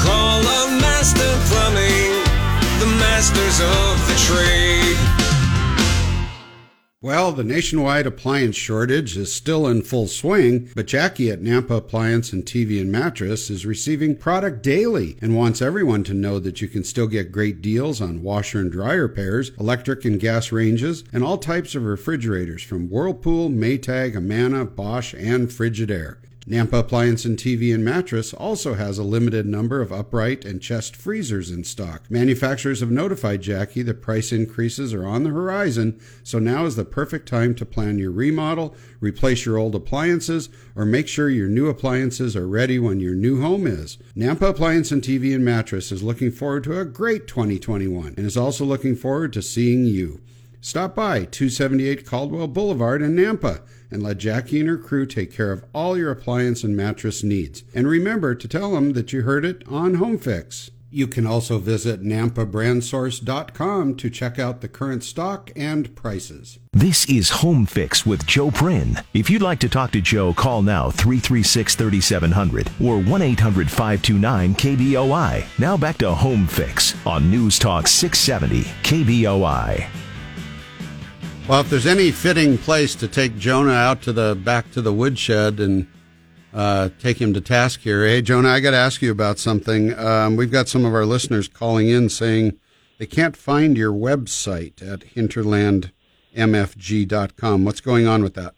Call 0.01 0.41
the 0.41 0.79
master 0.79 1.35
plumbing. 1.53 2.38
The 2.79 2.85
masters 2.85 3.59
of 3.59 4.07
the 4.07 4.15
trade. 4.25 5.19
Well, 7.01 7.31
the 7.31 7.43
nationwide 7.45 8.05
appliance 8.07 8.55
shortage 8.55 9.15
is 9.15 9.33
still 9.33 9.67
in 9.67 9.83
full 9.83 10.07
swing, 10.07 10.69
but 10.75 10.85
Jackie 10.85 11.29
at 11.29 11.41
Nampa 11.41 11.77
Appliance 11.77 12.33
and 12.33 12.45
TV 12.45 12.79
and 12.81 12.91
Mattress 12.91 13.49
is 13.49 13.65
receiving 13.65 14.15
product 14.15 14.63
daily 14.63 15.17
and 15.21 15.35
wants 15.35 15.61
everyone 15.61 16.03
to 16.05 16.13
know 16.13 16.39
that 16.39 16.61
you 16.61 16.67
can 16.67 16.83
still 16.83 17.07
get 17.07 17.31
great 17.31 17.61
deals 17.61 18.01
on 18.01 18.21
washer 18.21 18.59
and 18.59 18.71
dryer 18.71 19.07
pairs, 19.07 19.51
electric 19.59 20.03
and 20.03 20.19
gas 20.19 20.51
ranges, 20.51 21.03
and 21.13 21.23
all 21.23 21.37
types 21.37 21.75
of 21.75 21.83
refrigerators 21.83 22.63
from 22.63 22.89
Whirlpool, 22.89 23.49
Maytag, 23.49 24.15
Amana, 24.15 24.65
Bosch, 24.65 25.13
and 25.13 25.49
Frigidaire. 25.49 26.17
Nampa 26.49 26.79
Appliance 26.79 27.25
and 27.25 27.37
TV 27.37 27.71
and 27.71 27.85
Mattress 27.85 28.33
also 28.33 28.73
has 28.73 28.97
a 28.97 29.03
limited 29.03 29.45
number 29.45 29.81
of 29.81 29.93
upright 29.93 30.43
and 30.45 30.59
chest 30.59 30.95
freezers 30.95 31.51
in 31.51 31.63
stock. 31.63 32.09
Manufacturers 32.09 32.79
have 32.79 32.89
notified 32.89 33.43
Jackie 33.43 33.83
that 33.83 34.01
price 34.01 34.31
increases 34.31 34.91
are 34.91 35.05
on 35.05 35.21
the 35.21 35.29
horizon, 35.29 36.01
so 36.23 36.39
now 36.39 36.65
is 36.65 36.75
the 36.75 36.85
perfect 36.85 37.27
time 37.27 37.53
to 37.53 37.67
plan 37.67 37.99
your 37.99 38.09
remodel, 38.09 38.73
replace 38.99 39.45
your 39.45 39.59
old 39.59 39.75
appliances, 39.75 40.49
or 40.75 40.85
make 40.85 41.07
sure 41.07 41.29
your 41.29 41.49
new 41.49 41.67
appliances 41.67 42.35
are 42.35 42.47
ready 42.47 42.79
when 42.79 42.99
your 42.99 43.13
new 43.13 43.39
home 43.39 43.67
is. 43.67 43.99
Nampa 44.17 44.49
Appliance 44.49 44.91
and 44.91 45.03
TV 45.03 45.35
and 45.35 45.45
Mattress 45.45 45.91
is 45.91 46.01
looking 46.01 46.31
forward 46.31 46.63
to 46.63 46.79
a 46.79 46.83
great 46.83 47.27
2021 47.27 48.15
and 48.17 48.25
is 48.25 48.35
also 48.35 48.65
looking 48.65 48.95
forward 48.95 49.33
to 49.33 49.43
seeing 49.43 49.85
you. 49.85 50.19
Stop 50.61 50.95
by 50.95 51.25
278 51.25 52.07
Caldwell 52.07 52.47
Boulevard 52.47 53.03
in 53.03 53.15
Nampa 53.15 53.61
and 53.91 54.03
let 54.03 54.17
Jackie 54.17 54.59
and 54.59 54.69
her 54.69 54.77
crew 54.77 55.05
take 55.05 55.33
care 55.33 55.51
of 55.51 55.65
all 55.73 55.97
your 55.97 56.11
appliance 56.11 56.63
and 56.63 56.75
mattress 56.75 57.23
needs. 57.23 57.63
And 57.73 57.87
remember 57.87 58.35
to 58.35 58.47
tell 58.47 58.71
them 58.71 58.93
that 58.93 59.13
you 59.13 59.23
heard 59.23 59.45
it 59.45 59.63
on 59.67 59.95
Home 59.95 60.17
Fix. 60.17 60.71
You 60.91 61.05
can 61.05 61.27
also 61.27 61.59
visit 61.59 62.01
nampabrandsource.com 62.01 63.95
to 63.95 64.09
check 64.09 64.39
out 64.39 64.61
the 64.61 64.67
current 64.67 65.03
stock 65.03 65.51
and 65.55 65.95
prices. 65.95 66.57
This 66.73 67.07
is 67.07 67.29
Home 67.29 67.67
Fix 67.67 68.07
with 68.07 68.25
Joe 68.25 68.49
Prin. 68.49 68.99
If 69.13 69.29
you'd 69.29 69.43
like 69.43 69.59
to 69.59 69.69
talk 69.69 69.91
to 69.91 70.01
Joe, 70.01 70.33
call 70.33 70.63
now 70.63 70.89
336 70.89 71.75
3700 71.75 72.71
or 72.81 72.99
1 72.99 73.21
800 73.21 73.69
529 73.69 74.55
KBOI. 74.55 75.59
Now 75.59 75.77
back 75.77 75.99
to 75.99 76.11
Home 76.11 76.47
Fix 76.47 76.95
on 77.05 77.29
News 77.29 77.59
Talk 77.59 77.87
670 77.87 78.63
KBOI. 78.83 80.08
Well, 81.49 81.61
if 81.61 81.69
there's 81.71 81.87
any 81.87 82.11
fitting 82.11 82.59
place 82.59 82.93
to 82.93 83.07
take 83.07 83.35
Jonah 83.39 83.71
out 83.73 84.03
to 84.03 84.13
the 84.13 84.35
back 84.35 84.69
to 84.73 84.83
the 84.83 84.93
woodshed 84.93 85.59
and 85.59 85.87
uh, 86.53 86.89
take 86.99 87.19
him 87.19 87.33
to 87.33 87.41
task 87.41 87.79
here, 87.79 88.05
hey 88.05 88.21
Jonah, 88.21 88.49
I 88.49 88.59
got 88.59 88.69
to 88.71 88.77
ask 88.77 89.01
you 89.01 89.09
about 89.09 89.39
something. 89.39 89.97
Um, 89.97 90.35
we've 90.35 90.51
got 90.51 90.67
some 90.67 90.85
of 90.85 90.93
our 90.93 91.07
listeners 91.07 91.47
calling 91.47 91.89
in 91.89 92.09
saying 92.09 92.59
they 92.99 93.07
can't 93.07 93.35
find 93.35 93.75
your 93.75 93.91
website 93.91 94.87
at 94.87 94.99
hinterlandmfg.com. 94.99 97.65
What's 97.65 97.81
going 97.81 98.05
on 98.05 98.21
with 98.21 98.35
that? 98.35 98.53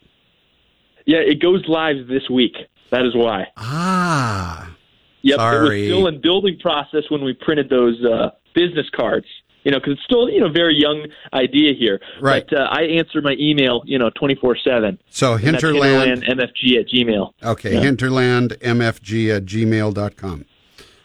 Yeah, 1.05 1.19
it 1.19 1.41
goes 1.41 1.63
live 1.69 2.07
this 2.07 2.29
week. 2.29 2.57
That 2.91 3.05
is 3.05 3.15
why. 3.15 3.47
Ah, 3.55 4.75
Yep, 5.21 5.37
sorry. 5.37 5.87
it 5.87 5.91
was 5.91 5.97
still 5.97 6.07
in 6.07 6.19
building 6.19 6.59
process 6.59 7.03
when 7.07 7.23
we 7.23 7.31
printed 7.35 7.69
those 7.69 8.03
uh, 8.03 8.31
business 8.53 8.89
cards. 8.93 9.27
You 9.63 9.71
know, 9.71 9.79
because 9.79 9.93
it's 9.93 10.03
still 10.03 10.29
you 10.29 10.39
know 10.39 10.49
very 10.49 10.75
young 10.75 11.05
idea 11.33 11.73
here. 11.73 12.01
Right. 12.19 12.45
But 12.49 12.57
uh, 12.57 12.63
I 12.71 12.81
answer 12.83 13.21
my 13.21 13.35
email 13.39 13.83
you 13.85 13.99
know 13.99 14.09
twenty 14.09 14.35
four 14.35 14.57
seven. 14.57 14.97
So 15.09 15.35
hinterland, 15.37 16.23
mfg 16.23 16.79
at 16.79 16.87
gmail. 16.87 17.33
Okay, 17.43 17.73
Yeah. 17.73 17.81
hinterlandmfg 17.81 19.35
at 19.35 19.45
gmail.com. 19.45 20.45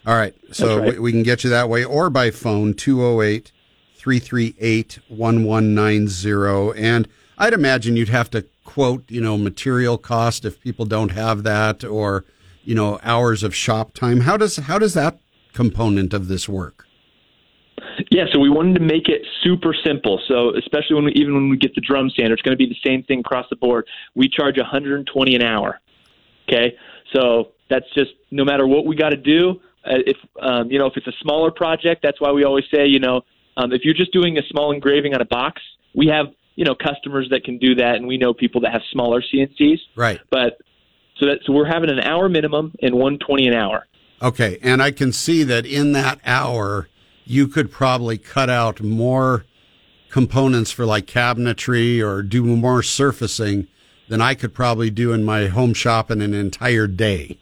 All 0.07 0.15
right, 0.15 0.35
so 0.53 0.79
right. 0.79 0.93
we, 0.93 0.99
we 1.01 1.13
can 1.13 1.23
get 1.25 1.43
you 1.43 1.51
that 1.51 1.69
way 1.69 1.85
or 1.85 2.09
by 2.11 2.31
phone 2.31 2.75
208 2.75 3.51
338 3.97 5.01
1190. 5.09 6.81
And 6.81 7.09
I'd 7.39 7.53
imagine 7.53 7.97
you'd 7.97 8.09
have 8.11 8.31
to 8.31 8.47
quote, 8.65 9.11
you 9.11 9.21
know, 9.21 9.37
material 9.37 9.99
cost 9.99 10.45
if 10.45 10.61
people 10.61 10.85
don't 10.85 11.11
have 11.11 11.43
that 11.43 11.83
or, 11.85 12.25
you 12.65 12.75
know, 12.75 13.01
hours 13.03 13.43
of 13.43 13.55
shop 13.55 13.95
time. 13.95 14.21
How 14.21 14.37
does 14.37 14.57
how 14.57 14.79
does 14.79 14.95
that 14.95 15.19
component 15.53 16.15
of 16.15 16.29
this 16.29 16.49
work? 16.49 16.86
Yeah, 18.17 18.25
so 18.33 18.39
we 18.39 18.49
wanted 18.49 18.77
to 18.77 18.81
make 18.81 19.11
it 19.11 19.27
super 19.43 19.77
simple. 19.85 20.19
So 20.27 20.57
especially 20.57 20.95
when 20.95 21.05
we, 21.05 21.13
even 21.17 21.35
when 21.35 21.51
we 21.51 21.59
get 21.59 21.75
the 21.75 21.83
drum 21.83 22.09
sander, 22.17 22.33
it's 22.33 22.41
going 22.41 22.57
to 22.57 22.57
be 22.57 22.65
the 22.65 22.81
same 22.83 23.03
thing 23.03 23.21
across 23.21 23.45
the 23.51 23.57
board. 23.57 23.87
We 24.15 24.27
charge 24.27 24.57
120 24.57 25.35
an 25.35 25.43
hour. 25.43 25.79
Okay, 26.49 26.79
so 27.15 27.49
that's 27.69 27.85
just 27.95 28.13
no 28.31 28.43
matter 28.43 28.67
what 28.67 28.87
we 28.87 28.97
got 28.97 29.11
to 29.11 29.19
do. 29.19 29.61
Uh, 29.85 29.99
if 30.07 30.17
um, 30.41 30.71
you 30.71 30.79
know 30.79 30.87
if 30.87 30.97
it's 30.97 31.07
a 31.07 31.13
smaller 31.21 31.51
project, 31.51 32.01
that's 32.03 32.19
why 32.19 32.33
we 32.33 32.45
always 32.45 32.65
say 32.75 32.87
you 32.87 33.01
know 33.01 33.21
um, 33.59 33.71
if 33.75 33.83
you're 33.85 33.93
just 33.93 34.15
doing 34.15 34.39
a 34.39 34.43
small 34.49 34.73
engraving 34.73 35.15
on 35.15 35.21
a 35.21 35.27
box, 35.27 35.61
we 35.95 36.07
have 36.07 36.29
you 36.55 36.65
know 36.65 36.75
customers 36.75 37.29
that 37.33 37.45
can 37.45 37.59
do 37.59 37.75
that, 37.75 37.97
and 37.97 38.07
we 38.07 38.17
know 38.17 38.33
people 38.33 38.63
that 38.63 38.73
have 38.73 38.81
smaller 38.93 39.21
CNCs. 39.21 39.81
Right. 39.95 40.21
But 40.31 40.57
so 41.19 41.27
that 41.27 41.41
so 41.45 41.53
we're 41.53 41.71
having 41.71 41.91
an 41.91 42.01
hour 42.01 42.31
minimum 42.31 42.73
and 42.81 42.95
120 42.95 43.47
an 43.47 43.53
hour. 43.53 43.87
Okay, 44.23 44.59
and 44.63 44.83
I 44.83 44.91
can 44.91 45.13
see 45.13 45.43
that 45.43 45.67
in 45.67 45.93
that 45.93 46.19
hour, 46.25 46.89
you 47.27 47.49
could 47.49 47.71
probably 47.71 48.17
cut 48.17 48.49
out 48.49 48.81
more 48.81 49.45
components 50.11 50.71
for 50.71 50.87
like 50.87 51.07
cabinetry 51.07 52.01
or 52.03 52.23
do 52.23 52.45
more 52.45 52.83
surfacing 52.83 53.67
than 54.09 54.21
I 54.21 54.35
could 54.35 54.55
probably 54.55 54.89
do 54.89 55.13
in 55.13 55.25
my 55.25 55.49
home 55.49 55.75
shop 55.75 56.11
in 56.11 56.23
an 56.23 56.33
entire 56.33 56.87
day. 56.87 57.39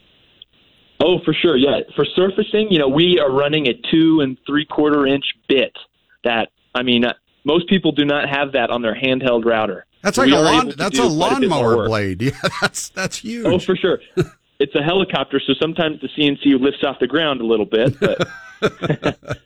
Oh, 0.99 1.19
for 1.23 1.33
sure. 1.33 1.55
Yeah. 1.55 1.81
For 1.95 2.05
surfacing, 2.05 2.71
you 2.71 2.79
know, 2.79 2.87
we 2.87 3.19
are 3.19 3.31
running 3.31 3.67
a 3.67 3.73
two 3.91 4.21
and 4.21 4.37
three 4.47 4.65
quarter 4.65 5.05
inch 5.05 5.25
bit 5.47 5.73
that, 6.23 6.49
I 6.73 6.81
mean, 6.81 7.05
uh, 7.05 7.13
most 7.43 7.69
people 7.69 7.91
do 7.91 8.03
not 8.05 8.27
have 8.27 8.53
that 8.53 8.71
on 8.71 8.81
their 8.81 8.95
handheld 8.95 9.45
router. 9.45 9.85
That's 10.01 10.15
So 10.15 10.23
like 10.23 10.31
a 10.31 10.39
lawn. 10.39 10.73
That's 10.75 10.97
a 10.97 11.05
lawnmower 11.05 11.87
blade. 11.87 12.21
Yeah, 12.23 12.31
that's 12.61 12.89
that's 12.89 13.17
huge. 13.17 13.45
Oh, 13.45 13.59
for 13.59 13.75
sure. 13.75 13.99
it's 14.59 14.75
a 14.75 14.83
helicopter, 14.83 15.39
so 15.45 15.53
sometimes 15.59 16.01
the 16.01 16.07
CNC 16.07 16.59
lifts 16.59 16.83
off 16.83 16.99
the 16.99 17.07
ground 17.07 17.41
a 17.41 17.45
little 17.45 17.65
bit, 17.65 17.99
but 17.99 18.27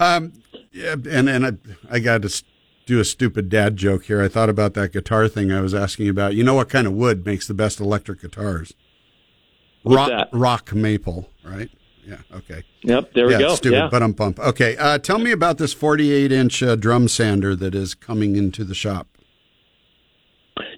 Um, 0.00 0.32
yeah, 0.72 0.96
and 1.10 1.28
and 1.28 1.46
I, 1.46 1.52
I 1.90 1.98
got 2.00 2.22
to 2.22 2.42
do 2.86 2.98
a 2.98 3.04
stupid 3.04 3.50
dad 3.50 3.76
joke 3.76 4.04
here. 4.04 4.22
I 4.22 4.28
thought 4.28 4.48
about 4.48 4.74
that 4.74 4.92
guitar 4.92 5.28
thing 5.28 5.52
I 5.52 5.60
was 5.60 5.74
asking 5.74 6.08
about. 6.08 6.34
You 6.34 6.42
know 6.42 6.54
what 6.54 6.70
kind 6.70 6.86
of 6.86 6.94
wood 6.94 7.26
makes 7.26 7.46
the 7.46 7.54
best 7.54 7.78
electric 7.78 8.22
guitars? 8.22 8.72
Rock, 9.84 10.28
rock 10.32 10.74
maple, 10.74 11.28
right? 11.44 11.70
Yeah. 12.04 12.18
Okay. 12.34 12.64
yep, 12.82 13.12
there 13.14 13.26
we 13.26 13.34
yeah, 13.34 13.40
go. 13.40 13.54
Stupid, 13.54 13.76
yeah. 13.76 13.88
but 13.90 14.02
I'm 14.02 14.12
bump. 14.12 14.40
Okay. 14.40 14.76
Uh, 14.76 14.98
tell 14.98 15.18
me 15.18 15.30
about 15.30 15.58
this 15.58 15.72
48 15.72 16.32
inch 16.32 16.62
uh, 16.62 16.76
drum 16.76 17.06
sander 17.06 17.54
that 17.56 17.74
is 17.74 17.94
coming 17.94 18.36
into 18.36 18.64
the 18.64 18.74
shop. 18.74 19.06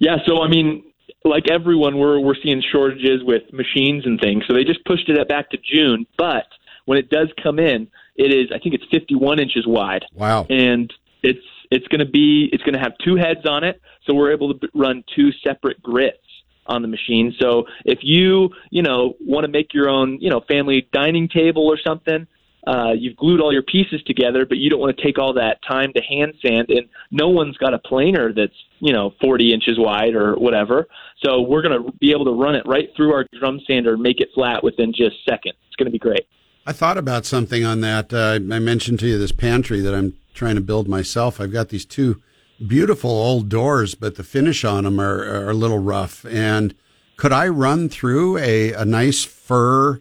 Yeah, 0.01 0.17
so 0.27 0.43
I 0.43 0.49
mean, 0.49 0.83
like 1.25 1.51
everyone, 1.51 1.99
we're 1.99 2.21
we're 2.21 2.37
seeing 2.43 2.63
shortages 2.73 3.23
with 3.23 3.43
machines 3.53 4.07
and 4.07 4.21
things. 4.21 4.45
So 4.47 4.55
they 4.55 4.65
just 4.65 4.85
pushed 4.85 5.09
it 5.09 5.29
back 5.29 5.51
to 5.51 5.59
June. 5.59 6.07
But 6.17 6.47
when 6.85 6.99
it 6.99 7.11
does 7.11 7.29
come 7.43 7.59
in, 7.59 7.89
it 8.17 8.33
is 8.33 8.51
I 8.55 8.59
think 8.59 8.75
it's 8.75 8.85
51 8.91 9.39
inches 9.39 9.67
wide. 9.67 10.05
Wow. 10.15 10.47
and 10.49 10.93
it's 11.23 11.45
it's 11.71 11.87
going 11.89 12.01
to 12.01 12.11
be 12.11 12.49
it's 12.53 12.63
going 12.63 12.75
to 12.75 12.81
have 12.81 12.93
two 13.05 13.17
heads 13.17 13.47
on 13.47 13.65
it, 13.65 13.81
so 14.05 14.15
we're 14.15 14.33
able 14.33 14.55
to 14.55 14.69
run 14.75 15.05
two 15.15 15.31
separate 15.45 15.83
grits 15.83 16.19
on 16.67 16.83
the 16.83 16.89
machine. 16.89 17.35
So 17.41 17.65
if 17.85 18.01
you 18.03 18.51
you 18.71 18.83
know 18.83 19.15
want 19.21 19.45
to 19.45 19.51
make 19.51 19.73
your 19.73 19.89
own 19.89 20.19
you 20.21 20.31
know 20.31 20.41
family 20.49 20.89
dining 20.93 21.29
table 21.29 21.67
or 21.67 21.79
something. 21.79 22.27
Uh, 22.67 22.93
you've 22.97 23.17
glued 23.17 23.41
all 23.41 23.53
your 23.53 23.63
pieces 23.63 24.03
together, 24.05 24.47
but 24.47 24.59
you 24.59 24.71
don't 24.71 24.79
want 24.79 24.97
to 24.97 25.03
take 25.03 25.19
all 25.19 25.35
that 25.35 25.59
time 25.67 25.93
to 25.95 26.01
hand 26.03 26.35
sand, 26.45 26.71
and 26.71 26.89
no 27.11 27.29
one's 27.29 27.57
got 27.57 27.75
a 27.75 27.79
planer 27.79 28.33
that's 28.33 28.55
you 28.79 28.93
know 28.93 29.13
40 29.21 29.53
inches 29.53 29.79
wide 29.79 30.15
or 30.15 30.35
whatever. 30.37 30.87
So 31.25 31.41
we're 31.41 31.63
going 31.63 31.83
to 31.83 31.93
be 31.99 32.13
able 32.13 32.25
to 32.27 32.33
run 32.33 32.55
it 32.55 32.65
right 32.67 32.89
through 32.97 33.13
our 33.15 33.27
drum 33.39 33.61
sander 33.67 33.95
and 33.95 34.03
make 34.03 34.21
it 34.21 34.29
flat 34.35 34.63
within 34.63 34.93
just 34.93 35.17
seconds. 35.29 35.57
It's 35.67 35.77
going 35.77 35.87
to 35.87 35.93
be 35.93 35.99
great. 35.99 36.27
I 36.67 36.73
thought 36.73 36.99
about 36.99 37.25
something 37.25 37.65
on 37.65 37.81
that. 37.81 38.13
Uh, 38.13 38.35
I 38.35 38.59
mentioned 38.59 39.01
to 39.01 39.09
you 39.09 39.19
this 39.19 39.33
pantry 39.33 39.81
that 39.81 39.95
I'm 39.95 40.17
trying 40.35 40.55
to 40.55 40.61
build 40.61 40.89
myself. 40.89 41.41
I've 41.41 41.53
got 41.53 41.71
these 41.71 41.85
two 41.85 42.23
beautiful 42.65 43.11
old 43.11 43.49
doors, 43.49 43.95
but 43.95 44.15
the 44.15 44.23
finish 44.23 44.65
on 44.65 44.85
them 44.85 45.01
are, 45.01 45.23
are 45.25 45.51
a 45.51 45.55
little 45.55 45.79
rough. 45.79 46.25
And 46.27 46.75
could 47.17 47.33
I 47.33 47.49
run 47.49 47.89
through 47.89 48.39
a, 48.39 48.73
a 48.73 48.85
nice 48.85 49.25
fir, 49.25 50.01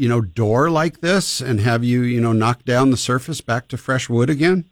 you 0.00 0.08
know, 0.08 0.22
door 0.22 0.70
like 0.70 1.02
this 1.02 1.42
and 1.42 1.60
have 1.60 1.84
you, 1.84 2.00
you 2.00 2.22
know, 2.22 2.32
knock 2.32 2.64
down 2.64 2.90
the 2.90 2.96
surface 2.96 3.42
back 3.42 3.68
to 3.68 3.76
fresh 3.76 4.08
wood 4.08 4.30
again? 4.30 4.64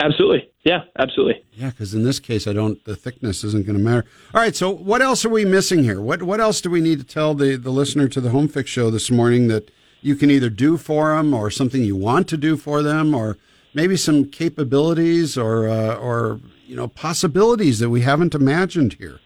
Absolutely. 0.00 0.48
Yeah, 0.62 0.84
absolutely. 0.96 1.44
Yeah, 1.54 1.70
because 1.70 1.92
in 1.92 2.04
this 2.04 2.20
case, 2.20 2.46
I 2.46 2.52
don't. 2.52 2.82
The 2.84 2.94
thickness 2.94 3.42
isn't 3.42 3.66
going 3.66 3.76
to 3.76 3.82
matter. 3.82 4.06
All 4.32 4.40
right. 4.40 4.54
So, 4.54 4.70
what 4.70 5.02
else 5.02 5.24
are 5.24 5.28
we 5.28 5.44
missing 5.44 5.82
here? 5.82 6.00
What 6.00 6.22
What 6.22 6.40
else 6.40 6.60
do 6.60 6.70
we 6.70 6.80
need 6.80 7.00
to 7.00 7.04
tell 7.04 7.34
the 7.34 7.56
the 7.56 7.72
listener 7.72 8.06
to 8.08 8.20
the 8.20 8.30
Home 8.30 8.46
Fix 8.46 8.70
Show 8.70 8.90
this 8.90 9.10
morning 9.10 9.48
that 9.48 9.72
you 10.02 10.14
can 10.14 10.30
either 10.30 10.50
do 10.50 10.76
for 10.76 11.16
them, 11.16 11.34
or 11.34 11.50
something 11.50 11.82
you 11.82 11.96
want 11.96 12.28
to 12.28 12.36
do 12.36 12.56
for 12.56 12.80
them, 12.80 13.14
or 13.14 13.38
maybe 13.74 13.96
some 13.96 14.24
capabilities, 14.24 15.36
or 15.36 15.68
uh, 15.68 15.96
or 15.96 16.38
you 16.64 16.76
know 16.76 16.86
possibilities 16.86 17.80
that 17.80 17.90
we 17.90 18.02
haven't 18.02 18.36
imagined 18.36 18.94
here? 18.94 19.18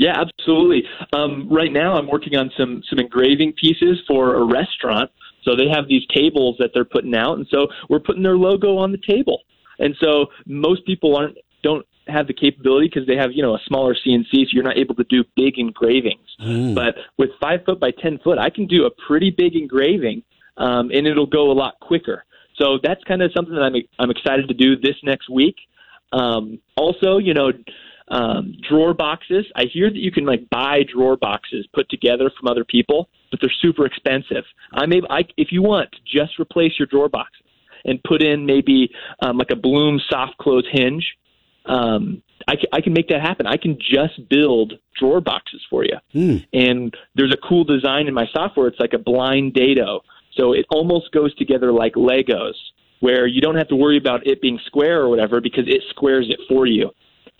Yeah, 0.00 0.18
absolutely. 0.18 0.84
Um, 1.12 1.46
right 1.50 1.70
now, 1.70 1.92
I'm 1.92 2.06
working 2.06 2.34
on 2.34 2.50
some 2.56 2.82
some 2.88 2.98
engraving 2.98 3.52
pieces 3.52 4.00
for 4.08 4.34
a 4.36 4.44
restaurant. 4.44 5.10
So 5.44 5.54
they 5.54 5.68
have 5.68 5.88
these 5.88 6.06
tables 6.14 6.56
that 6.58 6.70
they're 6.72 6.86
putting 6.86 7.14
out, 7.14 7.36
and 7.36 7.46
so 7.50 7.68
we're 7.90 8.00
putting 8.00 8.22
their 8.22 8.36
logo 8.36 8.78
on 8.78 8.92
the 8.92 8.98
table. 9.06 9.42
And 9.78 9.94
so 10.00 10.26
most 10.46 10.86
people 10.86 11.16
aren't 11.16 11.36
don't 11.62 11.84
have 12.08 12.26
the 12.26 12.32
capability 12.32 12.88
because 12.88 13.06
they 13.06 13.16
have 13.16 13.32
you 13.32 13.42
know 13.42 13.54
a 13.54 13.60
smaller 13.66 13.94
CNC, 13.94 14.30
so 14.32 14.48
you're 14.52 14.64
not 14.64 14.78
able 14.78 14.94
to 14.94 15.04
do 15.04 15.22
big 15.36 15.58
engravings. 15.58 16.28
Mm. 16.40 16.74
But 16.74 16.94
with 17.18 17.28
five 17.38 17.60
foot 17.66 17.78
by 17.78 17.90
ten 17.90 18.18
foot, 18.24 18.38
I 18.38 18.48
can 18.48 18.66
do 18.66 18.86
a 18.86 18.90
pretty 19.06 19.30
big 19.30 19.54
engraving, 19.54 20.22
um, 20.56 20.90
and 20.94 21.06
it'll 21.06 21.26
go 21.26 21.50
a 21.50 21.52
lot 21.52 21.78
quicker. 21.80 22.24
So 22.56 22.78
that's 22.82 23.04
kind 23.04 23.20
of 23.20 23.32
something 23.36 23.54
that 23.54 23.62
I'm 23.62 23.74
I'm 23.98 24.10
excited 24.10 24.48
to 24.48 24.54
do 24.54 24.76
this 24.76 24.96
next 25.02 25.28
week. 25.28 25.56
Um, 26.12 26.58
also, 26.76 27.18
you 27.18 27.34
know, 27.34 27.52
um, 28.10 28.56
drawer 28.68 28.92
boxes. 28.92 29.46
I 29.54 29.64
hear 29.72 29.88
that 29.88 29.98
you 29.98 30.10
can 30.10 30.26
like 30.26 30.48
buy 30.50 30.80
drawer 30.92 31.16
boxes 31.16 31.66
put 31.72 31.88
together 31.88 32.30
from 32.38 32.48
other 32.48 32.64
people, 32.64 33.08
but 33.30 33.40
they're 33.40 33.52
super 33.62 33.86
expensive. 33.86 34.44
I'm 34.72 34.92
able, 34.92 35.08
I, 35.10 35.22
if 35.36 35.48
you 35.52 35.62
want, 35.62 35.88
just 36.04 36.38
replace 36.38 36.72
your 36.78 36.86
drawer 36.86 37.08
boxes 37.08 37.46
and 37.84 38.02
put 38.02 38.22
in 38.22 38.44
maybe 38.44 38.90
um, 39.22 39.38
like 39.38 39.50
a 39.50 39.56
Blum 39.56 40.00
soft 40.10 40.36
close 40.38 40.66
hinge. 40.70 41.06
Um, 41.66 42.22
I, 42.48 42.54
I 42.72 42.80
can 42.80 42.92
make 42.92 43.08
that 43.08 43.20
happen. 43.20 43.46
I 43.46 43.56
can 43.56 43.78
just 43.78 44.28
build 44.28 44.74
drawer 44.98 45.20
boxes 45.20 45.62
for 45.70 45.84
you. 45.84 45.96
Hmm. 46.12 46.38
And 46.52 46.94
there's 47.14 47.32
a 47.32 47.48
cool 47.48 47.64
design 47.64 48.08
in 48.08 48.14
my 48.14 48.26
software. 48.32 48.66
It's 48.66 48.80
like 48.80 48.92
a 48.92 48.98
blind 48.98 49.54
dado. 49.54 50.00
So 50.36 50.52
it 50.52 50.66
almost 50.70 51.12
goes 51.12 51.34
together 51.36 51.72
like 51.72 51.94
Legos, 51.94 52.54
where 53.00 53.26
you 53.26 53.40
don't 53.40 53.56
have 53.56 53.68
to 53.68 53.76
worry 53.76 53.98
about 53.98 54.26
it 54.26 54.40
being 54.40 54.58
square 54.66 55.00
or 55.00 55.08
whatever 55.08 55.40
because 55.40 55.64
it 55.66 55.82
squares 55.90 56.26
it 56.28 56.40
for 56.48 56.66
you 56.66 56.90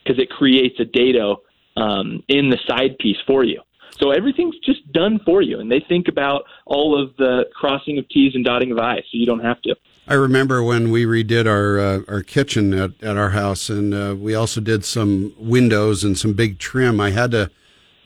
because 0.03 0.19
it 0.19 0.31
creates 0.31 0.79
a 0.81 0.85
dado 0.85 1.37
um, 1.77 2.23
in 2.29 2.51
the 2.51 2.59
side 2.67 2.99
piece 2.99 3.19
for 3.27 3.45
you. 3.45 3.61
So 4.01 4.13
everything's 4.13 4.59
just 4.65 4.91
done 4.93 5.21
for 5.27 5.43
you, 5.43 5.61
and 5.61 5.71
they 5.71 5.85
think 5.89 6.09
about 6.09 6.45
all 6.65 7.01
of 7.01 7.15
the 7.17 7.45
crossing 7.55 7.99
of 7.99 8.09
T's 8.09 8.35
and 8.35 8.45
dotting 8.45 8.73
of 8.73 8.79
I's, 8.79 9.03
so 9.03 9.11
you 9.13 9.27
don't 9.27 9.45
have 9.45 9.61
to. 9.63 9.77
I 10.09 10.15
remember 10.15 10.63
when 10.63 10.91
we 10.91 11.05
redid 11.05 11.47
our 11.47 11.79
uh, 11.79 12.01
our 12.09 12.23
kitchen 12.23 12.73
at, 12.73 12.91
at 13.03 13.17
our 13.17 13.31
house, 13.31 13.69
and 13.69 13.93
uh, 13.93 14.17
we 14.19 14.35
also 14.35 14.61
did 14.61 14.85
some 14.85 15.35
windows 15.39 16.03
and 16.03 16.19
some 16.19 16.33
big 16.33 16.59
trim. 16.59 16.99
I 17.01 17.11
had 17.11 17.31
to 17.33 17.51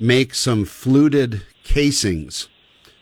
make 0.01 0.35
some 0.35 0.65
fluted 0.65 1.43
casings 1.63 2.49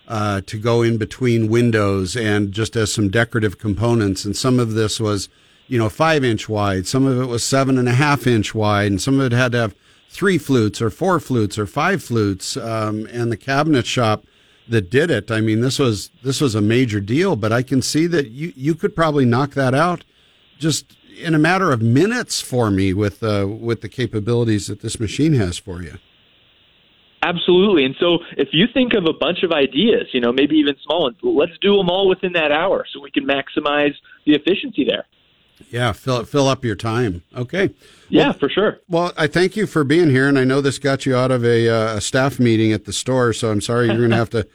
uh, 0.06 0.42
to 0.42 0.58
go 0.58 0.82
in 0.82 0.98
between 0.98 1.48
windows, 1.48 2.14
and 2.14 2.52
just 2.52 2.76
as 2.76 2.92
some 2.92 3.08
decorative 3.08 3.58
components. 3.58 4.24
And 4.24 4.36
some 4.36 4.60
of 4.60 4.74
this 4.74 5.00
was, 5.00 5.28
you 5.72 5.78
know, 5.78 5.88
five 5.88 6.22
inch 6.22 6.50
wide. 6.50 6.86
Some 6.86 7.06
of 7.06 7.18
it 7.18 7.24
was 7.24 7.42
seven 7.42 7.78
and 7.78 7.88
a 7.88 7.94
half 7.94 8.26
inch 8.26 8.54
wide, 8.54 8.90
and 8.90 9.00
some 9.00 9.18
of 9.18 9.32
it 9.32 9.34
had 9.34 9.52
to 9.52 9.58
have 9.58 9.74
three 10.10 10.36
flutes 10.36 10.82
or 10.82 10.90
four 10.90 11.18
flutes 11.18 11.58
or 11.58 11.66
five 11.66 12.04
flutes. 12.04 12.58
Um, 12.58 13.08
and 13.10 13.32
the 13.32 13.38
cabinet 13.38 13.86
shop 13.86 14.26
that 14.68 14.90
did 14.90 15.10
it. 15.10 15.30
I 15.30 15.40
mean, 15.40 15.62
this 15.62 15.78
was 15.78 16.10
this 16.22 16.42
was 16.42 16.54
a 16.54 16.60
major 16.60 17.00
deal, 17.00 17.36
but 17.36 17.52
I 17.52 17.62
can 17.62 17.80
see 17.80 18.06
that 18.08 18.28
you 18.28 18.52
you 18.54 18.74
could 18.74 18.94
probably 18.94 19.24
knock 19.24 19.52
that 19.52 19.72
out 19.72 20.04
just 20.58 20.94
in 21.18 21.34
a 21.34 21.38
matter 21.38 21.72
of 21.72 21.80
minutes 21.80 22.42
for 22.42 22.70
me 22.70 22.92
with 22.92 23.22
uh, 23.22 23.46
with 23.48 23.80
the 23.80 23.88
capabilities 23.88 24.66
that 24.66 24.82
this 24.82 25.00
machine 25.00 25.32
has 25.32 25.56
for 25.56 25.80
you. 25.80 25.96
Absolutely. 27.22 27.86
And 27.86 27.96
so 27.98 28.18
if 28.36 28.48
you 28.52 28.66
think 28.74 28.92
of 28.92 29.06
a 29.06 29.14
bunch 29.14 29.42
of 29.42 29.52
ideas, 29.52 30.08
you 30.12 30.20
know, 30.20 30.32
maybe 30.32 30.56
even 30.56 30.74
small 30.84 31.04
ones, 31.04 31.16
let's 31.22 31.56
do 31.62 31.78
them 31.78 31.88
all 31.88 32.08
within 32.08 32.34
that 32.34 32.52
hour 32.52 32.84
so 32.92 33.00
we 33.00 33.10
can 33.10 33.24
maximize 33.24 33.94
the 34.26 34.34
efficiency 34.34 34.84
there. 34.84 35.06
Yeah, 35.70 35.92
fill 35.92 36.24
fill 36.24 36.48
up 36.48 36.64
your 36.64 36.76
time. 36.76 37.22
Okay. 37.36 37.70
Yeah, 38.08 38.24
Well- 38.28 38.32
for 38.34 38.48
sure. 38.48 38.78
Well, 38.88 39.12
I 39.16 39.26
thank 39.26 39.56
you 39.56 39.66
for 39.66 39.84
being 39.84 40.10
here, 40.10 40.28
and 40.28 40.38
I 40.38 40.44
know 40.44 40.60
this 40.60 40.78
got 40.78 41.06
you 41.06 41.16
out 41.16 41.30
of 41.30 41.44
a, 41.44 41.68
uh, 41.68 41.96
a 41.96 42.00
staff 42.00 42.38
meeting 42.38 42.72
at 42.72 42.84
the 42.84 42.92
store, 42.92 43.32
so 43.32 43.50
I'm 43.50 43.60
sorry 43.60 43.86
you're 43.86 43.96
going 43.96 44.10
to 44.16 44.16
have 44.16 44.30
to 44.30 44.46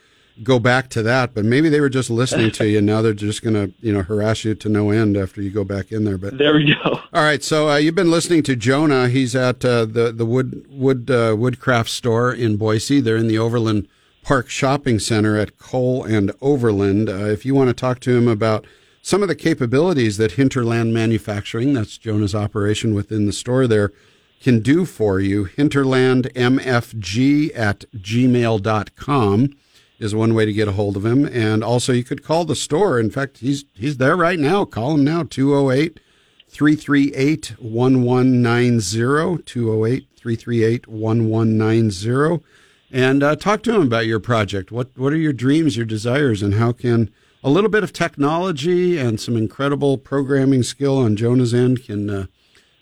go 0.43 0.59
back 0.59 0.89
to 0.91 1.01
that. 1.01 1.33
But 1.33 1.45
maybe 1.45 1.67
they 1.69 1.81
were 1.81 1.89
just 1.89 2.09
listening 2.11 2.51
to 2.51 2.67
you, 2.67 2.77
and 2.77 2.85
now 2.87 3.01
they're 3.01 3.13
just 3.13 3.41
going 3.41 3.55
to 3.55 3.73
you 3.81 3.91
know 3.93 4.03
harass 4.03 4.43
you 4.45 4.53
to 4.55 4.69
no 4.69 4.91
end 4.91 5.17
after 5.17 5.41
you 5.41 5.49
go 5.49 5.63
back 5.63 5.91
in 5.91 6.03
there. 6.03 6.17
But 6.17 6.37
There 6.37 6.53
we 6.53 6.75
go. 6.83 7.01
all 7.13 7.23
right, 7.23 7.43
so 7.43 7.69
uh, 7.69 7.77
you've 7.77 7.95
been 7.95 8.11
listening 8.11 8.43
to 8.43 8.55
Jonah. 8.55 9.09
He's 9.09 9.35
at 9.35 9.65
uh, 9.65 9.85
the 9.85 10.11
the 10.11 10.25
wood 10.25 10.65
wood 10.69 11.09
uh, 11.09 11.35
woodcraft 11.37 11.89
store 11.89 12.31
in 12.31 12.57
Boise. 12.57 12.99
They're 13.01 13.17
in 13.17 13.27
the 13.27 13.39
Overland 13.39 13.87
Park 14.21 14.49
Shopping 14.49 14.99
Center 14.99 15.37
at 15.37 15.57
Cole 15.57 16.03
and 16.03 16.31
Overland. 16.41 17.09
Uh, 17.09 17.25
if 17.25 17.43
you 17.45 17.55
want 17.55 17.69
to 17.69 17.73
talk 17.73 17.99
to 18.01 18.15
him 18.15 18.27
about 18.27 18.67
some 19.07 19.21
of 19.21 19.29
the 19.29 19.35
capabilities 19.35 20.17
that 20.17 20.33
Hinterland 20.33 20.93
Manufacturing, 20.93 21.73
that's 21.73 21.97
Jonah's 21.97 22.35
operation 22.35 22.93
within 22.93 23.25
the 23.25 23.31
store 23.31 23.65
there, 23.65 23.93
can 24.41 24.59
do 24.59 24.83
for 24.83 25.21
you, 25.21 25.45
hinterlandmfg 25.45 27.57
at 27.57 27.85
gmail.com 27.95 29.55
is 29.97 30.13
one 30.13 30.33
way 30.33 30.45
to 30.45 30.51
get 30.51 30.67
a 30.67 30.73
hold 30.73 30.97
of 30.97 31.05
him. 31.05 31.25
And 31.25 31.63
also 31.63 31.93
you 31.93 32.03
could 32.03 32.21
call 32.21 32.43
the 32.43 32.53
store. 32.53 32.99
In 32.99 33.09
fact, 33.09 33.37
he's 33.37 33.63
he's 33.73 33.95
there 33.95 34.17
right 34.17 34.39
now. 34.39 34.65
Call 34.65 34.95
him 34.95 35.05
now, 35.05 35.23
208 35.23 36.01
338 36.49 37.61
1190, 37.61 39.43
208 39.43 40.07
338 40.17 40.87
1190. 40.89 42.45
And 42.91 43.23
uh, 43.23 43.37
talk 43.37 43.63
to 43.63 43.73
him 43.73 43.83
about 43.83 44.05
your 44.05 44.19
project. 44.19 44.69
What 44.69 44.89
what 44.97 45.13
are 45.13 45.17
your 45.17 45.31
dreams, 45.31 45.77
your 45.77 45.85
desires, 45.85 46.41
and 46.41 46.55
how 46.55 46.73
can 46.73 47.09
a 47.43 47.49
little 47.49 47.69
bit 47.69 47.83
of 47.83 47.93
technology 47.93 48.97
and 48.97 49.19
some 49.19 49.37
incredible 49.37 49.97
programming 49.97 50.63
skill 50.63 50.97
on 50.97 51.15
Jonah's 51.15 51.53
end 51.53 51.85
can 51.85 52.09
uh, 52.09 52.25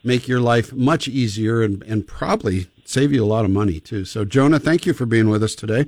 make 0.04 0.28
your 0.28 0.40
life 0.40 0.74
much 0.74 1.08
easier 1.08 1.62
and, 1.62 1.84
and 1.84 2.08
probably 2.08 2.68
save 2.86 3.12
you 3.12 3.24
a 3.24 3.26
lot 3.26 3.46
of 3.46 3.52
money 3.52 3.80
too. 3.80 4.06
So, 4.06 4.26
Jonah, 4.26 4.60
thank 4.60 4.86
you 4.86 4.94
for 4.94 5.06
being 5.06 5.30
with 5.30 5.44
us 5.44 5.56
today. 5.56 5.86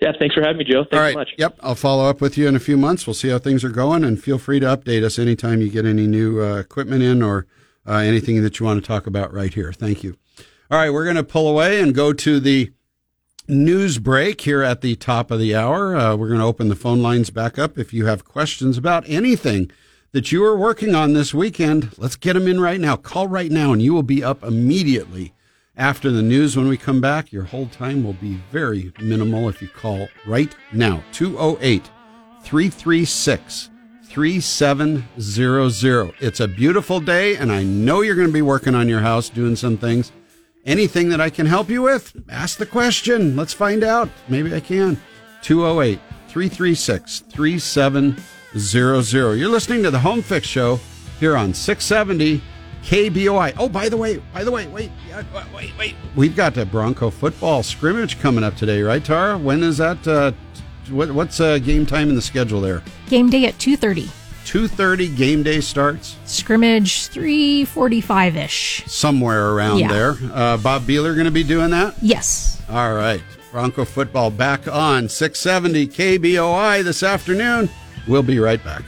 Yeah, 0.00 0.12
thanks 0.16 0.34
for 0.34 0.42
having 0.42 0.58
me, 0.58 0.64
Joe. 0.64 0.84
Thanks 0.84 0.94
All 0.94 1.00
right. 1.00 1.12
so 1.14 1.18
much. 1.18 1.30
Yep. 1.38 1.58
I'll 1.60 1.74
follow 1.74 2.08
up 2.08 2.20
with 2.20 2.38
you 2.38 2.46
in 2.46 2.54
a 2.54 2.60
few 2.60 2.76
months. 2.76 3.06
We'll 3.06 3.14
see 3.14 3.30
how 3.30 3.38
things 3.38 3.64
are 3.64 3.70
going, 3.70 4.04
and 4.04 4.22
feel 4.22 4.38
free 4.38 4.60
to 4.60 4.66
update 4.66 5.02
us 5.02 5.18
anytime 5.18 5.60
you 5.60 5.70
get 5.70 5.84
any 5.84 6.06
new 6.06 6.40
uh, 6.40 6.58
equipment 6.58 7.02
in 7.02 7.20
or 7.20 7.46
uh, 7.84 7.94
anything 7.94 8.40
that 8.42 8.60
you 8.60 8.66
want 8.66 8.80
to 8.80 8.86
talk 8.86 9.08
about 9.08 9.32
right 9.32 9.52
here. 9.52 9.72
Thank 9.72 10.04
you. 10.04 10.16
All 10.70 10.78
right, 10.78 10.90
we're 10.90 11.04
going 11.04 11.16
to 11.16 11.24
pull 11.24 11.48
away 11.48 11.80
and 11.80 11.94
go 11.94 12.12
to 12.12 12.38
the 12.38 12.70
news 13.48 13.98
break 13.98 14.42
here 14.42 14.62
at 14.62 14.82
the 14.82 14.94
top 14.96 15.30
of 15.30 15.38
the 15.38 15.54
hour. 15.54 15.96
Uh, 15.96 16.14
we're 16.14 16.28
going 16.28 16.40
to 16.40 16.46
open 16.46 16.68
the 16.68 16.76
phone 16.76 17.02
lines 17.02 17.30
back 17.30 17.58
up. 17.58 17.78
If 17.78 17.94
you 17.94 18.06
have 18.06 18.24
questions 18.24 18.76
about 18.76 19.08
anything 19.08 19.70
that 20.12 20.30
you 20.30 20.44
are 20.44 20.56
working 20.56 20.94
on 20.94 21.14
this 21.14 21.32
weekend, 21.32 21.96
let's 21.98 22.16
get 22.16 22.34
them 22.34 22.46
in 22.46 22.60
right 22.60 22.80
now. 22.80 22.96
Call 22.96 23.26
right 23.26 23.50
now, 23.50 23.72
and 23.72 23.80
you 23.80 23.94
will 23.94 24.02
be 24.02 24.22
up 24.22 24.42
immediately 24.42 25.32
after 25.76 26.10
the 26.10 26.22
news 26.22 26.56
when 26.56 26.68
we 26.68 26.76
come 26.76 27.00
back. 27.00 27.32
Your 27.32 27.44
hold 27.44 27.72
time 27.72 28.04
will 28.04 28.14
be 28.14 28.34
very 28.52 28.92
minimal 29.00 29.48
if 29.48 29.62
you 29.62 29.68
call 29.68 30.08
right 30.26 30.54
now 30.72 31.02
208 31.12 31.90
336 32.42 33.70
3700. 34.04 36.14
It's 36.20 36.40
a 36.40 36.48
beautiful 36.48 37.00
day, 37.00 37.36
and 37.36 37.52
I 37.52 37.62
know 37.62 38.00
you're 38.00 38.14
going 38.14 38.28
to 38.28 38.32
be 38.32 38.42
working 38.42 38.74
on 38.74 38.88
your 38.88 39.00
house, 39.00 39.28
doing 39.28 39.56
some 39.56 39.76
things. 39.76 40.12
Anything 40.68 41.08
that 41.08 41.20
I 41.20 41.30
can 41.30 41.46
help 41.46 41.70
you 41.70 41.80
with, 41.80 42.12
ask 42.28 42.58
the 42.58 42.66
question. 42.66 43.36
Let's 43.36 43.54
find 43.54 43.82
out. 43.82 44.10
Maybe 44.28 44.54
I 44.54 44.60
can. 44.60 45.00
208 45.40 45.98
336 46.28 47.20
3700. 47.20 49.34
You're 49.36 49.48
listening 49.48 49.82
to 49.84 49.90
the 49.90 50.00
Home 50.00 50.20
Fix 50.20 50.46
Show 50.46 50.78
here 51.20 51.38
on 51.38 51.54
670 51.54 52.42
KBOI. 52.82 53.54
Oh, 53.58 53.70
by 53.70 53.88
the 53.88 53.96
way, 53.96 54.18
by 54.34 54.44
the 54.44 54.50
way, 54.50 54.66
wait, 54.66 54.90
wait, 55.54 55.72
wait. 55.78 55.94
We've 56.14 56.36
got 56.36 56.58
a 56.58 56.66
Bronco 56.66 57.08
football 57.08 57.62
scrimmage 57.62 58.20
coming 58.20 58.44
up 58.44 58.54
today, 58.54 58.82
right, 58.82 59.02
Tara? 59.02 59.38
When 59.38 59.62
is 59.62 59.78
that? 59.78 60.06
Uh, 60.06 60.32
what, 60.90 61.10
what's 61.12 61.40
uh, 61.40 61.56
game 61.60 61.86
time 61.86 62.10
in 62.10 62.14
the 62.14 62.20
schedule 62.20 62.60
there? 62.60 62.82
Game 63.08 63.30
day 63.30 63.46
at 63.46 63.54
2:30. 63.54 64.17
2.30 64.48 65.14
game 65.14 65.42
day 65.42 65.60
starts 65.60 66.16
Scrimmage 66.24 67.08
3:45ish. 67.10 68.88
somewhere 68.88 69.50
around 69.50 69.78
Yeah. 69.80 69.88
there. 69.92 70.16
Uh, 70.32 70.56
Bob 70.56 70.84
Behler 70.86 71.12
going 71.14 71.26
to 71.26 71.30
be 71.30 71.44
doing 71.44 71.68
that? 71.70 71.94
Yes. 72.00 72.62
All 72.70 72.94
right. 72.94 73.20
Bronco 73.52 73.84
football 73.84 74.30
back 74.30 74.66
on 74.66 75.08
670 75.10 75.86
KBOI 75.88 76.82
this 76.82 77.02
afternoon. 77.02 77.68
We'll 78.06 78.22
be 78.22 78.38
right 78.38 78.62
back. 78.64 78.82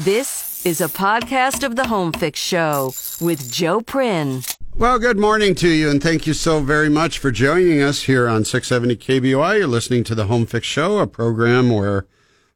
This 0.00 0.64
is 0.64 0.80
a 0.80 0.88
podcast 0.88 1.64
of 1.64 1.76
the 1.76 1.88
Home 1.88 2.12
Fix 2.12 2.38
Show 2.40 2.92
with 3.20 3.50
Joe 3.52 3.80
Prin. 3.80 4.42
Well, 4.78 5.00
good 5.00 5.18
morning 5.18 5.56
to 5.56 5.68
you, 5.68 5.90
and 5.90 6.00
thank 6.00 6.24
you 6.24 6.32
so 6.32 6.60
very 6.60 6.88
much 6.88 7.18
for 7.18 7.32
joining 7.32 7.82
us 7.82 8.02
here 8.02 8.28
on 8.28 8.44
670 8.44 8.94
KBOI. 8.96 9.58
You're 9.58 9.66
listening 9.66 10.04
to 10.04 10.14
the 10.14 10.26
Home 10.26 10.46
Fix 10.46 10.68
Show, 10.68 10.98
a 10.98 11.08
program 11.08 11.70
where 11.70 12.06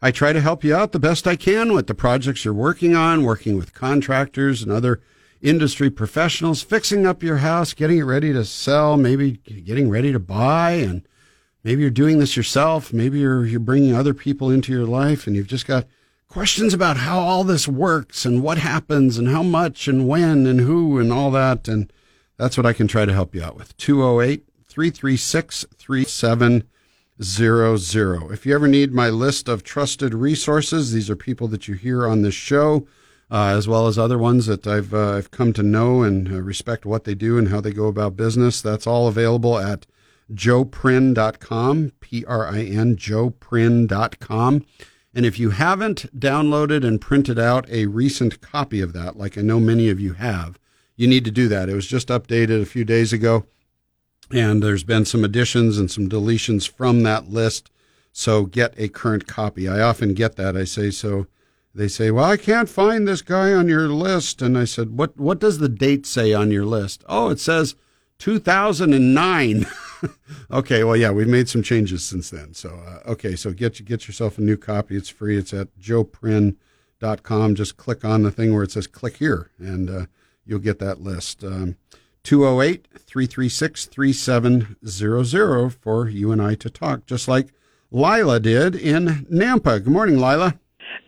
I 0.00 0.12
try 0.12 0.32
to 0.32 0.40
help 0.40 0.62
you 0.62 0.72
out 0.72 0.92
the 0.92 1.00
best 1.00 1.26
I 1.26 1.34
can 1.34 1.72
with 1.72 1.88
the 1.88 1.96
projects 1.96 2.44
you're 2.44 2.54
working 2.54 2.94
on, 2.94 3.24
working 3.24 3.58
with 3.58 3.74
contractors 3.74 4.62
and 4.62 4.70
other 4.70 5.00
industry 5.40 5.90
professionals, 5.90 6.62
fixing 6.62 7.06
up 7.06 7.24
your 7.24 7.38
house, 7.38 7.74
getting 7.74 7.98
it 7.98 8.04
ready 8.04 8.32
to 8.32 8.44
sell, 8.44 8.96
maybe 8.96 9.32
getting 9.38 9.90
ready 9.90 10.12
to 10.12 10.20
buy, 10.20 10.74
and 10.74 11.02
maybe 11.64 11.80
you're 11.80 11.90
doing 11.90 12.20
this 12.20 12.36
yourself. 12.36 12.92
Maybe 12.92 13.18
you're 13.18 13.44
you're 13.44 13.58
bringing 13.58 13.96
other 13.96 14.14
people 14.14 14.48
into 14.48 14.70
your 14.70 14.86
life, 14.86 15.26
and 15.26 15.34
you've 15.34 15.48
just 15.48 15.66
got 15.66 15.88
questions 16.28 16.72
about 16.72 16.98
how 16.98 17.18
all 17.18 17.42
this 17.42 17.66
works 17.66 18.24
and 18.24 18.44
what 18.44 18.58
happens 18.58 19.18
and 19.18 19.26
how 19.26 19.42
much 19.42 19.88
and 19.88 20.06
when 20.06 20.46
and 20.46 20.60
who 20.60 21.00
and 21.00 21.12
all 21.12 21.32
that. 21.32 21.66
And 21.66 21.92
that's 22.42 22.56
what 22.56 22.66
I 22.66 22.72
can 22.72 22.88
try 22.88 23.04
to 23.04 23.12
help 23.12 23.36
you 23.36 23.44
out 23.44 23.54
with. 23.54 23.76
208 23.76 24.44
336 24.66 25.64
3700. 25.78 28.32
If 28.32 28.44
you 28.44 28.52
ever 28.52 28.66
need 28.66 28.92
my 28.92 29.10
list 29.10 29.48
of 29.48 29.62
trusted 29.62 30.12
resources, 30.12 30.92
these 30.92 31.08
are 31.08 31.14
people 31.14 31.46
that 31.48 31.68
you 31.68 31.74
hear 31.74 32.04
on 32.04 32.22
this 32.22 32.34
show. 32.34 32.88
Uh, 33.30 33.54
as 33.56 33.68
well 33.68 33.86
as 33.86 33.96
other 33.96 34.18
ones 34.18 34.46
that 34.46 34.66
I've 34.66 34.92
uh, 34.92 35.12
I've 35.12 35.30
come 35.30 35.52
to 35.54 35.62
know 35.62 36.02
and 36.02 36.30
uh, 36.30 36.42
respect 36.42 36.84
what 36.84 37.04
they 37.04 37.14
do 37.14 37.38
and 37.38 37.48
how 37.48 37.62
they 37.62 37.72
go 37.72 37.86
about 37.86 38.14
business. 38.14 38.60
That's 38.60 38.86
all 38.86 39.08
available 39.08 39.58
at 39.58 39.86
joeprin.com, 40.30 41.92
P 42.00 42.26
R 42.26 42.46
I 42.48 42.64
N, 42.64 42.96
joeprin.com. 42.96 44.66
And 45.14 45.24
if 45.24 45.38
you 45.38 45.48
haven't 45.50 46.18
downloaded 46.18 46.84
and 46.84 47.00
printed 47.00 47.38
out 47.38 47.66
a 47.70 47.86
recent 47.86 48.42
copy 48.42 48.82
of 48.82 48.92
that, 48.92 49.16
like 49.16 49.38
I 49.38 49.40
know 49.40 49.60
many 49.60 49.88
of 49.88 49.98
you 49.98 50.12
have, 50.14 50.58
you 50.96 51.06
need 51.06 51.24
to 51.24 51.30
do 51.30 51.48
that. 51.48 51.68
It 51.68 51.74
was 51.74 51.86
just 51.86 52.08
updated 52.08 52.62
a 52.62 52.66
few 52.66 52.84
days 52.84 53.12
ago, 53.12 53.46
and 54.30 54.62
there's 54.62 54.84
been 54.84 55.04
some 55.04 55.24
additions 55.24 55.78
and 55.78 55.90
some 55.90 56.08
deletions 56.08 56.68
from 56.68 57.02
that 57.02 57.30
list. 57.30 57.70
So 58.12 58.44
get 58.44 58.74
a 58.76 58.88
current 58.88 59.26
copy. 59.26 59.68
I 59.68 59.80
often 59.80 60.14
get 60.14 60.36
that. 60.36 60.56
I 60.56 60.64
say, 60.64 60.90
so 60.90 61.26
they 61.74 61.88
say, 61.88 62.10
well, 62.10 62.26
I 62.26 62.36
can't 62.36 62.68
find 62.68 63.08
this 63.08 63.22
guy 63.22 63.52
on 63.52 63.68
your 63.68 63.88
list. 63.88 64.42
And 64.42 64.56
I 64.58 64.64
said, 64.64 64.96
what, 64.96 65.16
what 65.18 65.38
does 65.38 65.58
the 65.58 65.68
date 65.68 66.06
say 66.06 66.32
on 66.32 66.50
your 66.50 66.66
list? 66.66 67.02
Oh, 67.08 67.30
it 67.30 67.40
says 67.40 67.74
2009. 68.18 69.66
okay. 70.50 70.84
Well, 70.84 70.96
yeah, 70.96 71.10
we've 71.10 71.26
made 71.26 71.48
some 71.48 71.62
changes 71.62 72.04
since 72.04 72.28
then. 72.28 72.52
So, 72.52 72.70
uh, 72.86 73.10
okay. 73.10 73.34
So 73.34 73.52
get, 73.52 73.82
get 73.84 74.06
yourself 74.06 74.36
a 74.36 74.42
new 74.42 74.58
copy. 74.58 74.96
It's 74.96 75.08
free. 75.08 75.38
It's 75.38 75.54
at 75.54 75.74
joeprin.com. 75.78 77.54
Just 77.54 77.78
click 77.78 78.04
on 78.04 78.22
the 78.22 78.30
thing 78.30 78.52
where 78.52 78.62
it 78.62 78.72
says 78.72 78.86
click 78.86 79.16
here 79.16 79.50
and, 79.58 79.88
uh, 79.88 80.06
you'll 80.46 80.58
get 80.58 80.78
that 80.80 81.00
list. 81.00 81.42
Um, 81.44 81.76
208 82.24 82.86
336 83.06 83.86
3700 83.86 85.70
for 85.70 86.08
you 86.08 86.32
and 86.32 86.40
I 86.42 86.54
to 86.56 86.70
talk, 86.70 87.06
just 87.06 87.28
like 87.28 87.48
Lila 87.90 88.40
did 88.40 88.74
in 88.74 89.26
Nampa. 89.30 89.82
Good 89.82 89.88
morning, 89.92 90.16
Lila. 90.16 90.58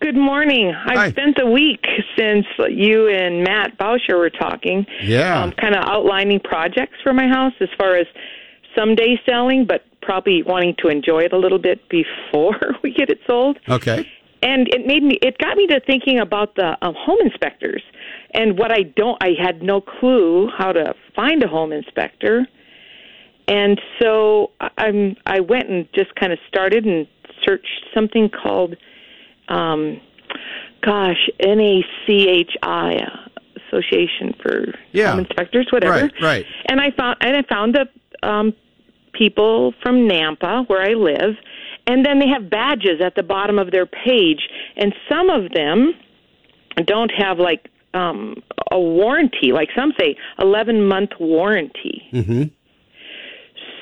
Good 0.00 0.16
morning. 0.16 0.74
I've 0.86 1.12
spent 1.12 1.36
the 1.36 1.46
week 1.46 1.84
since 2.16 2.44
you 2.68 3.08
and 3.08 3.42
Matt 3.44 3.78
Bauscher 3.78 4.18
were 4.18 4.30
talking, 4.30 4.86
Yeah. 5.02 5.42
um, 5.42 5.52
kind 5.52 5.74
of 5.74 5.84
outlining 5.84 6.40
projects 6.40 6.96
for 7.02 7.12
my 7.12 7.26
house 7.28 7.52
as 7.60 7.68
far 7.78 7.96
as 7.96 8.06
someday 8.76 9.18
selling, 9.26 9.64
but 9.66 9.84
probably 10.02 10.42
wanting 10.42 10.74
to 10.82 10.88
enjoy 10.88 11.20
it 11.20 11.32
a 11.32 11.38
little 11.38 11.58
bit 11.58 11.88
before 11.88 12.58
we 12.82 12.92
get 12.92 13.08
it 13.08 13.20
sold. 13.26 13.58
Okay. 13.68 14.06
And 14.42 14.68
it 14.74 14.86
made 14.86 15.02
me, 15.02 15.18
it 15.22 15.38
got 15.38 15.56
me 15.56 15.66
to 15.68 15.80
thinking 15.80 16.18
about 16.18 16.54
the 16.56 16.76
um, 16.82 16.94
home 16.98 17.18
inspectors 17.22 17.82
and 18.34 18.58
what 18.58 18.72
I 18.72 18.82
don't, 18.82 19.16
I 19.22 19.30
had 19.40 19.62
no 19.62 19.80
clue 19.80 20.48
how 20.56 20.72
to 20.72 20.94
find 21.14 21.42
a 21.42 21.48
home 21.48 21.72
inspector. 21.72 22.46
And 23.46 23.80
so 24.00 24.50
I- 24.60 24.70
I'm, 24.78 25.16
I 25.26 25.40
went 25.40 25.68
and 25.70 25.86
just 25.94 26.14
kind 26.16 26.32
of 26.32 26.38
started 26.48 26.84
and 26.84 27.06
searched 27.44 27.84
something 27.94 28.28
called 28.30 28.76
um, 29.48 30.00
gosh, 30.82 31.28
NACHI, 31.40 33.10
Association 33.68 34.34
for 34.42 34.74
Yeah. 34.92 35.10
Home 35.10 35.20
Inspectors, 35.20 35.68
whatever. 35.70 36.02
Right, 36.04 36.12
right. 36.22 36.46
And 36.66 36.80
I 36.80 36.90
found 36.92 37.16
and 37.20 37.36
I 37.36 37.42
found 37.42 37.74
the 37.74 38.28
um, 38.28 38.54
people 39.12 39.74
from 39.82 40.08
Nampa 40.08 40.68
where 40.68 40.82
I 40.82 40.94
live, 40.94 41.36
and 41.86 42.04
then 42.04 42.18
they 42.18 42.28
have 42.28 42.48
badges 42.50 43.00
at 43.04 43.14
the 43.14 43.22
bottom 43.22 43.58
of 43.58 43.70
their 43.70 43.86
page, 43.86 44.48
and 44.76 44.94
some 45.08 45.28
of 45.30 45.52
them 45.52 45.92
don't 46.86 47.10
have 47.10 47.38
like 47.38 47.68
um, 47.94 48.42
a 48.70 48.78
warranty. 48.78 49.52
Like 49.52 49.68
some 49.76 49.92
say, 49.98 50.16
eleven 50.38 50.86
month 50.86 51.10
warranty. 51.18 52.02
Mm-hmm. 52.12 52.42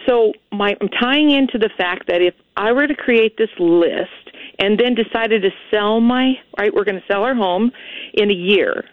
So 0.06 0.32
my, 0.51 0.76
I'm 0.80 0.89
tying 0.89 1.30
into 1.30 1.59
the 1.59 1.70
fact 1.76 2.09
that 2.09 2.20
if 2.20 2.34
I 2.56 2.72
were 2.72 2.86
to 2.86 2.94
create 2.94 3.36
this 3.36 3.51
list 3.59 4.10
and 4.59 4.78
then 4.78 4.94
decided 4.94 5.43
to 5.43 5.51
sell 5.70 6.01
my 6.01 6.34
right, 6.59 6.74
we're 6.74 6.84
going 6.84 7.01
to 7.01 7.06
sell 7.06 7.22
our 7.22 7.34
home 7.34 7.70
in 8.14 8.30
a 8.30 8.34
year, 8.34 8.84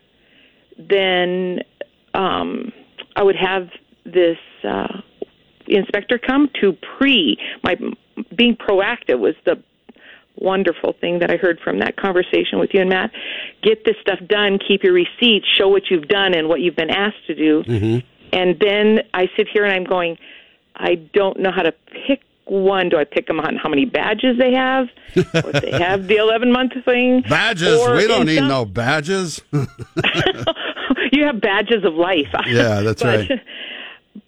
then 0.77 1.59
um, 2.13 2.71
I 3.15 3.23
would 3.23 3.35
have 3.35 3.69
this 4.05 4.37
uh, 4.63 5.01
inspector 5.67 6.17
come 6.17 6.49
to 6.61 6.73
pre 6.97 7.37
my 7.63 7.75
being 8.35 8.55
proactive 8.55 9.19
was 9.19 9.35
the 9.45 9.61
wonderful 10.39 10.93
thing 10.99 11.19
that 11.19 11.31
I 11.31 11.35
heard 11.35 11.59
from 11.63 11.79
that 11.79 11.97
conversation 11.97 12.59
with 12.59 12.71
you 12.73 12.81
and 12.81 12.89
Matt. 12.89 13.11
Get 13.61 13.85
this 13.85 13.95
stuff 14.01 14.19
done, 14.27 14.59
keep 14.65 14.83
your 14.83 14.93
receipts, 14.93 15.45
show 15.57 15.67
what 15.67 15.83
you've 15.89 16.07
done 16.07 16.33
and 16.33 16.47
what 16.47 16.61
you've 16.61 16.75
been 16.75 16.89
asked 16.89 17.27
to 17.27 17.35
do. 17.35 17.63
Mm-hmm. 17.63 18.07
And 18.31 18.59
then 18.59 19.01
I 19.13 19.27
sit 19.35 19.47
here 19.51 19.65
and 19.65 19.73
I'm 19.73 19.83
going, 19.83 20.17
I 20.75 20.95
don't 20.95 21.39
know 21.39 21.51
how 21.51 21.63
to 21.63 21.73
pick 22.07 22.21
one. 22.45 22.89
Do 22.89 22.97
I 22.97 23.03
pick 23.03 23.27
them 23.27 23.39
on 23.39 23.55
how 23.55 23.69
many 23.69 23.85
badges 23.85 24.37
they 24.37 24.53
have? 24.53 24.87
if 25.15 25.61
they 25.61 25.71
have 25.71 26.07
the 26.07 26.17
11 26.17 26.51
month 26.51 26.73
thing? 26.85 27.21
Badges. 27.21 27.79
Or 27.79 27.95
we 27.95 28.07
don't 28.07 28.25
need 28.25 28.37
some- 28.37 28.47
no 28.47 28.65
badges. 28.65 29.41
you 29.51 31.25
have 31.25 31.41
badges 31.41 31.83
of 31.83 31.93
life. 31.95 32.27
Yeah, 32.47 32.81
that's 32.81 33.01
but, 33.01 33.29
right. 33.29 33.41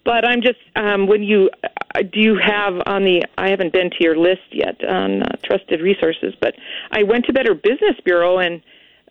But 0.04 0.24
I'm 0.24 0.42
just 0.42 0.58
um, 0.76 1.06
when 1.06 1.22
you 1.22 1.48
uh, 1.94 2.02
do 2.02 2.20
you 2.20 2.36
have 2.36 2.80
on 2.86 3.04
the 3.04 3.24
I 3.38 3.48
haven't 3.48 3.72
been 3.72 3.90
to 3.90 3.96
your 4.00 4.16
list 4.16 4.42
yet 4.50 4.82
on 4.84 5.22
uh, 5.22 5.36
trusted 5.44 5.80
resources, 5.80 6.34
but 6.40 6.54
I 6.90 7.02
went 7.04 7.26
to 7.26 7.32
Better 7.32 7.54
Business 7.54 7.96
Bureau 8.04 8.38
and 8.38 8.62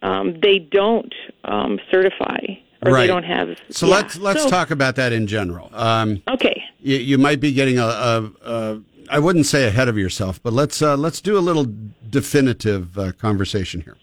um, 0.01 0.39
they 0.41 0.59
don't 0.59 1.13
um, 1.45 1.79
certify 1.89 2.39
or 2.83 2.91
right. 2.91 3.01
they 3.01 3.07
don't 3.07 3.23
have. 3.23 3.57
So 3.69 3.87
yeah. 3.87 3.95
let's 3.95 4.17
let's 4.17 4.43
So- 4.43 4.49
talk 4.49 4.71
about 4.71 4.95
that 4.97 5.13
in 5.13 5.27
general. 5.27 5.69
Um, 5.73 6.21
Okay. 6.27 6.61
you, 6.81 6.97
you 6.97 7.17
might 7.17 7.39
be 7.39 7.53
getting 7.53 7.77
a, 7.79 7.85
a, 7.85 8.31
a 8.43 8.81
I 9.09 9.19
wouldn't 9.19 9.45
say 9.45 9.67
ahead 9.67 9.87
of 9.87 9.97
yourself, 9.97 10.41
but 10.43 10.51
let's 10.53 10.81
uh, 10.81 10.97
let's 10.97 11.21
do 11.21 11.37
a 11.37 11.39
little 11.39 11.67
definitive 12.09 12.97
uh, 12.97 13.11
conversation 13.13 13.81
here. 13.81 13.97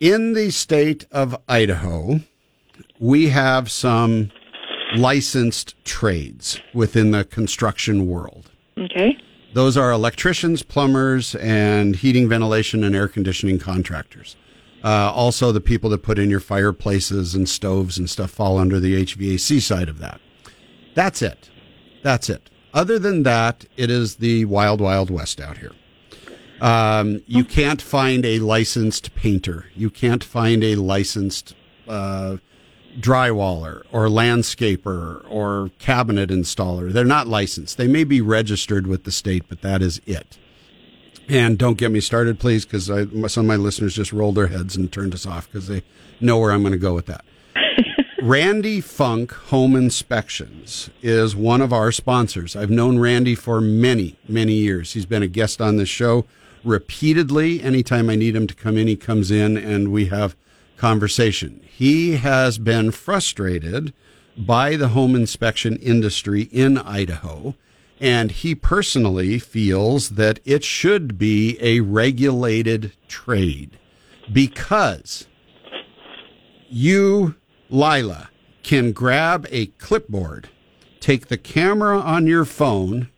In 0.00 0.32
the 0.32 0.50
state 0.50 1.06
of 1.12 1.36
Idaho, 1.48 2.20
we 2.98 3.28
have 3.28 3.70
some 3.70 4.30
licensed 4.96 5.74
trades 5.84 6.60
within 6.74 7.10
the 7.10 7.24
construction 7.24 8.06
world. 8.06 8.50
Okay. 8.78 9.16
Those 9.52 9.76
are 9.76 9.90
electricians, 9.90 10.62
plumbers, 10.62 11.34
and 11.36 11.96
heating, 11.96 12.28
ventilation, 12.28 12.84
and 12.84 12.94
air 12.94 13.08
conditioning 13.08 13.58
contractors. 13.58 14.36
Uh, 14.82 15.12
also, 15.12 15.52
the 15.52 15.60
people 15.60 15.90
that 15.90 16.02
put 16.02 16.18
in 16.18 16.30
your 16.30 16.40
fireplaces 16.40 17.34
and 17.34 17.48
stoves 17.48 17.98
and 17.98 18.08
stuff 18.08 18.30
fall 18.30 18.58
under 18.58 18.80
the 18.80 19.04
HVAC 19.04 19.60
side 19.60 19.88
of 19.88 19.98
that. 19.98 20.20
That's 20.94 21.20
it. 21.20 21.50
That's 22.02 22.30
it. 22.30 22.48
Other 22.72 22.98
than 22.98 23.24
that, 23.24 23.66
it 23.76 23.90
is 23.90 24.16
the 24.16 24.44
wild, 24.44 24.80
wild 24.80 25.10
west 25.10 25.40
out 25.40 25.58
here. 25.58 25.72
Um, 26.60 27.22
you 27.26 27.44
can't 27.44 27.82
find 27.82 28.24
a 28.24 28.38
licensed 28.38 29.14
painter. 29.14 29.66
You 29.74 29.90
can't 29.90 30.22
find 30.22 30.62
a 30.62 30.76
licensed 30.76 31.54
uh, 31.88 32.36
drywaller 32.98 33.82
or 33.92 34.06
landscaper 34.08 35.24
or 35.30 35.70
cabinet 35.78 36.30
installer. 36.30 36.92
They're 36.92 37.04
not 37.04 37.28
licensed. 37.28 37.76
They 37.76 37.86
may 37.86 38.04
be 38.04 38.20
registered 38.20 38.86
with 38.86 39.04
the 39.04 39.12
state, 39.12 39.44
but 39.48 39.62
that 39.62 39.82
is 39.82 40.00
it. 40.06 40.38
And 41.28 41.56
don't 41.56 41.78
get 41.78 41.92
me 41.92 42.00
started, 42.00 42.40
please, 42.40 42.64
because 42.64 42.86
some 42.86 43.44
of 43.44 43.44
my 43.44 43.56
listeners 43.56 43.94
just 43.94 44.12
rolled 44.12 44.34
their 44.34 44.48
heads 44.48 44.74
and 44.74 44.90
turned 44.90 45.14
us 45.14 45.26
off 45.26 45.46
because 45.46 45.68
they 45.68 45.82
know 46.20 46.38
where 46.38 46.50
I'm 46.50 46.62
going 46.62 46.72
to 46.72 46.78
go 46.78 46.94
with 46.94 47.06
that. 47.06 47.24
Randy 48.22 48.80
Funk 48.80 49.32
Home 49.32 49.76
Inspections 49.76 50.90
is 51.02 51.36
one 51.36 51.60
of 51.60 51.72
our 51.72 51.92
sponsors. 51.92 52.56
I've 52.56 52.70
known 52.70 52.98
Randy 52.98 53.36
for 53.36 53.60
many, 53.60 54.16
many 54.28 54.54
years. 54.54 54.92
He's 54.92 55.06
been 55.06 55.22
a 55.22 55.28
guest 55.28 55.60
on 55.60 55.76
this 55.76 55.88
show 55.88 56.26
repeatedly. 56.64 57.62
Anytime 57.62 58.10
I 58.10 58.16
need 58.16 58.34
him 58.34 58.46
to 58.48 58.54
come 58.54 58.76
in, 58.76 58.88
he 58.88 58.96
comes 58.96 59.30
in 59.30 59.56
and 59.56 59.92
we 59.92 60.06
have 60.06 60.36
conversation. 60.76 61.62
He 61.80 62.16
has 62.16 62.58
been 62.58 62.90
frustrated 62.90 63.94
by 64.36 64.76
the 64.76 64.88
home 64.88 65.14
inspection 65.14 65.76
industry 65.76 66.42
in 66.42 66.76
Idaho, 66.76 67.54
and 67.98 68.30
he 68.30 68.54
personally 68.54 69.38
feels 69.38 70.10
that 70.10 70.40
it 70.44 70.62
should 70.62 71.16
be 71.16 71.56
a 71.58 71.80
regulated 71.80 72.92
trade 73.08 73.78
because 74.30 75.26
you, 76.68 77.36
Lila, 77.70 78.28
can 78.62 78.92
grab 78.92 79.46
a 79.50 79.68
clipboard, 79.78 80.50
take 81.00 81.28
the 81.28 81.38
camera 81.38 81.98
on 81.98 82.26
your 82.26 82.44
phone, 82.44 83.08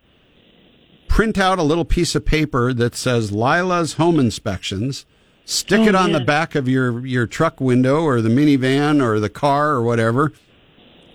print 1.09 1.37
out 1.37 1.59
a 1.59 1.65
little 1.65 1.85
piece 1.85 2.15
of 2.15 2.25
paper 2.25 2.73
that 2.73 2.95
says 2.95 3.33
Lila's 3.33 3.95
Home 3.95 4.21
Inspections, 4.21 5.05
stick 5.53 5.81
Oh, 5.81 5.89
it 5.89 5.95
on 5.95 6.13
the 6.13 6.21
back 6.21 6.55
of 6.55 6.69
your, 6.69 7.05
your 7.07 7.27
truck 7.27 7.61
window 7.61 8.03
or 8.03 8.21
the 8.21 8.29
minivan 8.29 9.03
or 9.03 9.21
the 9.21 9.29
car 9.29 9.71
or 9.71 9.83
whatever, 9.83 10.33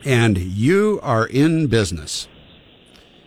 and 0.05 0.37
you 0.37 0.99
are 1.03 1.25
in 1.27 1.67
business. 1.67 2.27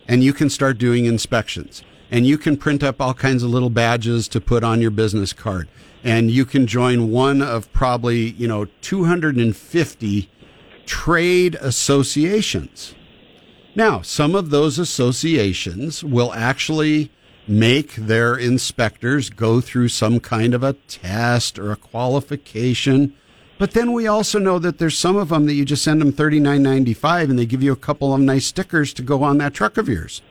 And 0.07 0.23
you 0.23 0.33
can 0.33 0.49
start 0.49 0.77
doing 0.77 1.05
inspections. 1.05 1.83
And 2.09 2.27
you 2.27 2.37
can 2.37 2.57
print 2.57 2.83
up 2.83 2.99
all 2.99 3.13
kinds 3.13 3.41
of 3.43 3.49
little 3.49 3.69
badges 3.69 4.27
to 4.29 4.41
put 4.41 4.63
on 4.63 4.81
your 4.81 4.91
business 4.91 5.31
card. 5.31 5.69
And 6.03 6.29
you 6.29 6.45
can 6.45 6.67
join 6.67 7.09
one 7.09 7.41
of 7.41 7.71
probably, 7.71 8.31
you 8.31 8.47
know, 8.47 8.65
250 8.81 10.29
trade 10.85 11.55
associations. 11.61 12.95
Now, 13.75 14.01
some 14.01 14.35
of 14.35 14.49
those 14.49 14.77
associations 14.77 16.03
will 16.03 16.33
actually 16.33 17.11
make 17.51 17.95
their 17.95 18.35
inspectors 18.35 19.29
go 19.29 19.61
through 19.61 19.89
some 19.89 20.19
kind 20.19 20.53
of 20.53 20.63
a 20.63 20.73
test 20.87 21.59
or 21.59 21.71
a 21.71 21.75
qualification. 21.75 23.13
But 23.57 23.71
then 23.71 23.93
we 23.93 24.07
also 24.07 24.39
know 24.39 24.57
that 24.59 24.79
there's 24.79 24.97
some 24.97 25.15
of 25.15 25.29
them 25.29 25.45
that 25.45 25.53
you 25.53 25.65
just 25.65 25.83
send 25.83 26.01
them 26.01 26.13
$39.95 26.13 27.29
and 27.29 27.37
they 27.37 27.45
give 27.45 27.61
you 27.61 27.71
a 27.71 27.75
couple 27.75 28.13
of 28.13 28.21
nice 28.21 28.47
stickers 28.47 28.93
to 28.93 29.01
go 29.03 29.23
on 29.23 29.37
that 29.37 29.53
truck 29.53 29.77
of 29.77 29.87
yours. 29.87 30.21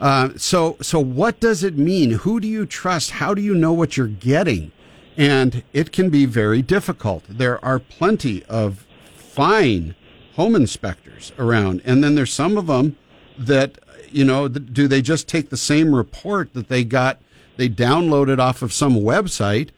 Uh, 0.00 0.30
so, 0.36 0.76
so 0.80 1.00
what 1.00 1.40
does 1.40 1.64
it 1.64 1.78
mean? 1.78 2.10
Who 2.10 2.40
do 2.40 2.48
you 2.48 2.66
trust? 2.66 3.12
How 3.12 3.34
do 3.34 3.42
you 3.42 3.54
know 3.54 3.72
what 3.72 3.96
you're 3.96 4.06
getting? 4.06 4.72
And 5.16 5.62
it 5.72 5.92
can 5.92 6.10
be 6.10 6.26
very 6.26 6.62
difficult. 6.62 7.24
There 7.28 7.64
are 7.64 7.78
plenty 7.78 8.44
of 8.44 8.86
fine 9.16 9.94
home 10.34 10.56
inspectors 10.56 11.32
around, 11.38 11.80
and 11.84 12.02
then 12.02 12.16
there's 12.16 12.32
some 12.32 12.56
of 12.56 12.66
them 12.66 12.96
that 13.38 13.78
you 14.14 14.24
know 14.24 14.48
do 14.48 14.86
they 14.88 15.02
just 15.02 15.28
take 15.28 15.50
the 15.50 15.56
same 15.56 15.94
report 15.94 16.52
that 16.54 16.68
they 16.68 16.84
got 16.84 17.20
they 17.56 17.68
downloaded 17.68 18.38
off 18.38 18.62
of 18.62 18.72
some 18.72 18.94
website 18.94 19.70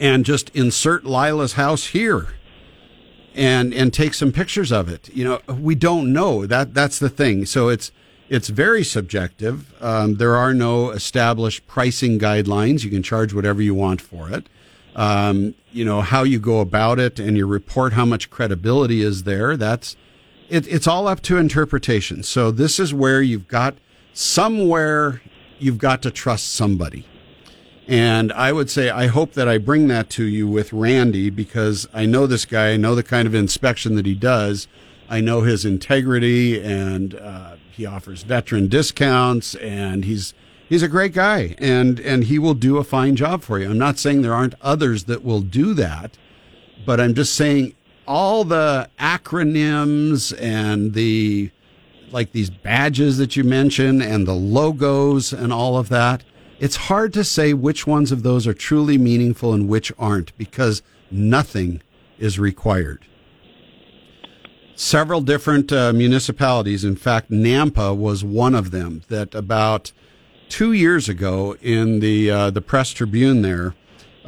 and 0.00 0.24
just 0.24 0.50
insert 0.50 1.04
Lila's 1.04 1.54
house 1.54 1.86
here 1.86 2.28
and 3.34 3.72
and 3.72 3.92
take 3.92 4.14
some 4.14 4.32
pictures 4.32 4.72
of 4.72 4.88
it. 4.88 5.08
You 5.14 5.24
know, 5.24 5.40
we 5.54 5.74
don't 5.74 6.12
know 6.12 6.46
that 6.46 6.74
that's 6.74 6.98
the 6.98 7.08
thing. 7.08 7.46
So 7.46 7.68
it's 7.68 7.90
it's 8.28 8.48
very 8.48 8.84
subjective. 8.84 9.74
Um, 9.82 10.16
there 10.16 10.36
are 10.36 10.52
no 10.52 10.90
established 10.90 11.66
pricing 11.66 12.18
guidelines. 12.18 12.84
You 12.84 12.90
can 12.90 13.02
charge 13.02 13.32
whatever 13.32 13.62
you 13.62 13.74
want 13.74 14.00
for 14.00 14.30
it. 14.30 14.48
Um, 14.94 15.54
you 15.70 15.84
know 15.84 16.00
how 16.00 16.24
you 16.24 16.38
go 16.38 16.60
about 16.60 16.98
it 16.98 17.18
and 17.18 17.36
your 17.36 17.46
report 17.46 17.92
how 17.92 18.04
much 18.04 18.30
credibility 18.30 19.02
is 19.02 19.22
there. 19.22 19.56
That's 19.56 19.96
it, 20.48 20.66
it's 20.68 20.86
all 20.86 21.08
up 21.08 21.20
to 21.22 21.36
interpretation. 21.36 22.22
So 22.22 22.50
this 22.50 22.78
is 22.78 22.92
where 22.94 23.22
you've 23.22 23.48
got 23.48 23.76
somewhere 24.12 25.20
you've 25.58 25.78
got 25.78 26.02
to 26.02 26.10
trust 26.10 26.52
somebody. 26.52 27.04
And 27.86 28.32
I 28.32 28.52
would 28.52 28.68
say, 28.68 28.90
I 28.90 29.06
hope 29.06 29.32
that 29.32 29.48
I 29.48 29.56
bring 29.58 29.88
that 29.88 30.10
to 30.10 30.24
you 30.24 30.46
with 30.46 30.72
Randy 30.72 31.30
because 31.30 31.88
I 31.94 32.04
know 32.04 32.26
this 32.26 32.44
guy. 32.44 32.72
I 32.72 32.76
know 32.76 32.94
the 32.94 33.02
kind 33.02 33.26
of 33.26 33.34
inspection 33.34 33.94
that 33.94 34.04
he 34.04 34.14
does. 34.14 34.68
I 35.08 35.20
know 35.22 35.40
his 35.40 35.64
integrity 35.64 36.60
and 36.62 37.14
uh, 37.14 37.56
he 37.70 37.86
offers 37.86 38.24
veteran 38.24 38.68
discounts 38.68 39.54
and 39.54 40.04
he's 40.04 40.34
he's 40.68 40.82
a 40.82 40.88
great 40.88 41.14
guy 41.14 41.54
and 41.56 41.98
and 42.00 42.24
he 42.24 42.38
will 42.38 42.52
do 42.52 42.76
a 42.76 42.84
fine 42.84 43.16
job 43.16 43.42
for 43.42 43.58
you. 43.58 43.70
I'm 43.70 43.78
not 43.78 43.98
saying 43.98 44.20
there 44.20 44.34
aren't 44.34 44.54
others 44.60 45.04
that 45.04 45.24
will 45.24 45.40
do 45.40 45.72
that, 45.74 46.18
but 46.84 47.00
I'm 47.00 47.14
just 47.14 47.34
saying 47.34 47.74
all 48.08 48.42
the 48.42 48.88
acronyms 48.98 50.34
and 50.40 50.94
the 50.94 51.50
like 52.10 52.32
these 52.32 52.48
badges 52.48 53.18
that 53.18 53.36
you 53.36 53.44
mentioned 53.44 54.02
and 54.02 54.26
the 54.26 54.34
logos 54.34 55.30
and 55.30 55.52
all 55.52 55.76
of 55.76 55.90
that, 55.90 56.24
it's 56.58 56.76
hard 56.76 57.12
to 57.12 57.22
say 57.22 57.52
which 57.52 57.86
ones 57.86 58.10
of 58.10 58.22
those 58.22 58.46
are 58.46 58.54
truly 58.54 58.96
meaningful 58.96 59.52
and 59.52 59.68
which 59.68 59.92
aren't 59.98 60.36
because 60.38 60.80
nothing 61.10 61.82
is 62.18 62.38
required. 62.38 63.04
Several 64.74 65.20
different 65.20 65.70
uh, 65.70 65.92
municipalities, 65.92 66.84
in 66.84 66.96
fact, 66.96 67.30
Nampa 67.30 67.94
was 67.94 68.24
one 68.24 68.54
of 68.54 68.70
them, 68.70 69.02
that 69.08 69.34
about 69.34 69.92
two 70.48 70.72
years 70.72 71.10
ago 71.10 71.56
in 71.60 72.00
the 72.00 72.30
uh, 72.30 72.50
the 72.50 72.62
Press 72.62 72.90
Tribune 72.90 73.42
there 73.42 73.74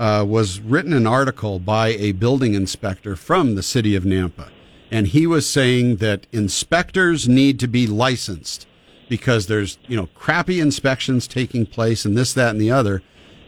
uh, 0.01 0.24
was 0.24 0.60
written 0.60 0.94
an 0.94 1.06
article 1.06 1.59
by 1.59 1.89
a 1.89 2.12
building 2.12 2.55
inspector 2.55 3.14
from 3.14 3.55
the 3.55 3.62
city 3.62 3.94
of 3.94 4.02
Nampa, 4.05 4.48
and 4.90 5.09
he 5.09 5.27
was 5.27 5.47
saying 5.47 5.97
that 5.97 6.27
inspectors 6.32 7.28
need 7.28 7.60
to 7.60 7.68
be 7.68 7.86
licensed 7.86 8.66
because 9.10 9.47
there's 9.47 9.77
you 9.86 9.97
know 9.98 10.09
crappy 10.14 10.59
inspections 10.59 11.28
taking 11.28 11.66
place 11.66 12.06
and 12.06 12.16
this 12.16 12.32
that 12.32 12.52
and 12.52 12.60
the 12.60 12.70
other, 12.70 13.02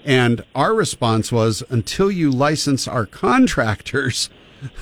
and 0.04 0.44
our 0.54 0.74
response 0.74 1.32
was 1.32 1.62
until 1.70 2.10
you 2.10 2.30
license 2.30 2.86
our 2.86 3.06
contractors. 3.06 4.28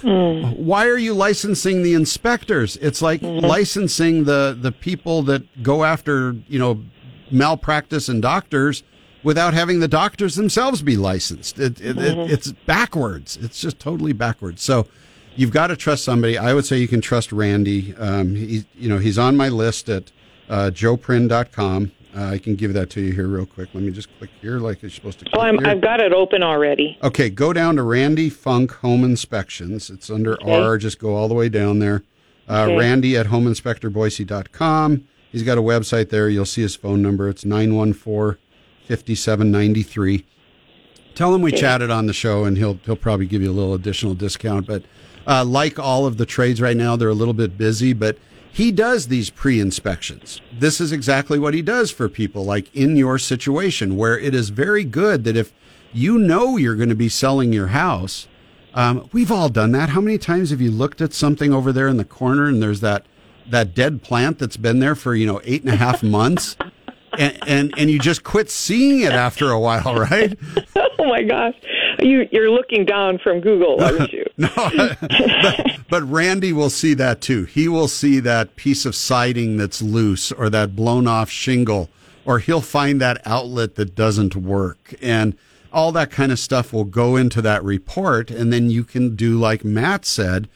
Why 0.02 0.88
are 0.88 0.98
you 0.98 1.14
licensing 1.14 1.84
the 1.84 1.94
inspectors? 1.94 2.78
It's 2.78 3.00
like 3.00 3.22
licensing 3.22 4.24
the 4.24 4.58
the 4.60 4.72
people 4.72 5.22
that 5.22 5.62
go 5.62 5.84
after 5.84 6.34
you 6.48 6.58
know 6.58 6.82
malpractice 7.30 8.08
and 8.08 8.20
doctors 8.20 8.82
without 9.22 9.54
having 9.54 9.80
the 9.80 9.88
doctors 9.88 10.34
themselves 10.36 10.82
be 10.82 10.96
licensed. 10.96 11.58
It, 11.58 11.80
it, 11.80 11.98
it, 11.98 12.16
Mhm. 12.16 12.30
it's 12.30 12.52
backwards. 12.52 13.38
It's 13.40 13.60
just 13.60 13.78
totally 13.78 14.12
backwards. 14.12 14.62
So 14.62 14.86
you've 15.36 15.50
got 15.52 15.68
to 15.68 15.76
trust 15.76 16.04
somebody. 16.04 16.38
I 16.38 16.54
would 16.54 16.64
say 16.64 16.78
you 16.78 16.88
can 16.88 17.00
trust 17.00 17.32
Randy. 17.32 17.94
Um, 17.96 18.34
he, 18.34 18.64
you 18.78 18.88
know, 18.88 18.98
he's 18.98 19.18
on 19.18 19.36
my 19.36 19.48
list 19.48 19.88
at 19.88 20.10
uh, 20.48 20.70
joeprin.com. 20.72 21.92
Uh, 22.16 22.24
I 22.24 22.38
can 22.38 22.56
give 22.56 22.72
that 22.74 22.90
to 22.90 23.00
you 23.00 23.12
here 23.12 23.28
real 23.28 23.46
quick. 23.46 23.68
Let 23.72 23.84
me 23.84 23.92
just 23.92 24.08
click 24.18 24.30
here 24.40 24.58
like 24.58 24.82
you're 24.82 24.90
supposed 24.90 25.20
to 25.20 25.26
Oh, 25.32 25.40
I'm, 25.42 25.58
here. 25.58 25.68
I've 25.68 25.80
got 25.80 26.00
it 26.00 26.12
open 26.12 26.42
already. 26.42 26.98
Okay, 27.04 27.30
go 27.30 27.52
down 27.52 27.76
to 27.76 27.84
Randy 27.84 28.28
Funk 28.28 28.72
Home 28.76 29.04
Inspections. 29.04 29.90
It's 29.90 30.10
under 30.10 30.34
Okay. 30.42 30.52
R. 30.60 30.76
Just 30.76 30.98
go 30.98 31.14
all 31.14 31.28
the 31.28 31.34
way 31.34 31.48
down 31.48 31.78
there. 31.78 32.02
Uh, 32.48 32.62
Okay. 32.64 32.76
Randy 32.78 33.16
at 33.16 33.26
homeinspectorboise.com. 33.26 35.04
He's 35.30 35.42
got 35.44 35.58
a 35.58 35.62
website 35.62 36.08
there. 36.10 36.28
You'll 36.28 36.44
see 36.46 36.62
his 36.62 36.74
phone 36.74 37.00
number. 37.02 37.28
It's 37.28 37.44
914 37.44 38.36
5793. 38.98 40.26
Tell 41.14 41.34
him 41.34 41.42
we 41.42 41.52
chatted 41.52 41.90
on 41.90 42.06
the 42.06 42.12
show, 42.12 42.44
and 42.44 42.56
he'll 42.56 42.78
he'll 42.84 42.96
probably 42.96 43.26
give 43.26 43.42
you 43.42 43.50
a 43.50 43.52
little 43.52 43.74
additional 43.74 44.14
discount. 44.14 44.66
But 44.66 44.84
uh, 45.26 45.44
like 45.44 45.78
all 45.78 46.06
of 46.06 46.16
the 46.16 46.26
trades 46.26 46.60
right 46.60 46.76
now, 46.76 46.96
they're 46.96 47.08
a 47.08 47.14
little 47.14 47.34
bit 47.34 47.58
busy. 47.58 47.92
But 47.92 48.16
he 48.52 48.72
does 48.72 49.08
these 49.08 49.30
pre-inspections. 49.30 50.40
This 50.52 50.80
is 50.80 50.92
exactly 50.92 51.38
what 51.38 51.54
he 51.54 51.62
does 51.62 51.90
for 51.90 52.08
people, 52.08 52.44
like 52.44 52.74
in 52.74 52.96
your 52.96 53.18
situation, 53.18 53.96
where 53.96 54.18
it 54.18 54.34
is 54.34 54.48
very 54.48 54.84
good 54.84 55.24
that 55.24 55.36
if 55.36 55.52
you 55.92 56.18
know 56.18 56.56
you're 56.56 56.76
going 56.76 56.88
to 56.88 56.94
be 56.94 57.08
selling 57.08 57.52
your 57.52 57.68
house, 57.68 58.28
um, 58.74 59.08
we've 59.12 59.32
all 59.32 59.48
done 59.48 59.72
that. 59.72 59.90
How 59.90 60.00
many 60.00 60.18
times 60.18 60.50
have 60.50 60.60
you 60.60 60.70
looked 60.70 61.00
at 61.00 61.12
something 61.12 61.52
over 61.52 61.72
there 61.72 61.88
in 61.88 61.96
the 61.96 62.04
corner 62.04 62.46
and 62.46 62.62
there's 62.62 62.80
that 62.80 63.06
that 63.48 63.74
dead 63.74 64.02
plant 64.02 64.38
that's 64.38 64.56
been 64.56 64.78
there 64.78 64.94
for 64.94 65.14
you 65.14 65.26
know 65.26 65.40
eight 65.44 65.62
and 65.62 65.72
a 65.72 65.76
half 65.76 66.02
months, 66.02 66.56
and 67.18 67.38
and, 67.46 67.74
and 67.76 67.90
you 67.90 67.98
just 67.98 68.24
quit 68.24 68.50
seeing 68.50 69.00
it 69.00 69.12
after 69.12 69.50
a 69.50 69.58
while, 69.58 69.94
right? 69.94 70.38
oh 70.76 71.04
my 71.04 71.22
gosh, 71.22 71.54
you 72.00 72.28
you're 72.30 72.50
looking 72.50 72.84
down 72.84 73.18
from 73.18 73.40
Google, 73.40 73.82
aren't 73.82 74.12
you? 74.12 74.24
no, 74.36 74.50
but, 74.56 75.80
but 75.88 76.02
Randy 76.10 76.52
will 76.52 76.70
see 76.70 76.94
that 76.94 77.20
too. 77.20 77.44
He 77.44 77.68
will 77.68 77.88
see 77.88 78.20
that 78.20 78.56
piece 78.56 78.86
of 78.86 78.94
siding 78.94 79.56
that's 79.56 79.82
loose 79.82 80.32
or 80.32 80.50
that 80.50 80.76
blown 80.76 81.06
off 81.06 81.30
shingle, 81.30 81.90
or 82.24 82.38
he'll 82.38 82.60
find 82.60 83.00
that 83.00 83.20
outlet 83.26 83.74
that 83.76 83.94
doesn't 83.94 84.36
work. 84.36 84.94
And 85.02 85.36
all 85.72 85.92
that 85.92 86.10
kind 86.10 86.32
of 86.32 86.38
stuff 86.38 86.72
will 86.72 86.84
go 86.84 87.16
into 87.16 87.40
that 87.42 87.62
report. 87.62 88.30
And 88.30 88.52
then 88.52 88.70
you 88.70 88.84
can 88.84 89.14
do 89.14 89.38
like 89.38 89.64
Matt 89.64 90.04
said, 90.04 90.48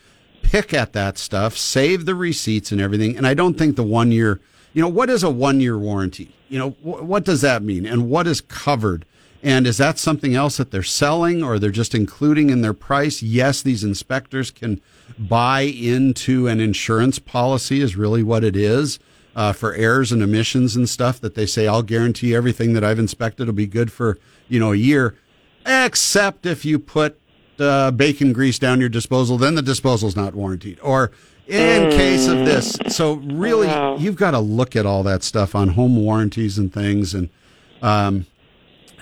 pick 0.43 0.75
at 0.75 0.93
that 0.93 1.19
stuff, 1.19 1.57
save 1.57 2.05
the 2.05 2.15
receipts 2.15 2.73
and 2.73 2.81
everything. 2.81 3.17
And 3.17 3.27
I 3.27 3.35
don't 3.35 3.55
think 3.57 3.77
the 3.77 3.83
one 3.83 4.13
year, 4.13 4.41
you 4.75 4.83
know, 4.83 4.89
what 4.89 5.09
is 5.09 5.23
a 5.23 5.31
one 5.31 5.61
year 5.61 5.79
warranty? 5.79 6.35
You 6.51 6.59
know, 6.59 6.71
wh- 6.83 7.03
what 7.03 7.25
does 7.25 7.41
that 7.41 7.63
mean? 7.63 7.87
And 7.87 8.11
what 8.11 8.27
is 8.27 8.43
covered? 8.43 9.07
And 9.43 9.67
is 9.67 9.77
that 9.79 9.99
something 9.99 10.35
else 10.35 10.57
that 10.57 10.71
they're 10.71 10.83
selling 10.83 11.43
or 11.43 11.59
they're 11.59 11.71
just 11.71 11.95
including 11.95 12.51
in 12.51 12.61
their 12.61 12.73
price? 12.73 13.23
Yes, 13.23 13.63
these 13.63 13.85
inspectors 13.85 14.51
can 14.51 14.81
buy 15.19 15.63
into 15.63 16.47
an 16.47 16.61
insurance 16.61 17.19
policy, 17.19 17.81
is 17.81 17.97
really 17.97 18.23
what 18.23 18.43
it 18.43 18.57
is 18.57 18.99
uh, 19.37 19.53
for 19.53 19.75
errors 19.75 20.13
and 20.13 20.23
omissions 20.23 20.77
and 20.77 20.89
stuff 20.89 21.21
that 21.21 21.35
they 21.35 21.47
say, 21.47 21.67
I'll 21.67 21.83
guarantee 21.83 22.35
everything 22.35 22.73
that 22.73 22.85
I've 22.85 22.99
inspected 22.99 23.47
will 23.47 23.55
be 23.55 23.67
good 23.67 23.93
for, 23.93 24.19
you 24.49 24.59
know, 24.59 24.73
a 24.73 24.77
year, 24.77 25.17
except 25.67 26.47
if 26.47 26.65
you 26.65 26.79
put 26.79 27.21
uh, 27.59 27.91
bacon 27.91 28.33
grease 28.33 28.59
down 28.59 28.81
your 28.81 28.89
disposal, 28.89 29.39
then 29.39 29.55
the 29.55 29.63
disposal's 29.63 30.17
not 30.17 30.35
warranted. 30.35 30.79
Or 30.81 31.11
in 31.47 31.91
case 31.91 32.27
of 32.27 32.39
this. 32.39 32.79
So 32.89 33.15
really, 33.15 33.69
you've 34.03 34.17
got 34.17 34.33
to 34.33 34.39
look 34.41 34.75
at 34.77 34.87
all 34.87 35.03
that 35.05 35.23
stuff 35.23 35.55
on 35.55 35.69
home 35.71 35.97
warranties 35.97 36.59
and 36.59 36.73
things. 36.73 37.15
And 37.15 37.29
um, 37.83 38.27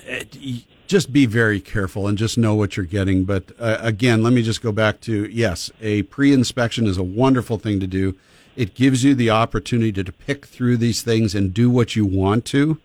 it- 0.06 0.64
just 0.88 1.10
be 1.10 1.24
very 1.24 1.58
careful 1.58 2.06
and 2.06 2.18
just 2.18 2.36
know 2.36 2.54
what 2.54 2.76
you're 2.76 2.84
getting. 2.84 3.24
But 3.24 3.44
uh, 3.58 3.78
again, 3.80 4.22
let 4.22 4.34
me 4.34 4.42
just 4.42 4.60
go 4.60 4.72
back 4.72 5.00
to 5.02 5.24
yes, 5.30 5.70
a 5.80 6.02
pre 6.02 6.34
inspection 6.34 6.86
is 6.86 6.98
a 6.98 7.02
wonderful 7.02 7.56
thing 7.56 7.80
to 7.80 7.86
do. 7.86 8.14
It 8.56 8.74
gives 8.74 9.02
you 9.02 9.14
the 9.14 9.30
opportunity 9.30 9.90
to, 9.92 10.04
to 10.04 10.12
pick 10.12 10.44
through 10.44 10.76
these 10.76 11.00
things 11.00 11.34
and 11.34 11.54
do 11.54 11.70
what 11.70 11.96
you 11.96 12.04
want 12.04 12.44
to. 12.46 12.78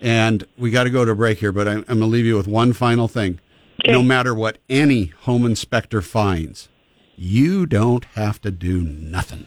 And 0.00 0.44
we 0.58 0.72
got 0.72 0.84
to 0.84 0.90
go 0.90 1.04
to 1.04 1.12
a 1.12 1.14
break 1.14 1.38
here, 1.38 1.52
but 1.52 1.68
I'm, 1.68 1.78
I'm 1.86 1.98
going 1.98 2.00
to 2.00 2.06
leave 2.06 2.26
you 2.26 2.36
with 2.36 2.48
one 2.48 2.72
final 2.72 3.06
thing. 3.06 3.38
No 3.86 4.02
matter 4.02 4.34
what 4.34 4.58
any 4.68 5.06
home 5.22 5.46
inspector 5.46 6.02
finds, 6.02 6.68
you 7.16 7.66
don't 7.66 8.04
have 8.14 8.40
to 8.42 8.50
do 8.50 8.82
nothing. 8.82 9.46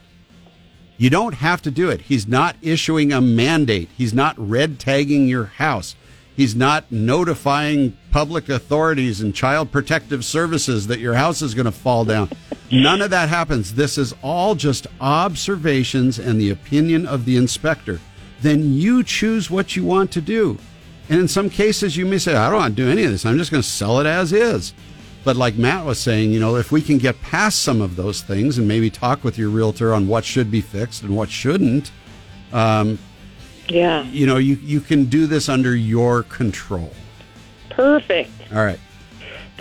You 0.98 1.10
don't 1.10 1.35
have 1.35 1.61
to 1.61 1.72
do 1.72 1.89
it. 1.89 2.02
He's 2.02 2.27
not 2.27 2.56
issuing 2.61 3.14
a 3.14 3.22
mandate. 3.22 3.89
He's 3.95 4.14
not 4.14 4.35
red 4.38 4.80
tagging 4.80 5.27
your 5.27 5.45
house. 5.45 5.95
He's 6.35 6.56
not 6.56 6.91
notifying 6.91 7.98
public 8.11 8.48
authorities 8.49 9.22
and 9.22 9.34
child 9.34 9.72
protective 9.72 10.23
services 10.23 10.88
that 10.88 10.99
your 10.99 11.15
house 11.15 11.41
is 11.41 11.53
going 11.53 11.65
to 11.65 11.72
fall 11.72 12.06
down. 12.06 12.30
None 12.72 13.02
of 13.02 13.10
that 13.11 13.30
happens. 13.30 13.73
This 13.73 13.98
is 13.98 14.14
all 14.22 14.56
just 14.56 14.88
observations 15.02 16.19
and 16.19 16.39
the 16.39 16.52
opinion 16.52 17.07
of 17.07 17.26
the 17.26 17.38
inspector. 17.38 17.99
Then 18.41 18.73
you 18.73 19.03
choose 19.03 19.49
what 19.49 19.76
you 19.76 19.84
want 19.84 20.11
to 20.11 20.22
do. 20.22 20.57
And 21.10 21.19
in 21.19 21.27
some 21.27 21.49
cases, 21.49 21.95
you 21.95 22.06
may 22.06 22.18
say, 22.18 22.35
I 22.35 22.49
don't 22.49 22.60
want 22.60 22.76
to 22.76 22.84
do 22.84 22.91
any 22.91 23.03
of 23.03 23.11
this. 23.11 23.26
I'm 23.26 23.38
just 23.38 23.52
going 23.52 23.64
to 23.64 23.68
sell 23.68 23.99
it 23.99 24.06
as 24.06 24.34
is. 24.34 24.73
But 25.27 25.35
like 25.35 25.57
Matt 25.57 25.83
was 25.83 25.99
saying, 25.99 26.31
you 26.31 26.39
know, 26.39 26.55
if 26.55 26.71
we 26.71 26.81
can 26.81 26.99
get 26.99 27.21
past 27.21 27.61
some 27.61 27.81
of 27.81 27.97
those 27.97 28.21
things 28.21 28.57
and 28.57 28.65
maybe 28.65 28.89
talk 28.89 29.25
with 29.25 29.37
your 29.37 29.49
realtor 29.49 29.93
on 29.93 30.07
what 30.07 30.23
should 30.23 30.49
be 30.49 30.61
fixed 30.61 31.03
and 31.03 31.17
what 31.17 31.29
shouldn't, 31.29 31.91
um, 32.53 32.97
Yeah. 33.67 34.03
you 34.03 34.25
know, 34.25 34.37
you, 34.37 34.55
you 34.63 34.79
can 34.79 35.03
do 35.03 35.27
this 35.27 35.49
under 35.49 35.75
your 35.75 36.23
control. 36.23 36.93
Perfect. 37.69 38.31
All 38.55 38.63
right. 38.63 38.79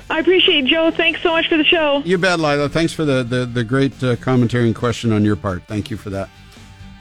I 0.09 0.21
appreciate 0.21 0.67
it, 0.67 0.69
Joe. 0.69 0.93
Thanks 0.93 1.21
so 1.21 1.31
much 1.33 1.49
for 1.49 1.57
the 1.57 1.65
show. 1.65 2.01
You 2.05 2.17
bet, 2.17 2.39
Lila. 2.39 2.69
Thanks 2.69 2.93
for 2.93 3.05
the, 3.05 3.25
the, 3.25 3.45
the 3.45 3.65
great 3.65 4.01
uh, 4.05 4.15
commentary 4.15 4.67
and 4.69 4.77
question 4.77 5.11
on 5.13 5.25
your 5.25 5.35
part. 5.35 5.65
Thank 5.67 5.91
you 5.91 5.97
for 5.97 6.11
that. 6.11 6.29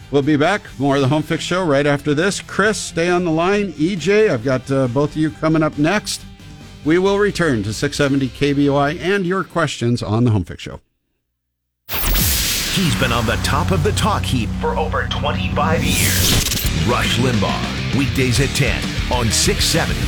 We'll 0.09 0.23
be 0.23 0.37
back. 0.37 0.63
More 0.79 0.95
of 0.95 1.03
the 1.03 1.07
Home 1.07 1.21
Fix 1.21 1.43
Show 1.43 1.63
right 1.63 1.85
after 1.85 2.15
this. 2.15 2.41
Chris, 2.41 2.79
stay 2.79 3.09
on 3.09 3.25
the 3.25 3.31
line. 3.31 3.73
EJ, 3.73 4.31
I've 4.31 4.43
got 4.43 4.71
uh, 4.71 4.87
both 4.87 5.11
of 5.11 5.17
you 5.17 5.29
coming 5.29 5.61
up 5.61 5.77
next. 5.77 6.23
We 6.85 6.99
will 6.99 7.17
return 7.17 7.63
to 7.63 7.73
670 7.73 8.29
KBOI 8.29 8.99
and 8.99 9.25
your 9.25 9.43
questions 9.43 10.03
on 10.03 10.23
the 10.23 10.29
Home 10.29 10.43
Fix 10.43 10.61
Show. 10.61 10.81
He's 11.89 12.95
been 12.99 13.11
on 13.11 13.25
the 13.25 13.37
top 13.37 13.71
of 13.71 13.83
the 13.83 13.93
talk 13.93 14.21
heap 14.21 14.49
for 14.61 14.77
over 14.77 15.07
25 15.09 15.83
years. 15.83 16.87
Rush 16.87 17.17
Limbaugh, 17.17 17.97
weekdays 17.97 18.39
at 18.39 18.49
10 18.49 18.77
on 19.11 19.31
670 19.31 19.99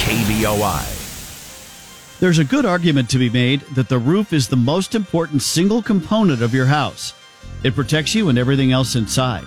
KBOI. 0.00 1.00
There's 2.18 2.38
a 2.38 2.44
good 2.44 2.64
argument 2.64 3.10
to 3.10 3.18
be 3.18 3.28
made 3.28 3.60
that 3.74 3.90
the 3.90 3.98
roof 3.98 4.32
is 4.32 4.48
the 4.48 4.56
most 4.56 4.94
important 4.94 5.42
single 5.42 5.82
component 5.82 6.40
of 6.40 6.54
your 6.54 6.66
house. 6.66 7.12
It 7.62 7.74
protects 7.74 8.14
you 8.14 8.30
and 8.30 8.38
everything 8.38 8.72
else 8.72 8.96
inside. 8.96 9.44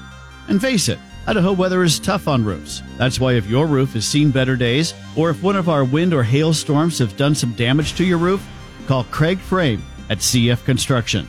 And 0.47 0.61
face 0.61 0.87
it, 0.89 0.99
Idaho 1.27 1.53
weather 1.53 1.81
is 1.83 1.99
tough 1.99 2.27
on 2.27 2.45
roofs. 2.45 2.83
That's 2.97 3.19
why 3.19 3.33
if 3.33 3.47
your 3.47 3.65
roof 3.65 3.93
has 3.93 4.05
seen 4.05 4.29
better 4.29 4.55
days, 4.55 4.93
or 5.15 5.31
if 5.31 5.41
one 5.41 5.55
of 5.55 5.69
our 5.69 5.83
wind 5.83 6.13
or 6.13 6.21
hail 6.21 6.53
storms 6.53 6.99
have 6.99 7.17
done 7.17 7.33
some 7.33 7.53
damage 7.53 7.95
to 7.95 8.05
your 8.05 8.19
roof, 8.19 8.45
call 8.85 9.05
Craig 9.05 9.39
Frame 9.39 9.83
at 10.11 10.19
CF 10.19 10.63
Construction. 10.65 11.27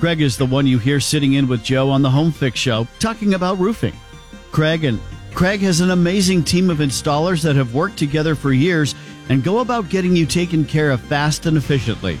Craig 0.00 0.22
is 0.22 0.38
the 0.38 0.46
one 0.46 0.66
you 0.66 0.78
hear 0.78 0.98
sitting 0.98 1.34
in 1.34 1.46
with 1.46 1.62
Joe 1.62 1.90
on 1.90 2.00
the 2.00 2.08
Home 2.08 2.32
Fix 2.32 2.58
Show 2.58 2.86
talking 3.00 3.34
about 3.34 3.58
roofing. 3.58 3.94
Craig 4.50 4.84
and 4.84 4.98
Craig 5.34 5.60
has 5.60 5.80
an 5.80 5.90
amazing 5.90 6.42
team 6.42 6.70
of 6.70 6.78
installers 6.78 7.42
that 7.42 7.54
have 7.54 7.74
worked 7.74 7.98
together 7.98 8.34
for 8.34 8.52
years 8.52 8.94
and 9.28 9.44
go 9.44 9.58
about 9.58 9.90
getting 9.90 10.16
you 10.16 10.24
taken 10.24 10.64
care 10.64 10.90
of 10.90 11.02
fast 11.02 11.44
and 11.44 11.56
efficiently. 11.58 12.18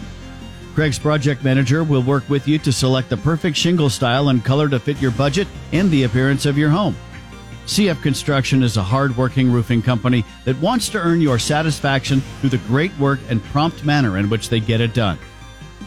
Craig's 0.78 0.96
project 0.96 1.42
manager 1.42 1.82
will 1.82 2.04
work 2.04 2.22
with 2.30 2.46
you 2.46 2.56
to 2.60 2.70
select 2.70 3.08
the 3.08 3.16
perfect 3.16 3.56
shingle 3.56 3.90
style 3.90 4.28
and 4.28 4.44
color 4.44 4.68
to 4.68 4.78
fit 4.78 5.00
your 5.00 5.10
budget 5.10 5.48
and 5.72 5.90
the 5.90 6.04
appearance 6.04 6.46
of 6.46 6.56
your 6.56 6.70
home. 6.70 6.96
CF 7.66 8.00
Construction 8.00 8.62
is 8.62 8.76
a 8.76 8.82
hard-working 8.84 9.50
roofing 9.50 9.82
company 9.82 10.24
that 10.44 10.56
wants 10.60 10.88
to 10.90 10.98
earn 11.00 11.20
your 11.20 11.36
satisfaction 11.36 12.20
through 12.38 12.50
the 12.50 12.58
great 12.68 12.96
work 12.96 13.18
and 13.28 13.42
prompt 13.46 13.84
manner 13.84 14.18
in 14.18 14.30
which 14.30 14.50
they 14.50 14.60
get 14.60 14.80
it 14.80 14.94
done. 14.94 15.18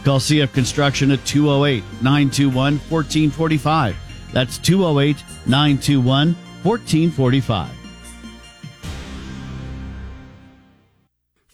Call 0.04 0.18
CF 0.18 0.52
Construction 0.52 1.10
at 1.10 1.24
208 1.24 1.82
921 2.02 2.52
1445. 2.90 3.96
That's 4.34 4.58
208 4.58 5.16
921 5.46 6.34
1445. 6.64 7.81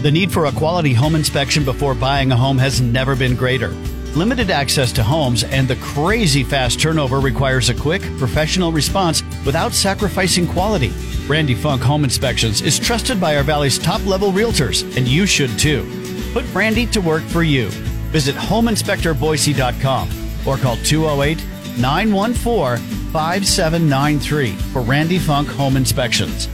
The 0.01 0.11
need 0.11 0.31
for 0.31 0.45
a 0.45 0.51
quality 0.53 0.93
home 0.93 1.13
inspection 1.13 1.65
before 1.65 1.93
buying 1.93 2.31
a 2.31 2.35
home 2.37 2.57
has 2.57 2.79
never 2.79 3.17
been 3.17 3.35
greater. 3.35 3.67
Limited 4.15 4.49
access 4.49 4.93
to 4.93 5.03
homes 5.03 5.43
and 5.43 5.67
the 5.67 5.75
crazy 5.75 6.41
fast 6.41 6.79
turnover 6.79 7.19
requires 7.19 7.67
a 7.67 7.73
quick, 7.73 8.01
professional 8.17 8.71
response 8.71 9.23
without 9.45 9.73
sacrificing 9.73 10.47
quality. 10.47 10.93
Randy 11.27 11.53
Funk 11.53 11.81
Home 11.81 12.05
Inspections 12.05 12.61
is 12.61 12.79
trusted 12.79 13.19
by 13.19 13.35
our 13.35 13.43
Valley's 13.43 13.77
top 13.77 14.05
level 14.05 14.31
realtors, 14.31 14.83
and 14.95 15.05
you 15.05 15.25
should 15.25 15.59
too. 15.59 15.83
Put 16.31 16.45
Randy 16.53 16.85
to 16.87 17.01
work 17.01 17.23
for 17.23 17.43
you. 17.43 17.67
Visit 18.13 18.35
homeinspectorboise.com 18.35 20.09
or 20.47 20.55
call 20.55 20.77
208 20.77 21.45
914 21.77 22.77
5793 23.11 24.51
for 24.71 24.81
Randy 24.81 25.19
Funk 25.19 25.49
Home 25.49 25.75
Inspections. 25.75 26.47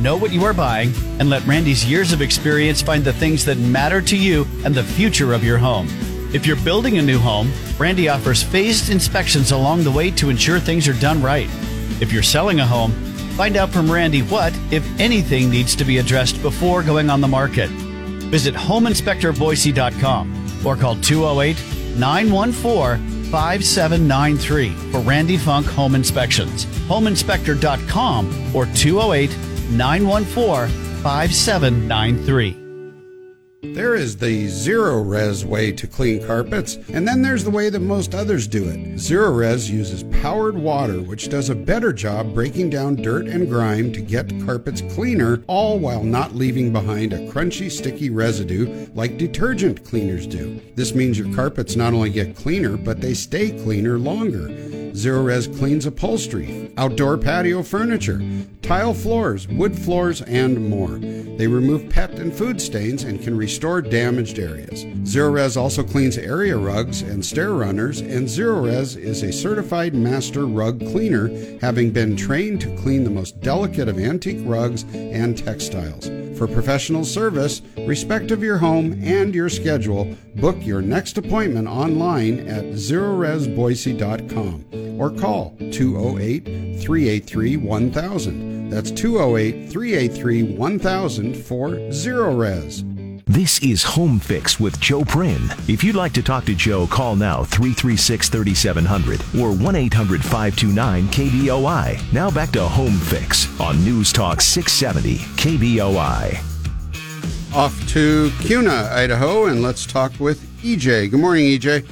Know 0.00 0.16
what 0.16 0.32
you 0.32 0.44
are 0.44 0.54
buying 0.54 0.94
and 1.18 1.28
let 1.28 1.46
Randy's 1.46 1.84
years 1.84 2.12
of 2.12 2.22
experience 2.22 2.80
find 2.80 3.04
the 3.04 3.12
things 3.12 3.44
that 3.44 3.58
matter 3.58 4.00
to 4.00 4.16
you 4.16 4.46
and 4.64 4.74
the 4.74 4.82
future 4.82 5.34
of 5.34 5.44
your 5.44 5.58
home. 5.58 5.88
If 6.32 6.46
you're 6.46 6.56
building 6.56 6.96
a 6.96 7.02
new 7.02 7.18
home, 7.18 7.52
Randy 7.78 8.08
offers 8.08 8.42
phased 8.42 8.88
inspections 8.88 9.52
along 9.52 9.84
the 9.84 9.90
way 9.90 10.10
to 10.12 10.30
ensure 10.30 10.58
things 10.58 10.88
are 10.88 10.98
done 11.00 11.22
right. 11.22 11.50
If 12.00 12.14
you're 12.14 12.22
selling 12.22 12.60
a 12.60 12.66
home, 12.66 12.92
find 13.36 13.58
out 13.58 13.68
from 13.68 13.92
Randy 13.92 14.22
what, 14.22 14.58
if 14.70 14.88
anything, 14.98 15.50
needs 15.50 15.76
to 15.76 15.84
be 15.84 15.98
addressed 15.98 16.40
before 16.40 16.82
going 16.82 17.10
on 17.10 17.20
the 17.20 17.28
market. 17.28 17.68
Visit 17.68 18.54
homeinspectorboise.com 18.54 20.66
or 20.66 20.76
call 20.76 20.96
208 20.96 21.98
914 21.98 23.20
5793 23.30 24.70
for 24.92 25.00
Randy 25.00 25.36
Funk 25.36 25.66
Home 25.66 25.94
Inspections. 25.94 26.64
Homeinspector.com 26.88 28.56
or 28.56 28.64
208 28.66 29.49
914 29.70 30.68
5793. 31.02 32.59
There 33.62 33.94
is 33.94 34.16
the 34.16 34.46
Zerorez 34.46 35.44
way 35.44 35.70
to 35.70 35.86
clean 35.86 36.26
carpets, 36.26 36.78
and 36.94 37.06
then 37.06 37.20
there's 37.20 37.44
the 37.44 37.50
way 37.50 37.68
that 37.68 37.80
most 37.80 38.14
others 38.14 38.46
do 38.46 38.66
it. 38.70 38.94
Zerorez 38.94 39.68
uses 39.68 40.02
powered 40.22 40.56
water, 40.56 41.02
which 41.02 41.28
does 41.28 41.50
a 41.50 41.54
better 41.54 41.92
job 41.92 42.32
breaking 42.32 42.70
down 42.70 42.96
dirt 42.96 43.26
and 43.26 43.50
grime 43.50 43.92
to 43.92 44.00
get 44.00 44.32
carpets 44.46 44.80
cleaner, 44.94 45.42
all 45.46 45.78
while 45.78 46.02
not 46.02 46.34
leaving 46.34 46.72
behind 46.72 47.12
a 47.12 47.30
crunchy, 47.30 47.70
sticky 47.70 48.08
residue 48.08 48.88
like 48.94 49.18
detergent 49.18 49.84
cleaners 49.84 50.26
do. 50.26 50.58
This 50.74 50.94
means 50.94 51.18
your 51.18 51.34
carpets 51.34 51.76
not 51.76 51.92
only 51.92 52.08
get 52.08 52.36
cleaner, 52.36 52.78
but 52.78 53.02
they 53.02 53.12
stay 53.12 53.50
cleaner 53.50 53.98
longer. 53.98 54.48
Zerorez 54.92 55.46
cleans 55.58 55.86
upholstery, 55.86 56.72
outdoor 56.76 57.16
patio 57.16 57.62
furniture, 57.62 58.20
tile 58.62 58.94
floors, 58.94 59.46
wood 59.48 59.78
floors, 59.78 60.20
and 60.22 60.68
more. 60.68 60.98
They 60.98 61.46
remove 61.46 61.88
pet 61.88 62.18
and 62.18 62.34
food 62.34 62.60
stains 62.60 63.04
and 63.04 63.22
can 63.22 63.36
restore 63.50 63.82
damaged 63.82 64.38
areas. 64.38 64.84
Zerorez 65.02 65.56
also 65.56 65.82
cleans 65.82 66.16
area 66.16 66.56
rugs 66.56 67.02
and 67.02 67.24
stair 67.24 67.52
runners, 67.52 68.00
and 68.00 68.28
Zerorez 68.28 68.96
is 68.96 69.24
a 69.24 69.32
certified 69.32 69.92
master 69.92 70.46
rug 70.46 70.78
cleaner, 70.78 71.26
having 71.60 71.90
been 71.90 72.14
trained 72.14 72.60
to 72.60 72.72
clean 72.76 73.02
the 73.02 73.10
most 73.10 73.40
delicate 73.40 73.88
of 73.88 73.98
antique 73.98 74.38
rugs 74.44 74.84
and 74.94 75.36
textiles. 75.36 76.06
For 76.38 76.46
professional 76.46 77.04
service, 77.04 77.60
respect 77.88 78.30
of 78.30 78.40
your 78.40 78.58
home 78.58 78.92
and 79.02 79.34
your 79.34 79.48
schedule, 79.48 80.16
book 80.36 80.58
your 80.60 80.80
next 80.80 81.18
appointment 81.18 81.66
online 81.66 82.46
at 82.46 82.66
zerorezboise.com 82.66 85.00
or 85.00 85.10
call 85.10 85.56
208 85.72 86.44
383 86.80 87.56
1000. 87.56 88.70
That's 88.70 88.92
208 88.92 89.68
383 89.68 90.56
1000 90.56 91.34
for 91.34 91.70
Zerorez. 91.90 92.84
This 93.30 93.60
is 93.60 93.84
Home 93.84 94.18
Fix 94.18 94.58
with 94.58 94.80
Joe 94.80 95.04
Prin. 95.04 95.40
If 95.68 95.84
you'd 95.84 95.94
like 95.94 96.12
to 96.14 96.20
talk 96.20 96.44
to 96.46 96.54
Joe, 96.56 96.88
call 96.88 97.14
now 97.14 97.44
336 97.44 98.28
3700 98.28 99.20
or 99.40 99.52
1 99.52 99.76
800 99.76 100.20
529 100.20 101.06
KBOI. 101.06 102.12
Now 102.12 102.28
back 102.32 102.50
to 102.50 102.62
Home 102.62 102.98
Fix 102.98 103.46
on 103.60 103.84
News 103.84 104.12
Talk 104.12 104.40
670 104.40 105.18
KBOI. 105.36 107.54
Off 107.54 107.88
to 107.90 108.32
Kuna, 108.40 108.88
Idaho, 108.90 109.46
and 109.46 109.62
let's 109.62 109.86
talk 109.86 110.10
with 110.18 110.42
EJ. 110.64 111.12
Good 111.12 111.20
morning, 111.20 111.56
EJ. 111.56 111.86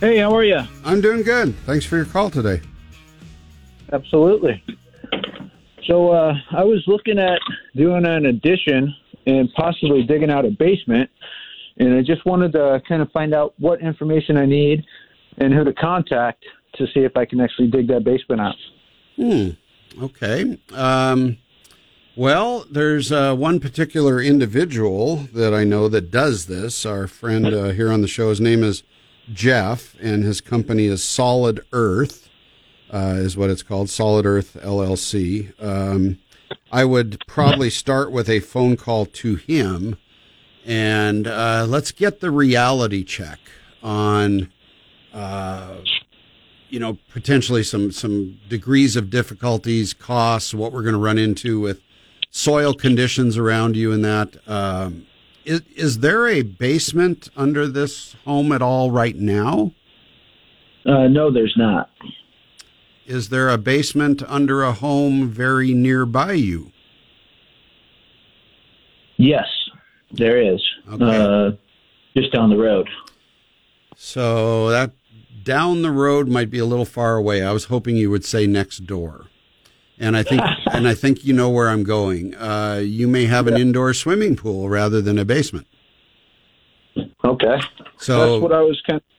Hey, 0.00 0.18
how 0.18 0.36
are 0.36 0.44
you? 0.44 0.60
I'm 0.84 1.00
doing 1.00 1.22
good. 1.22 1.56
Thanks 1.60 1.86
for 1.86 1.96
your 1.96 2.04
call 2.04 2.28
today. 2.28 2.60
Absolutely. 3.90 4.62
So 5.86 6.10
uh, 6.10 6.34
I 6.50 6.64
was 6.64 6.84
looking 6.86 7.18
at 7.18 7.40
doing 7.74 8.04
an 8.04 8.26
addition 8.26 8.94
and 9.26 9.52
possibly 9.54 10.02
digging 10.04 10.30
out 10.30 10.44
a 10.44 10.50
basement, 10.50 11.10
and 11.78 11.94
I 11.94 12.02
just 12.02 12.24
wanted 12.24 12.52
to 12.52 12.82
kind 12.88 13.02
of 13.02 13.10
find 13.12 13.34
out 13.34 13.54
what 13.58 13.80
information 13.80 14.36
I 14.36 14.46
need 14.46 14.84
and 15.38 15.52
who 15.52 15.64
to 15.64 15.72
contact 15.72 16.44
to 16.74 16.86
see 16.86 17.00
if 17.00 17.16
I 17.16 17.24
can 17.24 17.40
actually 17.40 17.68
dig 17.68 17.88
that 17.88 18.04
basement 18.04 18.40
out. 18.40 18.56
Hmm. 19.16 19.50
Okay. 20.02 20.58
Um, 20.72 21.38
well, 22.16 22.64
there's 22.70 23.12
uh, 23.12 23.34
one 23.34 23.60
particular 23.60 24.20
individual 24.20 25.28
that 25.34 25.52
I 25.52 25.64
know 25.64 25.88
that 25.88 26.10
does 26.10 26.46
this. 26.46 26.86
Our 26.86 27.06
friend 27.06 27.46
uh, 27.46 27.68
here 27.70 27.92
on 27.92 28.00
the 28.00 28.08
show, 28.08 28.30
his 28.30 28.40
name 28.40 28.62
is 28.62 28.82
Jeff, 29.32 29.94
and 30.00 30.22
his 30.22 30.40
company 30.40 30.86
is 30.86 31.04
Solid 31.04 31.60
Earth, 31.72 32.28
uh, 32.90 33.16
is 33.16 33.36
what 33.36 33.50
it's 33.50 33.62
called, 33.62 33.90
Solid 33.90 34.24
Earth 34.24 34.56
LLC. 34.62 35.52
Um, 35.62 36.18
I 36.72 36.84
would 36.84 37.18
probably 37.26 37.70
start 37.70 38.10
with 38.10 38.28
a 38.28 38.40
phone 38.40 38.76
call 38.76 39.06
to 39.06 39.36
him, 39.36 39.96
and 40.64 41.26
uh, 41.26 41.66
let's 41.68 41.92
get 41.92 42.20
the 42.20 42.30
reality 42.30 43.04
check 43.04 43.38
on, 43.82 44.52
uh, 45.12 45.76
you 46.68 46.80
know, 46.80 46.98
potentially 47.12 47.62
some 47.62 47.92
some 47.92 48.38
degrees 48.48 48.96
of 48.96 49.10
difficulties, 49.10 49.94
costs, 49.94 50.52
what 50.52 50.72
we're 50.72 50.82
going 50.82 50.94
to 50.94 51.00
run 51.00 51.18
into 51.18 51.60
with 51.60 51.82
soil 52.30 52.74
conditions 52.74 53.38
around 53.38 53.76
you, 53.76 53.92
and 53.92 54.04
that. 54.04 54.36
Um, 54.48 55.06
is, 55.44 55.62
is 55.76 55.98
there 56.00 56.26
a 56.26 56.42
basement 56.42 57.28
under 57.36 57.68
this 57.68 58.16
home 58.24 58.50
at 58.50 58.62
all 58.62 58.90
right 58.90 59.14
now? 59.14 59.72
Uh, 60.84 61.06
no, 61.06 61.32
there's 61.32 61.54
not. 61.56 61.90
Is 63.06 63.28
there 63.28 63.48
a 63.48 63.56
basement 63.56 64.22
under 64.26 64.64
a 64.64 64.72
home 64.72 65.28
very 65.28 65.72
nearby 65.72 66.32
you? 66.32 66.72
Yes, 69.16 69.46
there 70.10 70.40
is. 70.40 70.60
Uh, 70.88 71.52
just 72.16 72.32
down 72.32 72.50
the 72.50 72.56
road. 72.56 72.88
So 73.94 74.70
that 74.70 74.90
down 75.44 75.82
the 75.82 75.92
road 75.92 76.28
might 76.28 76.50
be 76.50 76.58
a 76.58 76.64
little 76.64 76.84
far 76.84 77.16
away. 77.16 77.42
I 77.42 77.52
was 77.52 77.66
hoping 77.66 77.96
you 77.96 78.10
would 78.10 78.24
say 78.24 78.46
next 78.46 78.86
door. 78.86 79.28
And 79.98 80.16
I 80.16 80.24
think 80.24 80.42
and 80.72 80.88
I 80.88 80.94
think 80.94 81.24
you 81.24 81.32
know 81.32 81.48
where 81.48 81.68
I'm 81.68 81.84
going. 81.84 82.34
Uh, 82.34 82.82
you 82.84 83.06
may 83.06 83.26
have 83.26 83.46
an 83.46 83.56
indoor 83.56 83.94
swimming 83.94 84.34
pool 84.34 84.68
rather 84.68 85.00
than 85.00 85.16
a 85.16 85.24
basement. 85.24 85.68
Okay. 87.24 87.60
So 87.98 88.32
that's 88.32 88.42
what 88.42 88.52
I 88.52 88.62
was 88.62 88.82
kind 88.86 88.96
of 88.96 89.15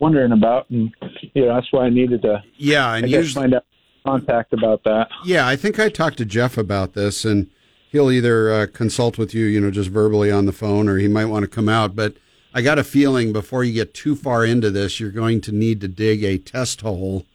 wondering 0.00 0.32
about, 0.32 0.68
and 0.70 0.94
you 1.34 1.46
know 1.46 1.54
that's 1.54 1.72
why 1.72 1.86
I 1.86 1.90
needed 1.90 2.22
to. 2.22 2.42
Yeah, 2.56 2.94
and 2.94 3.06
I 3.06 3.08
guess 3.08 3.24
usually- 3.24 3.42
find 3.42 3.54
out 3.54 3.64
contact 4.06 4.52
about 4.52 4.84
that. 4.84 5.08
Yeah, 5.24 5.46
I 5.46 5.56
think 5.56 5.78
I 5.78 5.88
talked 5.88 6.18
to 6.18 6.24
Jeff 6.24 6.56
about 6.56 6.94
this, 6.94 7.24
and 7.24 7.48
he'll 7.90 8.10
either 8.10 8.52
uh, 8.52 8.66
consult 8.72 9.18
with 9.18 9.34
you, 9.34 9.44
you 9.44 9.60
know, 9.60 9.70
just 9.70 9.90
verbally 9.90 10.30
on 10.30 10.46
the 10.46 10.52
phone, 10.52 10.88
or 10.88 10.96
he 10.98 11.08
might 11.08 11.26
want 11.26 11.42
to 11.42 11.48
come 11.48 11.68
out. 11.68 11.94
But 11.94 12.14
I 12.54 12.62
got 12.62 12.78
a 12.78 12.84
feeling 12.84 13.32
before 13.32 13.64
you 13.64 13.72
get 13.72 13.92
too 13.94 14.16
far 14.16 14.44
into 14.44 14.70
this, 14.70 14.98
you're 15.00 15.10
going 15.10 15.40
to 15.42 15.52
need 15.52 15.80
to 15.82 15.88
dig 15.88 16.24
a 16.24 16.38
test 16.38 16.80
hole 16.80 17.26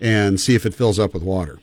and 0.00 0.40
see 0.40 0.54
if 0.54 0.66
it 0.66 0.74
fills 0.74 0.98
up 0.98 1.14
with 1.14 1.22
water. 1.22 1.60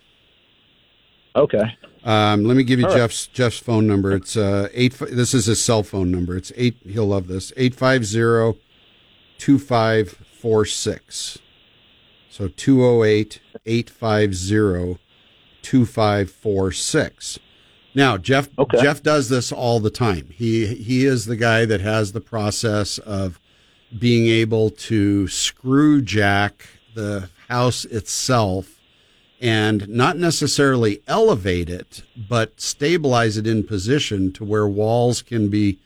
Okay. 1.36 1.78
Um, 2.04 2.46
let 2.46 2.56
me 2.56 2.64
give 2.64 2.80
you 2.80 2.86
All 2.86 2.92
right. 2.92 3.00
Jeff's 3.00 3.28
Jeff's 3.28 3.58
phone 3.58 3.88
number. 3.88 4.14
It's 4.14 4.38
uh, 4.38 4.70
eight. 4.74 4.94
This 4.94 5.34
is 5.34 5.48
his 5.48 5.64
cell 5.64 5.84
phone 5.84 6.12
number. 6.12 6.38
It's 6.38 6.52
eight. 6.56 6.78
He'll 6.84 7.08
love 7.08 7.28
this. 7.28 7.52
Eight 7.58 7.74
five 7.76 8.06
zero 8.06 8.58
two 9.38 9.58
five 9.60 10.24
four 10.46 10.64
six. 10.64 11.40
So 12.30 12.48
208 12.50 13.42
850 13.66 15.00
2546. 15.64 17.40
Now, 17.96 18.18
Jeff 18.20 18.50
Jeff 18.80 19.02
does 19.02 19.30
this 19.30 19.52
all 19.52 19.80
the 19.80 19.90
time. 19.90 20.28
He 20.32 20.68
he 20.68 21.04
is 21.04 21.26
the 21.26 21.36
guy 21.36 21.66
that 21.66 21.82
has 21.82 22.12
the 22.12 22.22
process 22.22 23.00
of 23.00 23.40
being 23.98 24.28
able 24.28 24.70
to 24.70 25.28
screw 25.28 26.00
jack 26.04 26.68
the 26.94 27.32
house 27.48 27.84
itself 27.86 28.80
and 29.42 29.90
not 29.90 30.16
necessarily 30.16 31.02
elevate 31.08 31.72
it, 31.72 32.04
but 32.16 32.62
stabilize 32.62 33.36
it 33.36 33.48
in 33.48 33.64
position 33.64 34.32
to 34.34 34.46
where 34.46 34.68
walls 34.68 35.24
can 35.24 35.50
be 35.50 35.80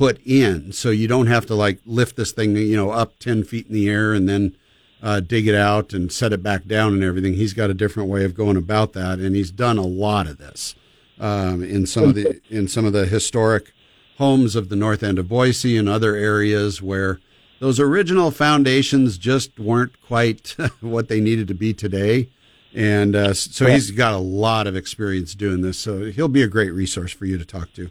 put 0.00 0.18
in. 0.24 0.72
So 0.72 0.88
you 0.88 1.06
don't 1.06 1.26
have 1.26 1.44
to 1.44 1.54
like 1.54 1.78
lift 1.84 2.16
this 2.16 2.32
thing, 2.32 2.56
you 2.56 2.74
know, 2.74 2.90
up 2.90 3.18
10 3.18 3.44
feet 3.44 3.66
in 3.66 3.74
the 3.74 3.90
air 3.90 4.14
and 4.14 4.26
then 4.26 4.56
uh, 5.02 5.20
dig 5.20 5.46
it 5.46 5.54
out 5.54 5.92
and 5.92 6.10
set 6.10 6.32
it 6.32 6.42
back 6.42 6.64
down 6.64 6.94
and 6.94 7.04
everything. 7.04 7.34
He's 7.34 7.52
got 7.52 7.68
a 7.68 7.74
different 7.74 8.08
way 8.08 8.24
of 8.24 8.34
going 8.34 8.56
about 8.56 8.94
that, 8.94 9.18
and 9.18 9.36
he's 9.36 9.50
done 9.50 9.76
a 9.76 9.84
lot 9.84 10.26
of 10.26 10.38
this 10.38 10.74
um, 11.18 11.62
in 11.62 11.86
some 11.86 12.04
of 12.04 12.14
the 12.14 12.40
in 12.48 12.66
some 12.66 12.86
of 12.86 12.94
the 12.94 13.04
historic 13.04 13.74
homes 14.16 14.56
of 14.56 14.70
the 14.70 14.76
north 14.76 15.02
end 15.02 15.18
of 15.18 15.28
Boise 15.28 15.76
and 15.76 15.86
other 15.86 16.16
areas 16.16 16.80
where 16.80 17.20
those 17.58 17.78
original 17.78 18.30
foundations 18.30 19.18
just 19.18 19.58
weren't 19.58 20.00
quite 20.00 20.56
what 20.80 21.08
they 21.08 21.20
needed 21.20 21.46
to 21.48 21.54
be 21.54 21.74
today. 21.74 22.30
And 22.74 23.14
uh, 23.14 23.34
so 23.34 23.66
he's 23.66 23.90
got 23.90 24.14
a 24.14 24.18
lot 24.18 24.66
of 24.66 24.76
experience 24.76 25.34
doing 25.34 25.60
this. 25.60 25.78
So 25.78 26.04
he'll 26.04 26.28
be 26.28 26.42
a 26.42 26.48
great 26.48 26.70
resource 26.70 27.12
for 27.12 27.26
you 27.26 27.36
to 27.36 27.44
talk 27.44 27.74
to. 27.74 27.90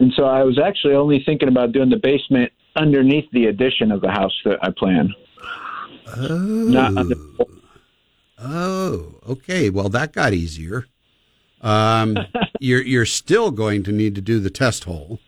And 0.00 0.12
so 0.16 0.24
I 0.24 0.42
was 0.42 0.58
actually 0.58 0.94
only 0.94 1.22
thinking 1.24 1.48
about 1.48 1.72
doing 1.72 1.90
the 1.90 1.98
basement 1.98 2.50
underneath 2.74 3.26
the 3.32 3.46
addition 3.46 3.92
of 3.92 4.00
the 4.00 4.10
house 4.10 4.32
that 4.44 4.58
I 4.64 4.70
plan. 4.70 5.14
Oh. 6.16 7.04
Oh, 8.42 9.14
okay. 9.28 9.68
Well, 9.68 9.90
that 9.90 10.12
got 10.12 10.32
easier. 10.32 10.86
Um, 11.60 12.16
you're 12.60 12.82
you're 12.82 13.04
still 13.06 13.50
going 13.50 13.82
to 13.84 13.92
need 13.92 14.14
to 14.14 14.22
do 14.22 14.40
the 14.40 14.48
test 14.48 14.84
hole, 14.84 15.18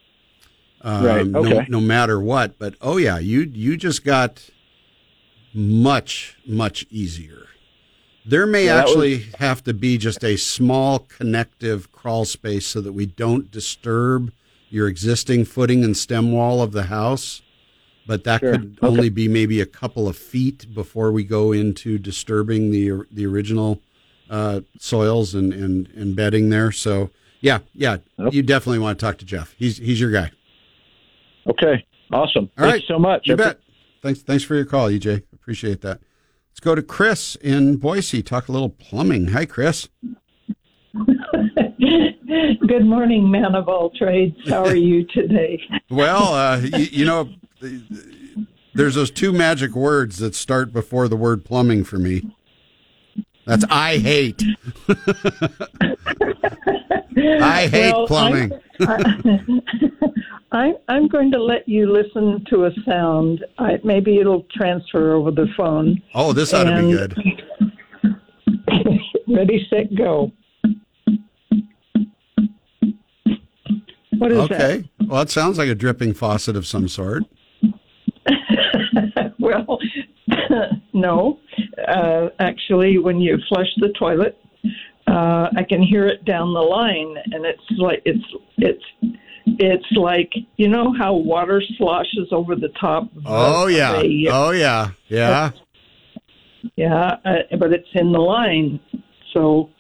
um, 0.81 1.05
Right, 1.05 1.27
No, 1.27 1.41
okay. 1.41 1.67
no 1.69 1.79
matter 1.81 2.19
what. 2.19 2.59
But 2.59 2.75
oh 2.81 2.97
yeah, 2.97 3.19
you 3.19 3.43
you 3.43 3.77
just 3.77 4.03
got 4.05 4.49
much 5.53 6.39
much 6.47 6.87
easier. 6.91 7.47
There 8.25 8.47
may 8.47 8.67
Yeah, 8.67 8.77
actually 8.77 9.27
have 9.39 9.63
to 9.65 9.75
be 9.75 9.99
just 9.99 10.25
a 10.25 10.37
small 10.39 11.01
connective 11.01 11.93
crawl 11.93 12.25
space 12.25 12.67
so 12.67 12.81
that 12.81 12.93
we 12.93 13.05
don't 13.05 13.51
disturb 13.51 14.33
your 14.73 14.89
existing 14.89 15.45
footing 15.45 15.85
and 15.85 15.97
stem 15.97 16.33
wall 16.33 16.63
of 16.63 16.73
the 16.73 16.85
house. 16.85 17.43
But 18.07 18.25
that 18.25 18.41
Sure. 18.41 18.53
could 18.53 18.79
Okay. 18.83 18.87
only 18.87 19.09
be 19.11 19.29
maybe 19.29 19.61
a 19.61 19.67
couple 19.67 20.09
of 20.09 20.17
feet 20.17 20.67
before 20.75 21.13
we 21.13 21.23
go 21.23 21.53
into 21.53 21.99
disturbing 21.99 22.71
the 22.73 23.05
the 23.13 23.25
original 23.27 23.81
uh, 24.31 24.63
soils 24.79 25.35
and, 25.35 25.53
and, 25.53 25.89
and 25.95 26.17
bedding 26.17 26.49
there. 26.49 26.73
So 26.73 27.11
yeah, 27.41 27.59
yeah, 27.75 27.99
you 28.31 28.43
definitely 28.43 28.79
want 28.81 28.99
to 28.99 29.05
talk 29.05 29.19
to 29.19 29.25
Jeff. 29.25 29.55
He's 29.59 29.77
he's 29.77 30.01
your 30.01 30.11
guy. 30.11 30.31
Okay, 31.47 31.85
awesome. 32.13 32.49
All 32.59 32.65
Thanks 32.65 32.73
right, 32.75 32.83
so 32.89 32.99
much. 32.99 33.27
You 33.27 33.35
I 33.35 33.37
bet. 33.37 33.61
Thanks 34.03 34.23
thanks 34.23 34.43
for 34.43 34.55
your 34.57 34.65
call, 34.65 34.89
EJ. 34.89 35.23
Appreciate 35.33 35.81
that. 35.83 36.01
Let's 36.51 36.61
go 36.61 36.75
to 36.75 36.83
Chris 36.83 37.37
in 37.37 37.77
Boise. 37.77 38.23
Talk 38.23 38.49
a 38.49 38.53
little 38.53 38.71
plumbing. 38.71 39.29
Hi, 39.29 39.45
Chris. 39.45 39.89
Good 42.67 42.85
morning, 42.87 43.31
man 43.31 43.55
of 43.55 43.69
all 43.69 43.91
trades. 43.91 44.37
How 44.49 44.65
are 44.65 44.75
you 44.77 45.05
today? 45.07 45.61
Well, 45.91 46.33
uh, 46.33 46.59
you, 46.59 46.85
you 46.91 47.05
know, 47.05 47.29
there's 48.73 48.95
those 48.95 49.11
two 49.11 49.31
magic 49.31 49.75
words 49.75 50.17
that 50.19 50.35
start 50.35 50.73
before 50.73 51.07
the 51.07 51.17
word 51.17 51.45
plumbing 51.45 51.85
for 51.85 51.99
me. 51.99 52.35
That's 53.45 53.65
I 53.69 53.99
hate. 53.99 54.43
I 57.19 57.69
hate 57.71 57.93
Well, 57.93 58.07
plumbing. 58.07 58.53
I, 60.51 60.73
I'm 60.89 61.09
going 61.09 61.31
to 61.33 61.43
let 61.43 61.69
you 61.69 61.93
listen 61.93 62.43
to 62.49 62.65
a 62.65 62.71
sound. 62.87 63.45
I, 63.59 63.79
maybe 63.85 64.17
it'll 64.19 64.47
transfer 64.57 65.13
over 65.13 65.31
the 65.31 65.49
phone. 65.57 66.01
Oh, 66.15 66.33
this 66.33 66.55
ought 66.55 66.65
to 66.65 66.81
be 66.81 66.91
good. 66.93 67.15
Ready, 69.29 69.67
set, 69.69 69.95
go. 69.95 70.33
What 74.19 74.33
is 74.33 74.39
Okay. 74.39 74.89
Well, 75.07 75.23
it 75.23 75.31
sounds 75.31 75.59
like 75.59 75.69
a 75.69 75.75
dripping 75.75 76.15
faucet 76.15 76.57
of 76.57 76.67
some 76.67 76.89
sort. 76.89 77.25
well, 79.39 79.79
no. 80.93 81.39
Uh, 81.89 82.29
actually, 82.39 82.99
when 82.99 83.21
you 83.21 83.39
flush 83.49 83.69
the 83.79 83.89
toilet, 83.99 84.39
uh, 85.07 85.49
I 85.57 85.65
can 85.69 85.83
hear 85.83 86.07
it 86.07 86.25
down 86.25 86.53
the 86.55 86.61
line, 86.61 87.17
and 87.33 87.45
it's 87.45 87.63
like 87.79 88.03
it's 88.05 88.25
it's 88.59 88.85
it's 89.47 89.87
like 89.93 90.33
you 90.57 90.69
know 90.69 90.95
how 90.97 91.15
water 91.15 91.63
sloshes 91.79 92.29
over 92.31 92.55
the 92.55 92.69
top. 92.81 93.09
Oh 93.27 93.67
yeah. 93.67 94.01
a- 94.01 94.29
Oh 94.31 94.51
yeah. 94.51 94.91
Yeah. 95.09 95.51
Yeah, 96.77 97.17
uh, 97.25 97.57
but 97.59 97.73
it's 97.73 97.89
in 97.95 98.13
the 98.13 98.21
line. 98.21 98.79
So 99.35 99.71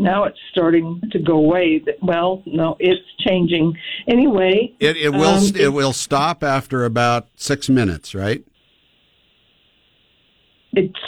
now 0.00 0.24
it's 0.24 0.38
starting 0.50 1.00
to 1.12 1.18
go 1.18 1.34
away. 1.36 1.82
Well, 2.02 2.42
no, 2.46 2.76
it's 2.80 3.00
changing. 3.26 3.76
Anyway, 4.08 4.74
It 4.80 4.96
it 4.96 5.10
will 5.10 5.36
um, 5.38 5.52
it 5.54 5.72
will 5.72 5.92
stop 5.92 6.42
after 6.42 6.84
about 6.84 7.28
six 7.36 7.68
minutes, 7.68 8.14
right? 8.14 8.44
it's 10.72 10.98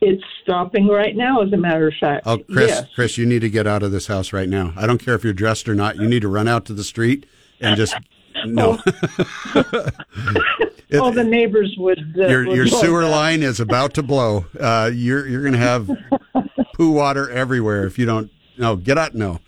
it's 0.00 0.22
stopping 0.42 0.86
right 0.88 1.14
now. 1.14 1.42
As 1.42 1.52
a 1.52 1.56
matter 1.56 1.88
of 1.88 1.94
fact, 2.00 2.22
Oh, 2.26 2.38
Chris, 2.38 2.70
Yes. 2.70 2.86
Chris, 2.94 3.18
you 3.18 3.26
need 3.26 3.40
to 3.40 3.50
get 3.50 3.66
out 3.66 3.82
of 3.82 3.92
this 3.92 4.06
house 4.06 4.32
right 4.32 4.48
now. 4.48 4.72
I 4.76 4.86
don't 4.86 4.96
care 4.98 5.14
if 5.14 5.22
you're 5.24 5.34
dressed 5.34 5.68
or 5.68 5.74
not. 5.74 5.96
You 5.96 6.08
need 6.08 6.22
to 6.22 6.28
run 6.28 6.48
out 6.48 6.64
to 6.66 6.72
the 6.72 6.84
street 6.84 7.26
and 7.60 7.76
just 7.76 7.94
no. 8.46 8.78
It- 10.92 10.98
oh, 10.98 11.12
the 11.12 11.22
neighbors 11.22 11.72
would. 11.78 12.00
Uh, 12.18 12.26
your 12.26 12.46
would 12.48 12.56
your 12.56 12.66
sewer 12.66 13.02
that. 13.02 13.10
line 13.10 13.42
is 13.44 13.60
about 13.60 13.94
to 13.94 14.02
blow. 14.02 14.46
Uh, 14.58 14.90
you're 14.92 15.24
you're 15.28 15.42
going 15.42 15.52
to 15.52 15.58
have 15.58 15.88
poo 16.74 16.90
water 16.90 17.30
everywhere 17.30 17.84
if 17.86 17.96
you 17.96 18.06
don't. 18.06 18.28
No, 18.60 18.76
get 18.76 18.98
out. 18.98 19.14
No. 19.14 19.40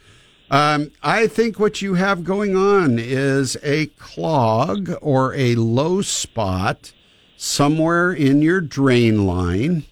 Um, 0.51 0.91
I 1.03 1.27
think 1.27 1.59
what 1.59 1.83
you 1.83 1.95
have 1.95 2.25
going 2.25 2.57
on 2.57 2.99
is 2.99 3.59
a 3.63 3.87
clog 3.99 4.91
or 5.03 5.35
a 5.35 5.55
low 5.55 6.01
spot 6.01 6.93
somewhere 7.37 8.13
in 8.13 8.41
your 8.41 8.63
drain 8.63 9.27
line. 9.27 9.85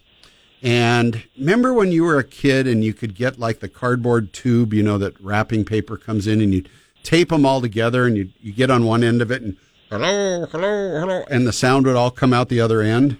And 0.62 1.22
remember 1.38 1.72
when 1.74 1.92
you 1.92 2.05
were 2.05 2.18
a 2.18 2.24
kid 2.24 2.66
and 2.66 2.82
you 2.82 2.94
could 2.94 3.14
get 3.14 3.38
like 3.38 3.60
the 3.60 3.68
cardboard 3.68 4.32
tube, 4.32 4.72
you 4.72 4.82
know, 4.82 4.97
that 4.98 5.20
wrapping 5.20 5.66
paper 5.66 5.98
comes 5.98 6.26
in 6.26 6.40
and 6.40 6.52
you 6.55 6.64
tape 7.02 7.28
them 7.28 7.44
all 7.44 7.60
together 7.60 8.06
and 8.06 8.16
you, 8.16 8.30
you 8.40 8.52
get 8.52 8.70
on 8.70 8.84
one 8.84 9.05
end 9.05 9.20
of 9.20 9.30
it 9.30 9.42
and 9.42 9.56
hello, 9.90 10.47
hello, 10.47 11.01
hello, 11.01 11.24
and 11.30 11.47
the 11.47 11.52
sound 11.52 11.86
would 11.86 11.97
all 11.97 12.10
come 12.10 12.32
out 12.32 12.48
the 12.48 12.60
other 12.60 12.80
end. 12.82 13.18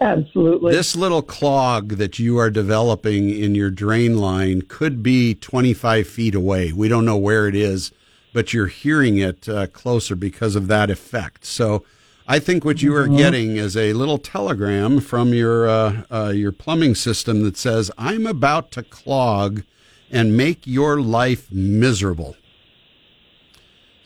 Absolutely. 0.00 0.72
This 0.72 0.94
little 0.94 1.22
clog 1.22 1.90
that 1.96 2.18
you 2.18 2.38
are 2.38 2.50
developing 2.50 3.30
in 3.30 3.54
your 3.54 3.70
drain 3.70 4.18
line 4.18 4.62
could 4.62 5.02
be 5.02 5.34
25 5.34 6.06
feet 6.06 6.34
away. 6.34 6.72
We 6.72 6.88
don't 6.88 7.04
know 7.04 7.16
where 7.16 7.48
it 7.48 7.56
is, 7.56 7.90
but 8.32 8.52
you're 8.52 8.68
hearing 8.68 9.18
it 9.18 9.48
uh, 9.48 9.66
closer 9.66 10.14
because 10.14 10.54
of 10.54 10.68
that 10.68 10.88
effect. 10.90 11.44
So 11.44 11.84
I 12.28 12.38
think 12.38 12.64
what 12.64 12.82
you 12.82 12.94
are 12.94 13.08
Mhm. 13.08 13.16
getting 13.16 13.56
is 13.56 13.76
a 13.76 13.92
little 13.94 14.18
telegram 14.18 15.00
from 15.00 15.32
your 15.34 15.68
uh, 15.68 16.02
uh, 16.10 16.32
your 16.34 16.52
plumbing 16.52 16.94
system 16.94 17.42
that 17.42 17.56
says, 17.56 17.90
"I'm 17.98 18.26
about 18.26 18.70
to 18.72 18.82
clog 18.82 19.62
and 20.10 20.36
make 20.36 20.66
your 20.66 21.00
life 21.00 21.48
miserable." 21.50 22.36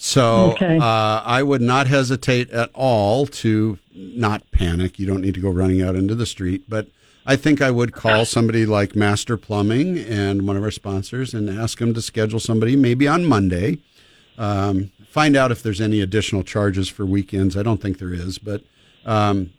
So 0.05 0.51
Okay. 0.55 0.79
uh, 0.79 1.23
I 1.25 1.45
would 1.45 1.61
not 1.63 1.87
hesitate 1.87 2.51
at 2.51 2.71
all 2.75 3.25
to 3.27 3.79
not 3.95 4.43
panic. 4.51 4.99
You 4.99 5.07
don't 5.07 5.21
need 5.21 5.35
to 5.35 5.41
go 5.41 5.49
running 5.49 5.81
out 5.81 5.95
into 5.95 6.17
the 6.17 6.27
street, 6.27 6.65
but 6.69 6.89
I 7.25 7.37
think 7.37 7.63
I 7.63 7.71
would 7.71 7.93
call 7.93 8.25
somebody 8.25 8.67
like 8.67 8.97
Master 8.97 9.37
Plumbing 9.37 9.99
and 9.99 10.45
one 10.45 10.57
of 10.57 10.65
our 10.65 10.73
sponsors 10.73 11.35
and 11.35 11.49
ask 11.49 11.79
them 11.79 11.95
to 11.95 12.03
schedule 12.03 12.41
somebody 12.41 12.75
maybe 12.75 13.07
on 13.07 13.25
Monday. 13.27 13.79
Um, 14.37 14.91
find 15.09 15.37
out 15.37 15.53
if 15.53 15.63
there's 15.63 15.81
any 15.81 16.01
additional 16.01 16.43
charges 16.43 16.89
for 16.89 17.07
weekends. 17.07 17.57
I 17.57 17.63
don't 17.63 17.81
think 17.81 17.99
there 18.01 18.13
is, 18.13 18.39
but 18.39 18.63
um, 19.07 19.53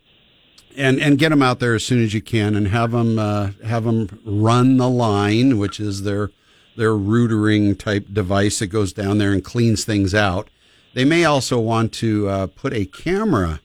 and 0.76 1.00
and 1.00 1.18
get 1.18 1.30
them 1.30 1.40
out 1.40 1.58
there 1.58 1.74
as 1.74 1.86
soon 1.86 2.04
as 2.04 2.12
you 2.12 2.20
can 2.20 2.54
and 2.54 2.68
have 2.68 2.90
them 2.90 3.18
uh, 3.18 3.52
have 3.64 3.84
them 3.84 4.20
run 4.26 4.76
the 4.76 4.90
line, 4.90 5.56
which 5.56 5.80
is 5.80 6.02
their 6.02 6.30
their 6.76 6.92
rootering 6.92 7.78
type 7.78 8.06
device 8.12 8.58
that 8.58 8.68
goes 8.68 8.92
down 8.92 9.18
there 9.18 9.32
and 9.32 9.44
cleans 9.44 9.84
things 9.84 10.14
out. 10.14 10.48
They 10.94 11.04
may 11.04 11.24
also 11.24 11.58
want 11.58 11.92
to 11.94 12.28
uh, 12.28 12.46
put 12.48 12.72
a 12.72 12.84
camera 12.84 13.60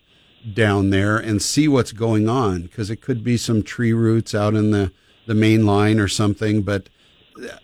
down 0.54 0.90
there 0.90 1.18
and 1.18 1.42
see 1.42 1.68
what's 1.68 1.92
going 1.92 2.30
on 2.30 2.64
because 2.64 2.90
it 2.90 3.02
could 3.02 3.24
be 3.24 3.38
some 3.38 3.62
tree 3.62 3.94
roots 3.94 4.34
out 4.34 4.56
in 4.56 4.72
the 4.72 4.92
the 5.30 5.36
main 5.36 5.64
line 5.64 6.00
or 6.00 6.08
something, 6.08 6.64
but 6.64 6.90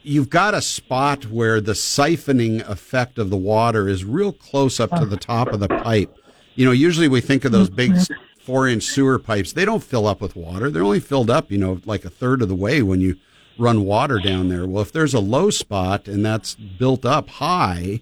you've 0.03 0.29
got 0.29 0.53
a 0.53 0.61
spot 0.61 1.25
where 1.25 1.59
the 1.59 1.73
siphoning 1.73 2.61
effect 2.69 3.17
of 3.17 3.31
the 3.31 3.37
water 3.37 3.89
is 3.89 4.05
real 4.05 4.31
close 4.31 4.79
up 4.79 4.91
to 4.91 5.05
the 5.05 5.17
top 5.17 5.47
of 5.47 5.59
the 5.59 5.67
pipe. 5.67 6.15
You 6.53 6.65
know, 6.65 6.71
usually 6.71 7.07
we 7.07 7.21
think 7.21 7.43
of 7.43 7.51
those 7.51 7.71
big 7.71 7.95
four 8.39 8.67
inch 8.67 8.83
sewer 8.83 9.17
pipes. 9.17 9.53
They 9.53 9.65
don't 9.65 9.83
fill 9.83 10.05
up 10.05 10.21
with 10.21 10.35
water. 10.35 10.69
They're 10.69 10.83
only 10.83 10.99
filled 10.99 11.31
up, 11.31 11.51
you 11.51 11.57
know, 11.57 11.81
like 11.85 12.05
a 12.05 12.09
third 12.11 12.43
of 12.43 12.49
the 12.49 12.55
way 12.55 12.83
when 12.83 13.01
you 13.01 13.17
run 13.57 13.85
water 13.85 14.19
down 14.19 14.49
there. 14.49 14.65
Well, 14.65 14.81
if 14.81 14.91
there's 14.91 15.13
a 15.13 15.19
low 15.19 15.49
spot 15.49 16.07
and 16.07 16.25
that's 16.25 16.55
built 16.55 17.05
up 17.05 17.29
high, 17.29 18.01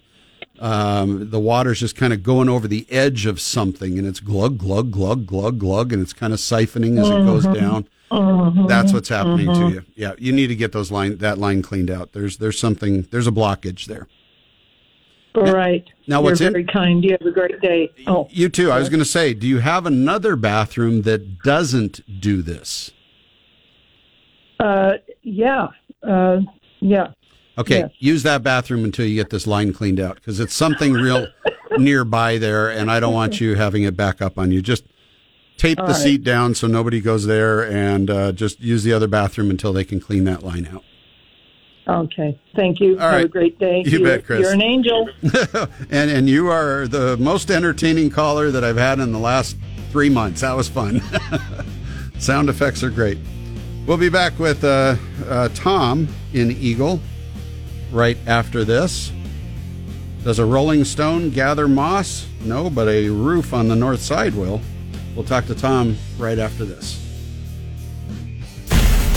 um, 0.59 1.30
the 1.30 1.39
water's 1.39 1.80
just 1.80 1.95
kind 1.95 2.13
of 2.13 2.23
going 2.23 2.49
over 2.49 2.67
the 2.67 2.85
edge 2.89 3.25
of 3.25 3.39
something 3.39 3.97
and 3.97 4.07
it's 4.07 4.19
glug, 4.19 4.57
glug, 4.57 4.91
glug, 4.91 5.25
glug, 5.25 5.59
glug, 5.59 5.91
and 5.93 6.01
it's 6.01 6.13
kind 6.13 6.34
of 6.34 6.39
siphoning 6.39 6.99
as 6.99 7.09
it 7.09 7.25
goes 7.25 7.45
Mhm. 7.45 7.53
down. 7.55 7.88
Mhm. 8.11 8.67
That's 8.67 8.93
what's 8.93 9.09
happening 9.09 9.47
Mhm. 9.47 9.67
to 9.69 9.73
you. 9.75 9.84
Yeah, 9.95 10.13
you 10.19 10.31
need 10.31 10.47
to 10.47 10.55
get 10.55 10.71
those 10.71 10.91
line 10.91 11.17
that 11.17 11.38
line 11.39 11.61
cleaned 11.63 11.89
out. 11.89 12.13
There's 12.13 12.38
there's 12.38 12.59
something 12.59 13.07
there's 13.11 13.25
a 13.27 13.31
blockage 13.31 13.85
there. 13.85 14.07
All 15.35 15.51
right. 15.51 15.84
Now, 16.07 16.17
You're 16.17 16.30
what's 16.30 16.41
in- 16.41 16.51
very 16.51 16.63
kind. 16.65 17.03
You 17.03 17.13
have 17.19 17.21
a 17.27 17.31
great 17.31 17.59
day. 17.59 17.89
Oh, 18.05 18.27
You 18.30 18.49
too. 18.49 18.69
I 18.69 18.77
was 18.77 18.88
going 18.89 18.99
to 18.99 19.05
say, 19.05 19.34
do 19.34 19.47
you 19.47 19.57
have 19.59 19.88
another 19.88 20.35
bathroom 20.35 21.01
that 21.03 21.41
doesn't 21.41 22.01
do 22.21 22.43
this? 22.43 22.91
uh, 24.59 24.93
yeah, 25.24 25.68
uh, 26.08 26.40
yeah. 26.80 27.08
Okay, 27.58 27.80
Yes. 27.80 27.91
use 28.00 28.24
that 28.24 28.41
bathroom 28.44 28.84
until 28.84 29.06
you 29.06 29.16
get 29.16 29.30
this 29.30 29.45
line 29.45 29.74
cleaned 29.74 30.00
out 30.00 30.16
because 30.16 30.40
it's 30.40 30.54
something 30.56 30.94
real 30.94 31.28
nearby 31.78 32.38
there, 32.38 32.70
and 32.70 32.90
I 32.90 33.00
don't 33.00 33.14
want 33.14 33.40
you 33.40 33.56
having 33.56 33.84
it 33.84 33.95
back 33.95 34.22
up 34.22 34.38
on 34.40 34.52
you. 34.52 34.62
Just 34.62 34.84
tape 35.58 35.80
All 35.80 35.86
the 35.86 35.94
right. 35.94 36.02
seat 36.02 36.24
down 36.24 36.56
so 36.56 36.66
nobody 36.68 37.00
goes 37.00 37.26
there, 37.28 37.62
and 37.64 38.10
uh, 38.10 38.32
just 38.32 38.60
use 38.60 38.84
the 38.84 38.91
other 38.94 39.08
bathroom 39.08 39.52
until 39.52 39.72
they 39.72 39.84
can 39.84 40.00
clean 40.00 40.24
that 40.24 40.41
line 40.44 40.68
out. 40.74 40.84
Okay. 41.86 42.40
Thank 42.56 42.80
you. 42.80 42.94
All 42.94 43.02
have 43.02 43.12
right. 43.14 43.26
a 43.26 43.28
great 43.28 43.60
day. 43.60 43.84
You 43.86 44.00
You're- 44.00 44.04
bet, 44.06 44.26
Chris. 44.26 44.40
You're 44.41 44.54
an 44.54 44.62
angel. 44.62 45.10
and 45.91 46.10
and 46.10 46.28
you 46.30 46.48
are 46.50 46.88
the 46.88 47.18
most 47.18 47.52
entertaining 47.52 48.10
caller 48.10 48.50
that 48.52 48.64
I've 48.64 48.78
had 48.78 49.00
in 49.00 49.12
the 49.12 49.20
last 49.20 49.58
three 49.91 50.10
months. 50.10 50.41
That 50.41 50.56
was 50.56 50.70
fun. 50.70 51.02
Sound 52.20 52.50
effects 52.50 52.84
are 52.84 52.90
great. 52.90 53.18
We'll 53.85 53.97
be 53.97 54.10
back 54.10 54.39
with 54.39 54.64
uh, 54.64 54.95
uh, 55.27 55.49
Tom 55.49 56.07
in 56.34 56.51
Eagle 56.51 57.01
right 57.91 58.18
after 58.26 58.64
this. 58.64 59.11
Does 60.23 60.39
a 60.39 60.45
Rolling 60.45 60.85
Stone 60.85 61.31
gather 61.31 61.68
moss? 61.68 62.26
No, 62.45 62.69
but 62.69 62.88
a 62.88 63.10
roof 63.10 63.53
on 63.53 63.68
the 63.68 63.76
north 63.76 64.01
side 64.01 64.35
will. 64.35 64.61
We'll 65.15 65.26
talk 65.26 65.45
to 65.47 65.55
Tom 65.55 65.97
right 66.18 66.39
after 66.39 66.64
this. 66.64 66.99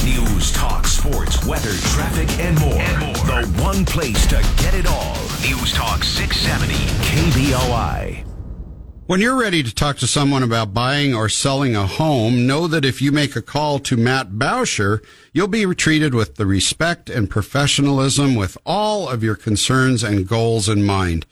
News, 0.04 0.52
talk, 0.52 0.86
sports, 0.86 1.46
weather, 1.46 1.74
traffic, 1.94 2.28
and 2.40 2.58
more. 2.58 2.72
The 2.72 3.46
one 3.62 3.84
place 3.84 4.26
to 4.26 4.42
get 4.62 4.74
it 4.74 4.86
all. 4.86 5.14
News 5.42 5.72
Talk 5.72 6.02
670 6.02 6.74
KBOI. 7.04 8.35
When 9.06 9.20
you're 9.20 9.38
ready 9.38 9.62
to 9.62 9.72
talk 9.72 9.98
to 9.98 10.06
someone 10.08 10.42
about 10.42 10.74
buying 10.74 11.14
or 11.14 11.28
selling 11.28 11.76
a 11.76 11.86
home, 11.86 12.44
know 12.44 12.66
that 12.66 12.84
if 12.84 13.00
you 13.00 13.12
make 13.12 13.36
a 13.36 13.40
call 13.40 13.78
to 13.78 13.96
Matt 13.96 14.30
Bauscher, 14.30 15.00
you'll 15.32 15.46
be 15.46 15.64
treated 15.76 16.12
with 16.12 16.34
the 16.34 16.44
respect 16.44 17.08
and 17.08 17.30
professionalism 17.30 18.34
with 18.34 18.58
all 18.66 19.08
of 19.08 19.22
your 19.22 19.36
concerns 19.36 20.02
and 20.02 20.26
goals 20.26 20.68
in 20.68 20.82
mind. 20.82 21.24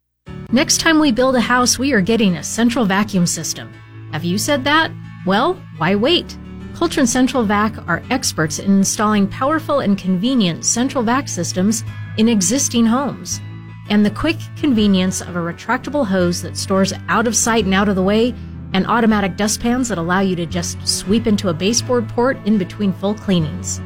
Next 0.51 0.79
time 0.79 0.99
we 0.99 1.11
build 1.11 1.35
a 1.35 1.41
house, 1.41 1.77
we 1.77 1.93
are 1.93 2.01
getting 2.01 2.35
a 2.35 2.43
central 2.43 2.85
vacuum 2.85 3.27
system. 3.27 3.71
Have 4.11 4.23
you 4.23 4.37
said 4.37 4.63
that? 4.63 4.91
Well, 5.25 5.61
why 5.77 5.95
wait? 5.95 6.37
Coltrane 6.73 7.07
Central 7.07 7.43
Vac 7.43 7.75
are 7.87 8.03
experts 8.11 8.59
in 8.59 8.71
installing 8.71 9.27
powerful 9.27 9.79
and 9.79 9.97
convenient 9.97 10.63
central 10.63 11.03
vac 11.03 11.27
systems 11.27 11.83
in 12.17 12.29
existing 12.29 12.85
homes. 12.85 13.41
And 13.89 14.05
the 14.05 14.11
quick 14.11 14.37
convenience 14.57 15.21
of 15.21 15.35
a 15.35 15.39
retractable 15.39 16.05
hose 16.05 16.41
that 16.43 16.55
stores 16.55 16.93
out 17.09 17.25
of 17.25 17.35
sight 17.35 17.65
and 17.65 17.73
out 17.73 17.89
of 17.89 17.95
the 17.95 18.03
way, 18.03 18.35
and 18.73 18.85
automatic 18.85 19.37
dustpans 19.37 19.89
that 19.89 19.97
allow 19.97 20.19
you 20.19 20.35
to 20.35 20.45
just 20.45 20.85
sweep 20.87 21.25
into 21.25 21.49
a 21.49 21.53
baseboard 21.53 22.07
port 22.09 22.37
in 22.45 22.57
between 22.57 22.93
full 22.93 23.15
cleanings. 23.15 23.81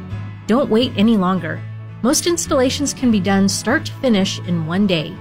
Don't 0.46 0.70
wait 0.70 0.92
any 0.96 1.16
longer. 1.16 1.62
Most 2.02 2.26
installations 2.26 2.92
can 2.92 3.12
be 3.12 3.20
done 3.20 3.48
start 3.48 3.86
to 3.86 3.92
finish 3.94 4.40
in 4.40 4.66
one 4.66 4.88
day. 4.88 5.14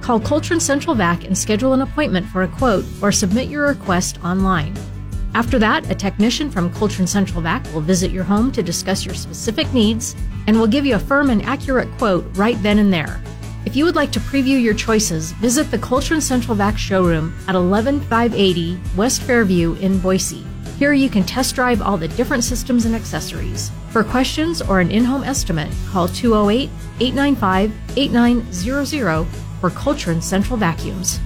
Call 0.00 0.18
Coltrane 0.18 0.58
Central 0.58 0.96
Vac 0.96 1.24
and 1.24 1.38
schedule 1.38 1.74
an 1.74 1.82
appointment 1.82 2.26
for 2.26 2.42
a 2.42 2.48
quote 2.48 2.84
or 3.00 3.12
submit 3.12 3.48
your 3.48 3.68
request 3.68 4.18
online. 4.24 4.74
After 5.34 5.60
that, 5.60 5.88
a 5.88 5.94
technician 5.94 6.50
from 6.50 6.74
Coltrane 6.74 7.06
Central 7.06 7.40
Vac 7.40 7.64
will 7.72 7.80
visit 7.80 8.10
your 8.10 8.24
home 8.24 8.50
to 8.50 8.64
discuss 8.64 9.06
your 9.06 9.14
specific 9.14 9.72
needs 9.72 10.16
and 10.48 10.58
will 10.58 10.66
give 10.66 10.84
you 10.84 10.96
a 10.96 10.98
firm 10.98 11.30
and 11.30 11.40
accurate 11.42 11.88
quote 11.98 12.26
right 12.36 12.60
then 12.64 12.80
and 12.80 12.92
there. 12.92 13.22
If 13.64 13.76
you 13.76 13.84
would 13.84 13.96
like 13.96 14.10
to 14.12 14.20
preview 14.20 14.60
your 14.60 14.74
choices, 14.74 15.30
visit 15.32 15.70
the 15.70 15.78
Coltrane 15.78 16.20
Central 16.20 16.56
Vac 16.56 16.76
showroom 16.76 17.32
at 17.46 17.54
11580 17.54 18.80
West 18.96 19.22
Fairview 19.22 19.74
in 19.74 20.00
Boise. 20.00 20.44
Here 20.78 20.92
you 20.92 21.08
can 21.08 21.22
test 21.22 21.54
drive 21.54 21.80
all 21.80 21.96
the 21.96 22.08
different 22.08 22.42
systems 22.42 22.84
and 22.84 22.94
accessories. 22.96 23.70
For 23.90 24.02
questions 24.02 24.60
or 24.60 24.80
an 24.80 24.90
in 24.90 25.04
home 25.04 25.22
estimate, 25.22 25.72
call 25.88 26.08
208 26.08 26.68
895 26.98 27.72
8900 27.96 29.24
for 29.60 29.70
Coltrane 29.70 30.20
Central 30.20 30.56
Vacuums. 30.56 31.20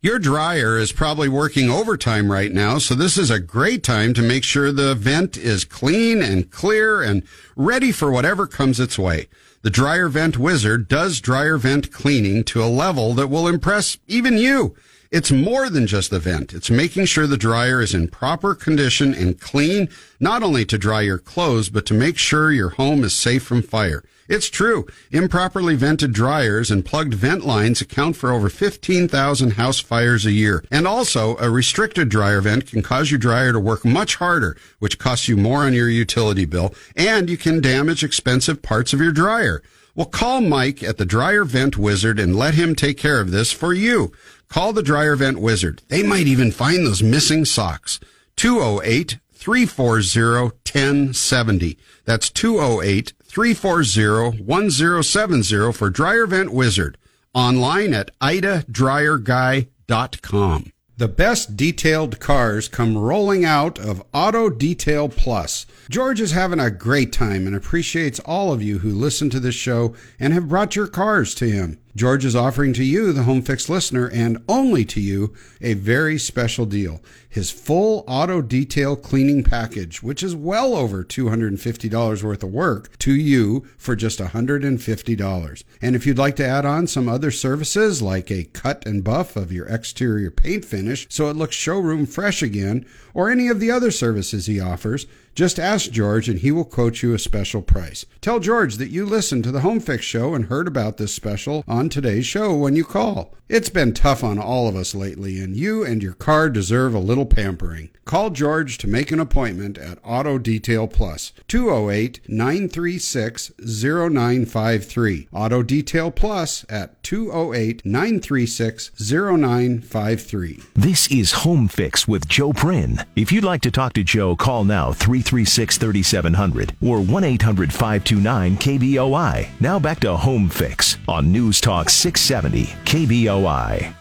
Your 0.00 0.18
dryer 0.18 0.78
is 0.78 0.90
probably 0.90 1.28
working 1.28 1.70
overtime 1.70 2.32
right 2.32 2.50
now, 2.50 2.78
so 2.78 2.94
this 2.94 3.16
is 3.16 3.30
a 3.30 3.38
great 3.38 3.84
time 3.84 4.14
to 4.14 4.22
make 4.22 4.42
sure 4.42 4.72
the 4.72 4.96
vent 4.96 5.36
is 5.36 5.64
clean 5.64 6.20
and 6.20 6.50
clear 6.50 7.02
and 7.02 7.22
ready 7.54 7.92
for 7.92 8.10
whatever 8.10 8.48
comes 8.48 8.80
its 8.80 8.98
way. 8.98 9.28
The 9.60 9.70
Dryer 9.70 10.08
Vent 10.08 10.38
Wizard 10.38 10.88
does 10.88 11.20
dryer 11.20 11.56
vent 11.56 11.92
cleaning 11.92 12.42
to 12.44 12.64
a 12.64 12.66
level 12.66 13.14
that 13.14 13.28
will 13.28 13.46
impress 13.46 13.96
even 14.08 14.38
you. 14.38 14.74
It's 15.12 15.30
more 15.30 15.68
than 15.68 15.86
just 15.86 16.10
the 16.10 16.18
vent. 16.18 16.54
It's 16.54 16.70
making 16.70 17.04
sure 17.04 17.26
the 17.26 17.36
dryer 17.36 17.82
is 17.82 17.92
in 17.92 18.08
proper 18.08 18.54
condition 18.54 19.12
and 19.12 19.38
clean, 19.38 19.90
not 20.18 20.42
only 20.42 20.64
to 20.64 20.78
dry 20.78 21.02
your 21.02 21.18
clothes, 21.18 21.68
but 21.68 21.84
to 21.86 21.94
make 21.94 22.16
sure 22.16 22.50
your 22.50 22.70
home 22.70 23.04
is 23.04 23.12
safe 23.12 23.42
from 23.42 23.60
fire. 23.60 24.02
It's 24.26 24.48
true. 24.48 24.86
Improperly 25.10 25.74
vented 25.74 26.14
dryers 26.14 26.70
and 26.70 26.82
plugged 26.82 27.12
vent 27.12 27.44
lines 27.44 27.82
account 27.82 28.16
for 28.16 28.32
over 28.32 28.48
15,000 28.48 29.50
house 29.50 29.80
fires 29.80 30.24
a 30.24 30.32
year. 30.32 30.64
And 30.70 30.88
also, 30.88 31.36
a 31.36 31.50
restricted 31.50 32.08
dryer 32.08 32.40
vent 32.40 32.66
can 32.66 32.80
cause 32.80 33.10
your 33.10 33.18
dryer 33.18 33.52
to 33.52 33.60
work 33.60 33.84
much 33.84 34.16
harder, 34.16 34.56
which 34.78 34.98
costs 34.98 35.28
you 35.28 35.36
more 35.36 35.66
on 35.66 35.74
your 35.74 35.90
utility 35.90 36.46
bill, 36.46 36.74
and 36.96 37.28
you 37.28 37.36
can 37.36 37.60
damage 37.60 38.02
expensive 38.02 38.62
parts 38.62 38.94
of 38.94 39.00
your 39.00 39.12
dryer. 39.12 39.62
Well, 39.94 40.06
call 40.06 40.40
Mike 40.40 40.82
at 40.82 40.96
the 40.96 41.04
Dryer 41.04 41.44
Vent 41.44 41.76
Wizard 41.76 42.18
and 42.18 42.34
let 42.34 42.54
him 42.54 42.74
take 42.74 42.96
care 42.96 43.20
of 43.20 43.30
this 43.30 43.52
for 43.52 43.74
you. 43.74 44.10
Call 44.52 44.72
the 44.74 44.82
Dryer 44.82 45.16
Vent 45.16 45.40
Wizard. 45.40 45.80
They 45.88 46.02
might 46.02 46.26
even 46.26 46.52
find 46.52 46.86
those 46.86 47.02
missing 47.02 47.46
socks. 47.46 47.98
208 48.36 49.18
340 49.32 50.42
1070. 50.42 51.78
That's 52.04 52.28
208 52.28 53.14
340 53.24 54.42
1070 54.42 55.72
for 55.72 55.88
Dryer 55.88 56.26
Vent 56.26 56.52
Wizard. 56.52 56.98
Online 57.32 57.94
at 57.94 58.10
idadryerguy.com. 58.20 60.72
The 60.98 61.08
best 61.08 61.56
detailed 61.56 62.20
cars 62.20 62.68
come 62.68 62.98
rolling 62.98 63.46
out 63.46 63.78
of 63.78 64.04
Auto 64.12 64.50
Detail 64.50 65.08
Plus. 65.08 65.64
George 65.88 66.20
is 66.20 66.32
having 66.32 66.60
a 66.60 66.70
great 66.70 67.10
time 67.10 67.46
and 67.46 67.56
appreciates 67.56 68.20
all 68.20 68.52
of 68.52 68.62
you 68.62 68.80
who 68.80 68.90
listen 68.90 69.30
to 69.30 69.40
this 69.40 69.54
show 69.54 69.94
and 70.20 70.34
have 70.34 70.50
brought 70.50 70.76
your 70.76 70.88
cars 70.88 71.34
to 71.36 71.48
him. 71.48 71.78
George 71.94 72.24
is 72.24 72.34
offering 72.34 72.72
to 72.72 72.84
you, 72.84 73.12
the 73.12 73.24
Home 73.24 73.42
Fix 73.42 73.68
listener, 73.68 74.08
and 74.08 74.42
only 74.48 74.82
to 74.86 75.00
you, 75.00 75.34
a 75.60 75.74
very 75.74 76.18
special 76.18 76.64
deal. 76.64 77.02
His 77.28 77.50
full 77.50 78.02
auto 78.08 78.40
detail 78.40 78.96
cleaning 78.96 79.44
package, 79.44 80.02
which 80.02 80.22
is 80.22 80.34
well 80.34 80.74
over 80.74 81.04
$250 81.04 82.22
worth 82.22 82.42
of 82.42 82.50
work, 82.50 82.96
to 83.00 83.12
you 83.12 83.66
for 83.76 83.94
just 83.94 84.20
$150. 84.20 85.64
And 85.82 85.94
if 85.94 86.06
you'd 86.06 86.18
like 86.18 86.36
to 86.36 86.46
add 86.46 86.64
on 86.64 86.86
some 86.86 87.10
other 87.10 87.30
services 87.30 88.00
like 88.00 88.30
a 88.30 88.44
cut 88.44 88.86
and 88.86 89.04
buff 89.04 89.36
of 89.36 89.52
your 89.52 89.66
exterior 89.66 90.30
paint 90.30 90.64
finish 90.64 91.06
so 91.10 91.28
it 91.28 91.36
looks 91.36 91.56
showroom 91.56 92.06
fresh 92.06 92.42
again, 92.42 92.86
or 93.12 93.30
any 93.30 93.48
of 93.48 93.60
the 93.60 93.70
other 93.70 93.90
services 93.90 94.46
he 94.46 94.58
offers, 94.58 95.06
just 95.34 95.58
ask 95.58 95.90
George 95.90 96.28
and 96.28 96.40
he 96.40 96.50
will 96.50 96.64
quote 96.64 97.02
you 97.02 97.14
a 97.14 97.18
special 97.18 97.62
price. 97.62 98.04
Tell 98.20 98.38
George 98.38 98.76
that 98.76 98.90
you 98.90 99.06
listened 99.06 99.44
to 99.44 99.52
the 99.52 99.60
Home 99.60 99.80
Fix 99.80 100.04
show 100.04 100.34
and 100.34 100.46
heard 100.46 100.68
about 100.68 100.96
this 100.96 101.14
special 101.14 101.64
on 101.66 101.88
today's 101.88 102.26
show 102.26 102.54
when 102.54 102.76
you 102.76 102.84
call. 102.84 103.34
It's 103.52 103.68
been 103.68 103.92
tough 103.92 104.24
on 104.24 104.38
all 104.38 104.66
of 104.66 104.76
us 104.76 104.94
lately, 104.94 105.38
and 105.38 105.54
you 105.54 105.84
and 105.84 106.02
your 106.02 106.14
car 106.14 106.48
deserve 106.48 106.94
a 106.94 106.98
little 106.98 107.26
pampering. 107.26 107.90
Call 108.06 108.30
George 108.30 108.78
to 108.78 108.88
make 108.88 109.12
an 109.12 109.20
appointment 109.20 109.76
at 109.76 109.98
Auto 110.02 110.38
Detail 110.38 110.88
Plus, 110.88 111.34
208 111.48 112.20
936 112.26 113.52
0953. 113.60 115.28
Auto 115.32 115.62
Detail 115.62 116.10
Plus 116.10 116.64
at 116.70 117.02
208 117.02 117.84
936 117.84 118.90
0953. 118.98 120.62
This 120.74 121.10
is 121.10 121.32
Home 121.32 121.68
Fix 121.68 122.08
with 122.08 122.26
Joe 122.26 122.54
Prin. 122.54 123.04
If 123.14 123.30
you'd 123.30 123.44
like 123.44 123.60
to 123.62 123.70
talk 123.70 123.92
to 123.92 124.02
Joe, 124.02 124.34
call 124.34 124.64
now 124.64 124.92
336 125.22 125.78
3700 125.78 126.76
or 126.82 127.00
1 127.00 127.24
800 127.24 127.72
529 127.72 128.56
KBOI. 128.56 129.48
Now 129.60 129.78
back 129.78 130.00
to 130.00 130.16
Home 130.16 130.48
Fix 130.48 130.98
on 131.08 131.32
News 131.32 131.60
Talk 131.60 131.88
670 131.88 132.66
KBOI. 132.84 133.94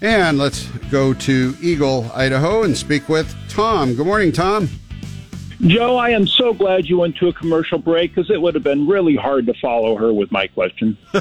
And 0.00 0.38
let's 0.38 0.66
go 0.90 1.12
to 1.12 1.56
Eagle, 1.60 2.10
Idaho, 2.14 2.62
and 2.62 2.76
speak 2.76 3.08
with 3.08 3.34
Tom. 3.48 3.94
Good 3.94 4.06
morning, 4.06 4.30
Tom. 4.30 4.68
Joe, 5.62 5.96
I 5.96 6.10
am 6.10 6.24
so 6.26 6.54
glad 6.54 6.86
you 6.86 6.98
went 6.98 7.16
to 7.16 7.26
a 7.26 7.32
commercial 7.32 7.78
break 7.78 8.14
because 8.14 8.30
it 8.30 8.40
would 8.40 8.54
have 8.54 8.62
been 8.62 8.86
really 8.86 9.16
hard 9.16 9.46
to 9.46 9.54
follow 9.54 9.96
her 9.96 10.12
with 10.12 10.30
my 10.30 10.46
question. 10.46 10.96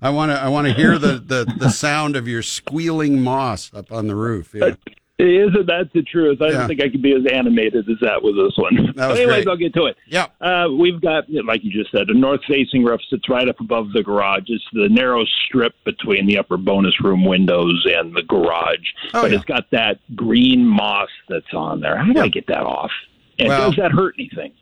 I 0.00 0.10
want 0.10 0.30
to 0.30 0.40
I 0.40 0.48
want 0.48 0.68
to 0.68 0.72
hear 0.72 0.96
the, 0.96 1.14
the, 1.18 1.52
the 1.58 1.70
sound 1.70 2.14
of 2.14 2.28
your 2.28 2.42
squealing 2.42 3.20
moss 3.20 3.72
up 3.74 3.90
on 3.90 4.06
the 4.06 4.14
roof. 4.14 4.54
Yeah. 4.54 4.66
Uh, 4.66 4.74
Isn't 5.18 5.66
that 5.66 5.90
the 5.92 6.02
truth? 6.02 6.40
I 6.40 6.46
Yeah. 6.46 6.52
don't 6.58 6.68
think 6.68 6.80
I 6.80 6.88
could 6.88 7.02
be 7.02 7.12
as 7.12 7.26
animated 7.26 7.88
as 7.90 7.96
that 8.02 8.22
with 8.22 8.36
this 8.36 8.52
one. 8.56 8.92
That 8.94 9.08
was 9.10 9.18
Anyways, 9.18 9.44
great. 9.44 9.48
I'll 9.48 9.56
get 9.56 9.74
to 9.74 9.86
it. 9.86 9.96
Yep. 10.06 10.32
Uh, 10.40 10.68
we've 10.78 11.00
got, 11.00 11.24
like 11.44 11.64
you 11.64 11.72
just 11.72 11.90
said, 11.90 12.08
a 12.08 12.14
north-facing 12.14 12.84
roof 12.84 13.00
sits 13.10 13.28
right 13.28 13.48
up 13.48 13.58
above 13.58 13.92
the 13.92 14.02
garage. 14.04 14.44
It's 14.46 14.62
the 14.72 14.88
narrow 14.88 15.24
strip 15.46 15.74
between 15.84 16.26
the 16.26 16.38
upper 16.38 16.56
bonus 16.56 17.00
room 17.02 17.24
windows 17.24 17.84
and 17.88 18.14
the 18.14 18.22
garage. 18.22 18.78
Oh, 19.12 19.22
but 19.22 19.30
yeah. 19.32 19.36
it's 19.38 19.44
got 19.44 19.68
that 19.72 19.98
green 20.14 20.64
moss 20.64 21.08
that's 21.28 21.52
on 21.52 21.80
there. 21.80 21.96
How 21.96 22.12
do 22.12 22.20
I 22.20 22.28
get 22.28 22.46
that 22.46 22.62
off? 22.62 22.92
And 23.40 23.48
Well- 23.48 23.70
does 23.70 23.76
that 23.76 23.90
hurt 23.90 24.14
anything? 24.18 24.52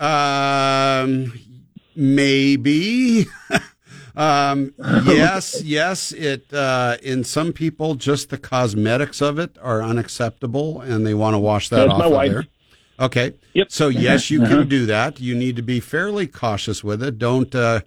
Um, 0.00 1.32
maybe. 1.96 3.24
um, 4.16 4.72
yes, 5.04 5.62
yes. 5.64 6.12
It 6.12 6.52
uh, 6.52 6.96
in 7.02 7.24
some 7.24 7.52
people, 7.52 7.94
just 7.94 8.30
the 8.30 8.38
cosmetics 8.38 9.20
of 9.20 9.38
it 9.38 9.56
are 9.62 9.82
unacceptable, 9.82 10.80
and 10.80 11.06
they 11.06 11.14
want 11.14 11.34
to 11.34 11.38
wash 11.38 11.68
that 11.70 11.76
That's 11.76 11.92
off 11.92 11.98
my 11.98 12.06
of 12.06 12.12
wife. 12.12 12.32
there. 12.32 12.46
Okay. 13.00 13.32
Yep. 13.54 13.70
So 13.70 13.88
yes, 13.88 14.30
you 14.30 14.42
Uh-huh. 14.42 14.58
can 14.58 14.68
do 14.68 14.86
that. 14.86 15.18
You 15.20 15.34
need 15.34 15.56
to 15.56 15.62
be 15.62 15.80
fairly 15.80 16.26
cautious 16.26 16.84
with 16.84 17.02
it. 17.02 17.18
Don't 17.18 17.54
uh, 17.54 17.80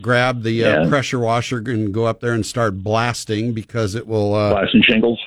grab 0.00 0.42
the 0.42 0.64
uh, 0.64 0.88
pressure 0.88 1.18
washer 1.18 1.58
and 1.58 1.92
go 1.92 2.06
up 2.06 2.20
there 2.20 2.32
and 2.32 2.44
start 2.44 2.82
blasting 2.82 3.52
because 3.52 3.94
it 3.94 4.06
will 4.06 4.34
uh, 4.34 4.50
Blasting 4.54 4.82
shingles. 4.82 5.20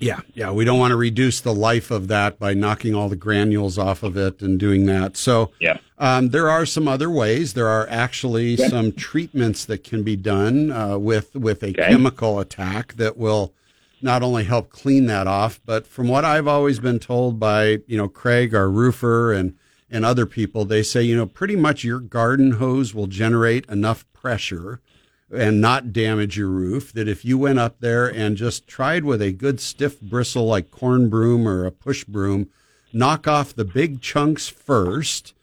Yeah, 0.00 0.20
yeah. 0.34 0.50
We 0.52 0.64
don't 0.64 0.78
want 0.78 0.92
to 0.92 0.96
reduce 0.96 1.40
the 1.40 1.54
life 1.54 1.90
of 1.90 2.08
that 2.08 2.38
by 2.38 2.54
knocking 2.54 2.94
all 2.94 3.08
the 3.08 3.16
granules 3.16 3.78
off 3.78 4.02
of 4.02 4.16
it 4.16 4.40
and 4.40 4.58
doing 4.58 4.86
that. 4.86 5.16
So, 5.16 5.50
yeah. 5.60 5.78
um, 5.98 6.28
there 6.30 6.48
are 6.48 6.64
some 6.66 6.86
other 6.86 7.10
ways. 7.10 7.54
There 7.54 7.68
are 7.68 7.86
actually 7.90 8.54
Yeah. 8.54 8.68
some 8.68 8.92
treatments 8.92 9.64
that 9.64 9.82
can 9.84 10.02
be 10.02 10.16
done 10.16 10.70
uh, 10.70 10.98
with 10.98 11.34
with 11.34 11.62
a 11.62 11.68
Okay. 11.70 11.88
chemical 11.88 12.38
attack 12.38 12.94
that 12.94 13.16
will 13.16 13.52
not 14.00 14.22
only 14.22 14.44
help 14.44 14.70
clean 14.70 15.06
that 15.06 15.26
off, 15.26 15.60
but 15.66 15.84
from 15.86 16.06
what 16.06 16.24
I've 16.24 16.46
always 16.46 16.78
been 16.78 17.00
told 17.00 17.40
by 17.40 17.78
you 17.88 17.96
know 17.96 18.08
Craig, 18.08 18.54
our 18.54 18.68
roofer, 18.70 19.32
and 19.32 19.54
and 19.90 20.04
other 20.04 20.26
people, 20.26 20.64
they 20.64 20.82
say 20.82 21.02
you 21.02 21.16
know 21.16 21.26
pretty 21.26 21.56
much 21.56 21.82
your 21.82 21.98
garden 21.98 22.52
hose 22.52 22.94
will 22.94 23.06
generate 23.08 23.66
enough 23.68 24.04
pressure 24.12 24.80
and 25.30 25.60
not 25.60 25.92
damage 25.92 26.36
your 26.38 26.48
roof 26.48 26.92
that 26.92 27.08
if 27.08 27.24
you 27.24 27.36
went 27.38 27.58
up 27.58 27.80
there 27.80 28.06
and 28.06 28.36
just 28.36 28.66
tried 28.66 29.04
with 29.04 29.20
a 29.20 29.32
good 29.32 29.60
stiff 29.60 30.00
bristle 30.00 30.46
like 30.46 30.70
corn 30.70 31.08
broom 31.08 31.46
or 31.46 31.66
a 31.66 31.70
push 31.70 32.04
broom, 32.04 32.48
knock 32.92 33.28
off 33.28 33.54
the 33.54 33.64
big 33.64 34.00
chunks 34.00 34.48
first 34.48 35.34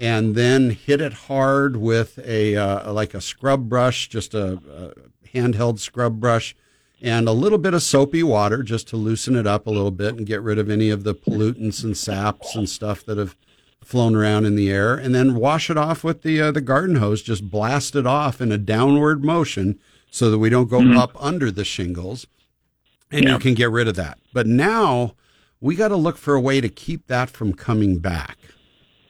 and 0.00 0.34
then 0.34 0.70
hit 0.70 1.00
it 1.00 1.12
hard 1.12 1.76
with 1.76 2.18
a 2.24 2.56
uh, 2.56 2.92
like 2.92 3.14
a 3.14 3.20
scrub 3.20 3.68
brush, 3.68 4.08
just 4.08 4.34
a, 4.34 4.54
a 4.54 5.28
handheld 5.28 5.78
scrub 5.78 6.20
brush 6.20 6.56
and 7.04 7.28
a 7.28 7.32
little 7.32 7.58
bit 7.58 7.74
of 7.74 7.82
soapy 7.82 8.22
water 8.22 8.62
just 8.62 8.88
to 8.88 8.96
loosen 8.96 9.36
it 9.36 9.46
up 9.46 9.66
a 9.66 9.70
little 9.70 9.90
bit 9.90 10.14
and 10.14 10.26
get 10.26 10.40
rid 10.40 10.58
of 10.58 10.70
any 10.70 10.88
of 10.88 11.04
the 11.04 11.14
pollutants 11.14 11.84
and 11.84 11.96
saps 11.96 12.54
and 12.54 12.68
stuff 12.68 13.04
that 13.04 13.18
have 13.18 13.36
flown 13.84 14.14
around 14.14 14.44
in 14.46 14.56
the 14.56 14.70
air, 14.70 14.94
and 14.94 15.14
then 15.14 15.34
wash 15.34 15.70
it 15.70 15.76
off 15.76 16.02
with 16.04 16.22
the 16.22 16.40
uh, 16.40 16.50
the 16.52 16.60
garden 16.60 16.96
hose. 16.96 17.22
Just 17.22 17.50
blast 17.50 17.94
it 17.96 18.06
off 18.06 18.40
in 18.40 18.50
a 18.52 18.58
downward 18.58 19.24
motion 19.24 19.78
so 20.10 20.30
that 20.30 20.38
we 20.38 20.48
don't 20.50 20.68
go 20.70 20.80
Mhm. 20.80 20.96
up 20.96 21.12
under 21.20 21.50
the 21.50 21.64
shingles, 21.64 22.26
and 23.10 23.24
Yeah. 23.24 23.32
you 23.34 23.38
can 23.38 23.54
get 23.54 23.70
rid 23.70 23.88
of 23.88 23.96
that. 23.96 24.18
But 24.32 24.46
now 24.46 25.14
we 25.60 25.74
got 25.74 25.88
to 25.88 25.96
look 25.96 26.16
for 26.16 26.34
a 26.34 26.40
way 26.40 26.60
to 26.60 26.68
keep 26.68 27.06
that 27.08 27.30
from 27.30 27.52
coming 27.52 27.98
back. 27.98 28.38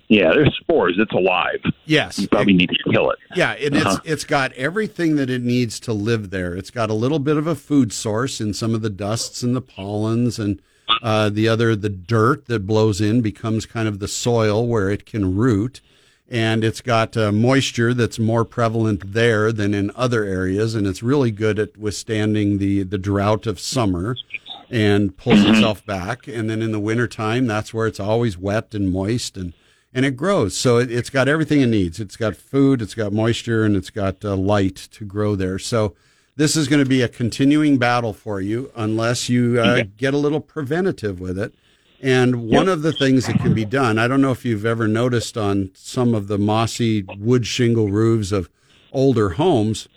Yeah, 0.09 0.32
there's 0.34 0.55
spores. 0.60 0.96
It's 0.98 1.12
alive. 1.12 1.60
Yes. 1.86 2.18
You 2.18 2.28
probably 2.28 2.52
need 2.52 2.68
to 2.68 2.90
kill 2.92 3.10
it. 3.10 3.18
Yeah, 3.34 3.52
and 3.52 3.74
Uh-huh. 3.76 3.98
it's 4.05 4.10
it's 4.12 4.24
got 4.24 4.52
everything 4.52 5.16
that 5.16 5.30
it 5.30 5.42
needs 5.42 5.80
to 5.80 5.92
live 5.94 6.30
there. 6.30 6.55
It's 6.55 6.70
got 6.70 6.90
a 6.90 6.94
little 6.94 7.18
bit 7.18 7.36
of 7.38 7.46
a 7.46 7.55
food 7.55 7.92
source 7.92 8.40
in 8.40 8.52
some 8.52 8.74
of 8.74 8.82
the 8.82 8.90
dusts 8.90 9.42
and 9.42 9.56
the 9.56 9.62
pollens 9.62 10.38
and 10.38 10.60
uh, 11.02 11.28
the 11.31 11.48
other 11.48 11.74
the 11.77 11.89
dirt 11.89 12.47
that 12.47 12.66
blows 12.66 13.01
in 13.01 13.20
becomes 13.20 13.66
kind 13.66 13.89
of 13.89 13.98
the 13.98 14.09
soil 14.09 14.66
where 14.66 14.90
it 14.90 15.06
can 15.06 15.36
root. 15.36 15.81
And 16.31 16.65
it's 16.65 16.81
got 16.81 17.16
uh, 17.19 17.31
moisture 17.32 17.93
that's 17.93 18.19
more 18.19 18.47
prevalent 18.47 19.12
there 19.12 19.52
than 19.52 19.74
in 19.74 19.90
other 19.94 20.24
areas, 20.24 20.74
and 20.74 20.86
it's 20.86 21.02
really 21.02 21.31
good 21.31 21.59
at 21.59 21.77
withstanding 21.77 22.56
the 22.59 22.82
the 22.82 22.97
drought 22.98 23.47
of 23.47 23.61
summer 23.61 24.16
and 24.70 25.15
pulls 25.16 25.40
Mhm. 25.40 25.51
itself 25.55 25.85
back. 25.85 26.27
And 26.27 26.48
then 26.48 26.62
in 26.62 26.73
the 26.73 26.81
wintertime, 26.81 27.47
that's 27.47 27.74
where 27.74 27.86
it's 27.86 28.01
always 28.01 28.39
wet 28.39 28.74
and 28.74 28.90
moist 28.90 29.36
and 29.36 29.52
and 29.97 30.05
it 30.05 30.16
grows. 30.16 30.56
So 30.56 30.78
it, 30.78 30.90
it's 30.90 31.11
got 31.11 31.28
everything 31.28 31.61
it 31.61 31.66
needs. 31.69 32.01
It's 32.01 32.16
got 32.16 32.35
food, 32.36 32.82
it's 32.82 32.94
got 32.94 33.12
moisture, 33.12 33.62
and 33.62 33.77
it's 33.77 33.90
got 33.90 34.24
uh, 34.24 34.35
light 34.35 34.77
to 34.93 35.05
grow 35.05 35.36
there. 35.36 35.59
So 35.59 35.94
this 36.36 36.56
is 36.56 36.69
going 36.69 36.82
to 36.82 36.89
be 36.89 37.02
a 37.02 37.09
continuing 37.09 37.78
battle 37.78 38.12
for 38.12 38.40
you 38.40 38.70
unless 38.77 39.28
you 39.28 39.61
uh, 39.61 39.78
Okay. 39.78 39.90
get 39.97 40.15
a 40.15 40.19
little 40.19 40.40
preventative 40.40 41.20
with 41.20 41.39
it. 41.39 41.55
And 42.01 42.48
one 42.48 42.69
of 42.69 42.82
the 42.82 42.93
things 42.93 43.27
that 43.27 43.39
can 43.39 43.55
be 43.55 43.65
done, 43.65 43.98
I 43.98 44.09
don't 44.09 44.20
know 44.20 44.32
if 44.32 44.44
you've 44.44 44.66
ever 44.66 44.86
noticed 44.89 45.39
on 45.39 45.70
some 45.74 46.12
of 46.15 46.27
the 46.28 46.39
mossy 46.39 47.02
wood 47.02 47.47
shingle 47.47 47.90
roofs 47.90 48.32
of 48.32 48.51
older 48.93 49.31
homes, 49.31 49.89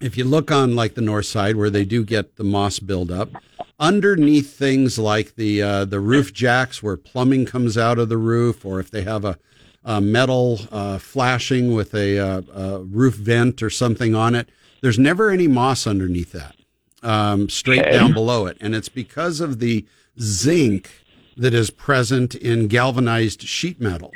if 0.00 0.16
you 0.16 0.24
look 0.24 0.50
on 0.50 0.74
like 0.74 0.94
the 0.94 1.00
north 1.00 1.26
side 1.26 1.56
where 1.56 1.70
they 1.70 1.84
do 1.84 2.04
get 2.04 2.36
the 2.36 2.44
moss 2.44 2.78
buildup, 2.78 3.30
underneath 3.78 4.54
things 4.54 4.98
like 4.98 5.36
the 5.36 5.62
uh, 5.62 5.84
the 5.84 6.00
roof 6.00 6.32
jacks 6.34 6.82
where 6.82 6.96
plumbing 6.96 7.46
comes 7.46 7.78
out 7.78 7.98
of 7.98 8.08
the 8.08 8.18
roof, 8.18 8.64
or 8.64 8.80
if 8.80 8.90
they 8.90 9.02
have 9.02 9.24
a, 9.24 9.38
a 9.84 10.00
metal 10.00 10.60
uh, 10.70 10.98
flashing 10.98 11.72
with 11.74 11.94
a, 11.94 12.18
uh 12.18 12.42
a 12.52 12.78
roof 12.82 13.14
vent 13.14 13.62
or 13.62 13.70
something 13.70 14.14
on 14.14 14.34
it, 14.34 14.50
there's 14.80 14.98
never 14.98 15.30
any 15.30 15.46
moss 15.48 15.86
underneath 15.86 16.32
that, 16.32 16.56
um, 17.02 17.48
straight 17.48 17.82
Okay. 17.82 17.90
down 17.90 18.12
below 18.12 18.46
it, 18.46 18.56
and 18.60 18.74
it's 18.74 18.88
because 18.88 19.40
of 19.40 19.58
the 19.58 19.84
zinc 20.20 20.90
that 21.36 21.54
is 21.54 21.70
present 21.70 22.34
in 22.34 22.66
galvanized 22.68 23.42
sheet 23.42 23.80
metal. 23.80 24.12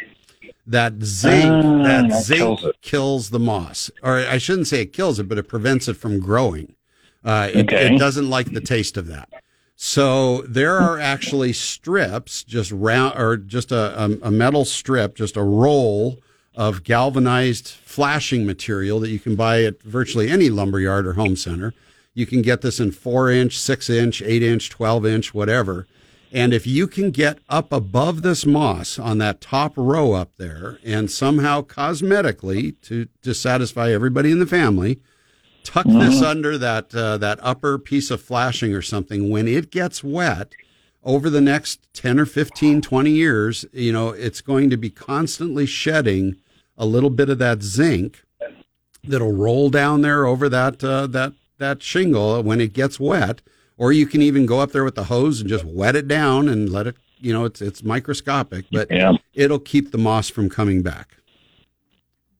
That 0.66 1.02
zinc, 1.02 1.52
Ah, 1.62 1.82
that 1.82 2.08
that 2.08 2.22
zinc 2.24 2.58
kills 2.60 2.74
kills 2.82 3.30
the 3.30 3.38
moss, 3.38 3.90
or 4.02 4.16
I 4.18 4.38
shouldn't 4.38 4.66
say 4.66 4.80
it 4.82 4.92
kills 4.92 5.18
it, 5.18 5.28
but 5.28 5.36
it 5.38 5.48
prevents 5.48 5.88
it 5.88 5.94
from 5.96 6.20
growing. 6.20 6.74
Uh, 7.24 7.50
it, 7.52 7.66
Okay. 7.66 7.94
it 7.94 7.98
doesn't 7.98 8.28
like 8.30 8.52
the 8.52 8.60
taste 8.60 8.96
of 8.96 9.06
that. 9.08 9.28
So 9.76 10.42
there 10.42 10.76
are 10.76 10.98
actually 10.98 11.52
strips, 11.52 12.44
just 12.44 12.70
round 12.70 13.18
or 13.18 13.36
just 13.36 13.72
a, 13.72 14.04
a, 14.04 14.18
a 14.22 14.30
metal 14.30 14.64
strip, 14.64 15.14
just 15.16 15.36
a 15.36 15.42
roll 15.42 16.20
of 16.54 16.84
galvanized 16.84 17.68
flashing 17.68 18.46
material 18.46 19.00
that 19.00 19.10
you 19.10 19.18
can 19.18 19.34
buy 19.36 19.62
at 19.64 19.82
virtually 19.82 20.28
any 20.30 20.48
lumberyard 20.50 21.06
or 21.06 21.14
home 21.14 21.36
center. 21.36 21.74
You 22.14 22.26
can 22.26 22.42
get 22.42 22.60
this 22.60 22.78
in 22.78 22.92
four 22.92 23.30
inch, 23.30 23.58
six 23.58 23.90
inch, 23.90 24.22
eight 24.22 24.42
inch, 24.42 24.70
12 24.70 25.04
inch, 25.06 25.34
whatever. 25.34 25.86
And 26.32 26.52
if 26.52 26.66
you 26.66 26.86
can 26.88 27.10
get 27.12 27.38
up 27.48 27.72
above 27.72 28.22
this 28.22 28.44
moss 28.44 28.98
on 28.98 29.18
that 29.18 29.40
top 29.40 29.72
row 29.76 30.12
up 30.12 30.30
there 30.36 30.78
and 30.84 31.10
somehow 31.10 31.62
cosmetically 31.62 32.74
to, 32.82 33.06
to 33.22 33.34
satisfy 33.34 33.92
everybody 33.92 34.30
in 34.32 34.38
the 34.40 34.46
family, 34.46 35.00
tuck 35.62 35.86
this 35.86 36.20
Mhm. 36.20 36.22
under 36.26 36.58
that 36.58 36.94
uh, 36.94 37.16
that 37.18 37.38
upper 37.42 37.78
piece 37.78 38.10
of 38.10 38.20
flashing 38.20 38.74
or 38.74 38.82
something 38.82 39.30
when 39.30 39.48
it 39.48 39.70
gets 39.70 40.04
wet 40.04 40.52
over 41.02 41.30
the 41.30 41.40
next 41.40 41.80
10 41.94 42.18
or 42.20 42.26
15 42.26 42.82
20 42.82 43.10
years 43.10 43.64
you 43.72 43.90
know 43.92 44.10
it's 44.10 44.40
going 44.42 44.68
to 44.68 44.76
be 44.76 44.90
constantly 44.90 45.64
shedding 45.64 46.36
a 46.76 46.86
little 46.86 47.10
bit 47.10 47.28
of 47.28 47.38
that 47.38 47.62
zinc 47.62 48.22
that'll 49.04 49.32
roll 49.32 49.70
down 49.70 50.00
there 50.02 50.26
over 50.26 50.48
that 50.48 50.82
uh, 50.82 51.06
that 51.08 51.32
that 51.58 51.82
shingle 51.82 52.42
when 52.42 52.60
it 52.60 52.72
gets 52.72 52.98
wet 52.98 53.42
or 53.76 53.92
you 53.92 54.06
can 54.06 54.22
even 54.22 54.46
go 54.46 54.60
up 54.60 54.72
there 54.72 54.84
with 54.84 54.94
the 54.94 55.04
hose 55.04 55.40
and 55.40 55.48
just 55.48 55.64
wet 55.64 55.94
it 55.96 56.08
down 56.08 56.48
and 56.48 56.70
let 56.70 56.86
it 56.86 56.96
you 57.20 57.32
know 57.32 57.44
it's 57.44 57.60
it's 57.62 57.82
microscopic 57.82 58.64
but 58.72 58.90
Yeah. 58.90 59.12
it'll 59.34 59.58
keep 59.60 59.92
the 59.92 59.98
moss 59.98 60.28
from 60.30 60.48
coming 60.48 60.82
back 60.82 61.16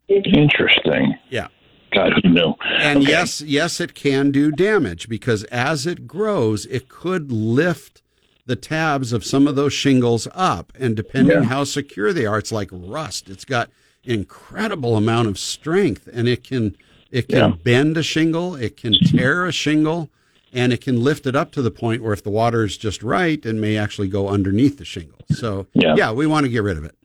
Interesting. 0.08 1.14
yeah 1.30 1.48
God, 1.92 2.12
who 2.24 2.30
knew? 2.30 2.54
And 2.80 3.02
Okay. 3.02 3.10
yes, 3.12 3.40
yes, 3.40 3.80
it 3.80 3.94
can 3.94 4.32
do 4.32 4.50
damage 4.50 5.08
because 5.08 5.44
as 5.44 5.86
it 5.86 6.08
grows, 6.08 6.66
it 6.66 6.88
could 6.88 7.30
lift 7.30 8.02
the 8.46 8.56
tabs 8.56 9.12
of 9.12 9.24
some 9.24 9.46
of 9.46 9.54
those 9.54 9.72
shingles 9.72 10.26
up. 10.34 10.72
And 10.76 10.96
depending 10.96 11.42
Yeah. 11.42 11.48
how 11.48 11.62
secure 11.62 12.12
they 12.12 12.26
are, 12.26 12.36
it's 12.38 12.50
like 12.50 12.68
rust. 12.72 13.30
It's 13.30 13.44
got 13.44 13.70
incredible 14.04 14.96
amount 14.96 15.28
of 15.28 15.38
strength 15.38 16.08
and 16.12 16.28
it 16.28 16.44
can 16.44 16.76
it 17.10 17.28
can 17.28 17.38
Yeah. 17.38 17.52
bend 17.62 17.96
a 17.96 18.02
shingle, 18.02 18.56
it 18.56 18.76
can 18.76 18.92
tear 18.94 19.46
a 19.46 19.52
shingle, 19.52 20.10
and 20.52 20.72
it 20.72 20.80
can 20.80 21.00
lift 21.00 21.26
it 21.26 21.36
up 21.36 21.52
to 21.52 21.62
the 21.62 21.70
point 21.70 22.02
where 22.02 22.12
if 22.12 22.24
the 22.24 22.30
water 22.30 22.64
is 22.64 22.76
just 22.76 23.04
right, 23.04 23.44
it 23.46 23.54
may 23.54 23.76
actually 23.76 24.08
go 24.08 24.28
underneath 24.28 24.78
the 24.78 24.84
shingle. 24.84 25.20
So 25.30 25.66
Yeah. 25.74 25.94
yeah 25.96 26.10
we 26.10 26.26
want 26.26 26.44
to 26.44 26.50
get 26.50 26.64
rid 26.64 26.76
of 26.76 26.84
it. 26.84 26.96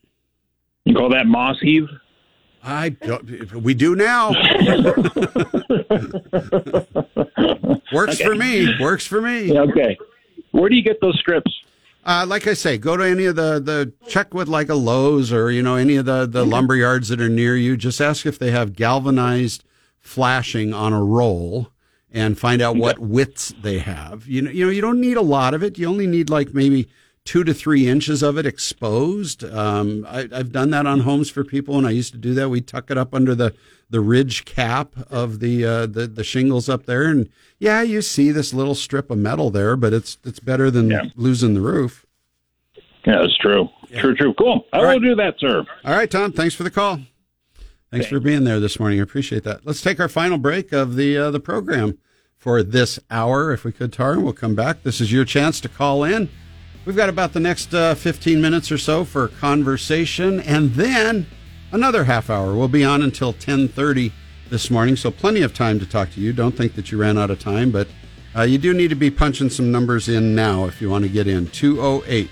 You 0.85 0.95
call 0.95 1.09
that 1.09 1.27
moss 1.27 1.59
heave? 1.59 1.87
I 2.63 2.89
don't, 2.89 3.53
we 3.53 3.73
do 3.75 3.95
now. 3.95 4.31
Works 7.93 8.15
Okay. 8.15 8.23
for 8.23 8.35
me. 8.35 8.67
Works 8.79 9.05
for 9.05 9.21
me. 9.21 9.57
Okay. 9.57 9.97
Where 10.51 10.69
do 10.69 10.75
you 10.75 10.81
get 10.83 10.99
those 11.01 11.17
strips? 11.19 11.51
Uh, 12.05 12.25
like 12.27 12.47
I 12.47 12.53
say, 12.53 12.77
go 12.77 12.95
to 12.97 13.03
any 13.03 13.25
of 13.25 13.35
the, 13.35 13.59
the 13.59 13.93
check 14.07 14.33
with 14.33 14.47
like 14.47 14.69
a 14.69 14.75
Lowe's 14.75 15.31
or 15.31 15.51
you 15.51 15.61
know 15.61 15.75
any 15.75 15.95
of 15.97 16.05
the 16.05 16.25
the 16.25 16.45
lumber 16.45 16.75
yards 16.75 17.09
that 17.09 17.21
are 17.21 17.29
near 17.29 17.55
you. 17.55 17.75
Just 17.77 17.99
ask 17.99 18.25
if 18.25 18.39
they 18.39 18.51
have 18.51 18.75
galvanized 18.75 19.63
flashing 19.99 20.73
on 20.73 20.93
a 20.93 21.03
roll 21.03 21.69
and 22.11 22.39
find 22.39 22.61
out 22.61 22.75
what 22.75 22.99
widths 22.99 23.53
they 23.61 23.79
have. 23.79 24.27
You 24.27 24.41
know, 24.41 24.51
you 24.51 24.65
know, 24.65 24.71
you 24.71 24.81
don't 24.81 25.01
need 25.01 25.17
a 25.17 25.21
lot 25.21 25.53
of 25.53 25.61
it. 25.61 25.77
You 25.77 25.87
only 25.87 26.07
need 26.07 26.29
like 26.29 26.53
maybe 26.53 26.87
two 27.29 27.43
to 27.43 27.53
three 27.53 27.87
inches 27.87 28.23
of 28.23 28.39
it 28.39 28.45
exposed. 28.47 29.43
Um, 29.43 30.03
I, 30.09 30.27
I've 30.33 30.51
done 30.51 30.71
that 30.71 30.87
on 30.87 31.01
homes 31.01 31.29
for 31.29 31.43
people, 31.43 31.77
and 31.77 31.85
I 31.85 31.91
used 31.91 32.11
to 32.13 32.17
do 32.17 32.33
that. 32.33 32.49
We 32.49 32.59
tuck 32.59 32.89
it 32.89 32.97
up 32.97 33.13
under 33.13 33.35
the 33.35 33.53
the 33.87 34.01
ridge 34.01 34.45
cap 34.45 34.95
of 35.11 35.39
the 35.39 35.63
uh, 35.63 35.85
the 35.85 36.07
the 36.07 36.23
shingles 36.23 36.67
up 36.67 36.87
there, 36.87 37.03
and 37.03 37.29
yeah, 37.59 37.83
you 37.83 38.01
see 38.01 38.31
this 38.31 38.51
little 38.51 38.73
strip 38.73 39.11
of 39.11 39.19
metal 39.19 39.51
there, 39.51 39.75
but 39.75 39.93
it's 39.93 40.17
it's 40.25 40.39
better 40.39 40.71
than 40.71 41.11
losing 41.15 41.53
the 41.53 41.61
roof. 41.61 42.03
Yeah, 43.05 43.19
that's 43.21 43.37
true. 43.37 43.69
True, 43.99 44.15
true. 44.15 44.33
Cool. 44.33 44.65
I 44.73 44.77
All 44.77 44.81
will 44.81 44.89
right. 44.89 45.01
do 45.01 45.13
that, 45.13 45.35
sir. 45.37 45.63
All 45.85 45.95
right, 45.95 46.09
Tom. 46.09 46.31
Thanks 46.31 46.55
for 46.55 46.63
the 46.63 46.71
call. 46.71 46.99
Thanks 47.91 48.07
for 48.07 48.19
being 48.19 48.43
there 48.43 48.59
this 48.59 48.79
morning. 48.79 48.99
I 48.99 49.03
appreciate 49.03 49.43
that. 49.43 49.67
Let's 49.67 49.81
take 49.81 49.99
our 49.99 50.09
final 50.09 50.39
break 50.39 50.71
of 50.71 50.95
the 50.95 51.15
uh, 51.15 51.29
the 51.29 51.39
program 51.39 51.99
for 52.37 52.63
this 52.63 52.99
hour, 53.11 53.53
if 53.53 53.63
we 53.63 53.71
could, 53.71 53.93
Tara. 53.93 54.19
We'll 54.19 54.33
come 54.33 54.55
back. 54.55 54.81
This 54.81 54.99
is 54.99 55.11
your 55.11 55.25
chance 55.25 55.61
to 55.61 55.69
call 55.69 56.03
in. 56.03 56.29
We've 56.89 56.97
got 56.97 57.07
about 57.07 57.33
the 57.33 57.39
next 57.39 57.71
uh, 57.71 57.93
15 57.93 58.41
minutes 58.41 58.71
or 58.71 58.79
so 58.79 59.05
for 59.05 59.27
conversation, 59.27 60.39
and 60.39 60.73
then 60.73 61.27
another 61.71 62.05
half 62.05 62.31
hour. 62.31 62.55
We'll 62.55 62.67
be 62.67 62.83
on 62.83 63.03
until 63.03 63.31
10:30 63.31 64.11
this 64.49 64.71
morning, 64.71 64.95
so 64.95 65.11
plenty 65.11 65.43
of 65.43 65.53
time 65.53 65.77
to 65.81 65.85
talk 65.85 66.11
to 66.13 66.19
you. 66.19 66.33
Don't 66.33 66.57
think 66.57 66.73
that 66.73 66.91
you 66.91 66.97
ran 66.97 67.15
out 67.15 67.29
of 67.29 67.37
time, 67.37 67.69
but 67.69 67.87
Uh, 68.35 68.41
you 68.41 68.57
do 68.57 68.73
need 68.73 68.87
to 68.87 68.95
be 68.95 69.11
punching 69.11 69.51
some 69.51 69.71
numbers 69.71 70.09
in 70.09 70.33
now 70.33 70.65
if 70.65 70.81
you 70.81 70.89
want 70.89 71.03
to 71.03 71.09
get 71.09 71.27
in. 71.27 71.45
208 71.49 72.31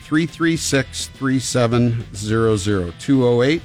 336 0.00 1.08
3700. 1.08 2.94
208 2.98 3.62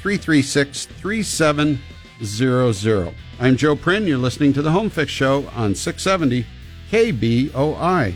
336 0.00 0.86
3700. 0.86 3.14
I'm 3.38 3.58
Joe 3.58 3.76
Prin. 3.76 4.06
You're 4.06 4.16
listening 4.16 4.54
to 4.54 4.62
the 4.62 4.70
Home 4.70 4.88
Fix 4.88 5.12
Show 5.12 5.50
on 5.54 5.74
670 5.74 6.46
KBOI. 6.90 8.14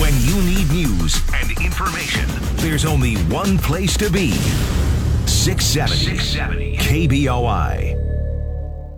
When 0.00 0.14
you 0.22 0.40
need 0.42 0.70
news 0.70 1.20
and 1.34 1.50
information, 1.60 2.28
there's 2.56 2.84
only 2.84 3.14
one 3.26 3.58
place 3.58 3.96
to 3.98 4.10
be 4.10 4.32
670, 5.26 6.18
670. 6.18 6.76
KBOI. 6.76 8.05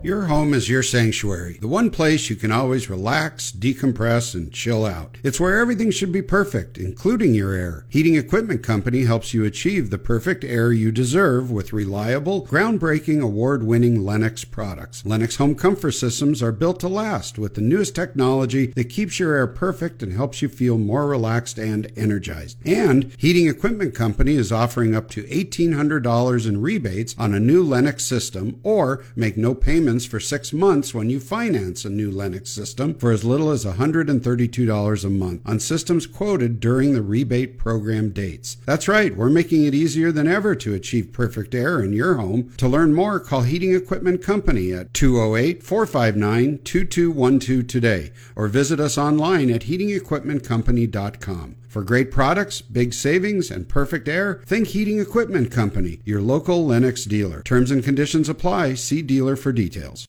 Your 0.01 0.27
home 0.27 0.53
is 0.53 0.69
your 0.69 0.81
sanctuary, 0.81 1.57
the 1.59 1.67
one 1.67 1.89
place 1.89 2.29
you 2.29 2.37
can 2.37 2.53
always 2.53 2.89
relax, 2.89 3.51
decompress, 3.51 4.33
and 4.33 4.49
chill 4.49 4.85
out. 4.85 5.17
It's 5.25 5.41
where 5.41 5.59
everything 5.59 5.91
should 5.91 6.13
be 6.13 6.21
perfect, 6.21 6.77
including 6.77 7.33
your 7.33 7.51
air. 7.51 7.85
Heating 7.89 8.15
Equipment 8.15 8.63
Company 8.63 9.03
helps 9.03 9.33
you 9.33 9.43
achieve 9.43 9.89
the 9.89 9.97
perfect 9.97 10.45
air 10.45 10.71
you 10.71 10.93
deserve 10.93 11.51
with 11.51 11.73
reliable, 11.73 12.47
groundbreaking, 12.47 13.21
award 13.21 13.63
winning 13.63 14.05
Lennox 14.05 14.45
products. 14.45 15.05
Lennox 15.05 15.35
home 15.35 15.53
comfort 15.53 15.91
systems 15.91 16.41
are 16.41 16.53
built 16.53 16.79
to 16.79 16.87
last 16.87 17.37
with 17.37 17.55
the 17.55 17.61
newest 17.61 17.93
technology 17.93 18.67
that 18.67 18.85
keeps 18.85 19.19
your 19.19 19.35
air 19.35 19.47
perfect 19.47 20.01
and 20.01 20.13
helps 20.13 20.41
you 20.41 20.47
feel 20.47 20.77
more 20.77 21.07
relaxed 21.07 21.57
and 21.57 21.91
energized. 21.97 22.57
And 22.65 23.13
Heating 23.17 23.49
Equipment 23.49 23.93
Company 23.95 24.35
is 24.35 24.49
offering 24.49 24.95
up 24.95 25.09
to 25.09 25.23
$1,800 25.23 26.47
in 26.47 26.61
rebates 26.61 27.15
on 27.17 27.33
a 27.33 27.39
new 27.39 27.61
Lennox 27.61 28.05
system 28.05 28.61
or 28.63 29.03
make 29.17 29.35
no 29.35 29.53
payment 29.53 29.88
for 29.97 30.19
six 30.19 30.53
months 30.53 30.93
when 30.93 31.09
you 31.09 31.19
finance 31.19 31.83
a 31.83 31.89
new 31.89 32.11
Lennox 32.11 32.49
system 32.49 32.93
for 32.93 33.11
as 33.11 33.23
little 33.23 33.49
as 33.49 33.65
$132 33.65 35.03
a 35.03 35.09
month 35.09 35.41
on 35.45 35.59
systems 35.59 36.05
quoted 36.05 36.59
during 36.59 36.93
the 36.93 37.01
rebate 37.01 37.57
program 37.57 38.11
dates. 38.11 38.57
That's 38.65 38.87
right, 38.87 39.15
we're 39.15 39.29
making 39.29 39.65
it 39.65 39.73
easier 39.73 40.11
than 40.11 40.27
ever 40.27 40.55
to 40.55 40.73
achieve 40.73 41.11
perfect 41.11 41.55
air 41.55 41.81
in 41.81 41.93
your 41.93 42.15
home. 42.15 42.53
To 42.57 42.67
learn 42.67 42.93
more, 42.93 43.19
call 43.19 43.41
Heating 43.41 43.73
Equipment 43.73 44.21
Company 44.21 44.71
at 44.73 44.93
208 44.93 45.63
459 45.63 46.59
2212 46.63 47.67
today 47.67 48.11
or 48.35 48.47
visit 48.47 48.79
us 48.79 48.97
online 48.97 49.49
at 49.49 49.63
heatingequipmentcompany.com. 49.63 51.55
For 51.69 51.83
great 51.83 52.09
products, 52.09 52.61
big 52.61 52.95
savings, 52.95 53.51
and 53.51 53.69
perfect 53.69 54.07
air, 54.07 54.41
think 54.47 54.69
Heating 54.69 54.99
Equipment 54.99 55.51
Company, 55.51 55.99
your 56.03 56.19
local 56.19 56.65
Lennox 56.65 57.05
dealer. 57.05 57.43
Terms 57.43 57.69
and 57.69 57.83
conditions 57.83 58.27
apply. 58.27 58.73
See 58.73 59.03
dealer 59.03 59.35
for 59.35 59.51
details. 59.51 60.07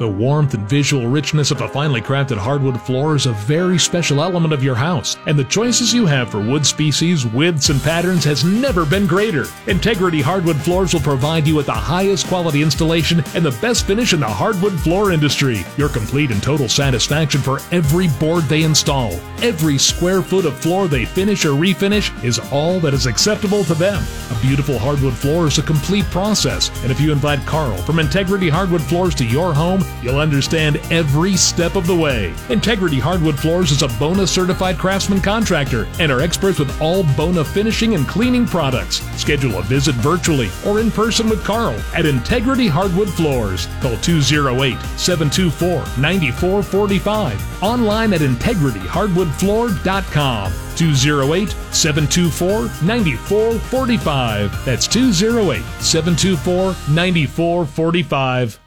The 0.00 0.08
warmth 0.08 0.54
and 0.54 0.66
visual 0.66 1.08
richness 1.08 1.50
of 1.50 1.60
a 1.60 1.68
finely 1.68 2.00
crafted 2.00 2.38
hardwood 2.38 2.80
floor 2.80 3.16
is 3.16 3.26
a 3.26 3.32
very 3.32 3.78
special 3.78 4.22
element 4.22 4.54
of 4.54 4.64
your 4.64 4.74
house, 4.74 5.18
and 5.26 5.38
the 5.38 5.44
choices 5.44 5.92
you 5.92 6.06
have 6.06 6.30
for 6.30 6.40
wood 6.40 6.64
species, 6.64 7.26
widths, 7.26 7.68
and 7.68 7.82
patterns 7.82 8.24
has 8.24 8.42
never 8.42 8.86
been 8.86 9.06
greater. 9.06 9.44
Integrity 9.66 10.22
Hardwood 10.22 10.56
Floors 10.56 10.94
will 10.94 11.02
provide 11.02 11.46
you 11.46 11.54
with 11.54 11.66
the 11.66 11.72
highest 11.72 12.28
quality 12.28 12.62
installation 12.62 13.22
and 13.34 13.44
the 13.44 13.58
best 13.60 13.86
finish 13.86 14.14
in 14.14 14.20
the 14.20 14.26
hardwood 14.26 14.72
floor 14.80 15.12
industry. 15.12 15.66
Your 15.76 15.90
complete 15.90 16.30
and 16.30 16.42
total 16.42 16.66
satisfaction 16.66 17.42
for 17.42 17.60
every 17.70 18.08
board 18.18 18.44
they 18.44 18.62
install, 18.62 19.12
every 19.42 19.76
square 19.76 20.22
foot 20.22 20.46
of 20.46 20.58
floor 20.58 20.88
they 20.88 21.04
finish 21.04 21.44
or 21.44 21.50
refinish 21.50 22.10
is 22.24 22.38
all 22.50 22.80
that 22.80 22.94
is 22.94 23.04
acceptable 23.04 23.64
to 23.64 23.74
them. 23.74 24.02
A 24.30 24.40
beautiful 24.40 24.78
hardwood 24.78 25.12
floor 25.12 25.48
is 25.48 25.58
a 25.58 25.62
complete 25.62 26.06
process, 26.06 26.70
and 26.82 26.90
if 26.90 27.02
you 27.02 27.12
invite 27.12 27.40
Carl 27.40 27.76
from 27.82 27.98
Integrity 27.98 28.48
Hardwood 28.48 28.80
Floors 28.80 29.14
to 29.16 29.26
your 29.26 29.52
home, 29.52 29.84
You'll 30.02 30.18
understand 30.18 30.76
every 30.90 31.36
step 31.36 31.76
of 31.76 31.86
the 31.86 31.96
way. 31.96 32.34
Integrity 32.48 32.98
Hardwood 32.98 33.38
Floors 33.38 33.70
is 33.70 33.82
a 33.82 33.88
BONA 33.98 34.26
certified 34.26 34.78
craftsman 34.78 35.20
contractor 35.20 35.86
and 35.98 36.10
are 36.10 36.20
experts 36.20 36.58
with 36.58 36.80
all 36.80 37.04
BONA 37.16 37.44
finishing 37.44 37.94
and 37.94 38.08
cleaning 38.08 38.46
products. 38.46 39.00
Schedule 39.18 39.58
a 39.58 39.62
visit 39.62 39.94
virtually 39.96 40.48
or 40.66 40.80
in 40.80 40.90
person 40.90 41.28
with 41.28 41.44
Carl 41.44 41.78
at 41.94 42.06
Integrity 42.06 42.66
Hardwood 42.66 43.10
Floors. 43.10 43.66
Call 43.80 43.96
208 43.98 44.78
724 44.98 45.84
9445. 46.00 47.62
Online 47.62 48.12
at 48.12 48.20
integrityhardwoodfloor.com. 48.20 50.52
208 50.76 51.48
724 51.72 52.86
9445. 52.86 54.64
That's 54.64 54.86
208 54.86 55.62
724 55.82 56.76
9445. 56.94 58.59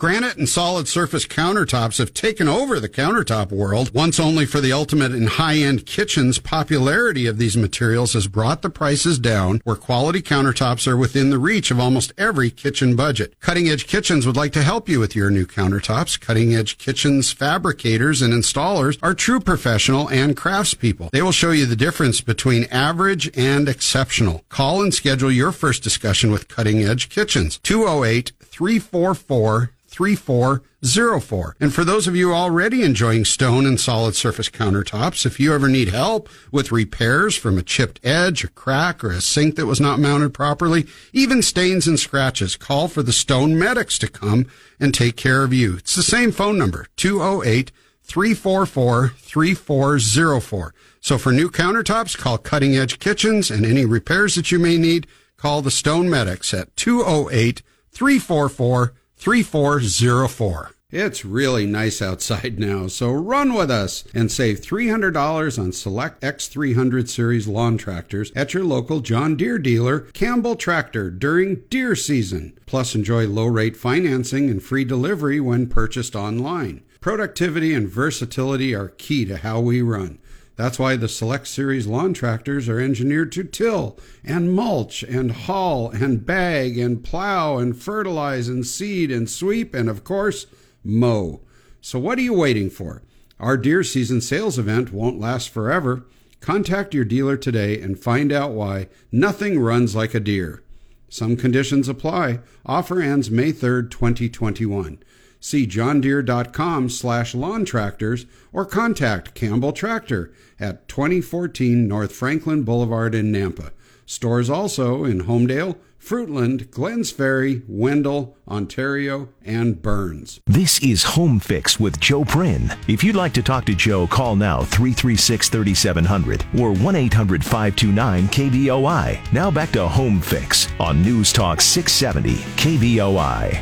Granite 0.00 0.38
and 0.38 0.48
solid 0.48 0.88
surface 0.88 1.26
countertops 1.26 1.98
have 1.98 2.14
taken 2.14 2.48
over 2.48 2.80
the 2.80 2.88
countertop 2.88 3.52
world. 3.52 3.92
Once 3.92 4.18
only 4.18 4.46
for 4.46 4.58
the 4.58 4.72
ultimate 4.72 5.12
in 5.12 5.26
high-end 5.26 5.84
kitchens, 5.84 6.38
popularity 6.38 7.26
of 7.26 7.36
these 7.36 7.54
materials 7.54 8.14
has 8.14 8.26
brought 8.26 8.62
the 8.62 8.70
prices 8.70 9.18
down 9.18 9.60
where 9.64 9.76
quality 9.76 10.22
countertops 10.22 10.86
are 10.86 10.96
within 10.96 11.28
the 11.28 11.38
reach 11.38 11.70
of 11.70 11.78
almost 11.78 12.14
every 12.16 12.50
kitchen 12.50 12.96
budget. 12.96 13.38
Cutting 13.40 13.68
Edge 13.68 13.86
Kitchens 13.86 14.26
would 14.26 14.38
like 14.38 14.54
to 14.54 14.62
help 14.62 14.88
you 14.88 14.98
with 14.98 15.14
your 15.14 15.28
new 15.28 15.44
countertops. 15.44 16.18
Cutting 16.18 16.54
Edge 16.54 16.78
Kitchens 16.78 17.30
fabricators 17.30 18.22
and 18.22 18.32
installers 18.32 18.98
are 19.02 19.12
true 19.12 19.38
professional 19.38 20.08
and 20.08 20.34
craftspeople. 20.34 21.10
They 21.10 21.20
will 21.20 21.30
show 21.30 21.50
you 21.50 21.66
the 21.66 21.76
difference 21.76 22.22
between 22.22 22.64
average 22.70 23.30
and 23.36 23.68
exceptional. 23.68 24.46
Call 24.48 24.80
and 24.80 24.94
schedule 24.94 25.30
your 25.30 25.52
first 25.52 25.82
discussion 25.82 26.30
with 26.30 26.48
Cutting 26.48 26.82
Edge 26.82 27.10
Kitchens. 27.10 27.58
208 27.58 28.32
344 28.60 29.72
3404. 29.86 31.56
And 31.60 31.72
for 31.72 31.82
those 31.82 32.06
of 32.06 32.14
you 32.14 32.34
already 32.34 32.82
enjoying 32.82 33.24
stone 33.24 33.64
and 33.64 33.80
solid 33.80 34.14
surface 34.14 34.50
countertops, 34.50 35.24
if 35.24 35.40
you 35.40 35.54
ever 35.54 35.66
need 35.66 35.88
help 35.88 36.28
with 36.52 36.70
repairs 36.70 37.34
from 37.34 37.56
a 37.56 37.62
chipped 37.62 38.00
edge, 38.04 38.44
a 38.44 38.48
crack, 38.48 39.02
or 39.02 39.12
a 39.12 39.22
sink 39.22 39.56
that 39.56 39.64
was 39.64 39.80
not 39.80 39.98
mounted 39.98 40.34
properly, 40.34 40.86
even 41.14 41.40
stains 41.40 41.86
and 41.88 41.98
scratches, 41.98 42.54
call 42.54 42.86
for 42.86 43.02
the 43.02 43.14
Stone 43.14 43.58
Medics 43.58 43.98
to 43.98 44.08
come 44.08 44.46
and 44.78 44.92
take 44.92 45.16
care 45.16 45.42
of 45.42 45.54
you. 45.54 45.78
It's 45.78 45.96
the 45.96 46.02
same 46.02 46.30
phone 46.30 46.58
number, 46.58 46.84
208 46.96 47.72
344 48.02 49.08
3404. 49.16 50.74
So 51.00 51.16
for 51.16 51.32
new 51.32 51.48
countertops, 51.48 52.14
call 52.14 52.36
Cutting 52.36 52.76
Edge 52.76 52.98
Kitchens 52.98 53.50
and 53.50 53.64
any 53.64 53.86
repairs 53.86 54.34
that 54.34 54.52
you 54.52 54.58
may 54.58 54.76
need, 54.76 55.06
call 55.38 55.62
the 55.62 55.70
Stone 55.70 56.10
Medics 56.10 56.52
at 56.52 56.76
208 56.76 57.62
344 57.92 58.94
3404. 59.16 60.70
It's 60.92 61.24
really 61.24 61.66
nice 61.66 62.02
outside 62.02 62.58
now, 62.58 62.88
so 62.88 63.12
run 63.12 63.54
with 63.54 63.70
us 63.70 64.02
and 64.12 64.32
save 64.32 64.60
$300 64.60 65.56
on 65.56 65.70
select 65.72 66.20
X300 66.20 67.08
series 67.08 67.46
lawn 67.46 67.78
tractors 67.78 68.32
at 68.34 68.54
your 68.54 68.64
local 68.64 68.98
John 68.98 69.36
Deere 69.36 69.58
dealer, 69.58 70.00
Campbell 70.00 70.56
Tractor, 70.56 71.08
during 71.10 71.62
deer 71.68 71.94
season. 71.94 72.58
Plus, 72.66 72.96
enjoy 72.96 73.28
low 73.28 73.46
rate 73.46 73.76
financing 73.76 74.50
and 74.50 74.60
free 74.60 74.84
delivery 74.84 75.38
when 75.38 75.68
purchased 75.68 76.16
online. 76.16 76.82
Productivity 77.00 77.72
and 77.72 77.88
versatility 77.88 78.74
are 78.74 78.88
key 78.88 79.24
to 79.26 79.36
how 79.36 79.60
we 79.60 79.82
run. 79.82 80.18
That's 80.60 80.78
why 80.78 80.96
the 80.96 81.08
Select 81.08 81.46
Series 81.46 81.86
lawn 81.86 82.12
tractors 82.12 82.68
are 82.68 82.78
engineered 82.78 83.32
to 83.32 83.44
till 83.44 83.98
and 84.22 84.52
mulch 84.52 85.02
and 85.02 85.32
haul 85.32 85.88
and 85.88 86.26
bag 86.26 86.76
and 86.76 87.02
plow 87.02 87.56
and 87.56 87.74
fertilize 87.74 88.46
and 88.46 88.66
seed 88.66 89.10
and 89.10 89.26
sweep 89.26 89.72
and, 89.74 89.88
of 89.88 90.04
course, 90.04 90.44
mow. 90.84 91.40
So, 91.80 91.98
what 91.98 92.18
are 92.18 92.20
you 92.20 92.34
waiting 92.34 92.68
for? 92.68 93.02
Our 93.38 93.56
deer 93.56 93.82
season 93.82 94.20
sales 94.20 94.58
event 94.58 94.92
won't 94.92 95.18
last 95.18 95.48
forever. 95.48 96.04
Contact 96.40 96.92
your 96.92 97.06
dealer 97.06 97.38
today 97.38 97.80
and 97.80 97.98
find 97.98 98.30
out 98.30 98.52
why 98.52 98.88
nothing 99.10 99.60
runs 99.60 99.96
like 99.96 100.12
a 100.12 100.20
Deere. 100.20 100.62
Some 101.08 101.38
conditions 101.38 101.88
apply. 101.88 102.40
Offer 102.66 103.00
ends 103.00 103.30
May 103.30 103.52
3rd, 103.52 103.90
2021. 103.90 104.98
See 105.42 105.66
johndeere.com 105.66 106.90
slash 106.90 107.34
lawn 107.34 107.64
tractors 107.64 108.26
or 108.52 108.66
contact 108.66 109.34
Campbell 109.34 109.72
Tractor 109.72 110.30
at 110.60 110.86
2014 110.88 111.88
North 111.88 112.12
Franklin 112.12 112.62
Boulevard 112.62 113.14
in 113.14 113.32
Nampa. 113.32 113.70
Stores 114.06 114.50
also 114.50 115.04
in 115.04 115.22
Homedale, 115.22 115.76
Fruitland, 116.00 116.66
Glenns 116.70 117.12
Ferry, 117.12 117.62
Wendell, 117.68 118.36
Ontario, 118.48 119.28
and 119.44 119.80
Burns. 119.80 120.40
This 120.46 120.82
is 120.82 121.02
Home 121.04 121.38
Fix 121.38 121.78
with 121.78 122.00
Joe 122.00 122.24
Prin. 122.24 122.72
If 122.88 123.04
you'd 123.04 123.16
like 123.16 123.34
to 123.34 123.42
talk 123.42 123.66
to 123.66 123.74
Joe, 123.74 124.06
call 124.06 124.34
now 124.34 124.62
336 124.62 125.48
3700 125.48 126.44
or 126.58 126.72
1 126.72 126.96
800 126.96 127.44
529 127.44 128.28
KBOI. 128.28 129.32
Now 129.32 129.50
back 129.50 129.70
to 129.72 129.86
Home 129.86 130.20
Fix 130.20 130.68
on 130.80 131.02
News 131.02 131.32
Talk 131.32 131.60
670 131.60 132.36
KBOI. 132.56 133.52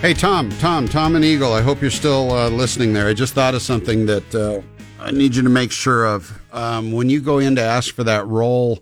Hey, 0.00 0.14
Tom, 0.14 0.48
Tom, 0.60 0.88
Tom 0.88 1.14
and 1.14 1.24
Eagle, 1.24 1.52
I 1.52 1.60
hope 1.60 1.82
you're 1.82 1.90
still 1.90 2.30
uh, 2.32 2.48
listening 2.48 2.94
there. 2.94 3.06
I 3.06 3.12
just 3.12 3.34
thought 3.34 3.54
of 3.54 3.60
something 3.60 4.06
that 4.06 4.34
uh, 4.34 4.62
I 5.00 5.10
need 5.12 5.34
you 5.34 5.42
to 5.42 5.48
make 5.48 5.72
sure 5.72 6.04
of. 6.04 6.38
Um, 6.52 6.92
when 6.92 7.08
you 7.08 7.20
go 7.20 7.38
in 7.38 7.56
to 7.56 7.62
ask 7.62 7.94
for 7.94 8.04
that 8.04 8.26
roll, 8.26 8.80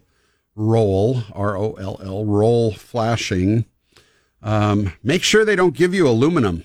roll, 0.55 1.23
R 1.32 1.57
O 1.57 1.73
L 1.74 2.01
L, 2.03 2.24
roll 2.24 2.73
flashing, 2.73 3.65
um, 4.43 4.93
make 5.03 5.23
sure 5.23 5.45
they 5.45 5.57
don't 5.57 5.77
give 5.77 5.95
you 5.95 6.09
aluminum. 6.09 6.65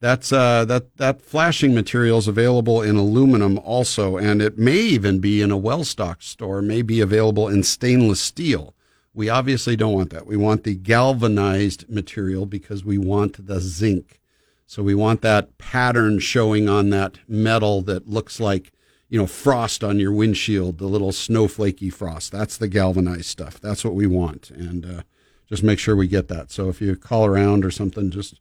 That's 0.00 0.32
uh, 0.32 0.64
that 0.66 0.96
that 0.96 1.22
flashing 1.22 1.74
material 1.74 2.18
is 2.18 2.28
available 2.28 2.82
in 2.82 2.96
aluminum 2.96 3.58
also, 3.58 4.16
and 4.16 4.40
it 4.40 4.56
may 4.56 4.78
even 4.78 5.18
be 5.18 5.42
in 5.42 5.50
a 5.50 5.56
well 5.56 5.84
stocked 5.84 6.24
store. 6.24 6.62
May 6.62 6.82
be 6.82 7.00
available 7.00 7.48
in 7.48 7.62
stainless 7.62 8.20
steel. 8.20 8.74
We 9.12 9.28
obviously 9.28 9.74
don't 9.74 9.94
want 9.94 10.10
that. 10.10 10.26
We 10.26 10.36
want 10.36 10.62
the 10.62 10.76
galvanized 10.76 11.88
material 11.88 12.46
because 12.46 12.84
we 12.84 12.98
want 12.98 13.46
the 13.46 13.60
zinc. 13.60 14.20
So 14.68 14.82
we 14.82 14.94
want 14.94 15.22
that 15.22 15.56
pattern 15.56 16.18
showing 16.18 16.68
on 16.68 16.90
that 16.90 17.20
metal 17.26 17.80
that 17.82 18.06
looks 18.06 18.38
like 18.38 18.70
you 19.08 19.18
know 19.18 19.26
frost 19.26 19.82
on 19.82 19.98
your 19.98 20.12
windshield, 20.12 20.76
the 20.76 20.86
little 20.86 21.10
snowflakey 21.10 21.90
frost. 21.90 22.32
That's 22.32 22.58
the 22.58 22.68
galvanized 22.68 23.24
stuff. 23.24 23.58
That's 23.58 23.82
what 23.82 23.94
we 23.94 24.06
want, 24.06 24.50
and 24.50 24.84
uh, 24.84 25.02
just 25.48 25.62
make 25.62 25.78
sure 25.78 25.96
we 25.96 26.06
get 26.06 26.28
that. 26.28 26.50
So 26.50 26.68
if 26.68 26.82
you 26.82 26.96
call 26.96 27.24
around 27.24 27.64
or 27.64 27.70
something, 27.70 28.10
just 28.10 28.40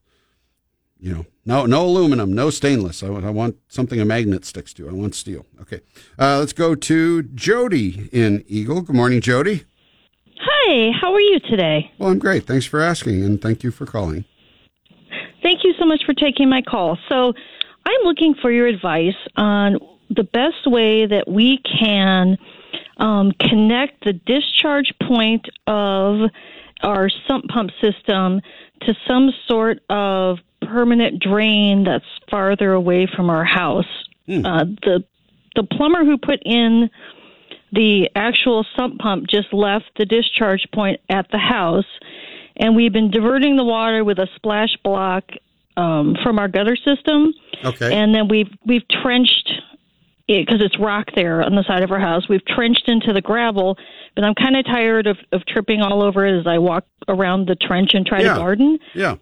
you 1.00 1.14
know, 1.14 1.26
no, 1.46 1.66
no 1.66 1.86
aluminum, 1.86 2.34
no 2.34 2.50
stainless. 2.50 3.02
I, 3.04 3.08
I 3.08 3.30
want 3.30 3.56
something 3.70 4.02
a 4.02 4.04
magnet 4.04 4.44
sticks 4.44 4.74
to. 4.74 4.90
I 4.90 4.92
want 4.92 5.16
steel. 5.16 5.46
Okay. 5.62 5.80
Uh, 6.20 6.40
let's 6.40 6.54
go 6.54 6.76
to 6.76 7.24
Jody 7.24 8.10
in 8.12 8.44
Eagle. 8.50 8.82
Good 8.82 8.98
morning, 8.98 9.22
Jody. 9.22 9.64
Hi, 10.42 10.92
how 11.00 11.14
are 11.14 11.22
you 11.22 11.40
today? 11.40 11.90
Well, 11.98 12.10
I'm 12.10 12.20
great. 12.20 12.46
Thanks 12.46 12.66
for 12.66 12.82
asking, 12.82 13.24
and 13.24 13.42
thank 13.42 13.64
you 13.64 13.72
for 13.72 13.86
calling. 13.86 14.26
Thank 15.48 15.64
you 15.64 15.74
so 15.80 15.86
much 15.86 16.04
for 16.06 16.14
taking 16.14 16.50
my 16.50 16.62
call. 16.62 16.98
So, 17.08 17.32
I'm 17.86 18.02
looking 18.04 18.36
for 18.42 18.52
your 18.52 18.68
advice 18.68 19.16
on 19.38 19.78
the 20.10 20.26
best 20.26 20.66
way 20.66 21.06
that 21.06 21.26
we 21.26 21.60
can 21.60 22.38
um, 22.98 23.32
connect 23.40 24.04
the 24.04 24.12
discharge 24.12 24.92
point 25.04 25.48
of 25.66 26.30
our 26.84 27.10
sump 27.30 27.46
pump 27.48 27.72
system 27.80 28.42
to 28.82 28.94
some 29.08 29.32
sort 29.48 29.80
of 29.90 30.40
permanent 30.64 31.24
drain 31.24 31.86
that's 31.86 32.04
farther 32.30 32.74
away 32.74 33.08
from 33.16 33.30
our 33.30 33.46
house. 33.46 33.86
Uh, 34.46 34.66
the 34.84 35.06
the 35.56 35.64
plumber 35.64 36.04
who 36.04 36.18
put 36.18 36.42
in 36.44 36.90
the 37.72 38.10
actual 38.16 38.66
sump 38.76 39.00
pump 39.00 39.28
just 39.30 39.54
left 39.54 39.86
the 39.98 40.04
discharge 40.04 40.68
point 40.74 41.00
at 41.10 41.32
the 41.32 41.38
house, 41.38 41.86
and 42.58 42.76
we've 42.76 42.94
been 42.94 43.10
diverting 43.12 43.56
the 43.56 43.64
water 43.64 44.04
with 44.04 44.20
a 44.20 44.28
splash 44.36 44.76
block 44.84 45.24
um, 45.78 46.16
from 46.24 46.40
our 46.40 46.48
gutter 46.48 46.76
system. 46.76 47.34
Okay. 47.64 47.94
And 47.94 48.14
then 48.14 48.28
we've 48.28 48.50
we've 48.66 48.88
trenched 49.02 49.50
because 50.28 50.62
it's 50.62 50.78
rock 50.78 51.08
there 51.16 51.42
on 51.42 51.56
the 51.56 51.64
side 51.64 51.84
of 51.84 51.92
our 51.92 52.00
house. 52.00 52.28
We've 52.28 52.46
trenched 52.46 52.90
into 52.90 53.14
the 53.14 53.22
gravel, 53.22 53.78
but 54.16 54.26
I'm 54.26 54.36
kind 54.36 54.58
of 54.58 54.66
tired 54.66 55.08
of, 55.08 55.18
of 55.32 55.46
tripping 55.46 55.82
all 55.82 56.04
over 56.04 56.26
it 56.26 56.38
as 56.38 56.46
I 56.46 56.58
walk 56.58 56.86
around 57.08 57.48
the 57.48 57.56
trench 57.56 57.92
and 57.94 58.06
try 58.06 58.22
Yeah. 58.22 58.34
to 58.34 58.40
garden. 58.40 58.78
Yeah. 58.94 59.16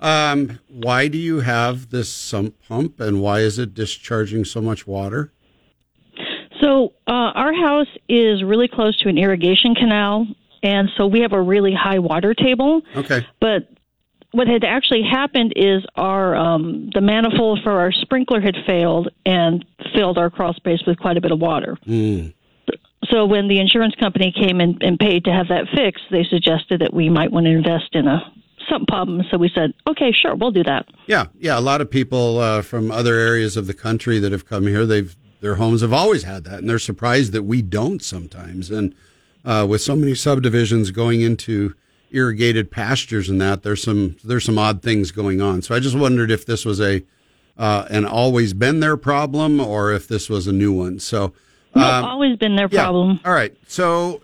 Um, 0.00 0.58
why 0.68 1.08
do 1.08 1.18
you 1.18 1.40
have 1.40 1.90
this 1.90 2.08
sump 2.10 2.54
pump, 2.68 3.00
and 3.00 3.20
why 3.20 3.40
is 3.40 3.58
it 3.58 3.74
discharging 3.74 4.44
so 4.44 4.60
much 4.60 4.86
water? 4.86 5.32
So 6.60 6.92
uh, 7.06 7.10
our 7.34 7.54
house 7.54 7.88
is 8.08 8.42
really 8.42 8.68
close 8.68 8.96
to 8.98 9.08
an 9.08 9.16
irrigation 9.18 9.74
canal, 9.74 10.26
and 10.62 10.88
so 10.96 11.06
we 11.06 11.20
have 11.20 11.32
a 11.32 11.40
really 11.40 11.74
high 11.74 11.98
water 11.98 12.34
table. 12.34 12.82
Okay. 12.96 13.26
But 13.40 13.68
what 14.32 14.46
had 14.46 14.64
actually 14.64 15.02
happened 15.02 15.52
is 15.56 15.84
our 15.96 16.36
um, 16.36 16.90
the 16.94 17.00
manifold 17.00 17.60
for 17.62 17.80
our 17.80 17.92
sprinkler 17.92 18.40
had 18.40 18.54
failed 18.66 19.08
and 19.26 19.64
filled 19.94 20.18
our 20.18 20.30
crawl 20.30 20.54
space 20.54 20.80
with 20.86 20.98
quite 20.98 21.16
a 21.16 21.20
bit 21.20 21.32
of 21.32 21.40
water. 21.40 21.76
Mm. 21.86 22.34
So 23.10 23.26
when 23.26 23.48
the 23.48 23.58
insurance 23.58 23.94
company 23.96 24.32
came 24.32 24.60
and, 24.60 24.80
and 24.82 24.98
paid 24.98 25.24
to 25.24 25.32
have 25.32 25.48
that 25.48 25.66
fixed, 25.74 26.04
they 26.10 26.22
suggested 26.22 26.80
that 26.80 26.94
we 26.94 27.08
might 27.08 27.32
want 27.32 27.46
to 27.46 27.50
invest 27.50 27.88
in 27.92 28.06
a 28.06 28.20
sump 28.68 28.86
pump. 28.88 29.22
So 29.30 29.38
we 29.38 29.50
said, 29.52 29.72
okay, 29.88 30.12
sure, 30.12 30.36
we'll 30.36 30.52
do 30.52 30.62
that. 30.64 30.86
Yeah, 31.06 31.26
yeah. 31.38 31.58
A 31.58 31.60
lot 31.60 31.80
of 31.80 31.90
people 31.90 32.38
uh, 32.38 32.62
from 32.62 32.92
other 32.92 33.14
areas 33.14 33.56
of 33.56 33.66
the 33.66 33.74
country 33.74 34.18
that 34.20 34.30
have 34.30 34.46
come 34.46 34.66
here, 34.66 34.86
they've 34.86 35.16
their 35.40 35.54
homes 35.54 35.80
have 35.80 35.92
always 35.92 36.24
had 36.24 36.44
that, 36.44 36.58
and 36.58 36.68
they're 36.68 36.78
surprised 36.78 37.32
that 37.32 37.44
we 37.44 37.62
don't 37.62 38.02
sometimes. 38.02 38.70
And 38.70 38.94
uh, 39.44 39.66
with 39.68 39.80
so 39.80 39.96
many 39.96 40.14
subdivisions 40.14 40.90
going 40.90 41.20
into 41.20 41.74
irrigated 42.10 42.70
pastures 42.70 43.28
and 43.28 43.40
that, 43.40 43.62
there's 43.62 43.82
some 43.82 44.16
there's 44.24 44.44
some 44.44 44.58
odd 44.58 44.82
things 44.82 45.10
going 45.10 45.40
on. 45.40 45.62
So 45.62 45.74
I 45.74 45.80
just 45.80 45.96
wondered 45.96 46.30
if 46.30 46.46
this 46.46 46.64
was 46.64 46.80
a 46.80 47.02
uh, 47.56 47.86
an 47.90 48.04
always 48.04 48.54
been 48.54 48.80
their 48.80 48.96
problem 48.96 49.60
or 49.60 49.92
if 49.92 50.08
this 50.08 50.28
was 50.28 50.46
a 50.46 50.52
new 50.52 50.72
one. 50.72 50.98
So 50.98 51.32
No, 51.74 51.82
um, 51.82 52.04
always 52.04 52.36
been 52.36 52.56
their 52.56 52.68
yeah. 52.70 52.84
problem. 52.84 53.20
All 53.24 53.32
right. 53.32 53.54
So 53.66 54.22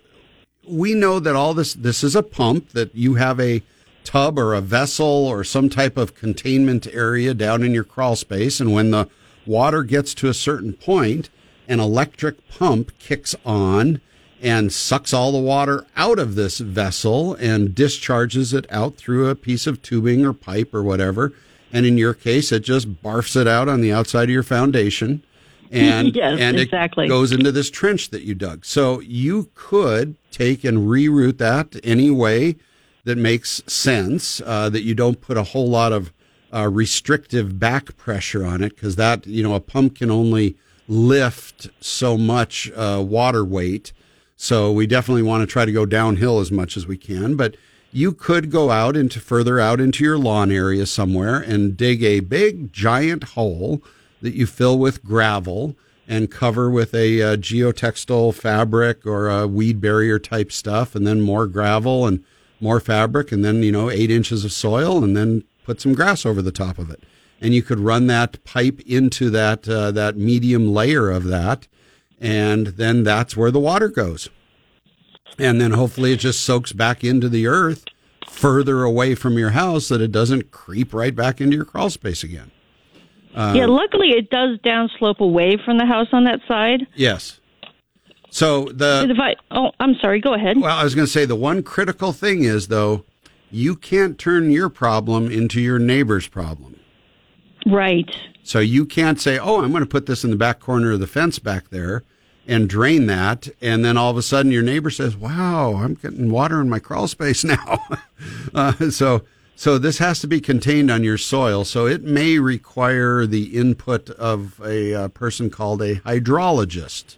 we 0.66 0.94
know 0.94 1.20
that 1.20 1.36
all 1.36 1.54
this 1.54 1.74
this 1.74 2.02
is 2.02 2.16
a 2.16 2.22
pump 2.22 2.70
that 2.70 2.94
you 2.94 3.14
have 3.14 3.38
a 3.40 3.62
tub 4.04 4.38
or 4.38 4.54
a 4.54 4.60
vessel 4.60 5.06
or 5.06 5.42
some 5.42 5.68
type 5.68 5.96
of 5.96 6.14
containment 6.14 6.86
area 6.92 7.34
down 7.34 7.62
in 7.62 7.74
your 7.74 7.84
crawl 7.84 8.14
space 8.14 8.60
and 8.60 8.72
when 8.72 8.92
the 8.92 9.08
water 9.44 9.82
gets 9.82 10.14
to 10.14 10.28
a 10.28 10.34
certain 10.34 10.72
point 10.72 11.28
an 11.66 11.80
electric 11.80 12.48
pump 12.48 12.96
kicks 12.98 13.34
on 13.44 14.00
and 14.42 14.72
sucks 14.72 15.12
all 15.12 15.32
the 15.32 15.38
water 15.38 15.86
out 15.96 16.18
of 16.18 16.34
this 16.34 16.58
vessel 16.58 17.34
and 17.34 17.74
discharges 17.74 18.52
it 18.52 18.66
out 18.70 18.96
through 18.96 19.28
a 19.28 19.34
piece 19.34 19.66
of 19.66 19.80
tubing 19.82 20.24
or 20.24 20.32
pipe 20.32 20.74
or 20.74 20.82
whatever 20.82 21.32
and 21.72 21.86
in 21.86 21.96
your 21.96 22.14
case 22.14 22.52
it 22.52 22.60
just 22.60 23.02
barfs 23.02 23.34
it 23.34 23.48
out 23.48 23.68
on 23.68 23.80
the 23.80 23.92
outside 23.92 24.24
of 24.24 24.30
your 24.30 24.42
foundation 24.42 25.22
and 25.70 26.14
Yes, 26.14 26.38
and 26.40 26.58
exactly. 26.58 27.06
it 27.06 27.08
goes 27.08 27.32
into 27.32 27.52
this 27.52 27.70
trench 27.70 28.10
that 28.10 28.22
you 28.22 28.34
dug. 28.34 28.64
So 28.64 29.00
you 29.00 29.50
could 29.54 30.16
take 30.30 30.64
and 30.64 30.88
reroute 30.88 31.38
that 31.38 31.76
any 31.84 32.10
way 32.10 32.56
that 33.04 33.18
makes 33.18 33.62
sense. 33.66 34.40
Uh, 34.44 34.68
that 34.70 34.82
you 34.82 34.94
don't 34.94 35.20
put 35.20 35.36
a 35.36 35.42
whole 35.42 35.68
lot 35.68 35.92
of 35.92 36.12
uh, 36.52 36.68
restrictive 36.68 37.58
back 37.58 37.96
pressure 37.96 38.44
on 38.44 38.62
it 38.62 38.74
because 38.74 38.96
that 38.96 39.26
you 39.26 39.42
know 39.42 39.54
a 39.54 39.60
pump 39.60 39.96
can 39.96 40.10
only 40.10 40.56
lift 40.88 41.68
so 41.80 42.16
much 42.16 42.70
uh, 42.72 43.02
water 43.06 43.44
weight. 43.44 43.92
So 44.36 44.70
we 44.70 44.86
definitely 44.86 45.22
want 45.22 45.42
to 45.42 45.46
try 45.46 45.64
to 45.64 45.72
go 45.72 45.86
downhill 45.86 46.40
as 46.40 46.52
much 46.52 46.76
as 46.76 46.86
we 46.86 46.96
can, 46.96 47.36
but. 47.36 47.56
You 47.92 48.12
could 48.12 48.50
go 48.50 48.70
out 48.70 48.94
into 48.94 49.20
further 49.20 49.58
out 49.58 49.80
into 49.80 50.04
your 50.04 50.18
lawn 50.18 50.50
area 50.50 50.84
somewhere 50.84 51.36
and 51.36 51.78
dig 51.78 52.02
a 52.02 52.20
big 52.20 52.70
giant 52.70 53.24
hole 53.24 53.80
that 54.20 54.34
you 54.34 54.44
fill 54.44 54.78
with 54.78 55.02
gravel 55.02 55.76
and 56.08 56.30
cover 56.30 56.70
with 56.70 56.94
a 56.94 57.20
uh, 57.22 57.36
geotextile 57.36 58.34
fabric 58.34 59.06
or 59.06 59.28
a 59.28 59.46
weed 59.46 59.80
barrier 59.80 60.18
type 60.18 60.52
stuff, 60.52 60.94
and 60.94 61.06
then 61.06 61.20
more 61.20 61.46
gravel 61.46 62.06
and 62.06 62.22
more 62.60 62.80
fabric, 62.80 63.32
and 63.32 63.44
then 63.44 63.62
you 63.62 63.72
know 63.72 63.90
eight 63.90 64.10
inches 64.10 64.44
of 64.44 64.52
soil, 64.52 65.02
and 65.02 65.16
then 65.16 65.42
put 65.64 65.80
some 65.80 65.94
grass 65.94 66.24
over 66.24 66.40
the 66.40 66.52
top 66.52 66.78
of 66.78 66.90
it. 66.90 67.02
And 67.40 67.54
you 67.54 67.62
could 67.62 67.80
run 67.80 68.06
that 68.06 68.42
pipe 68.44 68.80
into 68.86 69.30
that 69.30 69.68
uh, 69.68 69.90
that 69.92 70.16
medium 70.16 70.72
layer 70.72 71.10
of 71.10 71.24
that, 71.24 71.66
and 72.20 72.68
then 72.68 73.04
that's 73.04 73.36
where 73.36 73.50
the 73.50 73.60
water 73.60 73.88
goes. 73.88 74.28
And 75.38 75.60
then 75.60 75.72
hopefully 75.72 76.12
it 76.12 76.20
just 76.20 76.42
soaks 76.42 76.72
back 76.72 77.04
into 77.04 77.28
the 77.28 77.46
earth 77.46 77.84
further 78.26 78.82
away 78.82 79.14
from 79.14 79.38
your 79.38 79.50
house 79.50 79.88
that 79.88 80.00
it 80.00 80.12
doesn't 80.12 80.50
creep 80.50 80.92
right 80.92 81.14
back 81.14 81.40
into 81.40 81.56
your 81.56 81.64
crawl 81.64 81.90
space 81.90 82.22
again. 82.22 82.50
Um, 83.34 83.54
yeah, 83.54 83.66
luckily 83.66 84.10
it 84.10 84.30
does 84.30 84.58
downslope 84.60 85.18
away 85.18 85.58
from 85.62 85.78
the 85.78 85.84
house 85.84 86.08
on 86.12 86.24
that 86.24 86.40
side. 86.48 86.86
Yes. 86.94 87.40
So 88.30 88.64
the 88.66 89.06
if 89.10 89.18
I, 89.18 89.36
oh, 89.50 89.72
I'm 89.78 89.94
sorry. 89.96 90.20
Go 90.20 90.34
ahead. 90.34 90.58
well, 90.58 90.76
I 90.76 90.84
was 90.84 90.94
going 90.94 91.06
to 91.06 91.12
say 91.12 91.24
the 91.24 91.36
one 91.36 91.62
critical 91.62 92.12
thing 92.12 92.44
is 92.44 92.68
though, 92.68 93.04
you 93.50 93.76
can't 93.76 94.18
turn 94.18 94.50
your 94.50 94.68
problem 94.68 95.30
into 95.30 95.60
your 95.60 95.78
neighbor's 95.78 96.26
problem. 96.28 96.80
Right. 97.66 98.14
So 98.46 98.60
you 98.60 98.86
can't 98.86 99.20
say, 99.20 99.38
"Oh, 99.38 99.62
I'm 99.62 99.72
going 99.72 99.82
to 99.82 99.88
put 99.88 100.06
this 100.06 100.22
in 100.22 100.30
the 100.30 100.36
back 100.36 100.60
corner 100.60 100.92
of 100.92 101.00
the 101.00 101.06
fence 101.06 101.38
back 101.38 101.70
there." 101.70 102.04
And 102.48 102.68
drain 102.68 103.06
that, 103.06 103.48
and 103.60 103.84
then 103.84 103.96
all 103.96 104.12
of 104.12 104.16
a 104.16 104.22
sudden 104.22 104.52
your 104.52 104.62
neighbor 104.62 104.88
says, 104.88 105.16
"Wow, 105.16 105.74
I'm 105.74 105.94
getting 105.94 106.30
water 106.30 106.60
in 106.60 106.68
my 106.68 106.78
crawl 106.78 107.08
space 107.08 107.42
now." 107.56 107.84
uh, 108.54 108.90
so, 108.90 109.22
so 109.56 109.78
this 109.78 109.98
has 109.98 110.20
to 110.20 110.28
be 110.28 110.40
contained 110.40 110.88
on 110.88 111.02
your 111.02 111.18
soil. 111.18 111.64
So 111.64 111.86
it 111.86 112.04
may 112.04 112.38
require 112.38 113.26
the 113.26 113.56
input 113.56 114.10
of 114.10 114.60
a, 114.64 114.94
uh 114.94 115.08
person 115.08 115.50
called 115.50 115.82
a 115.82 115.96
hydrologist. 115.96 117.16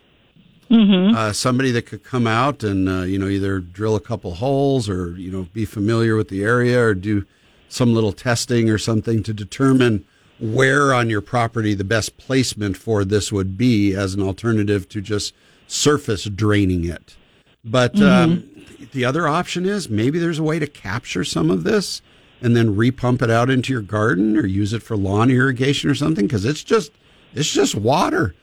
Mm-hmm. 0.71 1.17
uh, 1.17 1.33
somebody 1.33 1.71
that 1.71 1.87
could 1.87 2.05
come 2.05 2.27
out 2.27 2.63
and 2.63 2.91
uh, 2.91 3.01
you 3.01 3.19
know 3.19 3.29
either 3.29 3.59
drill 3.59 3.97
a 3.97 4.01
couple 4.01 4.35
holes 4.35 4.87
or 4.87 5.13
you 5.13 5.31
know 5.31 5.49
be 5.55 5.65
familiar 5.65 6.15
with 6.15 6.29
the 6.29 6.45
area 6.45 6.79
or 6.79 6.93
do 6.93 7.25
some 7.71 7.95
little 7.95 8.13
testing 8.13 8.69
or 8.69 8.77
something 8.77 9.23
to 9.23 9.33
determine 9.33 10.05
where 10.41 10.93
on 10.95 11.11
your 11.11 11.21
property 11.21 11.75
the 11.75 11.85
best 11.85 12.17
placement 12.17 12.77
for 12.77 13.05
this 13.05 13.33
would 13.33 13.57
be 13.59 13.95
as 13.95 14.15
an 14.15 14.23
alternative 14.23 14.89
to 14.91 15.01
just 15.01 15.35
surface 15.67 16.25
draining 16.25 16.85
it. 16.85 17.17
But 17.65 18.01
um, 18.01 18.49
the 18.93 19.05
other 19.05 19.27
option 19.29 19.67
is 19.67 19.91
maybe 19.91 20.19
there's 20.19 20.39
a 20.39 20.43
way 20.45 20.59
to 20.59 20.67
capture 20.67 21.25
some 21.25 21.51
of 21.51 21.65
this 21.65 22.01
and 22.41 22.57
then 22.57 22.77
repump 22.77 23.21
it 23.21 23.31
out 23.31 23.51
into 23.51 23.73
your 23.73 23.83
garden 23.83 24.37
or 24.37 24.47
use 24.47 24.73
it 24.73 24.83
for 24.83 24.97
lawn 24.97 25.31
irrigation 25.31 25.91
or 25.91 25.95
something 25.95 26.27
because 26.27 26.45
it's 26.45 26.63
just 26.63 26.93
it's 27.35 27.53
just 27.53 27.75
water 27.75 28.35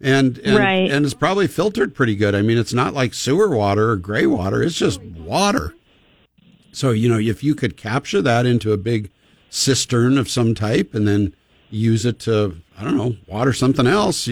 and 0.00 0.38
and, 0.38 0.58
Right. 0.58 0.90
and 0.90 1.04
it's 1.04 1.14
probably 1.14 1.46
filtered 1.46 1.94
pretty 1.94 2.16
good. 2.16 2.34
I 2.34 2.42
mean, 2.42 2.58
it's 2.58 2.74
not 2.74 2.94
like 2.94 3.14
sewer 3.14 3.48
water 3.56 3.90
or 3.90 3.96
gray 3.96 4.26
water; 4.26 4.62
it's 4.62 4.76
just 4.76 5.00
water. 5.00 5.72
So 6.72 6.90
you 6.90 7.08
know, 7.08 7.18
if 7.18 7.44
you 7.44 7.54
could 7.54 7.76
capture 7.76 8.20
that 8.22 8.44
into 8.44 8.72
a 8.72 8.76
big 8.76 9.10
cistern 9.50 10.18
of 10.18 10.28
some 10.28 10.52
type 10.54 10.94
and 10.94 11.06
then 11.06 11.32
use 11.74 12.06
it 12.06 12.20
to, 12.20 12.56
I 12.78 12.84
don't 12.84 12.96
know, 12.96 13.16
water 13.26 13.52
something 13.52 13.86
else. 13.86 14.28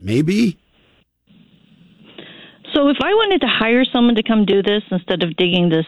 Maybe. 0.00 0.58
So 2.74 2.88
if 2.88 2.96
I 3.02 3.12
wanted 3.14 3.40
to 3.40 3.46
hire 3.48 3.84
someone 3.84 4.14
to 4.14 4.22
come 4.22 4.44
do 4.44 4.62
this 4.62 4.82
instead 4.90 5.22
of 5.22 5.34
digging 5.36 5.70
this 5.70 5.86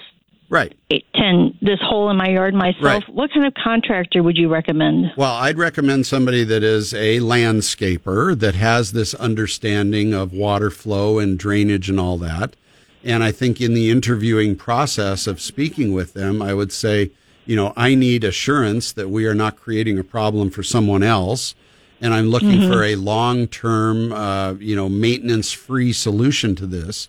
right 0.48 0.74
eight, 0.90 1.06
ten 1.14 1.56
this 1.62 1.78
hole 1.80 2.10
in 2.10 2.16
my 2.16 2.28
yard 2.30 2.54
myself, 2.54 2.82
Right. 2.82 3.08
what 3.10 3.30
kind 3.32 3.46
of 3.46 3.54
contractor 3.54 4.22
would 4.22 4.36
you 4.36 4.48
recommend? 4.48 5.12
Well, 5.16 5.34
I'd 5.34 5.58
recommend 5.58 6.06
somebody 6.06 6.42
that 6.44 6.64
is 6.64 6.92
a 6.94 7.18
landscaper 7.20 8.36
that 8.38 8.54
has 8.56 8.92
this 8.92 9.14
understanding 9.14 10.12
of 10.14 10.32
water 10.32 10.70
flow 10.70 11.18
and 11.18 11.38
drainage 11.38 11.88
and 11.88 12.00
all 12.00 12.16
that. 12.18 12.56
And 13.04 13.22
I 13.22 13.30
think 13.32 13.60
in 13.60 13.74
the 13.74 13.90
interviewing 13.90 14.56
process 14.56 15.26
of 15.26 15.40
speaking 15.40 15.92
with 15.94 16.14
them, 16.14 16.42
I 16.42 16.52
would 16.54 16.72
say, 16.72 17.10
you 17.46 17.56
know, 17.56 17.72
I 17.76 17.94
need 17.94 18.24
assurance 18.24 18.92
that 18.92 19.10
we 19.10 19.26
are 19.26 19.34
not 19.34 19.56
creating 19.56 19.98
a 19.98 20.04
problem 20.04 20.50
for 20.50 20.62
someone 20.62 21.02
else. 21.02 21.54
And 22.02 22.14
I'm 22.14 22.28
looking 22.30 22.60
Mhm. 22.60 22.68
for 22.68 22.82
a 22.82 22.94
long 22.96 23.46
term, 23.46 24.12
uh, 24.12 24.54
you 24.54 24.74
know, 24.74 24.88
maintenance 24.88 25.52
free 25.52 25.92
solution 25.92 26.54
to 26.56 26.66
this 26.66 27.08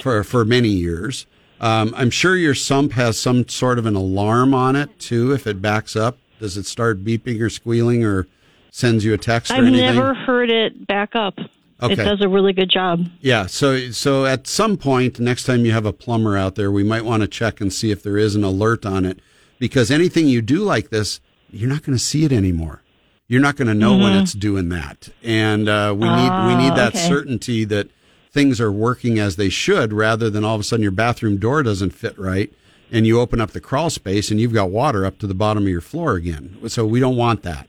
for, 0.00 0.22
for 0.22 0.44
many 0.44 0.68
years. 0.68 1.26
Um, 1.60 1.92
I'm 1.96 2.10
sure 2.10 2.36
your 2.36 2.54
sump 2.54 2.92
has 2.92 3.18
some 3.18 3.48
sort 3.48 3.80
of 3.80 3.86
an 3.86 3.96
alarm 3.96 4.54
on 4.54 4.76
it 4.76 4.96
too. 5.00 5.32
If 5.32 5.46
it 5.48 5.60
backs 5.60 5.96
up, 5.96 6.18
does 6.40 6.56
it 6.56 6.66
start 6.66 7.04
beeping 7.04 7.40
or 7.40 7.50
squealing 7.50 8.04
or 8.04 8.28
sends 8.70 9.04
you 9.04 9.12
a 9.12 9.18
text 9.18 9.50
or 9.50 9.56
anything? 9.56 9.84
I've 9.88 9.94
never 9.96 10.14
heard 10.14 10.50
it 10.50 10.86
back 10.86 11.16
up. 11.16 11.36
Okay. 11.82 11.94
It 11.94 11.96
does 11.96 12.20
a 12.20 12.28
really 12.28 12.52
good 12.52 12.68
job. 12.70 13.06
Yeah, 13.20 13.46
so 13.46 13.90
so 13.90 14.24
at 14.26 14.46
some 14.46 14.76
point 14.76 15.18
next 15.18 15.44
time 15.44 15.64
you 15.64 15.72
have 15.72 15.86
a 15.86 15.92
plumber 15.92 16.36
out 16.36 16.54
there, 16.54 16.70
we 16.70 16.84
might 16.84 17.04
want 17.04 17.22
to 17.22 17.28
check 17.28 17.60
and 17.60 17.72
see 17.72 17.90
if 17.90 18.04
there 18.04 18.18
is 18.18 18.36
an 18.36 18.44
alert 18.44 18.86
on 18.86 19.04
it 19.04 19.18
because 19.58 19.90
anything 19.90 20.28
you 20.28 20.42
do 20.42 20.60
like 20.60 20.90
this, 20.90 21.20
you're 21.50 21.68
not 21.68 21.82
going 21.82 21.96
to 21.96 22.02
see 22.04 22.24
it 22.24 22.32
anymore. 22.32 22.82
You're 23.26 23.40
not 23.42 23.56
going 23.56 23.68
to 23.68 23.74
know 23.74 23.96
when 23.96 24.12
Mhm. 24.14 24.22
it's 24.22 24.32
doing 24.32 24.68
that, 24.70 25.10
and 25.22 25.68
uh, 25.68 25.94
we 25.96 26.06
need 26.06 26.30
we 26.30 26.54
Ah, 26.54 26.58
need 26.58 26.76
that 26.78 26.94
okay. 26.94 27.08
certainty 27.08 27.64
that 27.64 27.88
things 28.32 28.58
are 28.60 28.72
working 28.72 29.18
as 29.18 29.36
they 29.36 29.48
should, 29.50 29.92
rather 29.92 30.30
than 30.30 30.44
all 30.44 30.54
of 30.54 30.60
a 30.62 30.64
sudden 30.64 30.82
your 30.82 30.92
bathroom 30.92 31.36
door 31.36 31.62
doesn't 31.62 31.90
fit 31.92 32.18
right, 32.18 32.50
and 32.90 33.06
you 33.06 33.20
open 33.20 33.38
up 33.40 33.50
the 33.50 33.60
crawl 33.60 33.90
space 33.90 34.30
and 34.30 34.40
you've 34.40 34.54
got 34.54 34.70
water 34.70 35.04
up 35.04 35.18
to 35.18 35.26
the 35.26 35.34
bottom 35.34 35.64
of 35.64 35.68
your 35.68 35.82
floor 35.82 36.14
again. 36.14 36.56
So 36.68 36.86
we 36.86 37.00
don't 37.00 37.16
want 37.16 37.42
that. 37.42 37.68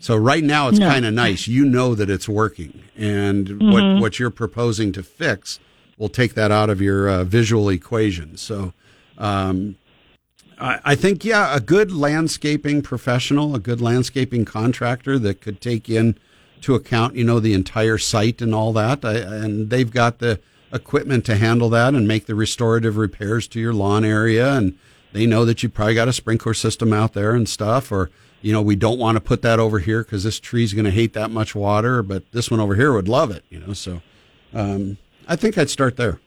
So 0.00 0.16
right 0.16 0.44
now 0.44 0.68
it's 0.68 0.78
No. 0.78 0.88
kind 0.88 1.04
of 1.04 1.12
nice. 1.12 1.46
You 1.48 1.64
know 1.66 1.94
that 1.94 2.08
it's 2.08 2.28
working, 2.28 2.72
and 2.96 3.46
Mhm. 3.48 3.72
what 3.72 4.00
what 4.00 4.18
you're 4.18 4.30
proposing 4.30 4.90
to 4.92 5.02
fix 5.02 5.58
will 5.98 6.08
take 6.08 6.32
that 6.34 6.50
out 6.50 6.70
of 6.70 6.80
your 6.80 7.08
uh, 7.10 7.24
visual 7.24 7.68
equation. 7.68 8.36
So. 8.38 8.72
Um, 9.18 9.76
I 10.58 10.94
think, 10.94 11.24
yeah, 11.24 11.54
a 11.54 11.60
good 11.60 11.92
landscaping 11.92 12.82
professional, 12.82 13.54
a 13.54 13.58
good 13.58 13.80
landscaping 13.80 14.44
contractor 14.44 15.18
that 15.18 15.40
could 15.40 15.60
take 15.60 15.88
in 15.88 16.16
to 16.62 16.74
account, 16.74 17.16
you 17.16 17.24
know, 17.24 17.40
the 17.40 17.54
entire 17.54 17.98
site 17.98 18.40
and 18.40 18.54
all 18.54 18.72
that. 18.72 19.04
I, 19.04 19.14
and 19.14 19.70
they've 19.70 19.90
got 19.90 20.18
the 20.18 20.40
equipment 20.72 21.24
to 21.26 21.36
handle 21.36 21.68
that 21.70 21.94
and 21.94 22.08
make 22.08 22.26
the 22.26 22.34
restorative 22.34 22.96
repairs 22.96 23.46
to 23.48 23.60
your 23.60 23.74
lawn 23.74 24.04
area. 24.04 24.54
And 24.54 24.78
they 25.12 25.26
know 25.26 25.44
that 25.44 25.62
you 25.62 25.68
probably 25.68 25.94
got 25.94 26.08
a 26.08 26.12
sprinkler 26.12 26.54
system 26.54 26.92
out 26.92 27.12
there 27.12 27.34
and 27.34 27.48
stuff. 27.48 27.92
Or, 27.92 28.10
you 28.40 28.52
know, 28.52 28.62
we 28.62 28.76
don't 28.76 28.98
want 28.98 29.16
to 29.16 29.20
put 29.20 29.42
that 29.42 29.60
over 29.60 29.78
here 29.78 30.02
because 30.02 30.24
this 30.24 30.40
tree's 30.40 30.72
going 30.72 30.84
to 30.84 30.90
hate 30.90 31.12
that 31.12 31.30
much 31.30 31.54
water, 31.54 32.02
but 32.02 32.30
this 32.32 32.50
one 32.50 32.60
over 32.60 32.74
here 32.74 32.92
would 32.92 33.08
love 33.08 33.30
it, 33.30 33.44
you 33.50 33.60
know. 33.60 33.72
So 33.72 34.02
um, 34.52 34.98
I 35.28 35.36
think 35.36 35.58
I'd 35.58 35.70
start 35.70 35.96
there. 35.96 36.20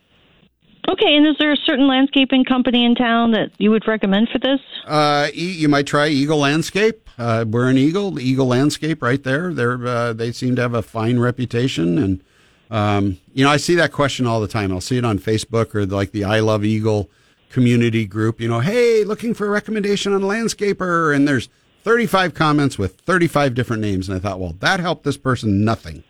Okay, 0.89 1.18
and 1.18 1.27
is 1.27 1.35
there 1.38 1.51
a 1.51 1.57
certain 1.57 1.88
landscaping 1.88 2.45
company 2.45 2.85
in 2.85 2.95
town 2.95 3.31
that 3.31 3.51
you 3.57 3.72
would 3.72 3.85
recommend 3.88 4.30
for 4.30 4.39
this? 4.39 4.61
Uh, 4.85 5.27
you 5.34 5.68
might 5.68 5.85
try 5.85 6.07
Eagle 6.07 6.39
Landscape. 6.39 7.09
Uh, 7.18 7.43
we're 7.47 7.69
an 7.69 7.77
Eagle, 7.77 8.19
Eagle 8.19 8.47
Landscape, 8.47 9.01
right 9.01 9.22
there. 9.22 9.53
They're 9.53 9.85
uh, 9.85 10.14
they 10.14 10.31
seem 10.31 10.55
to 10.55 10.61
have 10.61 10.73
a 10.73 10.81
fine 10.81 11.19
reputation, 11.19 11.97
and 11.97 12.23
um, 12.72 13.18
you 13.34 13.43
know 13.43 13.49
I 13.49 13.57
see 13.57 13.76
that 13.76 13.91
question 13.91 14.26
all 14.26 14.39
the 14.39 14.47
time. 14.47 14.72
I'll 14.72 14.80
see 14.80 14.97
it 14.97 15.03
on 15.03 15.19
Facebook 15.19 15.76
or 15.76 15.85
like 15.85 16.11
the 16.11 16.23
I 16.23 16.39
Love 16.39 16.64
Eagle 16.64 17.09
community 17.49 18.05
group. 18.05 18.39
You 18.39 18.47
know, 18.47 18.61
hey, 18.61 19.03
looking 19.03 19.34
for 19.34 19.45
a 19.47 19.49
recommendation 19.49 20.14
on 20.14 20.23
a 20.23 20.26
landscaper, 20.26 21.14
and 21.14 21.27
there's 21.27 21.49
35 21.84 22.34
comments 22.34 22.77
with 22.77 22.95
35 23.01 23.53
different 23.55 23.81
names, 23.81 24.07
and 24.07 24.15
I 24.15 24.19
thought, 24.22 24.39
well, 24.39 24.55
that 24.59 24.80
helped 24.80 25.03
this 25.03 25.18
person 25.18 25.65
nothing 25.65 26.03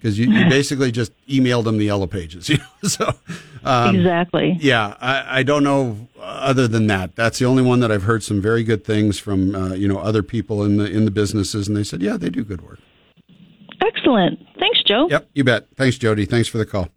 because 0.00 0.18
you, 0.18 0.30
you 0.30 0.44
basically 0.48 0.90
just 0.90 1.12
emailed 1.26 1.64
them 1.64 1.78
the 1.78 1.84
yellow 1.84 2.06
pages. 2.06 2.48
You 2.58 2.58
know? 2.58 2.88
so 2.88 3.14
um, 3.62 3.94
Exactly. 3.94 4.56
Yeah, 4.58 4.96
I, 5.00 5.40
I 5.40 5.42
don't 5.42 5.62
know 5.62 6.08
other 6.18 6.66
than 6.66 6.86
that. 6.86 7.14
That's 7.14 7.38
the 7.38 7.44
only 7.44 7.62
one 7.62 7.80
that 7.80 7.92
I've 7.92 8.04
heard 8.04 8.22
some 8.22 8.40
very 8.40 8.64
good 8.64 8.84
things 8.84 9.18
from. 9.18 9.54
Uh, 9.54 9.74
you 9.74 9.86
know, 9.86 9.98
other 9.98 10.22
people 10.22 10.64
in 10.64 10.78
the 10.78 10.90
in 10.90 11.04
the 11.04 11.10
businesses, 11.10 11.68
and 11.68 11.76
they 11.76 11.84
said, 11.84 12.02
yeah, 12.02 12.16
they 12.16 12.30
do 12.30 12.42
good 12.42 12.62
work. 12.62 12.78
Excellent. 13.82 14.40
Thanks, 14.58 14.82
Joe. 14.82 15.08
Yep, 15.10 15.28
you 15.34 15.44
bet. 15.44 15.68
Thanks, 15.76 15.98
Jody. 15.98 16.24
Thanks 16.24 16.48
for 16.48 16.58
the 16.58 16.66
call. 16.66 16.88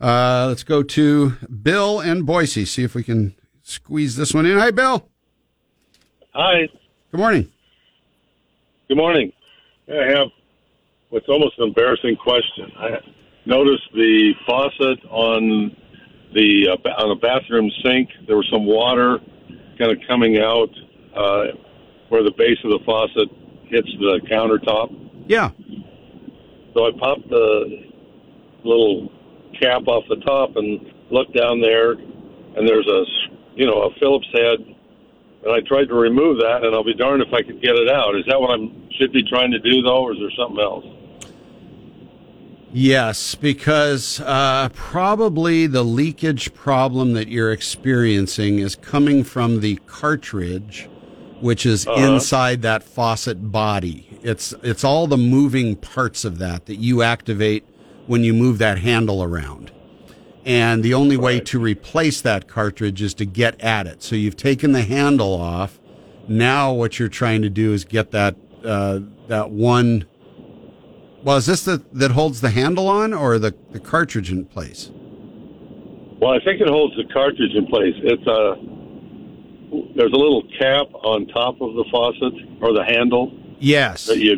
Uh, 0.00 0.46
let's 0.48 0.62
go 0.62 0.82
to 0.82 1.30
Bill 1.62 2.00
and 2.00 2.26
Boise. 2.26 2.64
See 2.64 2.84
if 2.84 2.94
we 2.94 3.02
can 3.02 3.34
squeeze 3.62 4.16
this 4.16 4.34
one 4.34 4.46
in. 4.46 4.58
Hi, 4.58 4.70
Bill. 4.70 5.08
Hi. 6.34 6.68
Good 7.10 7.20
morning. 7.20 7.50
Good 8.88 8.98
morning. 8.98 9.32
I 9.88 10.04
have 10.04 10.28
what's 11.10 11.28
almost 11.28 11.58
an 11.58 11.68
embarrassing 11.68 12.16
question. 12.16 12.72
I 12.78 12.98
noticed 13.44 13.88
the 13.94 14.34
faucet 14.46 15.04
on 15.10 15.76
the 16.34 16.68
uh, 16.68 17.02
on 17.02 17.10
a 17.10 17.16
bathroom 17.16 17.70
sink. 17.84 18.10
There 18.26 18.36
was 18.36 18.48
some 18.52 18.66
water 18.66 19.18
kind 19.78 19.92
of 19.92 19.98
coming 20.08 20.38
out 20.38 20.70
uh, 21.16 21.56
where 22.08 22.22
the 22.22 22.32
base 22.36 22.58
of 22.64 22.70
the 22.70 22.80
faucet 22.84 23.28
hits 23.68 23.88
the 23.98 24.20
countertop. 24.30 24.94
Yeah. 25.28 25.50
So 26.74 26.86
I 26.86 26.90
popped 26.98 27.28
the 27.28 27.84
little 28.64 29.10
cap 29.60 29.86
off 29.86 30.04
the 30.08 30.20
top 30.26 30.56
and 30.56 30.80
looked 31.10 31.34
down 31.34 31.60
there, 31.60 31.92
and 31.92 32.68
there's 32.68 32.86
a 32.86 33.04
you 33.54 33.66
know 33.66 33.82
a 33.82 33.94
Phillips 33.98 34.28
head, 34.34 34.58
and 35.44 35.52
I 35.52 35.60
tried 35.66 35.86
to 35.86 35.94
remove 35.94 36.38
that, 36.40 36.64
and 36.64 36.74
I'll 36.74 36.84
be 36.84 36.94
darned 36.94 37.22
if 37.22 37.32
I 37.32 37.42
could 37.42 37.62
get 37.62 37.76
it 37.76 37.88
out. 37.88 38.16
Is 38.16 38.24
that 38.28 38.40
what 38.40 38.58
I 38.58 38.62
should 38.98 39.12
be 39.12 39.22
trying 39.22 39.52
to 39.52 39.58
do 39.58 39.82
though, 39.82 40.04
or 40.04 40.12
is 40.12 40.18
there 40.18 40.34
something 40.36 40.60
else? 40.60 40.84
Yes, 42.78 43.34
because 43.34 44.20
uh, 44.20 44.68
probably 44.74 45.66
the 45.66 45.82
leakage 45.82 46.52
problem 46.52 47.14
that 47.14 47.26
you're 47.28 47.50
experiencing 47.50 48.58
is 48.58 48.76
coming 48.76 49.24
from 49.24 49.60
the 49.60 49.76
cartridge, 49.86 50.86
which 51.40 51.64
is 51.64 51.86
Uh-huh. 51.86 52.04
inside 52.04 52.60
that 52.62 52.82
faucet 52.82 53.50
body. 53.50 54.06
It's 54.22 54.52
it's 54.62 54.84
all 54.84 55.06
the 55.06 55.16
moving 55.16 55.76
parts 55.76 56.22
of 56.22 56.36
that 56.36 56.66
that 56.66 56.76
you 56.76 57.00
activate 57.00 57.64
when 58.06 58.22
you 58.24 58.34
move 58.34 58.58
that 58.58 58.80
handle 58.80 59.22
around. 59.22 59.70
And 60.44 60.82
the 60.82 60.92
only 60.92 61.16
way 61.16 61.40
to 61.40 61.58
replace 61.58 62.20
that 62.20 62.46
cartridge 62.46 63.00
is 63.00 63.14
to 63.14 63.24
get 63.24 63.58
at 63.58 63.86
it. 63.86 64.02
So 64.02 64.16
you've 64.16 64.36
taken 64.36 64.72
the 64.72 64.82
handle 64.82 65.32
off. 65.32 65.80
Now 66.28 66.74
what 66.74 66.98
you're 66.98 67.08
trying 67.08 67.40
to 67.40 67.48
do 67.48 67.72
is 67.72 67.86
get 67.86 68.10
that 68.10 68.36
uh, 68.62 69.00
that 69.28 69.48
one 69.50 70.04
well, 71.26 71.36
is 71.38 71.46
this 71.46 71.64
the, 71.64 71.82
that 71.92 72.12
holds 72.12 72.40
the 72.40 72.50
handle 72.50 72.86
on 72.86 73.12
or 73.12 73.36
the, 73.40 73.52
the 73.72 73.80
cartridge 73.80 74.30
in 74.30 74.44
place? 74.44 74.92
Well, 76.20 76.30
I 76.30 76.38
think 76.44 76.60
it 76.60 76.68
holds 76.68 76.94
the 76.96 77.02
cartridge 77.12 77.52
in 77.52 77.66
place. 77.66 77.94
It's 77.96 78.26
a 78.28 78.54
there's 79.96 80.12
a 80.12 80.16
little 80.16 80.44
cap 80.56 80.86
on 81.02 81.26
top 81.26 81.60
of 81.60 81.74
the 81.74 81.84
faucet 81.90 82.32
or 82.62 82.72
the 82.72 82.84
handle 82.84 83.36
Yes. 83.58 84.06
that 84.06 84.18
you 84.18 84.36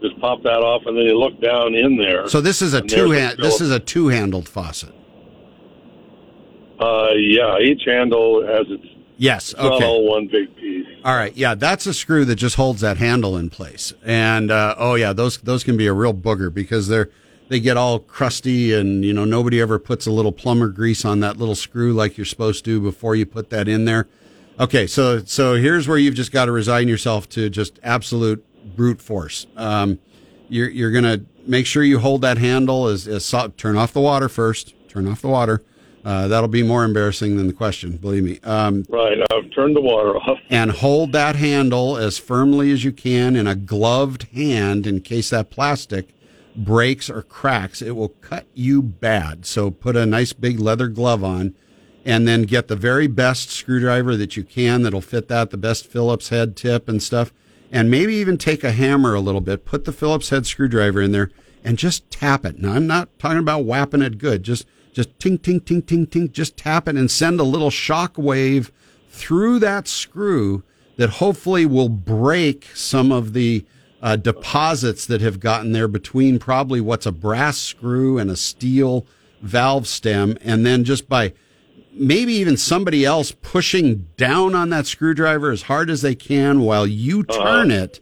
just 0.00 0.20
pop 0.20 0.44
that 0.44 0.60
off, 0.60 0.82
and 0.86 0.96
then 0.96 1.06
you 1.06 1.18
look 1.18 1.40
down 1.40 1.74
in 1.74 1.96
there. 1.96 2.28
So 2.28 2.40
this 2.40 2.62
is 2.62 2.72
a 2.72 2.80
two 2.80 3.10
hand. 3.10 3.38
This 3.40 3.60
is 3.60 3.72
a 3.72 3.80
two 3.80 4.06
handled 4.06 4.48
faucet. 4.48 4.94
Uh, 6.78 7.10
yeah, 7.16 7.58
each 7.58 7.82
handle 7.84 8.46
has 8.46 8.66
its. 8.68 8.86
Yes. 9.18 9.50
It's 9.52 9.60
Okay. 9.60 9.84
all 9.84 10.08
one 10.08 10.26
big 10.28 10.54
piece. 10.56 10.86
All 11.04 11.14
right. 11.16 11.36
Yeah, 11.36 11.54
that's 11.54 11.86
a 11.86 11.94
screw 11.94 12.24
that 12.24 12.36
just 12.36 12.56
holds 12.56 12.80
that 12.80 12.96
handle 12.96 13.36
in 13.36 13.50
place. 13.50 13.92
And 14.04 14.50
uh, 14.50 14.74
oh 14.78 14.94
yeah, 14.94 15.12
those 15.12 15.38
those 15.38 15.64
can 15.64 15.76
be 15.76 15.86
a 15.86 15.92
real 15.92 16.14
booger 16.14 16.52
because 16.52 16.88
they're 16.88 17.10
they 17.48 17.60
get 17.60 17.76
all 17.76 17.98
crusty 17.98 18.72
and 18.72 19.04
you 19.04 19.12
know 19.12 19.24
nobody 19.24 19.60
ever 19.60 19.78
puts 19.78 20.06
a 20.06 20.10
little 20.12 20.32
plumber 20.32 20.68
grease 20.68 21.04
on 21.04 21.20
that 21.20 21.36
little 21.36 21.54
screw 21.54 21.92
like 21.92 22.16
you're 22.16 22.24
supposed 22.24 22.64
to 22.64 22.80
before 22.80 23.14
you 23.16 23.26
put 23.26 23.50
that 23.50 23.68
in 23.68 23.84
there. 23.84 24.08
Okay, 24.60 24.86
so 24.86 25.22
so 25.24 25.54
here's 25.54 25.86
where 25.88 25.98
you've 25.98 26.14
just 26.14 26.30
got 26.32 26.44
to 26.46 26.52
resign 26.52 26.88
yourself 26.88 27.28
to 27.30 27.50
just 27.50 27.78
absolute 27.82 28.44
brute 28.76 29.00
force. 29.02 29.46
Um, 29.56 29.98
you're 30.48 30.68
you're 30.70 30.90
gonna 30.92 31.20
make 31.46 31.66
sure 31.66 31.82
you 31.82 31.98
hold 31.98 32.20
that 32.22 32.38
handle 32.38 32.86
as, 32.86 33.08
as 33.08 33.24
so- 33.24 33.48
turn 33.56 33.76
off 33.76 33.92
the 33.92 34.00
water 34.00 34.28
first. 34.28 34.74
Turn 34.88 35.08
off 35.08 35.20
the 35.20 35.28
water. 35.28 35.62
Uh, 36.04 36.26
that'll 36.28 36.48
be 36.48 36.62
more 36.64 36.84
embarrassing 36.84 37.36
than 37.36 37.46
the 37.46 37.52
question, 37.52 37.96
believe 37.96 38.24
me. 38.24 38.40
Um, 38.42 38.84
Right, 38.88 39.18
I've 39.32 39.50
turned 39.54 39.76
the 39.76 39.80
water 39.80 40.16
off. 40.16 40.38
and 40.50 40.70
hold 40.72 41.12
that 41.12 41.36
handle 41.36 41.96
as 41.96 42.18
firmly 42.18 42.72
as 42.72 42.82
you 42.82 42.90
can 42.92 43.36
in 43.36 43.46
a 43.46 43.54
gloved 43.54 44.24
hand 44.34 44.86
in 44.86 45.00
case 45.00 45.30
that 45.30 45.50
plastic 45.50 46.08
breaks 46.56 47.08
or 47.08 47.22
cracks. 47.22 47.80
It 47.80 47.92
will 47.92 48.08
cut 48.20 48.46
you 48.52 48.82
bad. 48.82 49.46
So 49.46 49.70
put 49.70 49.96
a 49.96 50.04
nice 50.04 50.32
big 50.32 50.58
leather 50.58 50.88
glove 50.88 51.22
on 51.22 51.54
and 52.04 52.26
then 52.26 52.42
get 52.42 52.66
the 52.66 52.74
very 52.76 53.06
best 53.06 53.50
screwdriver 53.50 54.16
that 54.16 54.36
you 54.36 54.42
can 54.42 54.82
that'll 54.82 55.00
fit 55.00 55.28
that, 55.28 55.50
the 55.50 55.56
best 55.56 55.86
Phillips 55.86 56.30
head 56.30 56.56
tip 56.56 56.88
and 56.88 57.00
stuff. 57.00 57.32
And 57.70 57.90
maybe 57.90 58.14
even 58.16 58.36
take 58.38 58.64
a 58.64 58.72
hammer 58.72 59.14
a 59.14 59.20
little 59.20 59.40
bit, 59.40 59.64
put 59.64 59.84
the 59.84 59.92
Phillips 59.92 60.28
head 60.30 60.46
screwdriver 60.46 61.00
in 61.00 61.12
there 61.12 61.30
and 61.64 61.78
just 61.78 62.10
tap 62.10 62.44
it. 62.44 62.58
Now 62.58 62.72
I'm 62.72 62.88
not 62.88 63.16
talking 63.20 63.38
about 63.38 63.64
whapping 63.64 64.02
it 64.02 64.18
good. 64.18 64.42
Just 64.42 64.66
just 64.92 65.18
ting 65.18 65.38
ting 65.38 65.60
ting 65.60 65.82
ting 65.82 66.06
ting 66.06 66.30
just 66.30 66.56
tap 66.56 66.88
it 66.88 66.96
and 66.96 67.10
send 67.10 67.40
a 67.40 67.44
little 67.44 67.70
shock 67.70 68.16
wave 68.16 68.70
through 69.08 69.58
that 69.58 69.88
screw 69.88 70.62
that 70.96 71.10
hopefully 71.10 71.66
will 71.66 71.88
break 71.88 72.66
some 72.74 73.10
of 73.10 73.32
the 73.32 73.64
uh, 74.02 74.16
deposits 74.16 75.06
that 75.06 75.20
have 75.20 75.40
gotten 75.40 75.72
there 75.72 75.88
between 75.88 76.38
probably 76.38 76.80
what's 76.80 77.06
a 77.06 77.12
brass 77.12 77.58
screw 77.58 78.18
and 78.18 78.30
a 78.30 78.36
steel 78.36 79.06
valve 79.40 79.86
stem 79.86 80.36
and 80.42 80.66
then 80.66 80.84
just 80.84 81.08
by 81.08 81.32
maybe 81.92 82.32
even 82.32 82.56
somebody 82.56 83.04
else 83.04 83.32
pushing 83.42 84.08
down 84.16 84.54
on 84.54 84.70
that 84.70 84.86
screwdriver 84.86 85.50
as 85.50 85.62
hard 85.62 85.90
as 85.90 86.02
they 86.02 86.14
can 86.14 86.60
while 86.60 86.86
you 86.86 87.22
turn 87.22 87.70
uh-huh. 87.70 87.84
it, 87.84 88.00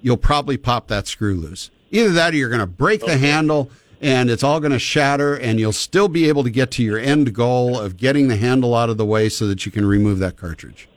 you'll 0.00 0.16
probably 0.16 0.56
pop 0.56 0.88
that 0.88 1.06
screw 1.06 1.34
loose. 1.34 1.70
Either 1.90 2.10
that 2.10 2.34
or 2.34 2.36
you're 2.36 2.48
going 2.48 2.60
to 2.60 2.66
break 2.66 3.02
okay. 3.02 3.12
the 3.12 3.18
handle 3.18 3.70
and 4.00 4.30
it's 4.30 4.42
all 4.42 4.60
going 4.60 4.72
to 4.72 4.78
shatter 4.78 5.34
and 5.34 5.58
you'll 5.58 5.72
still 5.72 6.08
be 6.08 6.28
able 6.28 6.44
to 6.44 6.50
get 6.50 6.70
to 6.72 6.82
your 6.82 6.98
end 6.98 7.34
goal 7.34 7.78
of 7.78 7.96
getting 7.96 8.28
the 8.28 8.36
handle 8.36 8.74
out 8.74 8.90
of 8.90 8.96
the 8.96 9.04
way 9.04 9.28
so 9.28 9.46
that 9.46 9.66
you 9.66 9.72
can 9.72 9.84
remove 9.86 10.18
that 10.18 10.36
cartridge. 10.36 10.88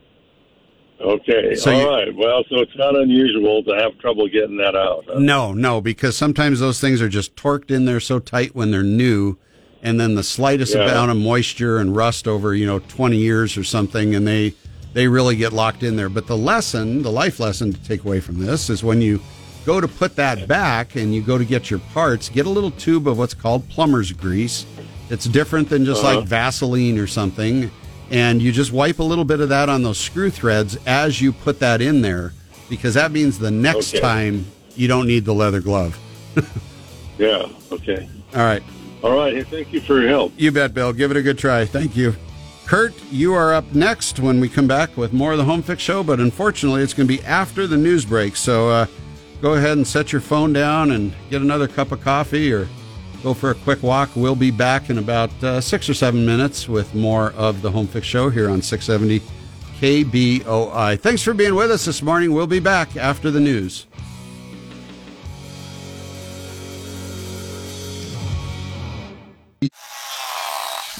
Okay. 1.00 1.56
So 1.56 1.72
all 1.72 1.80
you, 1.80 1.90
right. 1.90 2.16
Well, 2.16 2.44
so 2.50 2.60
it's 2.60 2.76
not 2.76 2.96
unusual 2.96 3.64
to 3.64 3.76
have 3.76 3.98
trouble 3.98 4.28
getting 4.28 4.58
that 4.58 4.76
out. 4.76 5.06
Huh? 5.08 5.18
No, 5.18 5.52
no, 5.52 5.82
because 5.82 6.16
sometimes 6.16 6.60
those 6.60 6.80
things 6.80 7.02
are 7.02 7.10
just 7.10 7.36
torqued 7.36 7.72
in 7.72 7.86
there 7.86 8.00
so 8.00 8.20
tight 8.20 8.56
when 8.56 8.70
they're 8.70 8.84
new 8.84 9.38
and 9.82 10.00
then 10.00 10.16
the 10.16 10.24
slightest 10.24 10.76
yeah. 10.76 10.84
amount 10.84 11.12
of 11.12 11.18
moisture 11.18 11.80
and 11.80 11.96
rust 11.96 12.28
over 12.28 12.54
you 12.54 12.66
know 12.66 12.80
20 12.80 13.18
years 13.18 13.58
or 13.58 13.64
something 13.64 14.16
and 14.16 14.28
they 14.28 14.54
they 14.94 15.08
really 15.08 15.36
get 15.36 15.54
locked 15.54 15.84
in 15.84 15.96
there 15.96 16.10
but 16.10 16.28
the 16.28 16.38
lesson 16.38 17.02
the 17.02 17.12
life 17.12 17.40
lesson 17.40 17.74
to 17.74 17.84
take 17.84 18.04
away 18.04 18.20
from 18.20 18.40
this 18.40 18.70
is 18.70 18.84
when 18.84 19.02
you 19.02 19.20
go 19.66 19.80
to 19.80 19.88
put 19.88 20.16
that 20.16 20.48
back 20.48 20.96
and 20.96 21.14
you 21.14 21.22
go 21.22 21.38
to 21.38 21.46
get 21.46 21.70
your 21.70 21.80
parts 21.94 22.30
get 22.30 22.46
a 22.46 22.50
little 22.50 22.72
tube 22.72 23.08
of 23.08 23.18
what's 23.18 23.34
called 23.34 23.68
plumber's 23.70 24.12
grease 24.12 24.66
it's 25.10 25.26
different 25.26 25.70
than 25.70 25.86
just 25.86 26.04
uh-huh. 26.04 26.18
like 26.20 26.28
vaseline 26.28 26.98
or 26.98 27.08
something 27.08 27.70
and 28.10 28.42
you 28.42 28.52
just 28.52 28.72
wipe 28.72 29.00
a 29.00 29.04
little 29.04 29.26
bit 29.26 29.40
of 29.40 29.50
that 29.50 29.70
on 29.70 29.84
those 29.84 29.98
screw 29.98 30.30
threads 30.30 30.78
as 30.86 31.22
you 31.22 31.32
put 31.32 31.60
that 31.60 31.82
in 31.82 32.02
there 32.02 32.34
because 32.70 32.94
that 32.94 33.12
means 33.12 33.40
the 33.40 33.52
next 33.52 33.94
okay. 33.94 34.02
time 34.02 34.46
you 34.76 34.88
don't 34.88 35.08
need 35.08 35.26
the 35.26 35.34
leather 35.34 35.62
glove 35.62 36.00
yeah 37.18 37.48
okay 37.72 38.10
all 38.34 38.44
right 38.44 38.64
all 39.04 39.16
right. 39.16 39.34
Hey, 39.34 39.44
thank 39.44 39.74
you 39.74 39.82
for 39.82 40.00
your 40.00 40.10
help. 40.10 40.32
You 40.38 40.52
bet, 40.52 40.74
Bill. 40.74 40.94
Give 40.94 41.10
it 41.12 41.18
a 41.18 41.22
good 41.22 41.38
try. 41.38 41.66
Thank 41.66 41.96
you. 41.96 42.16
Kurt, 42.66 42.94
you 43.12 43.34
are 43.34 43.54
up 43.54 43.74
next 43.74 44.20
when 44.20 44.40
we 44.40 44.48
come 44.48 44.68
back 44.68 44.96
with 44.96 45.12
more 45.12 45.32
of 45.32 45.38
the 45.38 45.44
Home 45.44 45.62
Fix 45.62 45.82
Show, 45.82 46.04
but 46.04 46.20
unfortunately, 46.20 46.84
it's 46.84 46.94
going 46.94 47.08
to 47.08 47.18
be 47.18 47.24
after 47.24 47.68
the 47.68 47.78
news 47.78 48.06
break. 48.06 48.36
So 48.36 48.70
uh, 48.70 48.86
go 49.42 49.56
ahead 49.56 49.78
and 49.78 49.86
set 49.86 50.12
your 50.12 50.22
phone 50.22 50.54
down 50.54 50.92
and 50.92 51.14
get 51.30 51.42
another 51.42 51.68
cup 51.68 51.92
of 51.92 52.02
coffee 52.02 52.54
or 52.54 52.68
go 53.24 53.34
for 53.34 53.52
a 53.52 53.56
quick 53.56 53.82
walk. 53.84 54.10
We'll 54.16 54.36
be 54.36 54.52
back 54.52 54.90
in 54.90 54.98
about 54.98 55.32
uh, 55.44 55.62
six 55.62 55.90
or 55.90 55.94
seven 55.94 56.26
minutes 56.26 56.70
with 56.70 56.94
more 56.94 57.32
of 57.32 57.62
the 57.62 57.72
Home 57.72 57.88
Fix 57.88 58.06
Show 58.08 58.30
here 58.30 58.50
on 58.50 58.62
670 58.62 59.20
KBOI. 59.80 61.00
Thanks 61.00 61.24
for 61.24 61.34
being 61.34 61.56
with 61.56 61.72
us 61.72 61.86
this 61.86 62.02
morning. 62.02 62.34
We'll 62.34 62.48
be 62.48 62.60
back 62.60 62.96
after 62.96 63.32
the 63.32 63.40
news. 63.40 63.88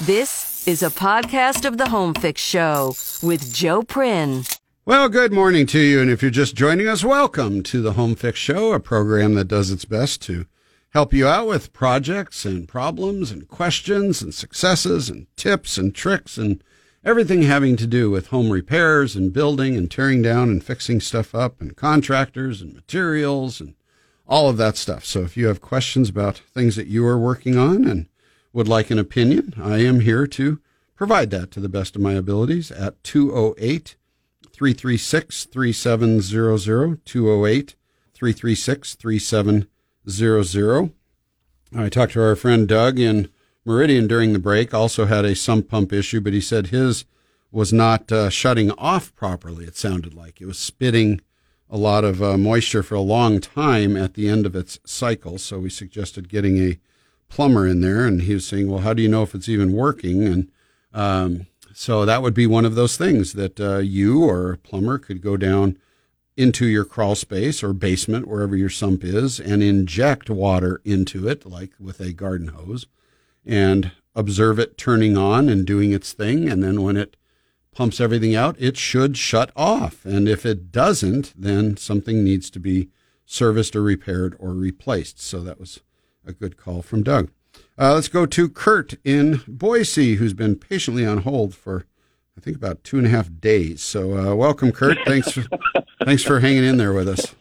This 0.00 0.66
is 0.66 0.82
a 0.82 0.90
podcast 0.90 1.64
of 1.64 1.78
the 1.78 1.88
Home 1.88 2.14
Fix 2.14 2.40
Show 2.40 2.94
with 3.22 3.52
Joe 3.54 3.82
Prin. 3.82 4.42
Well, 4.84 5.08
good 5.08 5.32
morning 5.32 5.66
to 5.66 5.78
you. 5.78 6.00
And 6.00 6.10
if 6.10 6.22
you're 6.22 6.32
just 6.32 6.56
joining 6.56 6.88
us, 6.88 7.04
welcome 7.04 7.62
to 7.62 7.80
the 7.80 7.92
Home 7.92 8.16
Fix 8.16 8.40
Show, 8.40 8.72
a 8.72 8.80
program 8.80 9.34
that 9.34 9.46
does 9.46 9.70
its 9.70 9.84
best 9.84 10.20
to 10.22 10.46
help 10.90 11.12
you 11.12 11.24
out 11.24 11.46
with 11.46 11.72
projects 11.72 12.44
and 12.44 12.66
problems 12.66 13.30
and 13.30 13.46
questions 13.46 14.22
and 14.22 14.34
successes 14.34 15.08
and 15.08 15.28
tips 15.36 15.78
and 15.78 15.94
tricks 15.94 16.36
and 16.36 16.64
everything 17.04 17.42
having 17.42 17.76
to 17.76 17.86
do 17.86 18.10
with 18.10 18.26
home 18.26 18.50
repairs 18.50 19.14
and 19.14 19.32
building 19.32 19.76
and 19.76 19.88
tearing 19.88 20.20
down 20.20 20.50
and 20.50 20.64
fixing 20.64 20.98
stuff 20.98 21.32
up 21.32 21.60
and 21.60 21.76
contractors 21.76 22.60
and 22.60 22.74
materials 22.74 23.60
and 23.60 23.76
all 24.26 24.48
of 24.48 24.56
that 24.56 24.76
stuff. 24.76 25.04
So 25.04 25.20
if 25.20 25.36
you 25.36 25.46
have 25.46 25.60
questions 25.60 26.08
about 26.08 26.38
things 26.38 26.74
that 26.74 26.88
you 26.88 27.06
are 27.06 27.16
working 27.16 27.56
on 27.56 27.86
and 27.86 28.08
would 28.52 28.66
like 28.66 28.90
an 28.90 28.98
opinion, 28.98 29.54
I 29.62 29.76
am 29.76 30.00
here 30.00 30.26
to 30.26 30.60
provide 30.96 31.30
that 31.30 31.52
to 31.52 31.60
the 31.60 31.68
best 31.68 31.94
of 31.94 32.02
my 32.02 32.14
abilities 32.14 32.72
at 32.72 33.00
208 33.04 33.94
336 34.52 35.44
3700. 35.44 37.04
208 37.04 37.74
336 38.14 38.94
3700. 38.94 40.92
I 41.74 41.88
talked 41.88 42.12
to 42.12 42.22
our 42.22 42.36
friend 42.36 42.68
Doug 42.68 42.98
in 42.98 43.30
Meridian 43.64 44.06
during 44.06 44.32
the 44.32 44.38
break, 44.38 44.74
also 44.74 45.06
had 45.06 45.24
a 45.24 45.34
sump 45.34 45.68
pump 45.68 45.92
issue, 45.92 46.20
but 46.20 46.32
he 46.32 46.40
said 46.40 46.66
his 46.68 47.04
was 47.50 47.72
not 47.72 48.10
uh, 48.10 48.30
shutting 48.30 48.70
off 48.72 49.14
properly, 49.14 49.64
it 49.66 49.76
sounded 49.76 50.14
like. 50.14 50.40
It 50.40 50.46
was 50.46 50.58
spitting 50.58 51.20
a 51.70 51.76
lot 51.76 52.04
of 52.04 52.22
uh, 52.22 52.36
moisture 52.36 52.82
for 52.82 52.94
a 52.94 53.00
long 53.00 53.40
time 53.40 53.96
at 53.96 54.14
the 54.14 54.28
end 54.28 54.46
of 54.46 54.56
its 54.56 54.78
cycle, 54.84 55.38
so 55.38 55.58
we 55.58 55.70
suggested 55.70 56.28
getting 56.28 56.58
a 56.58 56.78
plumber 57.28 57.66
in 57.66 57.80
there, 57.80 58.06
and 58.06 58.22
he 58.22 58.34
was 58.34 58.46
saying, 58.46 58.70
"Well, 58.70 58.80
how 58.80 58.92
do 58.92 59.02
you 59.02 59.08
know 59.08 59.22
if 59.22 59.34
it's 59.34 59.48
even 59.48 59.72
working?" 59.72 60.24
And 60.24 60.50
um, 60.92 61.46
so 61.82 62.04
that 62.04 62.22
would 62.22 62.32
be 62.32 62.46
one 62.46 62.64
of 62.64 62.76
those 62.76 62.96
things 62.96 63.32
that 63.32 63.58
uh, 63.58 63.78
you 63.78 64.22
or 64.22 64.52
a 64.52 64.56
plumber 64.56 64.98
could 65.00 65.20
go 65.20 65.36
down 65.36 65.76
into 66.36 66.64
your 66.64 66.84
crawl 66.84 67.16
space 67.16 67.60
or 67.60 67.72
basement, 67.72 68.28
wherever 68.28 68.56
your 68.56 68.70
sump 68.70 69.02
is, 69.02 69.40
and 69.40 69.64
inject 69.64 70.30
water 70.30 70.80
into 70.84 71.26
it, 71.26 71.44
like 71.44 71.72
with 71.80 71.98
a 71.98 72.12
garden 72.12 72.46
hose, 72.54 72.86
and 73.44 73.90
observe 74.14 74.60
it 74.60 74.78
turning 74.78 75.18
on 75.18 75.48
and 75.48 75.66
doing 75.66 75.90
its 75.90 76.12
thing. 76.12 76.48
And 76.48 76.62
then 76.62 76.82
when 76.82 76.96
it 76.96 77.16
pumps 77.74 78.00
everything 78.00 78.36
out, 78.36 78.54
it 78.60 78.76
should 78.76 79.16
shut 79.16 79.50
off. 79.56 80.04
And 80.04 80.28
if 80.28 80.46
it 80.46 80.70
doesn't, 80.70 81.34
then 81.36 81.76
something 81.76 82.22
needs 82.22 82.48
to 82.50 82.60
be 82.60 82.90
serviced 83.26 83.74
or 83.74 83.82
repaired 83.82 84.36
or 84.38 84.50
replaced. 84.50 85.20
So 85.20 85.40
that 85.40 85.58
was 85.58 85.80
a 86.24 86.32
good 86.32 86.56
call 86.56 86.82
from 86.82 87.02
Doug. 87.02 87.32
Uh, 87.78 87.94
let's 87.94 88.08
go 88.08 88.26
to 88.26 88.48
Kurt 88.48 88.94
in 89.02 89.40
Boise, 89.48 90.16
who's 90.16 90.34
been 90.34 90.56
patiently 90.56 91.06
on 91.06 91.18
hold 91.18 91.54
for, 91.54 91.86
I 92.36 92.40
think, 92.40 92.56
about 92.56 92.84
two 92.84 92.98
and 92.98 93.06
a 93.06 93.10
half 93.10 93.30
days. 93.40 93.80
So, 93.80 94.16
uh, 94.16 94.34
welcome, 94.34 94.72
Kurt. 94.72 94.98
Thanks, 95.06 95.32
for, 95.32 95.44
thanks 96.04 96.22
for 96.22 96.40
hanging 96.40 96.64
in 96.64 96.76
there 96.76 96.92
with 96.92 97.08
us. 97.08 97.34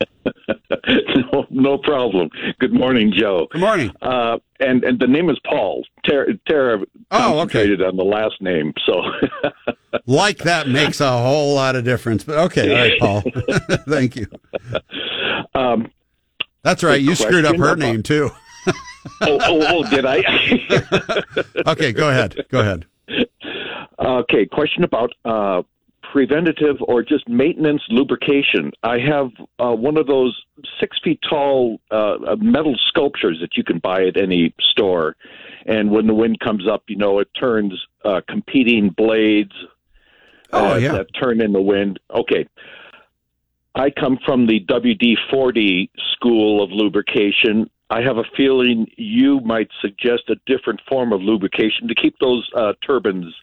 no, 1.34 1.46
no 1.50 1.78
problem. 1.80 2.30
Good 2.60 2.74
morning, 2.74 3.12
Joe. 3.14 3.48
Good 3.52 3.60
morning. 3.60 3.92
Uh, 4.02 4.38
and 4.62 4.86
and 4.86 5.00
the 5.00 5.08
name 5.08 5.30
is 5.30 5.38
Paul. 5.44 5.84
Tara, 6.06 6.38
Tara 6.48 6.86
oh, 7.10 7.40
okay. 7.42 7.74
on 7.84 7.98
the 7.98 8.04
last 8.04 8.42
name, 8.42 8.74
so 8.86 9.02
like 10.06 10.38
that 10.40 10.70
makes 10.70 11.02
a 11.02 11.12
whole 11.12 11.56
lot 11.56 11.76
of 11.76 11.84
difference. 11.84 12.24
But 12.24 12.38
okay, 12.38 12.72
all 12.72 12.78
right, 12.78 13.00
Paul. 13.00 13.24
Thank 13.88 14.16
you. 14.16 14.28
Um, 15.56 15.92
That's 16.62 16.84
right. 16.84 17.02
You 17.02 17.16
screwed 17.16 17.44
up 17.44 17.58
her 17.58 17.74
about, 17.74 17.80
name 17.80 18.04
too 18.04 18.32
oh, 19.22 19.40
oh, 19.42 19.66
oh, 19.70 19.90
did 19.90 20.06
I? 20.06 20.24
okay, 21.72 21.92
go 21.92 22.10
ahead. 22.10 22.46
Go 22.50 22.60
ahead. 22.60 22.86
Okay, 24.00 24.46
question 24.46 24.84
about 24.84 25.14
uh, 25.26 25.62
preventative 26.12 26.78
or 26.82 27.02
just 27.02 27.28
maintenance 27.28 27.82
lubrication. 27.90 28.72
I 28.84 28.98
have 29.00 29.30
uh, 29.60 29.74
one 29.74 29.98
of 29.98 30.08
those 30.08 30.40
six 30.80 30.98
feet 31.04 31.20
tall 31.28 31.80
uh, 31.90 32.36
metal 32.40 32.76
sculptures 32.88 33.38
that 33.42 33.56
you 33.56 33.64
can 33.64 33.80
buy 33.80 34.06
at 34.06 34.18
any 34.18 34.54
store. 34.60 35.16
And 35.66 35.92
when 35.92 36.08
the 36.08 36.14
wind 36.14 36.40
comes 36.40 36.68
up, 36.68 36.84
you 36.88 36.98
know, 36.98 37.20
it 37.20 37.30
turns 37.40 37.74
uh, 38.04 38.22
competing 38.28 38.90
blades 38.90 39.54
oh, 40.52 40.74
uh, 40.74 40.76
yeah. 40.78 40.92
that 40.94 41.08
turn 41.20 41.42
in 41.42 41.54
the 41.54 41.62
wind. 41.62 42.00
Okay. 42.14 42.48
I 43.74 43.90
come 43.90 44.20
from 44.26 44.48
the 44.48 44.60
WD 44.66 45.16
40 45.32 45.90
school 46.14 46.62
of 46.62 46.72
lubrication. 46.72 47.70
I 47.92 48.02
have 48.02 48.16
a 48.16 48.24
feeling 48.38 48.88
you 48.96 49.42
might 49.42 49.68
suggest 49.82 50.24
a 50.30 50.36
different 50.46 50.80
form 50.88 51.12
of 51.12 51.22
lubrication 51.22 51.90
to 51.90 51.94
keep 51.94 52.18
those 52.20 52.50
uh, 52.56 52.72
turbines. 52.88 53.36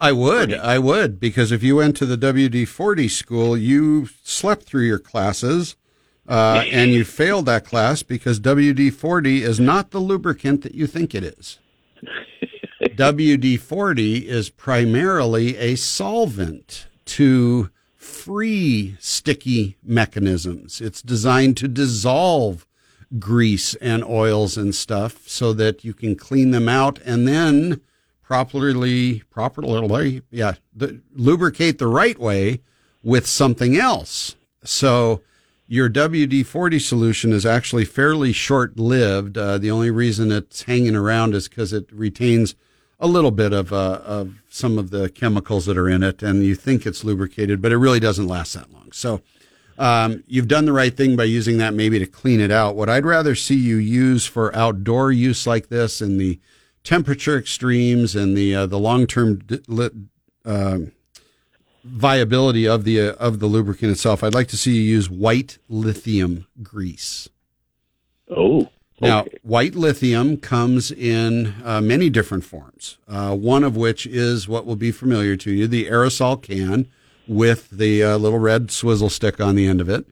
I 0.00 0.10
would, 0.10 0.52
I 0.52 0.80
would, 0.80 1.20
because 1.20 1.52
if 1.52 1.62
you 1.62 1.76
went 1.76 1.96
to 1.98 2.06
the 2.06 2.18
WD 2.18 2.66
40 2.66 3.06
school, 3.06 3.56
you 3.56 4.08
slept 4.24 4.64
through 4.64 4.82
your 4.82 4.98
classes 4.98 5.76
uh, 6.28 6.64
and 6.72 6.90
you 6.90 7.04
failed 7.04 7.46
that 7.46 7.64
class 7.64 8.02
because 8.02 8.40
WD 8.40 8.92
40 8.92 9.44
is 9.44 9.60
not 9.60 9.92
the 9.92 10.00
lubricant 10.00 10.62
that 10.62 10.74
you 10.74 10.88
think 10.88 11.14
it 11.14 11.22
is. 11.22 11.60
WD 12.82 13.60
40 13.60 14.28
is 14.28 14.50
primarily 14.50 15.56
a 15.56 15.76
solvent 15.76 16.88
to 17.04 17.70
free 17.94 18.96
sticky 18.98 19.76
mechanisms. 19.84 20.80
It's 20.80 21.00
designed 21.00 21.56
to 21.58 21.68
dissolve 21.68 22.66
grease 23.18 23.74
and 23.76 24.04
oils 24.04 24.56
and 24.56 24.74
stuff 24.74 25.28
so 25.28 25.52
that 25.52 25.84
you 25.84 25.94
can 25.94 26.16
clean 26.16 26.50
them 26.50 26.68
out 26.68 26.98
and 27.04 27.26
then 27.28 27.80
properly, 28.22 29.22
properly, 29.30 30.22
yeah, 30.30 30.54
the, 30.74 31.00
lubricate 31.14 31.78
the 31.78 31.86
right 31.86 32.18
way 32.18 32.60
with 33.02 33.26
something 33.26 33.76
else. 33.76 34.34
So 34.64 35.20
your 35.66 35.88
WD 35.88 36.46
40 36.46 36.78
solution 36.78 37.32
is 37.32 37.46
actually 37.46 37.84
fairly 37.84 38.32
short 38.32 38.78
lived. 38.78 39.36
Uh, 39.36 39.58
the 39.58 39.70
only 39.70 39.90
reason 39.90 40.32
it's 40.32 40.62
hanging 40.62 40.96
around 40.96 41.34
is 41.34 41.48
because 41.48 41.72
it 41.72 41.90
retains 41.92 42.54
a 43.00 43.06
little 43.06 43.30
bit 43.30 43.52
of, 43.52 43.72
uh, 43.72 44.00
of 44.04 44.42
some 44.48 44.78
of 44.78 44.90
the 44.90 45.10
chemicals 45.10 45.66
that 45.66 45.76
are 45.76 45.88
in 45.88 46.02
it, 46.02 46.22
and 46.22 46.44
you 46.44 46.54
think 46.54 46.86
it's 46.86 47.04
lubricated, 47.04 47.60
but 47.60 47.72
it 47.72 47.76
really 47.76 48.00
doesn't 48.00 48.28
last 48.28 48.54
that 48.54 48.72
long. 48.72 48.92
So 48.92 49.20
um, 49.78 50.22
you've 50.26 50.48
done 50.48 50.64
the 50.64 50.72
right 50.72 50.96
thing 50.96 51.16
by 51.16 51.24
using 51.24 51.58
that 51.58 51.74
maybe 51.74 51.98
to 51.98 52.06
clean 52.06 52.40
it 52.40 52.50
out. 52.50 52.76
What 52.76 52.88
I'd 52.88 53.04
rather 53.04 53.34
see 53.34 53.56
you 53.56 53.76
use 53.76 54.26
for 54.26 54.54
outdoor 54.54 55.12
use 55.12 55.46
like 55.46 55.68
this 55.68 56.00
in 56.00 56.18
the 56.18 56.38
temperature 56.84 57.38
extremes 57.38 58.14
and 58.14 58.36
the 58.36 58.54
uh, 58.54 58.66
the 58.66 58.78
long 58.78 59.06
term 59.06 59.40
uh, 60.44 60.78
viability 61.82 62.68
of 62.68 62.84
the 62.84 63.00
uh, 63.00 63.12
of 63.14 63.40
the 63.40 63.46
lubricant 63.46 63.90
itself, 63.90 64.22
I'd 64.22 64.34
like 64.34 64.48
to 64.48 64.56
see 64.56 64.74
you 64.74 64.82
use 64.82 65.10
white 65.10 65.58
lithium 65.68 66.46
grease. 66.62 67.28
Oh. 68.30 68.70
Now, 69.00 69.26
white 69.42 69.74
lithium 69.74 70.36
comes 70.36 70.90
in 70.90 71.52
uh, 71.64 71.80
many 71.80 72.08
different 72.08 72.44
forms. 72.44 72.96
Uh, 73.08 73.34
one 73.36 73.64
of 73.64 73.76
which 73.76 74.06
is 74.06 74.48
what 74.48 74.64
will 74.64 74.76
be 74.76 74.92
familiar 74.92 75.36
to 75.36 75.50
you: 75.50 75.66
the 75.66 75.86
aerosol 75.86 76.40
can 76.40 76.88
with 77.26 77.70
the 77.70 78.02
uh, 78.02 78.16
little 78.16 78.38
red 78.38 78.70
swizzle 78.70 79.10
stick 79.10 79.40
on 79.40 79.54
the 79.54 79.66
end 79.66 79.80
of 79.80 79.88
it. 79.88 80.06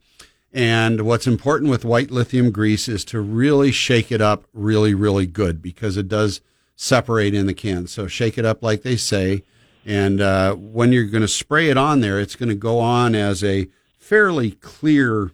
And 0.53 1.01
what's 1.01 1.25
important 1.25 1.71
with 1.71 1.83
white 1.83 2.11
lithium 2.11 2.51
grease 2.51 2.87
is 2.87 3.03
to 3.05 3.19
really 3.19 3.71
shake 3.71 4.11
it 4.11 4.21
up 4.21 4.45
really, 4.53 4.93
really 4.93 5.25
good 5.25 5.61
because 5.61 5.97
it 5.97 6.07
does 6.07 6.41
separate 6.75 7.33
in 7.33 7.47
the 7.47 7.53
can. 7.53 7.87
So 7.87 8.07
shake 8.07 8.37
it 8.37 8.45
up 8.45 8.61
like 8.61 8.83
they 8.83 8.95
say. 8.95 9.43
And 9.85 10.21
uh, 10.21 10.53
when 10.53 10.91
you're 10.91 11.05
going 11.05 11.21
to 11.21 11.27
spray 11.27 11.69
it 11.69 11.77
on 11.77 12.01
there, 12.01 12.19
it's 12.19 12.35
going 12.35 12.49
to 12.49 12.55
go 12.55 12.79
on 12.79 13.15
as 13.15 13.43
a 13.43 13.67
fairly 13.97 14.51
clear 14.51 15.31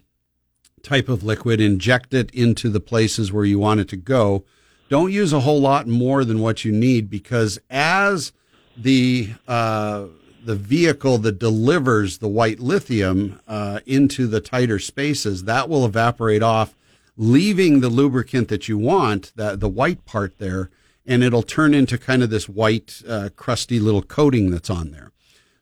type 0.82 1.08
of 1.08 1.22
liquid. 1.22 1.60
Inject 1.60 2.14
it 2.14 2.30
into 2.30 2.70
the 2.70 2.80
places 2.80 3.32
where 3.32 3.44
you 3.44 3.58
want 3.58 3.80
it 3.80 3.88
to 3.88 3.96
go. 3.96 4.44
Don't 4.88 5.12
use 5.12 5.32
a 5.32 5.40
whole 5.40 5.60
lot 5.60 5.86
more 5.86 6.24
than 6.24 6.40
what 6.40 6.64
you 6.64 6.72
need 6.72 7.10
because 7.10 7.60
as 7.68 8.32
the 8.76 9.30
uh, 9.46 10.06
the 10.44 10.56
vehicle 10.56 11.18
that 11.18 11.38
delivers 11.38 12.18
the 12.18 12.28
white 12.28 12.60
lithium 12.60 13.40
uh, 13.46 13.80
into 13.86 14.26
the 14.26 14.40
tighter 14.40 14.78
spaces, 14.78 15.44
that 15.44 15.68
will 15.68 15.84
evaporate 15.84 16.42
off, 16.42 16.74
leaving 17.16 17.80
the 17.80 17.88
lubricant 17.88 18.48
that 18.48 18.68
you 18.68 18.78
want, 18.78 19.32
that 19.36 19.60
the 19.60 19.68
white 19.68 20.04
part 20.04 20.38
there, 20.38 20.70
and 21.06 21.22
it'll 21.22 21.42
turn 21.42 21.74
into 21.74 21.98
kind 21.98 22.22
of 22.22 22.30
this 22.30 22.48
white, 22.48 23.02
uh, 23.08 23.28
crusty 23.36 23.78
little 23.80 24.02
coating 24.02 24.50
that's 24.50 24.70
on 24.70 24.90
there. 24.90 25.12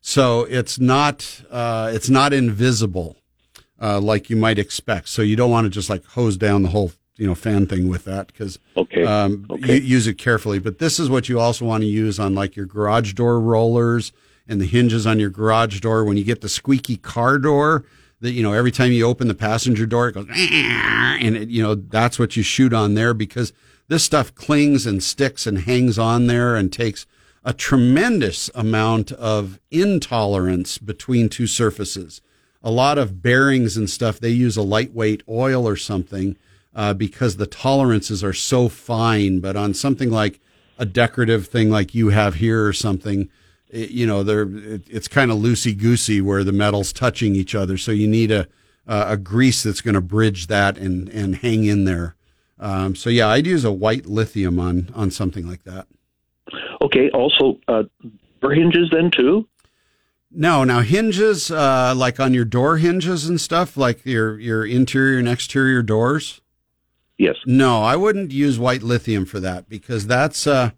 So 0.01 0.45
it's 0.45 0.79
not 0.79 1.43
uh, 1.51 1.91
it's 1.93 2.09
not 2.09 2.33
invisible 2.33 3.17
uh, 3.81 4.01
like 4.01 4.31
you 4.31 4.37
might 4.37 4.59
expect. 4.59 5.09
So 5.09 5.23
you 5.23 5.37
don't 5.37 5.51
want 5.51 5.65
to 5.67 5.71
just 5.71 5.91
like 5.91 6.05
hose 6.07 6.37
down 6.37 6.63
the 6.63 6.71
whole 6.71 6.93
you 7.17 7.27
know 7.27 7.35
fan 7.35 7.67
thing 7.67 7.89
with 7.89 8.05
that 8.05 8.29
because 8.29 8.59
okay. 8.77 9.05
Um, 9.05 9.47
okay. 9.51 9.81
Use 9.81 10.07
it 10.07 10.15
carefully. 10.15 10.59
But 10.59 10.79
this 10.79 10.99
is 10.99 11.11
what 11.11 11.29
you 11.29 11.41
also 11.41 11.65
want 11.65 11.83
to 11.83 11.89
use 11.89 12.19
on 12.19 12.35
like 12.35 12.57
your 12.57 12.67
garage 12.67 13.13
door 13.13 13.41
rollers 13.41 14.13
and 14.49 14.61
the 14.61 14.67
hinges 14.67 15.07
on 15.07 15.21
your 15.21 15.31
garage 15.31 15.81
door. 15.81 16.05
When 16.05 16.17
you 16.17 16.25
get 16.25 16.41
the 16.41 16.49
squeaky 16.49 16.97
car 16.97 17.39
door, 17.39 17.85
that 18.21 18.33
you 18.33 18.43
know 18.43 18.53
every 18.53 18.73
time 18.73 18.93
you 18.93 19.07
open 19.07 19.29
the 19.29 19.35
passenger 19.35 19.87
door, 19.87 20.09
it 20.09 20.13
goes 20.13 20.27
and 20.29 21.37
it, 21.37 21.49
you 21.49 21.63
know 21.63 21.75
that's 21.75 22.19
what 22.19 22.37
you 22.37 22.43
shoot 22.43 22.73
on 22.73 22.95
there 22.95 23.15
because 23.15 23.53
this 23.89 24.05
stuff 24.05 24.35
clings 24.35 24.87
and 24.87 25.03
sticks 25.03 25.47
and 25.47 25.61
hangs 25.61 25.99
on 25.99 26.27
there 26.27 26.57
and 26.57 26.73
takes 26.73 27.07
a 27.45 27.53
tremendous 27.53 28.51
amount 28.55 29.13
of 29.13 29.59
intolerance 29.71 30.79
between 30.79 31.29
two 31.29 31.47
surfaces. 31.47 32.21
A 32.63 32.71
lot 32.71 32.99
of 32.99 33.23
bearings 33.23 33.77
and 33.77 33.89
stuff, 33.89 34.19
they 34.19 34.31
use 34.31 34.57
a 34.57 34.63
lightweight 34.63 35.23
oil 35.29 35.67
or 35.67 35.77
something 35.77 36.37
uh, 36.75 36.93
because 36.93 37.37
the 37.37 37.47
tolerances 37.47 38.23
are 38.23 38.33
so 38.33 38.69
fine. 38.69 39.41
But 39.41 39.57
on 39.57 39.73
something 39.73 40.11
like 40.11 40.41
a 40.77 40.85
decorative 40.85 41.47
thing 41.47 41.71
like 41.71 41.95
you 41.95 42.11
have 42.11 42.35
here 42.35 42.67
or 42.67 42.73
something, 42.73 43.31
it, 43.71 43.91
you 43.91 44.07
know, 44.07 44.23
they're, 44.23 44.49
it, 44.49 44.83
it's 44.89 45.09
kind 45.09 45.31
of 45.31 45.39
loosey 45.39 45.77
goosey 45.77 46.21
where 46.21 46.45
the 46.45 46.53
metal's 46.53 46.93
touching 46.93 47.35
each 47.35 47.55
other. 47.55 47.77
So 47.77 47.93
you 47.93 48.09
need 48.09 48.31
a, 48.31 48.49
a 48.87 49.17
grease 49.17 49.63
that's 49.63 49.81
going 49.81 49.95
to 49.95 50.01
bridge 50.01 50.47
that 50.47 50.79
and, 50.79 51.09
and 51.09 51.37
hang 51.37 51.65
in 51.65 51.85
there. 51.85 52.17
Um, 52.61 52.95
so 52.95 53.11
yeah, 53.11 53.29
I'd 53.29 53.47
use 53.47 53.65
a 53.65 53.73
white 53.73 54.07
lithium 54.07 54.59
on 54.59 54.91
on 54.95 55.11
something 55.11 55.47
like 55.47 55.65
that. 55.65 55.87
Okay. 56.81 57.11
Also, 57.11 57.59
uh, 57.69 57.85
door 58.41 58.53
hinges 58.53 58.89
then 58.91 59.11
too. 59.11 59.47
No, 60.31 60.65
now 60.65 60.81
hinges 60.81 61.51
uh, 61.51 61.95
like 61.97 62.21
on 62.21 62.35
your 62.35 62.45
door 62.45 62.77
hinges 62.79 63.29
and 63.29 63.41
stuff, 63.41 63.77
like 63.77 64.05
your 64.05 64.39
your 64.39 64.67
interior 64.67 65.19
and 65.19 65.29
exterior 65.29 65.83
doors. 65.83 66.41
Yes. 67.17 67.37
No, 67.47 67.83
I 67.83 67.97
wouldn't 67.97 68.31
use 68.31 68.59
white 68.59 68.83
lithium 68.83 69.25
for 69.25 69.41
that 69.41 69.69
because 69.69 70.07
that's 70.07 70.47
uh, 70.47 70.71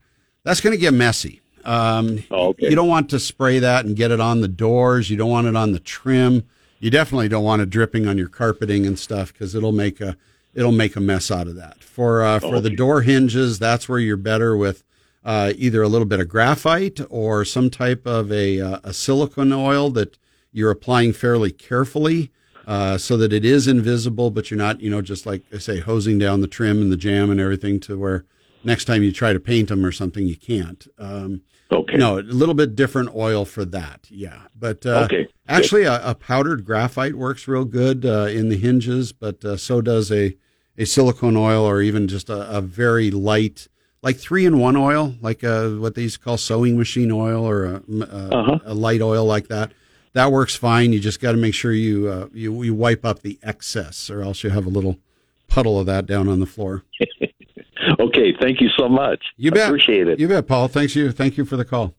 that's 0.45 0.61
going 0.61 0.75
to 0.75 0.81
get 0.81 0.95
messy. 0.95 1.41
Um, 1.65 2.25
oh, 2.31 2.49
okay. 2.49 2.71
You 2.71 2.77
don't 2.77 2.89
want 2.89 3.11
to 3.11 3.19
spray 3.19 3.59
that 3.59 3.85
and 3.85 3.97
get 3.97 4.11
it 4.11 4.21
on 4.21 4.41
the 4.41 4.49
doors. 4.49 5.11
You 5.11 5.17
don't 5.17 5.31
want 5.31 5.47
it 5.47 5.57
on 5.57 5.73
the 5.73 5.81
trim. 5.81 6.45
You 6.79 6.91
definitely 6.91 7.29
don't 7.29 7.45
want 7.45 7.63
it 7.63 7.71
dripping 7.71 8.07
on 8.07 8.17
your 8.19 8.29
carpeting 8.29 8.87
and 8.87 8.99
stuff 8.99 9.33
because 9.33 9.55
it'll 9.55 9.73
make 9.73 10.01
a 10.01 10.17
it'll 10.55 10.73
make 10.73 10.97
a 10.97 11.01
mess 11.01 11.31
out 11.31 11.47
of 11.47 11.57
that. 11.57 11.83
For 11.83 12.23
uh, 12.23 12.41
for 12.41 12.47
okay. 12.47 12.61
the 12.61 12.77
door 12.77 13.03
hinges, 13.03 13.59
that's 13.59 13.89
where 13.89 13.99
you're 13.99 14.17
better 14.17 14.57
with 14.57 14.83
uh, 15.25 15.53
either 15.57 15.83
a 15.83 15.89
little 15.89 16.07
bit 16.07 16.21
of 16.21 16.29
graphite 16.29 17.01
or 17.11 17.45
some 17.45 17.71
type 17.71 18.07
of 18.07 18.33
a, 18.33 18.61
uh, 18.61 18.81
a 18.83 18.93
silicone 18.93 19.53
oil 19.53 19.91
that 19.91 20.19
you're 20.53 20.71
applying 20.71 21.13
fairly 21.13 21.53
carefully 21.53 22.31
uh, 22.67 22.97
so 22.97 23.17
that 23.17 23.33
it 23.33 23.45
is 23.45 23.67
invisible, 23.67 24.31
but 24.31 24.51
you're 24.51 24.59
not, 24.59 24.81
you 24.81 24.91
know, 24.91 25.03
just 25.03 25.27
like 25.27 25.43
I 25.53 25.59
say, 25.59 25.81
hosing 25.81 26.19
down 26.19 26.41
the 26.41 26.47
trim 26.47 26.81
and 26.81 26.91
the 26.91 26.97
jamb 26.97 27.31
and 27.31 27.41
everything 27.41 27.81
to 27.81 27.99
where 27.99 28.25
next 28.65 28.87
time 28.87 29.03
you 29.03 29.13
try 29.13 29.33
to 29.33 29.41
paint 29.41 29.69
them 29.69 29.85
or 29.85 29.93
something, 29.93 30.27
you 30.27 30.37
can't. 30.37 30.87
Um, 30.99 31.43
okay. 31.71 31.97
No, 31.97 32.19
a 32.19 32.21
little 32.21 32.55
bit 32.55 32.75
different 32.75 33.15
oil 33.15 33.45
for 33.45 33.65
that. 33.67 34.07
Yeah. 34.11 34.43
But 34.59 34.85
uh, 34.87 35.05
okay. 35.05 35.29
actually, 35.49 35.85
a, 35.85 36.01
a, 36.05 36.15
powdered 36.15 36.65
graphite 36.65 37.15
works 37.15 37.47
real 37.49 37.65
good 37.65 38.05
uh, 38.05 38.27
in 38.27 38.49
the 38.49 38.57
hinges, 38.57 39.13
but 39.13 39.45
uh, 39.45 39.57
so 39.57 39.81
does 39.81 40.11
a, 40.11 40.37
a 40.77 40.85
silicone 40.85 41.37
oil 41.37 41.65
or 41.65 41.81
even 41.81 42.09
just 42.09 42.29
a, 42.29 42.57
a 42.57 42.61
very 42.61 43.11
light 43.11 43.69
like 44.03 44.17
three 44.17 44.47
in 44.47 44.59
one 44.59 44.77
oil, 44.77 45.15
like 45.21 45.45
uh, 45.45 45.69
what 45.71 45.95
they 45.95 46.03
used 46.03 46.19
to 46.19 46.25
call 46.25 46.37
sewing 46.37 46.79
machine 46.79 47.13
oil 47.13 47.47
or 47.47 47.67
a, 47.67 47.83
a, 47.91 48.05
uh-huh. 48.05 48.59
a 48.65 48.75
light 48.75 49.03
oil 49.03 49.25
like 49.25 49.49
that. 49.49 49.73
That 50.13 50.33
works 50.33 50.57
fine. 50.57 50.93
You 50.93 51.01
just 51.01 51.21
got 51.21 51.33
to 51.33 51.39
make 51.39 51.55
sure 51.55 51.73
you, 51.73 52.09
uh, 52.09 52.29
you 52.33 52.63
you 52.63 52.75
wipe 52.75 53.05
up 53.05 53.21
the 53.21 53.39
excess, 53.43 54.11
or 54.11 54.23
else 54.23 54.43
you 54.43 54.51
have 54.51 54.67
a 54.67 54.71
little 54.71 54.99
puddle 55.47 55.79
of 55.79 55.87
that 55.87 56.07
down 56.07 56.29
on 56.29 56.41
the 56.41 56.47
floor. 56.47 56.83
okay, 58.01 58.35
thank 58.41 58.61
you 58.61 58.69
so 58.79 58.89
much. 58.89 59.23
You 59.37 59.51
bet. 59.51 59.69
Appreciate 59.69 60.09
it. 60.09 60.21
You 60.21 60.29
bet, 60.29 60.47
Paul. 60.47 60.69
Thanks 60.69 60.95
you. 60.95 61.13
Thank 61.13 61.37
you 61.37 61.45
for 61.45 61.57
the 61.57 61.65
call. 61.65 61.95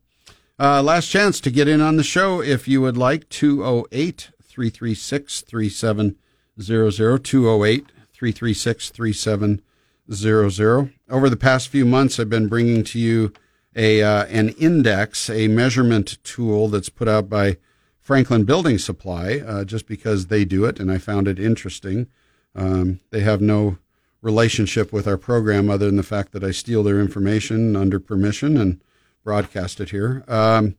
Uh, 0.58 0.82
last 0.82 1.08
chance 1.08 1.40
to 1.40 1.50
get 1.50 1.66
in 1.68 1.80
on 1.80 1.96
the 1.96 2.04
show 2.04 2.40
if 2.40 2.68
you 2.68 2.80
would 2.80 2.96
like 2.96 3.28
208 3.28 4.30
336 4.42 5.40
3700 5.40 7.24
208 7.24 7.86
336 8.12 8.90
3700 8.90 9.62
zero 10.10 10.48
zero. 10.48 10.90
Over 11.08 11.28
the 11.28 11.36
past 11.36 11.68
few 11.68 11.84
months, 11.84 12.18
I've 12.18 12.30
been 12.30 12.48
bringing 12.48 12.84
to 12.84 12.98
you 12.98 13.32
a 13.74 14.02
uh, 14.02 14.24
an 14.26 14.50
index, 14.50 15.30
a 15.30 15.48
measurement 15.48 16.18
tool 16.24 16.68
that's 16.68 16.88
put 16.88 17.08
out 17.08 17.28
by 17.28 17.56
Franklin 18.00 18.44
Building 18.44 18.78
Supply, 18.78 19.38
uh, 19.38 19.64
just 19.64 19.86
because 19.86 20.26
they 20.26 20.44
do 20.44 20.64
it, 20.64 20.80
and 20.80 20.90
I 20.90 20.98
found 20.98 21.28
it 21.28 21.38
interesting. 21.38 22.08
Um, 22.54 23.00
they 23.10 23.20
have 23.20 23.40
no 23.40 23.78
relationship 24.22 24.92
with 24.92 25.06
our 25.06 25.18
program 25.18 25.68
other 25.68 25.86
than 25.86 25.96
the 25.96 26.02
fact 26.02 26.32
that 26.32 26.44
I 26.44 26.52
steal 26.52 26.82
their 26.82 27.00
information 27.00 27.76
under 27.76 28.00
permission 28.00 28.56
and 28.56 28.80
broadcast 29.24 29.80
it 29.80 29.90
here. 29.90 30.24
Um, 30.26 30.76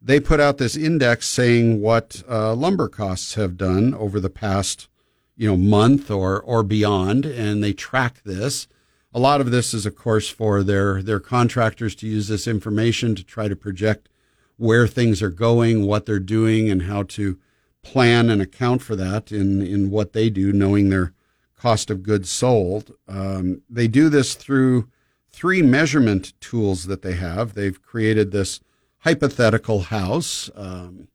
they 0.00 0.20
put 0.20 0.40
out 0.40 0.58
this 0.58 0.76
index 0.76 1.26
saying 1.26 1.80
what 1.80 2.22
uh, 2.28 2.54
lumber 2.54 2.88
costs 2.88 3.34
have 3.34 3.56
done 3.56 3.94
over 3.94 4.20
the 4.20 4.30
past 4.30 4.88
you 5.36 5.48
know 5.48 5.56
month 5.56 6.10
or 6.10 6.40
or 6.40 6.62
beyond 6.62 7.24
and 7.24 7.64
they 7.64 7.72
track 7.72 8.22
this 8.24 8.68
a 9.14 9.18
lot 9.18 9.40
of 9.40 9.50
this 9.50 9.72
is 9.72 9.86
of 9.86 9.96
course 9.96 10.28
for 10.28 10.62
their 10.62 11.02
their 11.02 11.20
contractors 11.20 11.94
to 11.94 12.06
use 12.06 12.28
this 12.28 12.46
information 12.46 13.14
to 13.14 13.24
try 13.24 13.48
to 13.48 13.56
project 13.56 14.08
where 14.56 14.86
things 14.86 15.22
are 15.22 15.30
going 15.30 15.86
what 15.86 16.04
they're 16.04 16.18
doing 16.18 16.70
and 16.70 16.82
how 16.82 17.02
to 17.02 17.38
plan 17.82 18.28
and 18.28 18.42
account 18.42 18.82
for 18.82 18.94
that 18.94 19.32
in 19.32 19.62
in 19.62 19.90
what 19.90 20.12
they 20.12 20.28
do 20.28 20.52
knowing 20.52 20.90
their 20.90 21.14
cost 21.62 21.90
of 21.90 22.02
goods 22.02 22.28
sold 22.28 22.92
um, 23.08 23.62
they 23.70 23.86
do 23.86 24.08
this 24.08 24.34
through 24.34 24.88
three 25.30 25.62
measurement 25.62 26.32
tools 26.40 26.86
that 26.86 27.02
they 27.02 27.14
have 27.14 27.54
they've 27.54 27.80
created 27.82 28.30
this 28.32 28.60
hypothetical 29.00 29.80
house 29.82 30.50
um, 30.54 31.08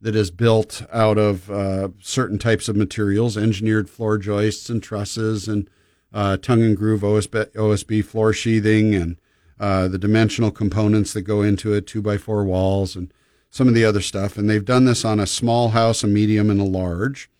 that 0.00 0.16
is 0.16 0.30
built 0.30 0.82
out 0.92 1.18
of 1.18 1.50
uh, 1.50 1.88
certain 2.00 2.38
types 2.38 2.68
of 2.68 2.76
materials, 2.76 3.36
engineered 3.36 3.88
floor 3.90 4.16
joists 4.18 4.70
and 4.70 4.82
trusses 4.82 5.46
and 5.46 5.68
uh, 6.12 6.36
tongue 6.38 6.62
and 6.62 6.76
groove 6.76 7.02
OSB, 7.02 7.52
OSB 7.52 8.04
floor 8.04 8.32
sheathing 8.32 8.94
and 8.94 9.16
uh, 9.58 9.88
the 9.88 9.98
dimensional 9.98 10.50
components 10.50 11.12
that 11.12 11.22
go 11.22 11.42
into 11.42 11.74
it, 11.74 11.86
two 11.86 12.00
by 12.00 12.16
four 12.16 12.44
walls, 12.44 12.96
and 12.96 13.12
some 13.50 13.68
of 13.68 13.74
the 13.74 13.84
other 13.84 14.00
stuff. 14.00 14.38
And 14.38 14.48
they've 14.48 14.64
done 14.64 14.86
this 14.86 15.04
on 15.04 15.20
a 15.20 15.26
small 15.26 15.70
house, 15.70 16.02
a 16.02 16.06
medium, 16.06 16.48
and 16.48 16.60
a 16.60 16.64
large. 16.64 17.30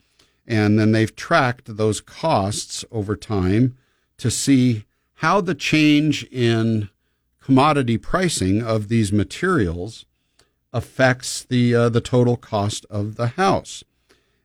And 0.51 0.81
then 0.81 0.91
they've 0.91 1.15
tracked 1.15 1.77
those 1.77 2.01
costs 2.01 2.85
over 2.91 3.15
time 3.15 3.77
to 4.19 4.33
see 4.33 4.85
how 5.15 5.41
the 5.41 5.55
change 5.55 6.25
in 6.25 6.91
commodity 7.41 7.97
pricing 7.97 8.61
of 8.61 8.89
these 8.89 9.13
materials 9.13 10.07
affects 10.73 11.45
the 11.45 11.73
uh, 11.73 11.89
the 11.89 12.01
total 12.01 12.37
cost 12.37 12.85
of 12.91 13.15
the 13.15 13.29
house. 13.29 13.85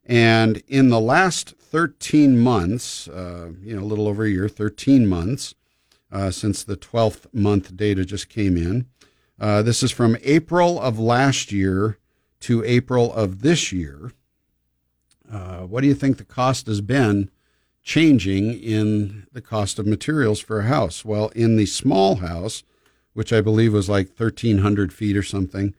And 0.05 0.61
in 0.67 0.89
the 0.89 0.99
last 0.99 1.55
13 1.57 2.39
months, 2.39 3.07
uh, 3.07 3.53
you 3.63 3.75
know, 3.75 3.81
a 3.81 3.89
little 3.89 4.07
over 4.07 4.25
a 4.25 4.29
year, 4.29 4.47
13 4.47 5.07
months 5.07 5.55
uh, 6.11 6.29
since 6.29 6.63
the 6.63 6.77
12th 6.77 7.33
month 7.33 7.75
data 7.75 8.05
just 8.05 8.29
came 8.29 8.57
in. 8.57 8.85
Uh, 9.39 9.63
this 9.63 9.81
is 9.81 9.91
from 9.91 10.17
April 10.21 10.79
of 10.79 10.99
last 10.99 11.51
year 11.51 11.97
to 12.41 12.63
April 12.63 13.11
of 13.11 13.41
this 13.41 13.71
year. 13.71 14.11
Uh, 15.31 15.61
what 15.61 15.81
do 15.81 15.87
you 15.87 15.95
think 15.95 16.17
the 16.17 16.23
cost 16.23 16.67
has 16.67 16.81
been 16.81 17.29
changing 17.83 18.53
in 18.53 19.27
the 19.31 19.41
cost 19.41 19.79
of 19.79 19.87
materials 19.87 20.39
for 20.39 20.59
a 20.59 20.65
house? 20.67 21.05
Well, 21.05 21.29
in 21.29 21.55
the 21.55 21.65
small 21.65 22.15
house, 22.15 22.63
which 23.13 23.31
I 23.31 23.41
believe 23.41 23.73
was 23.73 23.89
like 23.89 24.07
1,300 24.07 24.91
feet 24.91 25.15
or 25.15 25.23
something, 25.23 25.73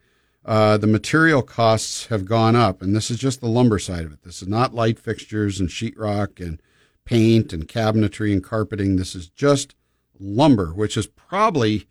uh, 0.45 0.77
the 0.77 0.87
material 0.87 1.41
costs 1.41 2.05
have 2.07 2.23
gone 2.23 2.55
up, 2.55 2.81
and 2.81 2.95
this 2.95 3.11
is 3.11 3.19
just 3.19 3.41
the 3.41 3.49
lumber 3.49 3.77
side 3.79 4.05
of 4.05 4.13
it. 4.13 4.23
This 4.23 4.41
is 4.41 4.47
not 4.47 4.73
light 4.73 4.97
fixtures 4.97 5.59
and 5.59 5.67
sheetrock 5.67 6.39
and 6.39 6.61
paint 7.03 7.51
and 7.51 7.67
cabinetry 7.67 8.31
and 8.31 8.43
carpeting. 8.43 8.95
This 8.95 9.13
is 9.13 9.27
just 9.27 9.75
lumber, 10.19 10.67
which 10.67 10.95
is 10.95 11.07
probably 11.07 11.87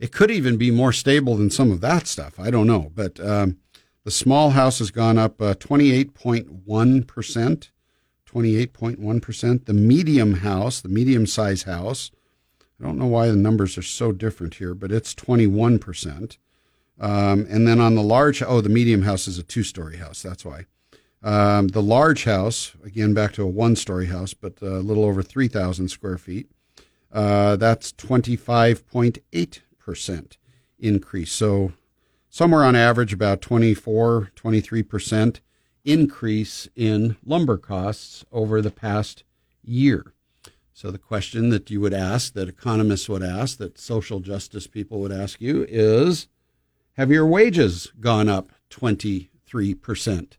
it 0.00 0.10
could 0.10 0.32
even 0.32 0.56
be 0.56 0.72
more 0.72 0.92
stable 0.92 1.36
than 1.36 1.50
some 1.50 1.70
of 1.70 1.80
that 1.80 2.08
stuff. 2.08 2.40
I 2.40 2.50
don't 2.50 2.66
know, 2.66 2.90
but 2.92 3.20
um, 3.20 3.58
the 4.04 4.10
small 4.10 4.50
house 4.50 4.78
has 4.78 4.90
gone 4.90 5.18
up 5.18 5.40
uh, 5.40 5.54
28.1 5.54 7.06
percent. 7.06 7.70
28.1%. 8.32 9.66
The 9.66 9.74
medium 9.74 10.34
house, 10.34 10.80
the 10.80 10.88
medium 10.88 11.26
size 11.26 11.64
house, 11.64 12.12
I 12.80 12.84
don't 12.84 12.96
know 12.98 13.06
why 13.06 13.26
the 13.28 13.36
numbers 13.36 13.76
are 13.78 13.82
so 13.82 14.12
different 14.12 14.54
here, 14.54 14.74
but 14.74 14.90
it's 14.90 15.14
21%. 15.14 16.38
Um, 16.98 17.46
and 17.48 17.68
then 17.68 17.80
on 17.80 17.94
the 17.94 18.02
large, 18.02 18.42
oh, 18.42 18.60
the 18.60 18.68
medium 18.68 19.02
house 19.02 19.28
is 19.28 19.38
a 19.38 19.42
two 19.42 19.62
story 19.62 19.96
house. 19.98 20.20
That's 20.22 20.44
why. 20.44 20.66
Um, 21.22 21.68
the 21.68 21.82
large 21.82 22.24
house, 22.24 22.72
again, 22.84 23.14
back 23.14 23.32
to 23.34 23.42
a 23.42 23.46
one 23.46 23.76
story 23.76 24.06
house, 24.06 24.34
but 24.34 24.60
a 24.60 24.80
little 24.80 25.04
over 25.04 25.22
3,000 25.22 25.88
square 25.88 26.18
feet, 26.18 26.50
uh, 27.12 27.54
that's 27.56 27.92
25.8% 27.92 30.36
increase. 30.80 31.32
So 31.32 31.72
somewhere 32.32 32.64
on 32.64 32.74
average, 32.74 33.12
about 33.12 33.42
24, 33.42 34.30
23% 34.34 35.40
increase 35.84 36.66
in 36.74 37.14
lumber 37.26 37.58
costs 37.58 38.24
over 38.32 38.62
the 38.62 38.70
past 38.70 39.22
year. 39.62 40.14
So 40.72 40.90
the 40.90 40.96
question 40.96 41.50
that 41.50 41.70
you 41.70 41.82
would 41.82 41.92
ask, 41.92 42.32
that 42.32 42.48
economists 42.48 43.06
would 43.06 43.22
ask, 43.22 43.58
that 43.58 43.78
social 43.78 44.20
justice 44.20 44.66
people 44.66 44.98
would 45.00 45.12
ask 45.12 45.42
you 45.42 45.66
is, 45.68 46.26
have 46.94 47.10
your 47.10 47.26
wages 47.26 47.92
gone 48.00 48.30
up 48.30 48.50
23% 48.70 50.32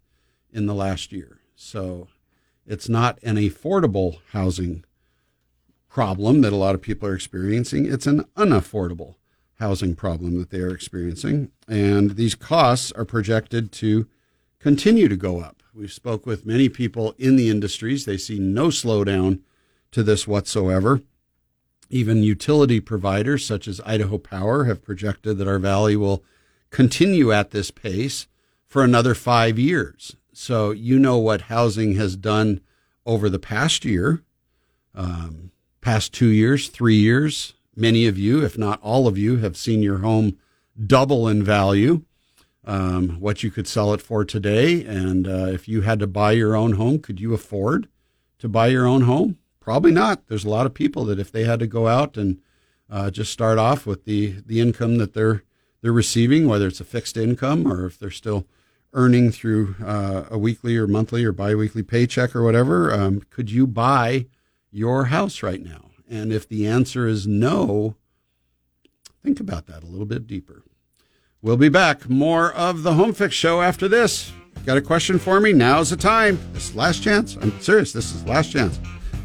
in 0.51 0.65
the 0.65 0.73
last 0.73 1.11
year? 1.11 1.41
So 1.55 2.07
it's 2.65 2.89
not 2.89 3.19
an 3.21 3.35
affordable 3.35 4.17
housing 4.31 4.83
problem 5.87 6.41
that 6.41 6.53
a 6.53 6.57
lot 6.57 6.73
of 6.73 6.81
people 6.81 7.07
are 7.07 7.13
experiencing. 7.13 7.85
It's 7.85 8.07
an 8.07 8.25
unaffordable 8.35 9.17
housing 9.59 9.95
problem 9.95 10.37
that 10.39 10.49
they 10.49 10.59
are 10.59 10.73
experiencing. 10.73 11.51
And 11.67 12.11
these 12.11 12.35
costs 12.35 12.91
are 12.93 13.05
projected 13.05 13.71
to 13.73 14.07
continue 14.59 15.07
to 15.07 15.15
go 15.15 15.39
up. 15.39 15.63
We've 15.73 15.91
spoke 15.91 16.25
with 16.25 16.45
many 16.45 16.69
people 16.69 17.15
in 17.17 17.35
the 17.35 17.49
industries. 17.49 18.05
They 18.05 18.17
see 18.17 18.39
no 18.39 18.67
slowdown 18.67 19.39
to 19.91 20.03
this 20.03 20.27
whatsoever. 20.27 21.01
Even 21.89 22.23
utility 22.23 22.79
providers 22.79 23.45
such 23.45 23.67
as 23.67 23.81
Idaho 23.85 24.17
Power 24.17 24.65
have 24.65 24.83
projected 24.83 25.37
that 25.37 25.47
our 25.47 25.59
valley 25.59 25.95
will 25.95 26.23
continue 26.69 27.31
at 27.31 27.51
this 27.51 27.71
pace 27.71 28.27
for 28.67 28.83
another 28.83 29.13
five 29.13 29.59
years. 29.59 30.15
So 30.33 30.71
you 30.71 30.97
know 30.97 31.17
what 31.17 31.41
housing 31.41 31.93
has 31.95 32.15
done 32.15 32.61
over 33.05 33.29
the 33.29 33.39
past 33.39 33.85
year, 33.85 34.23
um, 34.95 35.51
past 35.81 36.13
two 36.13 36.27
years, 36.27 36.69
three 36.69 36.95
years. 36.95 37.53
Many 37.75 38.07
of 38.07 38.17
you, 38.17 38.43
if 38.43 38.57
not 38.57 38.79
all 38.81 39.07
of 39.07 39.17
you, 39.17 39.37
have 39.37 39.57
seen 39.57 39.81
your 39.81 39.99
home 39.99 40.37
double 40.85 41.27
in 41.27 41.43
value. 41.43 42.03
Um, 42.65 43.19
what 43.19 43.43
you 43.43 43.51
could 43.51 43.67
sell 43.67 43.93
it 43.93 44.01
for 44.01 44.23
today, 44.23 44.85
and 44.85 45.27
uh, 45.27 45.47
if 45.47 45.67
you 45.67 45.81
had 45.81 45.99
to 45.99 46.07
buy 46.07 46.31
your 46.31 46.55
own 46.55 46.73
home, 46.73 46.99
could 46.99 47.19
you 47.19 47.33
afford 47.33 47.89
to 48.39 48.47
buy 48.47 48.67
your 48.67 48.85
own 48.87 49.01
home? 49.01 49.37
Probably 49.59 49.91
not. 49.91 50.27
There's 50.27 50.45
a 50.45 50.49
lot 50.49 50.65
of 50.65 50.73
people 50.73 51.03
that 51.05 51.19
if 51.19 51.29
they 51.29 51.43
had 51.43 51.59
to 51.59 51.67
go 51.67 51.87
out 51.87 52.15
and 52.15 52.39
uh, 52.89 53.11
just 53.11 53.33
start 53.33 53.57
off 53.57 53.85
with 53.85 54.05
the 54.05 54.35
the 54.45 54.61
income 54.61 54.97
that 54.97 55.13
they're 55.13 55.43
they're 55.81 55.91
receiving, 55.91 56.47
whether 56.47 56.67
it's 56.67 56.79
a 56.79 56.85
fixed 56.85 57.17
income 57.17 57.69
or 57.69 57.85
if 57.85 57.99
they're 57.99 58.11
still 58.11 58.47
earning 58.93 59.31
through 59.31 59.75
uh, 59.83 60.23
a 60.29 60.37
weekly 60.37 60.77
or 60.77 60.87
monthly 60.87 61.25
or 61.25 61.33
biweekly 61.33 61.83
paycheck 61.83 62.35
or 62.35 62.43
whatever, 62.43 62.93
um, 62.93 63.21
could 63.29 63.51
you 63.51 63.67
buy 63.67 64.27
your 64.71 65.05
house 65.05 65.43
right 65.43 65.61
now? 65.63 65.82
And 66.13 66.31
if 66.31 66.47
the 66.47 66.67
answer 66.67 67.07
is 67.07 67.25
no, 67.25 67.95
think 69.23 69.39
about 69.39 69.65
that 69.65 69.81
a 69.81 69.87
little 69.87 70.05
bit 70.05 70.27
deeper. 70.27 70.61
We'll 71.41 71.57
be 71.57 71.69
back. 71.69 72.07
More 72.07 72.53
of 72.53 72.83
the 72.83 72.93
Home 72.93 73.13
Fix 73.13 73.33
Show 73.33 73.63
after 73.63 73.87
this. 73.87 74.31
Got 74.63 74.77
a 74.77 74.81
question 74.81 75.17
for 75.17 75.39
me? 75.39 75.53
Now's 75.53 75.89
the 75.89 75.97
time. 75.97 76.37
This 76.53 76.69
is 76.69 76.75
last 76.75 77.01
chance. 77.01 77.35
I'm 77.41 77.59
serious. 77.59 77.93
This 77.93 78.13
is 78.13 78.23
last 78.25 78.51
chance. 78.51 78.79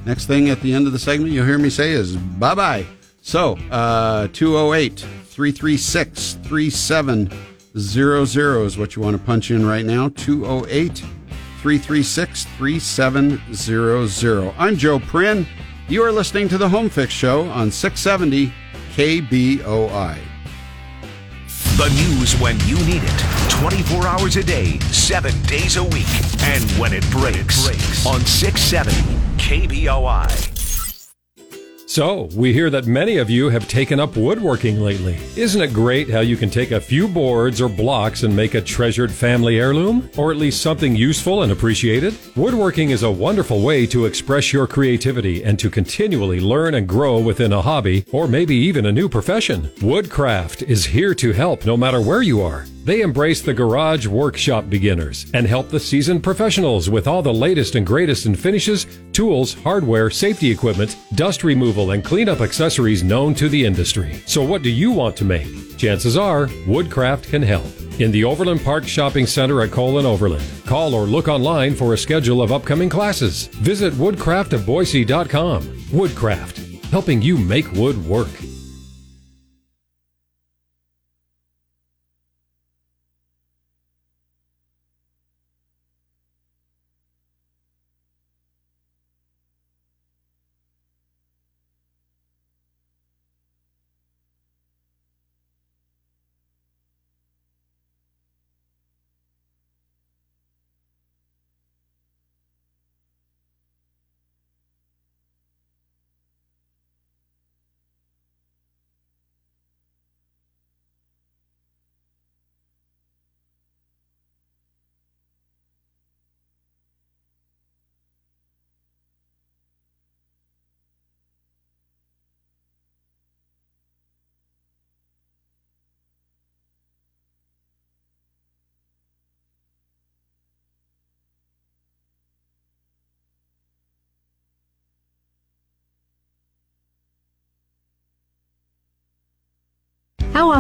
Next 0.06 0.24
thing 0.24 0.48
at 0.48 0.62
the 0.62 0.72
end 0.72 0.86
of 0.86 0.94
the 0.94 0.98
segment 0.98 1.30
you'll 1.30 1.44
hear 1.44 1.58
me 1.58 1.68
say 1.68 1.90
is 1.90 2.16
bye 2.16 2.54
bye. 2.54 2.86
So, 3.20 3.58
uh, 3.70 4.28
208 4.32 5.00
336 5.00 6.38
3700 6.44 8.64
is 8.64 8.78
what 8.78 8.96
you 8.96 9.02
want 9.02 9.14
to 9.14 9.22
punch 9.22 9.50
in 9.50 9.66
right 9.66 9.84
now. 9.84 10.08
208 10.08 11.04
336 11.60 12.44
3700. 12.44 14.54
I'm 14.56 14.78
Joe 14.78 15.00
Prin. 15.00 15.46
You 15.90 16.02
are 16.04 16.12
listening 16.12 16.50
to 16.50 16.58
the 16.58 16.68
Home 16.68 16.90
Fix 16.90 17.14
Show 17.14 17.48
on 17.48 17.70
670 17.70 18.52
KBOI. 18.94 20.18
The 21.78 21.88
news 21.88 22.38
when 22.38 22.60
you 22.66 22.76
need 22.84 23.00
it. 23.02 23.50
24 23.52 24.06
hours 24.06 24.36
a 24.36 24.42
day, 24.42 24.78
7 24.90 25.32
days 25.44 25.78
a 25.78 25.84
week. 25.84 26.04
And 26.42 26.62
when 26.72 26.92
it 26.92 27.08
breaks, 27.10 27.66
breaks. 27.66 28.04
on 28.04 28.20
670 28.20 29.00
KBOI. 29.38 30.57
So, 31.88 32.28
we 32.36 32.52
hear 32.52 32.68
that 32.68 32.86
many 32.86 33.16
of 33.16 33.30
you 33.30 33.48
have 33.48 33.66
taken 33.66 33.98
up 33.98 34.14
woodworking 34.14 34.78
lately. 34.78 35.18
Isn't 35.36 35.62
it 35.62 35.72
great 35.72 36.10
how 36.10 36.20
you 36.20 36.36
can 36.36 36.50
take 36.50 36.70
a 36.70 36.82
few 36.82 37.08
boards 37.08 37.62
or 37.62 37.68
blocks 37.70 38.24
and 38.24 38.36
make 38.36 38.52
a 38.52 38.60
treasured 38.60 39.10
family 39.10 39.58
heirloom? 39.58 40.10
Or 40.18 40.30
at 40.30 40.36
least 40.36 40.60
something 40.60 40.94
useful 40.94 41.44
and 41.44 41.50
appreciated? 41.50 42.14
Woodworking 42.36 42.90
is 42.90 43.04
a 43.04 43.10
wonderful 43.10 43.62
way 43.62 43.86
to 43.86 44.04
express 44.04 44.52
your 44.52 44.66
creativity 44.66 45.42
and 45.42 45.58
to 45.60 45.70
continually 45.70 46.40
learn 46.40 46.74
and 46.74 46.86
grow 46.86 47.18
within 47.20 47.54
a 47.54 47.62
hobby 47.62 48.04
or 48.12 48.28
maybe 48.28 48.54
even 48.54 48.84
a 48.84 48.92
new 48.92 49.08
profession. 49.08 49.70
Woodcraft 49.80 50.64
is 50.64 50.84
here 50.84 51.14
to 51.14 51.32
help 51.32 51.64
no 51.64 51.74
matter 51.74 52.02
where 52.02 52.20
you 52.20 52.42
are. 52.42 52.66
They 52.84 53.02
embrace 53.02 53.42
the 53.42 53.52
garage 53.52 54.06
workshop 54.06 54.70
beginners 54.70 55.26
and 55.34 55.46
help 55.46 55.68
the 55.68 55.80
seasoned 55.80 56.22
professionals 56.22 56.88
with 56.88 57.06
all 57.06 57.22
the 57.22 57.32
latest 57.32 57.74
and 57.74 57.86
greatest 57.86 58.26
in 58.26 58.34
finishes, 58.34 58.86
tools, 59.12 59.54
hardware, 59.54 60.10
safety 60.10 60.50
equipment, 60.50 60.96
dust 61.14 61.44
removal, 61.44 61.90
and 61.90 62.04
cleanup 62.04 62.40
accessories 62.40 63.02
known 63.02 63.34
to 63.34 63.48
the 63.48 63.64
industry. 63.64 64.22
So, 64.26 64.42
what 64.42 64.62
do 64.62 64.70
you 64.70 64.90
want 64.90 65.16
to 65.16 65.24
make? 65.24 65.76
Chances 65.76 66.16
are, 66.16 66.48
Woodcraft 66.66 67.28
can 67.28 67.42
help. 67.42 67.66
In 68.00 68.10
the 68.10 68.24
Overland 68.24 68.64
Park 68.64 68.86
Shopping 68.86 69.26
Center 69.26 69.60
at 69.62 69.72
Cole 69.72 69.98
and 69.98 70.06
Overland. 70.06 70.44
Call 70.64 70.94
or 70.94 71.02
look 71.04 71.26
online 71.28 71.74
for 71.74 71.94
a 71.94 71.98
schedule 71.98 72.40
of 72.40 72.52
upcoming 72.52 72.88
classes. 72.88 73.48
Visit 73.48 73.92
woodcraftofboise.com. 73.94 75.84
Woodcraft, 75.92 76.58
helping 76.90 77.20
you 77.20 77.36
make 77.38 77.70
wood 77.72 78.02
work. 78.06 78.28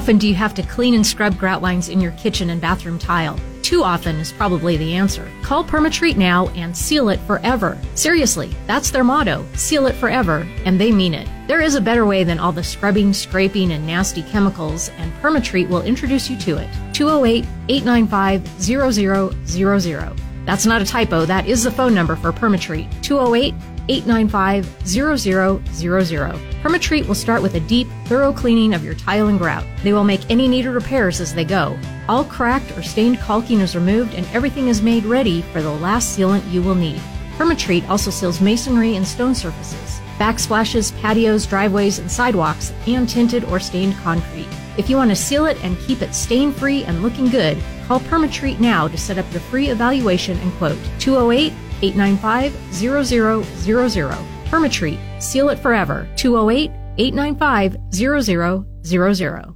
Often 0.08 0.16
do 0.16 0.26
you 0.26 0.34
have 0.34 0.54
to 0.54 0.62
clean 0.62 0.94
and 0.94 1.06
scrub 1.06 1.36
grout 1.36 1.60
lines 1.60 1.90
in 1.90 2.00
your 2.00 2.12
kitchen 2.12 2.48
and 2.48 2.62
bathroom 2.62 2.98
tile? 2.98 3.38
Too 3.60 3.82
often 3.82 4.16
is 4.16 4.32
probably 4.32 4.78
the 4.78 4.94
answer. 4.94 5.30
Call 5.42 5.62
Permatreat 5.62 6.16
now 6.16 6.48
and 6.54 6.74
seal 6.74 7.10
it 7.10 7.20
forever. 7.26 7.76
Seriously, 7.94 8.56
that's 8.66 8.90
their 8.90 9.04
motto 9.04 9.44
seal 9.52 9.86
it 9.86 9.94
forever, 9.96 10.48
and 10.64 10.80
they 10.80 10.90
mean 10.92 11.12
it. 11.12 11.28
There 11.46 11.60
is 11.60 11.74
a 11.74 11.80
better 11.82 12.06
way 12.06 12.24
than 12.24 12.38
all 12.38 12.52
the 12.52 12.64
scrubbing, 12.64 13.12
scraping, 13.12 13.70
and 13.72 13.86
nasty 13.86 14.22
chemicals, 14.22 14.88
and 14.96 15.12
Permatreat 15.20 15.68
will 15.68 15.82
introduce 15.82 16.30
you 16.30 16.38
to 16.38 16.56
it. 16.56 16.70
208 16.94 17.44
895 17.68 18.46
0000. 18.62 20.20
That's 20.46 20.64
not 20.64 20.80
a 20.80 20.86
typo, 20.86 21.26
that 21.26 21.46
is 21.46 21.64
the 21.64 21.70
phone 21.70 21.94
number 21.94 22.16
for 22.16 22.32
Permatreat. 22.32 22.90
208 23.02 23.52
895 23.88 24.66
0000. 24.86 26.58
Permatreat 26.62 27.06
will 27.06 27.14
start 27.14 27.42
with 27.42 27.54
a 27.54 27.60
deep, 27.60 27.88
thorough 28.06 28.32
cleaning 28.32 28.74
of 28.74 28.84
your 28.84 28.94
tile 28.94 29.28
and 29.28 29.38
grout. 29.38 29.64
They 29.82 29.92
will 29.92 30.04
make 30.04 30.28
any 30.30 30.48
needed 30.48 30.70
repairs 30.70 31.20
as 31.20 31.34
they 31.34 31.44
go. 31.44 31.78
All 32.08 32.24
cracked 32.24 32.76
or 32.76 32.82
stained 32.82 33.20
caulking 33.20 33.60
is 33.60 33.76
removed 33.76 34.14
and 34.14 34.26
everything 34.32 34.68
is 34.68 34.82
made 34.82 35.04
ready 35.04 35.42
for 35.42 35.62
the 35.62 35.70
last 35.70 36.18
sealant 36.18 36.50
you 36.50 36.62
will 36.62 36.74
need. 36.74 37.00
Permatreat 37.36 37.88
also 37.88 38.10
seals 38.10 38.40
masonry 38.40 38.96
and 38.96 39.06
stone 39.06 39.34
surfaces, 39.34 40.00
backsplashes, 40.18 40.92
patios, 41.00 41.46
driveways, 41.46 42.00
and 42.00 42.10
sidewalks, 42.10 42.72
and 42.86 43.08
tinted 43.08 43.44
or 43.44 43.60
stained 43.60 43.94
concrete. 43.98 44.48
If 44.76 44.90
you 44.90 44.96
want 44.96 45.10
to 45.10 45.16
seal 45.16 45.46
it 45.46 45.62
and 45.62 45.78
keep 45.80 46.02
it 46.02 46.14
stain 46.14 46.52
free 46.52 46.84
and 46.84 47.02
looking 47.02 47.28
good, 47.28 47.58
call 47.86 48.00
Permatreat 48.00 48.58
now 48.58 48.88
to 48.88 48.98
set 48.98 49.18
up 49.18 49.30
your 49.32 49.40
free 49.40 49.68
evaluation 49.68 50.36
and 50.38 50.52
quote 50.54 50.78
208 50.98 51.52
895 51.82 52.52
0000. 52.72 54.10
Permatreat, 54.46 54.98
seal 55.22 55.50
it 55.50 55.58
forever. 55.58 56.08
208 56.16 56.70
895 56.98 57.76
0000. 57.92 59.54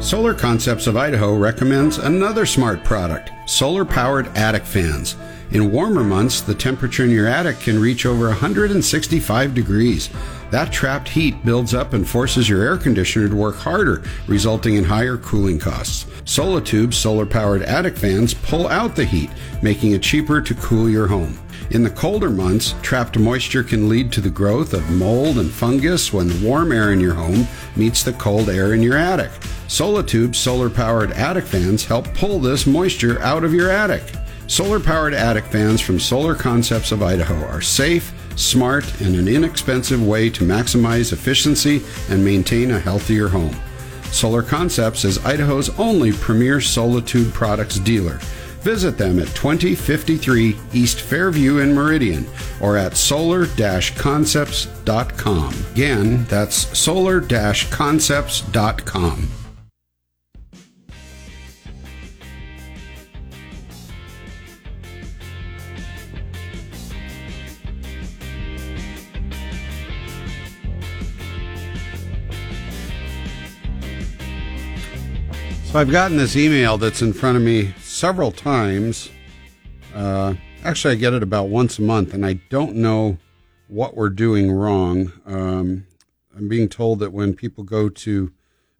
Solar 0.00 0.32
Concepts 0.32 0.86
of 0.86 0.96
Idaho 0.96 1.36
recommends 1.36 1.98
another 1.98 2.46
smart 2.46 2.84
product 2.84 3.32
solar 3.46 3.84
powered 3.84 4.28
attic 4.36 4.64
fans. 4.64 5.16
In 5.50 5.72
warmer 5.72 6.04
months, 6.04 6.42
the 6.42 6.54
temperature 6.54 7.04
in 7.04 7.10
your 7.10 7.26
attic 7.26 7.58
can 7.58 7.80
reach 7.80 8.04
over 8.04 8.28
165 8.28 9.54
degrees. 9.54 10.10
That 10.50 10.70
trapped 10.72 11.08
heat 11.08 11.44
builds 11.44 11.74
up 11.74 11.94
and 11.94 12.06
forces 12.06 12.48
your 12.48 12.62
air 12.62 12.76
conditioner 12.76 13.28
to 13.28 13.34
work 13.34 13.56
harder, 13.56 14.02
resulting 14.26 14.74
in 14.74 14.84
higher 14.84 15.16
cooling 15.16 15.58
costs. 15.58 16.04
Solatube's 16.24 16.96
solar 16.96 17.26
powered 17.26 17.62
attic 17.62 17.96
fans 17.96 18.34
pull 18.34 18.68
out 18.68 18.94
the 18.94 19.04
heat, 19.04 19.30
making 19.62 19.92
it 19.92 20.02
cheaper 20.02 20.40
to 20.42 20.54
cool 20.54 20.88
your 20.88 21.06
home. 21.06 21.38
In 21.70 21.82
the 21.82 21.90
colder 21.90 22.30
months, 22.30 22.74
trapped 22.80 23.18
moisture 23.18 23.62
can 23.62 23.90
lead 23.90 24.10
to 24.12 24.22
the 24.22 24.30
growth 24.30 24.72
of 24.72 24.90
mold 24.90 25.38
and 25.38 25.50
fungus 25.50 26.14
when 26.14 26.26
the 26.26 26.46
warm 26.46 26.72
air 26.72 26.92
in 26.92 27.00
your 27.00 27.12
home 27.12 27.46
meets 27.76 28.02
the 28.02 28.14
cold 28.14 28.48
air 28.48 28.72
in 28.72 28.82
your 28.82 28.96
attic. 28.96 29.30
Solatube's 29.66 30.38
solar 30.38 30.70
powered 30.70 31.12
attic 31.12 31.44
fans 31.44 31.84
help 31.84 32.06
pull 32.14 32.38
this 32.38 32.66
moisture 32.66 33.20
out 33.20 33.44
of 33.44 33.52
your 33.52 33.68
attic. 33.68 34.02
Solar 34.46 34.80
powered 34.80 35.12
attic 35.12 35.44
fans 35.44 35.82
from 35.82 36.00
Solar 36.00 36.34
Concepts 36.34 36.90
of 36.90 37.02
Idaho 37.02 37.36
are 37.46 37.60
safe, 37.60 38.14
smart, 38.34 39.02
and 39.02 39.14
an 39.14 39.28
inexpensive 39.28 40.02
way 40.02 40.30
to 40.30 40.44
maximize 40.44 41.12
efficiency 41.12 41.82
and 42.08 42.24
maintain 42.24 42.70
a 42.70 42.80
healthier 42.80 43.28
home. 43.28 43.54
Solar 44.04 44.42
Concepts 44.42 45.04
is 45.04 45.22
Idaho's 45.22 45.68
only 45.78 46.12
premier 46.12 46.60
Solatube 46.60 47.30
products 47.34 47.78
dealer. 47.78 48.20
Visit 48.68 48.98
them 48.98 49.18
at 49.18 49.28
2053 49.28 50.54
East 50.74 51.00
Fairview 51.00 51.60
in 51.60 51.74
Meridian 51.74 52.26
or 52.60 52.76
at 52.76 52.98
solar-concepts.com. 52.98 55.54
Again, 55.72 56.26
that's 56.26 56.78
solar-concepts.com. 56.78 59.28
So 75.64 75.78
I've 75.78 75.90
gotten 75.90 76.18
this 76.18 76.36
email 76.36 76.76
that's 76.76 77.00
in 77.00 77.14
front 77.14 77.38
of 77.38 77.42
me 77.42 77.72
several 77.98 78.30
times. 78.30 79.10
Uh, 79.92 80.34
actually, 80.62 80.94
I 80.94 80.98
get 80.98 81.14
it 81.14 81.22
about 81.24 81.48
once 81.48 81.80
a 81.80 81.82
month, 81.82 82.14
and 82.14 82.24
I 82.24 82.34
don't 82.48 82.76
know 82.76 83.18
what 83.66 83.96
we're 83.96 84.08
doing 84.08 84.52
wrong. 84.52 85.12
Um, 85.26 85.84
I'm 86.36 86.48
being 86.48 86.68
told 86.68 87.00
that 87.00 87.12
when 87.12 87.34
people 87.34 87.64
go 87.64 87.88
to 87.88 88.32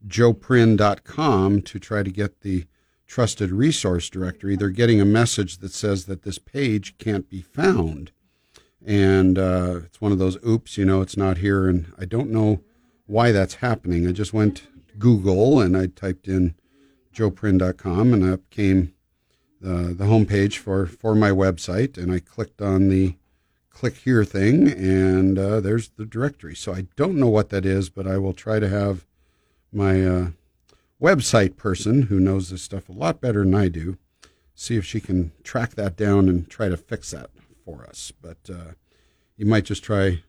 joeprin.com 0.07 1.63
to 1.63 1.79
try 1.81 2.05
to 2.05 2.11
get 2.13 2.43
the 2.43 2.67
trusted 3.09 3.51
resource 3.51 4.09
directory, 4.09 4.55
they're 4.55 4.71
getting 4.71 5.01
a 5.01 5.05
message 5.05 5.59
that 5.59 5.73
says 5.73 6.05
that 6.05 6.23
this 6.23 6.39
page 6.39 6.97
can't 6.99 7.29
be 7.29 7.43
found. 7.43 8.13
And 8.87 9.37
uh, 9.37 9.81
it's 9.87 10.01
one 10.01 10.13
of 10.13 10.19
those 10.19 10.39
oops, 10.47 10.79
you 10.79 10.85
know, 10.85 11.01
it's 11.01 11.17
not 11.17 11.39
here. 11.39 11.69
And 11.69 11.93
I 11.99 12.05
don't 12.05 12.31
know 12.31 12.61
why 13.07 13.33
that's 13.33 13.55
happening. 13.55 14.07
I 14.07 14.13
just 14.13 14.33
went 14.33 14.69
Google 14.97 15.61
and 15.61 15.77
I 15.77 15.87
typed 15.87 16.29
in 16.29 16.55
joeprin.com, 17.13 18.15
and 18.15 18.23
up 18.23 18.49
came 18.51 18.95
the, 19.61 19.95
the 19.95 20.05
homepage 20.05 20.57
for, 20.57 20.87
for 20.87 21.15
my 21.15 21.31
website. 21.31 21.97
And 21.97 22.13
I 22.13 22.21
clicked 22.21 22.61
on 22.61 22.89
the 22.89 23.17
click 23.71 23.97
here 23.99 24.25
thing, 24.25 24.69
and 24.69 25.39
uh, 25.39 25.61
there's 25.61 25.91
the 25.91 26.05
directory. 26.05 26.57
So 26.57 26.75
I 26.75 26.87
don't 26.97 27.17
know 27.17 27.29
what 27.29 27.51
that 27.51 27.65
is, 27.65 27.91
but 27.91 28.07
I 28.07 28.19
will 28.19 28.33
try 28.33 28.59
to 28.59 28.69
have 28.69 29.07
my 29.73 30.05
uh, 30.05 30.27
website 31.01 31.57
person 31.57 32.03
who 32.03 32.19
knows 32.19 32.51
this 32.51 32.63
stuff 32.63 32.89
a 32.89 32.93
lot 32.93 33.21
better 33.21 33.45
than 33.45 33.55
I 33.55 33.69
do 33.69 33.99
see 34.59 34.77
if 34.77 34.85
she 34.85 35.01
can 35.01 35.31
track 35.45 35.77
that 35.77 35.97
down 35.97 36.29
and 36.29 36.51
try 36.51 36.69
to 36.69 36.77
fix 36.77 37.13
that 37.13 37.31
for 37.65 37.87
us. 37.87 38.13
But 38.21 38.39
uh, 38.51 38.73
you 39.37 39.47
might 39.47 39.65
just 39.65 39.85
try 39.85 40.25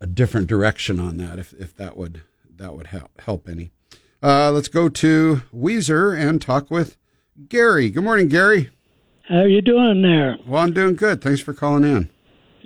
a 0.00 0.06
different 0.06 0.48
direction 0.48 0.98
on 0.98 1.18
that 1.18 1.38
if, 1.38 1.52
if 1.54 1.74
that 1.76 1.96
would 1.96 2.22
that 2.56 2.74
would 2.74 2.88
help 2.88 3.20
help 3.20 3.48
any. 3.48 3.70
Uh, 4.22 4.50
let's 4.50 4.68
go 4.68 4.88
to 4.88 5.42
Weiser 5.54 6.16
and 6.18 6.42
talk 6.42 6.70
with 6.70 6.96
Gary. 7.48 7.90
Good 7.90 8.04
morning, 8.04 8.28
Gary. 8.28 8.70
How 9.28 9.38
are 9.38 9.48
you 9.48 9.62
doing 9.62 10.02
there? 10.02 10.36
Well, 10.46 10.62
I'm 10.62 10.72
doing 10.72 10.94
good. 10.94 11.20
Thanks 11.22 11.40
for 11.40 11.52
calling 11.52 11.84
in. 11.84 12.10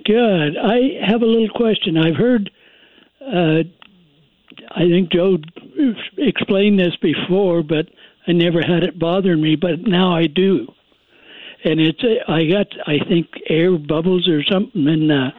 Good. 0.05 0.57
I 0.57 1.05
have 1.05 1.21
a 1.21 1.25
little 1.25 1.49
question. 1.49 1.97
I've 1.97 2.15
heard, 2.15 2.51
uh, 3.21 3.63
I 4.71 4.81
think 4.81 5.11
Joe 5.11 5.37
explained 6.17 6.79
this 6.79 6.95
before, 7.01 7.63
but 7.63 7.87
I 8.27 8.33
never 8.33 8.61
had 8.61 8.83
it 8.83 8.99
bothering 8.99 9.41
me, 9.41 9.55
but 9.55 9.81
now 9.81 10.15
I 10.15 10.27
do. 10.27 10.67
And 11.63 11.79
it's 11.79 12.01
I 12.27 12.45
got 12.45 12.67
I 12.87 13.03
think 13.05 13.27
air 13.49 13.77
bubbles 13.77 14.29
or 14.29 14.43
something 14.43 14.87
in 14.87 15.11
uh, 15.11 15.31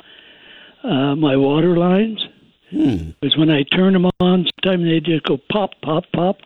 uh, 0.82 1.14
my 1.16 1.36
water 1.36 1.76
lines. 1.76 2.22
Hmm. 2.70 3.10
Because 3.20 3.36
when 3.36 3.50
I 3.50 3.62
turn 3.62 3.94
them 3.94 4.06
on, 4.20 4.46
sometimes 4.64 4.84
they 4.84 5.00
just 5.00 5.24
go 5.24 5.38
pop, 5.50 5.70
pop, 5.82 6.04
pop. 6.12 6.38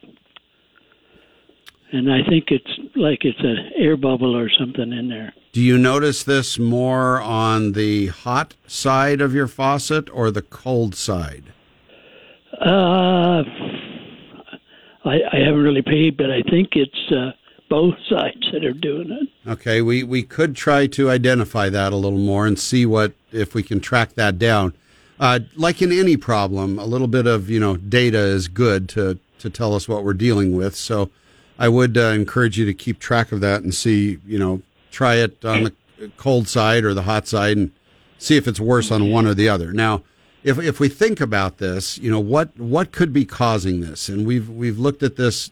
And 1.94 2.12
I 2.12 2.28
think 2.28 2.47
it's 2.48 2.97
like 2.97 3.24
it's 3.24 3.39
an 3.39 3.70
air 3.76 3.97
bubble 3.97 4.36
or 4.36 4.50
something 4.50 4.92
in 4.92 5.08
there. 5.08 5.32
Do 5.52 5.60
you 5.60 5.78
notice 5.78 6.24
this 6.24 6.58
more 6.58 7.20
on 7.20 7.73
the 7.73 8.08
hot 8.08 8.56
side 8.66 9.20
of 9.20 9.32
your 9.32 9.47
faucet 9.47 10.10
or 10.10 10.32
the 10.32 10.42
cold 10.42 10.97
side? 10.97 11.52
Uh, 12.60 13.44
I, 15.05 15.20
I 15.32 15.36
haven't 15.39 15.62
really 15.62 15.82
paid, 15.82 16.16
but 16.16 16.32
I 16.32 16.42
think 16.42 16.70
it's 16.73 17.12
uh, 17.12 17.31
both 17.70 17.94
sides 18.10 18.44
that 18.52 18.64
are 18.64 18.73
doing 18.73 19.12
it. 19.12 19.48
Okay, 19.48 19.81
we, 19.81 20.02
we 20.02 20.24
could 20.24 20.56
try 20.56 20.89
to 20.89 21.10
identify 21.10 21.68
that 21.68 21.92
a 21.92 21.97
little 21.97 22.18
more 22.18 22.44
and 22.44 22.58
see 22.58 22.84
what 22.84 23.12
if 23.31 23.55
we 23.55 23.62
can 23.62 23.78
track 23.78 24.14
that 24.14 24.36
down. 24.36 24.74
Uh, 25.20 25.39
like 25.55 25.81
in 25.81 25.92
any 25.92 26.16
problem, 26.16 26.76
a 26.76 26.86
little 26.86 27.06
bit 27.06 27.28
of 27.28 27.48
you 27.48 27.60
know 27.60 27.76
data 27.76 28.18
is 28.18 28.48
good 28.48 28.89
to 28.89 29.20
to 29.39 29.48
tell 29.48 29.76
us 29.76 29.86
what 29.86 30.02
we're 30.02 30.12
dealing 30.12 30.56
with. 30.56 30.74
So 30.74 31.10
I 31.58 31.68
would 31.68 31.97
uh, 31.97 32.08
encourage 32.08 32.58
you 32.58 32.66
to 32.66 32.74
keep 32.74 32.99
track 32.99 33.33
of 33.33 33.41
that 33.41 33.62
and 33.62 33.74
see 33.74 34.18
you 34.26 34.39
know 34.39 34.62
try 34.91 35.16
it 35.16 35.44
on 35.44 35.65
the 35.65 35.73
cold 36.16 36.49
side 36.49 36.84
or 36.84 36.94
the 36.94 37.02
hot 37.02 37.26
side 37.26 37.57
and 37.57 37.70
see 38.18 38.36
if 38.36 38.47
it's 38.47 38.60
worse 38.60 38.91
on 38.91 39.10
one 39.10 39.26
or 39.26 39.34
the 39.34 39.49
other. 39.49 39.73
Now, 39.73 40.02
if 40.42 40.58
if 40.58 40.81
we 40.81 40.89
think 40.89 41.20
about 41.20 41.58
this, 41.58 41.99
you 41.99 42.10
know 42.10 42.20
what 42.20 42.58
what 42.58 42.92
could 42.92 43.12
be 43.12 43.24
causing 43.24 43.81
this, 43.81 44.08
and 44.08 44.26
we've 44.26 44.49
we've 44.49 44.78
looked 44.78 45.02
at 45.02 45.16
this 45.16 45.50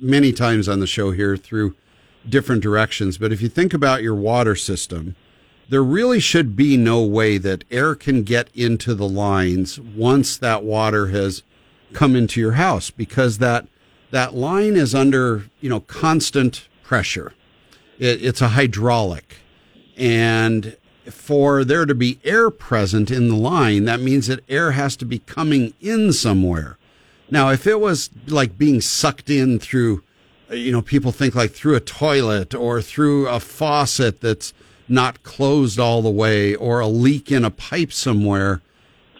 many 0.00 0.32
times 0.32 0.68
on 0.68 0.80
the 0.80 0.86
show 0.86 1.10
here 1.10 1.36
through 1.36 1.74
different 2.28 2.62
directions. 2.62 3.18
But 3.18 3.32
if 3.32 3.40
you 3.42 3.48
think 3.48 3.74
about 3.74 4.02
your 4.02 4.14
water 4.14 4.54
system 4.54 5.14
there 5.70 5.84
really 5.84 6.18
should 6.18 6.56
be 6.56 6.76
no 6.76 7.00
way 7.02 7.38
that 7.38 7.64
air 7.70 7.94
can 7.94 8.24
get 8.24 8.50
into 8.54 8.92
the 8.92 9.08
lines 9.08 9.78
once 9.78 10.36
that 10.36 10.64
water 10.64 11.06
has 11.06 11.44
come 11.92 12.16
into 12.16 12.40
your 12.40 12.52
house 12.52 12.90
because 12.90 13.38
that 13.38 13.66
that 14.10 14.34
line 14.34 14.76
is 14.76 14.94
under 14.94 15.46
you 15.60 15.68
know 15.68 15.80
constant 15.80 16.68
pressure. 16.82 17.32
It, 17.98 18.24
it's 18.24 18.40
a 18.40 18.48
hydraulic, 18.48 19.36
and 19.96 20.76
for 21.10 21.64
there 21.64 21.86
to 21.86 21.94
be 21.94 22.18
air 22.24 22.50
present 22.50 23.10
in 23.10 23.28
the 23.28 23.36
line, 23.36 23.84
that 23.84 24.00
means 24.00 24.26
that 24.26 24.48
air 24.48 24.72
has 24.72 24.96
to 24.96 25.04
be 25.04 25.18
coming 25.20 25.74
in 25.80 26.12
somewhere. 26.12 26.78
Now, 27.30 27.50
if 27.50 27.66
it 27.66 27.80
was 27.80 28.10
like 28.26 28.58
being 28.58 28.80
sucked 28.80 29.30
in 29.30 29.58
through, 29.58 30.02
you 30.50 30.72
know, 30.72 30.82
people 30.82 31.12
think 31.12 31.34
like 31.34 31.52
through 31.52 31.76
a 31.76 31.80
toilet 31.80 32.54
or 32.54 32.82
through 32.82 33.28
a 33.28 33.40
faucet 33.40 34.20
that's 34.20 34.52
not 34.88 35.22
closed 35.22 35.78
all 35.78 36.02
the 36.02 36.10
way 36.10 36.54
or 36.54 36.80
a 36.80 36.88
leak 36.88 37.30
in 37.30 37.44
a 37.44 37.50
pipe 37.50 37.92
somewhere, 37.92 38.60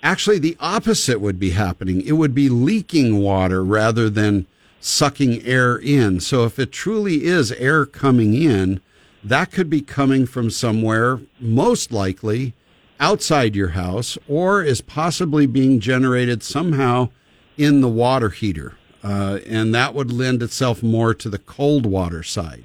actually 0.02 0.38
the 0.38 0.56
opposite 0.58 1.20
would 1.20 1.38
be 1.38 1.50
happening. 1.50 2.00
It 2.02 2.12
would 2.12 2.34
be 2.34 2.48
leaking 2.48 3.18
water 3.18 3.64
rather 3.64 4.10
than 4.10 4.46
sucking 4.80 5.42
air 5.44 5.76
in. 5.76 6.20
So 6.20 6.44
if 6.44 6.58
it 6.58 6.72
truly 6.72 7.24
is 7.24 7.52
air 7.52 7.86
coming 7.86 8.34
in, 8.34 8.80
that 9.22 9.52
could 9.52 9.68
be 9.68 9.82
coming 9.82 10.26
from 10.26 10.50
somewhere, 10.50 11.20
most 11.38 11.92
likely 11.92 12.54
outside 12.98 13.54
your 13.54 13.68
house, 13.68 14.18
or 14.26 14.62
is 14.62 14.80
possibly 14.80 15.46
being 15.46 15.80
generated 15.80 16.42
somehow 16.42 17.10
in 17.56 17.82
the 17.82 17.88
water 17.88 18.30
heater. 18.30 18.76
Uh, 19.02 19.38
and 19.46 19.74
that 19.74 19.94
would 19.94 20.12
lend 20.12 20.42
itself 20.42 20.82
more 20.82 21.14
to 21.14 21.28
the 21.28 21.38
cold 21.38 21.86
water 21.86 22.22
side. 22.22 22.64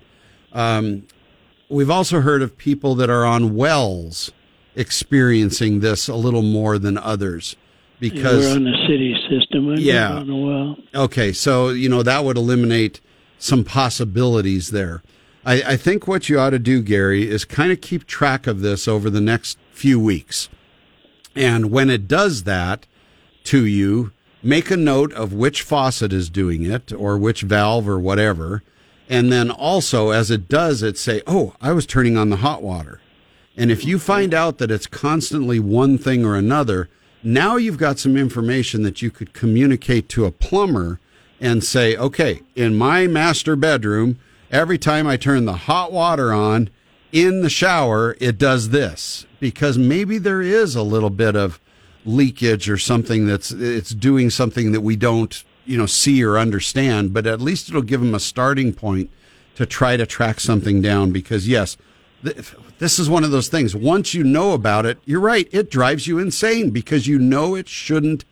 Um, 0.51 1.07
we've 1.69 1.89
also 1.89 2.21
heard 2.21 2.41
of 2.41 2.57
people 2.57 2.95
that 2.95 3.09
are 3.09 3.25
on 3.25 3.55
wells 3.55 4.31
experiencing 4.75 5.79
this 5.79 6.07
a 6.07 6.15
little 6.15 6.41
more 6.41 6.77
than 6.77 6.97
others 6.97 7.55
because 7.99 8.45
we're 8.45 8.55
on 8.55 8.63
the 8.63 8.87
city 8.87 9.15
system. 9.29 9.69
and 9.69 9.79
Yeah. 9.79 10.13
on 10.17 10.27
the 10.27 10.35
well. 10.35 10.77
Okay, 10.93 11.31
so 11.31 11.69
you 11.69 11.89
know 11.89 12.03
that 12.03 12.23
would 12.23 12.37
eliminate 12.37 13.01
some 13.37 13.63
possibilities 13.63 14.71
there. 14.71 15.01
I, 15.45 15.61
I 15.73 15.77
think 15.77 16.07
what 16.07 16.27
you 16.29 16.39
ought 16.39 16.49
to 16.51 16.59
do, 16.59 16.81
Gary, 16.81 17.29
is 17.29 17.45
kind 17.45 17.71
of 17.71 17.81
keep 17.81 18.05
track 18.07 18.47
of 18.47 18.61
this 18.61 18.87
over 18.87 19.09
the 19.09 19.21
next 19.21 19.57
few 19.71 19.99
weeks. 19.99 20.49
And 21.35 21.69
when 21.69 21.89
it 21.89 22.07
does 22.07 22.43
that 22.43 22.87
to 23.45 23.65
you, 23.65 24.11
make 24.41 24.71
a 24.71 24.77
note 24.77 25.13
of 25.13 25.33
which 25.33 25.61
faucet 25.61 26.11
is 26.13 26.29
doing 26.29 26.65
it 26.65 26.91
or 26.93 27.17
which 27.17 27.41
valve 27.41 27.87
or 27.87 27.99
whatever. 27.99 28.63
And 29.07 29.31
then 29.31 29.51
also, 29.51 30.09
as 30.09 30.31
it 30.31 30.47
does 30.49 30.81
it, 30.81 30.97
say, 30.97 31.21
Oh, 31.27 31.53
I 31.61 31.73
was 31.73 31.85
turning 31.85 32.17
on 32.17 32.29
the 32.29 32.37
hot 32.37 32.63
water. 32.63 32.99
And 33.57 33.69
if 33.71 33.85
you 33.85 33.99
find 33.99 34.33
out 34.33 34.57
that 34.57 34.71
it's 34.71 34.87
constantly 34.87 35.59
one 35.59 35.97
thing 35.97 36.25
or 36.25 36.35
another, 36.35 36.89
now 37.25 37.55
you've 37.55 37.77
got 37.77 37.97
some 37.97 38.15
information 38.15 38.83
that 38.83 39.01
you 39.01 39.09
could 39.09 39.33
communicate 39.33 40.07
to 40.09 40.25
a 40.25 40.31
plumber 40.31 40.99
and 41.41 41.63
say, 41.63 41.97
okay, 41.97 42.41
in 42.55 42.77
my 42.77 43.07
master 43.07 43.55
bedroom, 43.55 44.19
every 44.51 44.77
time 44.77 45.07
I 45.07 45.17
turn 45.17 45.45
the 45.45 45.53
hot 45.53 45.91
water 45.91 46.31
on 46.31 46.69
in 47.11 47.41
the 47.41 47.49
shower, 47.49 48.15
it 48.19 48.37
does 48.37 48.69
this. 48.69 49.25
Because 49.39 49.77
maybe 49.77 50.17
there 50.17 50.41
is 50.41 50.75
a 50.75 50.83
little 50.83 51.09
bit 51.09 51.35
of 51.35 51.59
leakage 52.05 52.69
or 52.69 52.77
something 52.77 53.25
that's 53.25 53.51
it's 53.51 53.89
doing 53.89 54.29
something 54.29 54.71
that 54.71 54.81
we 54.81 54.95
don't, 54.95 55.43
you 55.65 55.77
know, 55.77 55.87
see 55.87 56.23
or 56.23 56.37
understand, 56.37 57.13
but 57.13 57.25
at 57.25 57.41
least 57.41 57.69
it'll 57.69 57.81
give 57.81 58.01
them 58.01 58.13
a 58.13 58.19
starting 58.19 58.71
point 58.71 59.09
to 59.55 59.65
try 59.65 59.97
to 59.97 60.05
track 60.05 60.39
something 60.39 60.81
down 60.81 61.11
because 61.11 61.47
yes, 61.47 61.75
th- 62.23 62.53
this 62.79 62.99
is 62.99 63.09
one 63.09 63.23
of 63.23 63.31
those 63.31 63.47
things. 63.47 63.75
Once 63.75 64.13
you 64.13 64.23
know 64.23 64.53
about 64.53 64.85
it, 64.85 64.99
you're 65.05 65.19
right. 65.19 65.47
It 65.51 65.69
drives 65.69 66.07
you 66.07 66.19
insane 66.19 66.71
because 66.71 67.07
you 67.07 67.17
know 67.19 67.55
it 67.55 67.69
shouldn't 67.69 68.25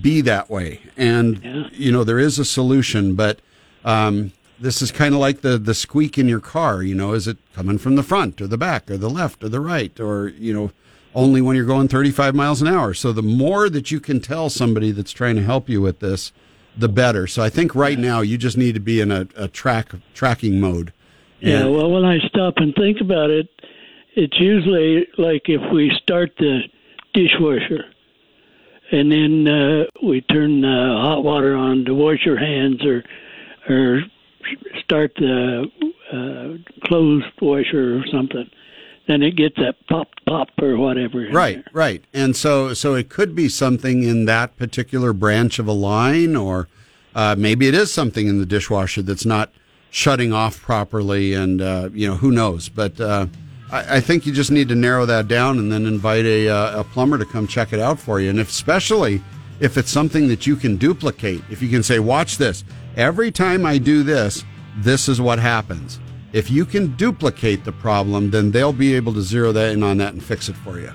be 0.00 0.20
that 0.20 0.50
way. 0.50 0.80
And, 0.96 1.70
you 1.72 1.90
know, 1.90 2.04
there 2.04 2.18
is 2.18 2.38
a 2.38 2.44
solution, 2.44 3.14
but, 3.14 3.40
um, 3.84 4.32
this 4.60 4.82
is 4.82 4.90
kind 4.90 5.14
of 5.14 5.20
like 5.20 5.40
the, 5.42 5.56
the 5.56 5.74
squeak 5.74 6.18
in 6.18 6.28
your 6.28 6.40
car. 6.40 6.82
You 6.82 6.94
know, 6.94 7.12
is 7.12 7.28
it 7.28 7.38
coming 7.54 7.78
from 7.78 7.94
the 7.94 8.02
front 8.02 8.40
or 8.40 8.46
the 8.46 8.58
back 8.58 8.90
or 8.90 8.96
the 8.96 9.10
left 9.10 9.44
or 9.44 9.48
the 9.48 9.60
right 9.60 9.98
or, 10.00 10.28
you 10.28 10.52
know, 10.52 10.72
only 11.14 11.40
when 11.40 11.56
you're 11.56 11.64
going 11.64 11.88
35 11.88 12.34
miles 12.34 12.62
an 12.62 12.68
hour. 12.68 12.94
So 12.94 13.12
the 13.12 13.22
more 13.22 13.68
that 13.68 13.90
you 13.90 14.00
can 14.00 14.20
tell 14.20 14.50
somebody 14.50 14.90
that's 14.90 15.12
trying 15.12 15.36
to 15.36 15.42
help 15.42 15.68
you 15.68 15.80
with 15.80 16.00
this, 16.00 16.32
the 16.76 16.88
better. 16.88 17.26
So 17.26 17.42
I 17.42 17.50
think 17.50 17.74
right 17.74 17.98
now 17.98 18.20
you 18.20 18.38
just 18.38 18.56
need 18.56 18.74
to 18.74 18.80
be 18.80 19.00
in 19.00 19.10
a, 19.10 19.26
a 19.36 19.48
track 19.48 19.92
tracking 20.14 20.60
mode. 20.60 20.92
Yeah, 21.40 21.66
well, 21.66 21.90
when 21.90 22.04
I 22.04 22.18
stop 22.26 22.54
and 22.56 22.74
think 22.74 23.00
about 23.00 23.30
it, 23.30 23.48
it's 24.18 24.40
usually 24.40 25.06
like 25.16 25.48
if 25.48 25.60
we 25.72 25.92
start 26.02 26.32
the 26.38 26.62
dishwasher 27.14 27.84
and 28.90 29.12
then 29.12 29.46
uh, 29.46 29.84
we 30.02 30.22
turn 30.22 30.60
the 30.60 30.98
hot 31.00 31.22
water 31.22 31.54
on 31.54 31.84
to 31.84 31.94
wash 31.94 32.26
your 32.26 32.36
hands 32.36 32.84
or 32.84 33.04
or 33.68 34.02
start 34.80 35.12
the 35.16 35.70
uh, 36.10 36.86
clothes 36.86 37.22
washer 37.40 37.98
or 37.98 38.04
something, 38.10 38.50
then 39.06 39.22
it 39.22 39.36
gets 39.36 39.54
that 39.56 39.76
pop 39.88 40.08
pop 40.26 40.48
or 40.60 40.76
whatever. 40.76 41.28
Right, 41.30 41.62
right. 41.72 42.02
And 42.12 42.34
so 42.34 42.74
so 42.74 42.96
it 42.96 43.08
could 43.08 43.36
be 43.36 43.48
something 43.48 44.02
in 44.02 44.24
that 44.24 44.56
particular 44.56 45.12
branch 45.12 45.60
of 45.60 45.68
a 45.68 45.72
line 45.72 46.34
or 46.34 46.66
uh, 47.14 47.36
maybe 47.38 47.68
it 47.68 47.74
is 47.74 47.92
something 47.92 48.26
in 48.26 48.40
the 48.40 48.46
dishwasher 48.46 49.02
that's 49.02 49.26
not 49.26 49.52
shutting 49.90 50.32
off 50.32 50.60
properly 50.60 51.34
and 51.34 51.62
uh, 51.62 51.88
you 51.92 52.08
know 52.08 52.16
who 52.16 52.30
knows 52.30 52.68
but 52.68 53.00
uh, 53.00 53.26
I, 53.70 53.96
I 53.96 54.00
think 54.00 54.26
you 54.26 54.32
just 54.32 54.50
need 54.50 54.68
to 54.68 54.74
narrow 54.74 55.06
that 55.06 55.28
down 55.28 55.58
and 55.58 55.70
then 55.70 55.86
invite 55.86 56.24
a, 56.24 56.48
uh, 56.48 56.80
a 56.80 56.84
plumber 56.84 57.18
to 57.18 57.24
come 57.24 57.46
check 57.46 57.72
it 57.72 57.80
out 57.80 57.98
for 57.98 58.20
you 58.20 58.30
and 58.30 58.38
if, 58.38 58.48
especially 58.48 59.22
if 59.60 59.76
it's 59.76 59.90
something 59.90 60.28
that 60.28 60.46
you 60.46 60.56
can 60.56 60.76
duplicate 60.76 61.42
if 61.50 61.62
you 61.62 61.68
can 61.68 61.82
say 61.82 61.98
watch 61.98 62.38
this 62.38 62.64
every 62.96 63.30
time 63.30 63.66
i 63.66 63.78
do 63.78 64.02
this 64.02 64.44
this 64.78 65.08
is 65.08 65.20
what 65.20 65.38
happens 65.38 66.00
if 66.32 66.50
you 66.50 66.64
can 66.64 66.94
duplicate 66.96 67.64
the 67.64 67.72
problem 67.72 68.30
then 68.30 68.50
they'll 68.50 68.72
be 68.72 68.94
able 68.94 69.12
to 69.12 69.22
zero 69.22 69.52
that 69.52 69.72
in 69.72 69.82
on 69.82 69.98
that 69.98 70.12
and 70.12 70.22
fix 70.22 70.48
it 70.48 70.56
for 70.56 70.78
you 70.78 70.92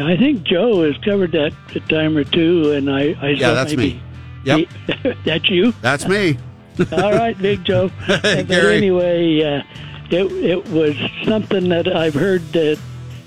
I 0.00 0.16
think 0.16 0.44
Joe 0.44 0.84
has 0.84 0.96
covered 0.98 1.32
that 1.32 1.52
a 1.74 1.80
time 1.80 2.16
or 2.16 2.24
two, 2.24 2.72
and 2.72 2.90
I, 2.90 3.16
I 3.20 3.30
Yeah, 3.30 3.52
that's 3.52 3.74
maybe 3.74 3.94
me. 3.94 4.02
Yep. 4.44 5.16
that's 5.24 5.50
you. 5.50 5.72
That's 5.82 6.06
me. 6.06 6.38
All 6.92 7.12
right, 7.12 7.36
Big 7.36 7.64
Joe. 7.64 7.90
but 8.06 8.46
Gary. 8.46 8.76
anyway, 8.76 9.42
uh, 9.42 9.62
it 10.10 10.32
it 10.32 10.68
was 10.70 10.96
something 11.24 11.68
that 11.68 11.88
I've 11.88 12.14
heard 12.14 12.42
that 12.52 12.78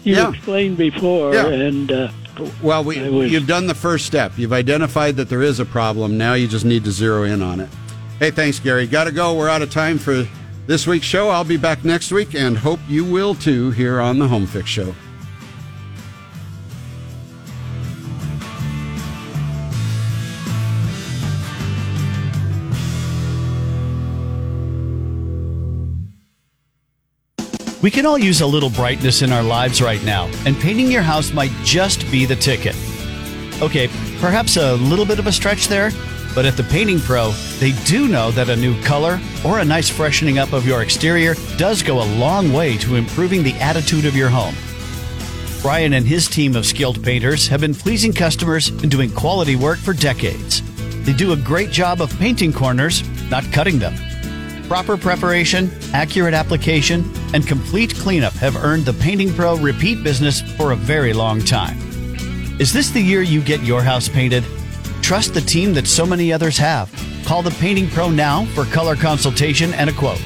you 0.04 0.16
Yeah. 0.16 0.30
explained 0.30 0.78
before, 0.78 1.34
Yeah. 1.34 1.48
and 1.48 1.92
uh, 1.92 2.10
Well, 2.62 2.84
we, 2.84 2.98
you've 3.28 3.46
done 3.48 3.68
the 3.68 3.76
first 3.76 4.06
step. 4.06 4.32
You've 4.38 4.54
identified 4.54 5.16
that 5.18 5.30
there 5.30 5.44
is 5.44 5.60
a 5.60 5.66
problem. 5.66 6.18
Now 6.18 6.34
you 6.34 6.48
just 6.48 6.66
need 6.66 6.84
to 6.86 6.92
zero 6.92 7.24
in 7.24 7.42
on 7.42 7.60
it. 7.60 7.70
Hey, 8.20 8.32
thanks, 8.32 8.60
Gary. 8.60 8.88
Got 8.88 9.04
to 9.06 9.12
go. 9.12 9.34
We're 9.36 9.50
out 9.50 9.62
of 9.62 9.70
time 9.70 9.98
for 10.00 10.26
this 10.68 10.88
week's 10.88 11.06
show. 11.06 11.30
I'll 11.30 11.44
be 11.44 11.58
back 11.58 11.84
next 11.84 12.12
week 12.12 12.34
and 12.34 12.58
hope 12.58 12.80
you 12.88 13.04
will 13.06 13.36
too 13.36 13.72
here 13.72 14.00
on 14.00 14.18
the 14.20 14.28
Home 14.28 14.46
Fix 14.48 14.70
Show. 14.70 14.96
We 27.82 27.90
can 27.90 28.06
all 28.06 28.20
use 28.20 28.42
a 28.42 28.46
little 28.46 28.70
brightness 28.70 29.24
in 29.24 29.32
our 29.32 29.42
lives 29.42 29.82
right 29.82 30.04
now, 30.04 30.30
and 30.46 30.56
painting 30.56 30.92
your 30.92 31.02
house 31.02 31.34
might 31.34 31.52
just 31.64 32.10
be 32.12 32.26
the 32.26 32.36
ticket. 32.36 32.76
Okay, 33.60 33.88
perhaps 34.20 34.58
a 34.58 34.76
little 34.76 35.06
bit 35.06 35.18
of 35.18 35.26
a 35.26 35.32
stretch 35.32 35.68
there, 35.68 35.90
but 36.36 36.46
at 36.46 36.56
the 36.56 36.64
Painting 36.64 37.00
Pro, 37.00 37.32
they 37.60 37.72
do 37.86 38.08
know 38.08 38.30
that 38.32 38.50
a 38.50 38.56
new 38.56 38.80
color 38.84 39.20
or 39.44 39.60
a 39.60 39.66
nice 39.66 39.90
freshening 39.90 40.38
up 40.38 40.54
of 40.54 40.68
your 40.68 40.84
exterior 40.84 41.34
does 41.58 41.82
go 41.82 42.04
a 42.04 42.12
long 42.20 42.54
way 42.54 42.78
to 42.78 42.98
improving 42.98 43.42
the 43.42 43.56
attitude 43.56 44.06
of 44.06 44.16
your 44.16 44.30
home. 44.30 44.56
Brian 45.64 45.94
and 45.94 46.06
his 46.06 46.28
team 46.28 46.56
of 46.56 46.68
skilled 46.68 47.04
painters 47.04 47.48
have 47.48 47.62
been 47.62 47.74
pleasing 47.74 48.14
customers 48.14 48.70
and 48.70 48.92
doing 48.92 49.10
quality 49.10 49.56
work 49.56 49.80
for 49.80 49.94
decades. 49.94 50.62
They 51.04 51.14
do 51.14 51.34
a 51.34 51.38
great 51.38 51.72
job 51.72 52.00
of 52.00 52.16
painting 52.20 52.54
corners, 52.54 53.04
not 53.32 53.44
cutting 53.52 53.80
them. 53.80 53.96
Proper 54.72 54.96
preparation, 54.96 55.70
accurate 55.94 56.34
application, 56.34 57.04
and 57.34 57.46
complete 57.46 57.94
cleanup 57.94 58.32
have 58.36 58.56
earned 58.56 58.86
the 58.86 58.94
Painting 58.94 59.34
Pro 59.34 59.58
repeat 59.58 60.02
business 60.02 60.40
for 60.40 60.72
a 60.72 60.78
very 60.78 61.12
long 61.12 61.42
time. 61.42 61.78
Is 62.58 62.72
this 62.72 62.90
the 62.90 63.02
year 63.02 63.22
you 63.22 63.42
get 63.42 63.62
your 63.64 63.82
house 63.82 64.08
painted? 64.08 64.46
Trust 65.02 65.34
the 65.34 65.42
team 65.42 65.74
that 65.74 65.88
so 65.88 66.06
many 66.06 66.32
others 66.32 66.58
have. 66.58 66.90
Call 67.26 67.42
the 67.42 67.52
Painting 67.60 67.90
Pro 67.90 68.10
now 68.10 68.46
for 68.56 68.64
color 68.64 68.96
consultation 68.96 69.74
and 69.74 69.90
a 69.90 69.94
quote. 69.94 70.22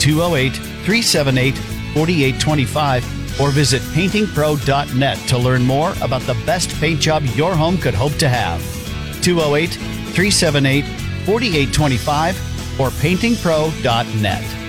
208 0.00 0.56
378 0.56 1.54
4825 1.94 3.40
or 3.40 3.50
visit 3.52 3.82
paintingpro.net 3.94 5.18
to 5.28 5.38
learn 5.38 5.62
more 5.62 5.94
about 6.02 6.22
the 6.22 6.34
best 6.44 6.70
paint 6.80 7.00
job 7.00 7.22
your 7.36 7.54
home 7.54 7.78
could 7.78 7.94
hope 7.94 8.14
to 8.14 8.28
have. 8.28 8.60
208 9.22 9.74
378 9.74 10.84
4825 11.24 12.55
or 12.78 12.90
paintingpro.net. 12.90 14.65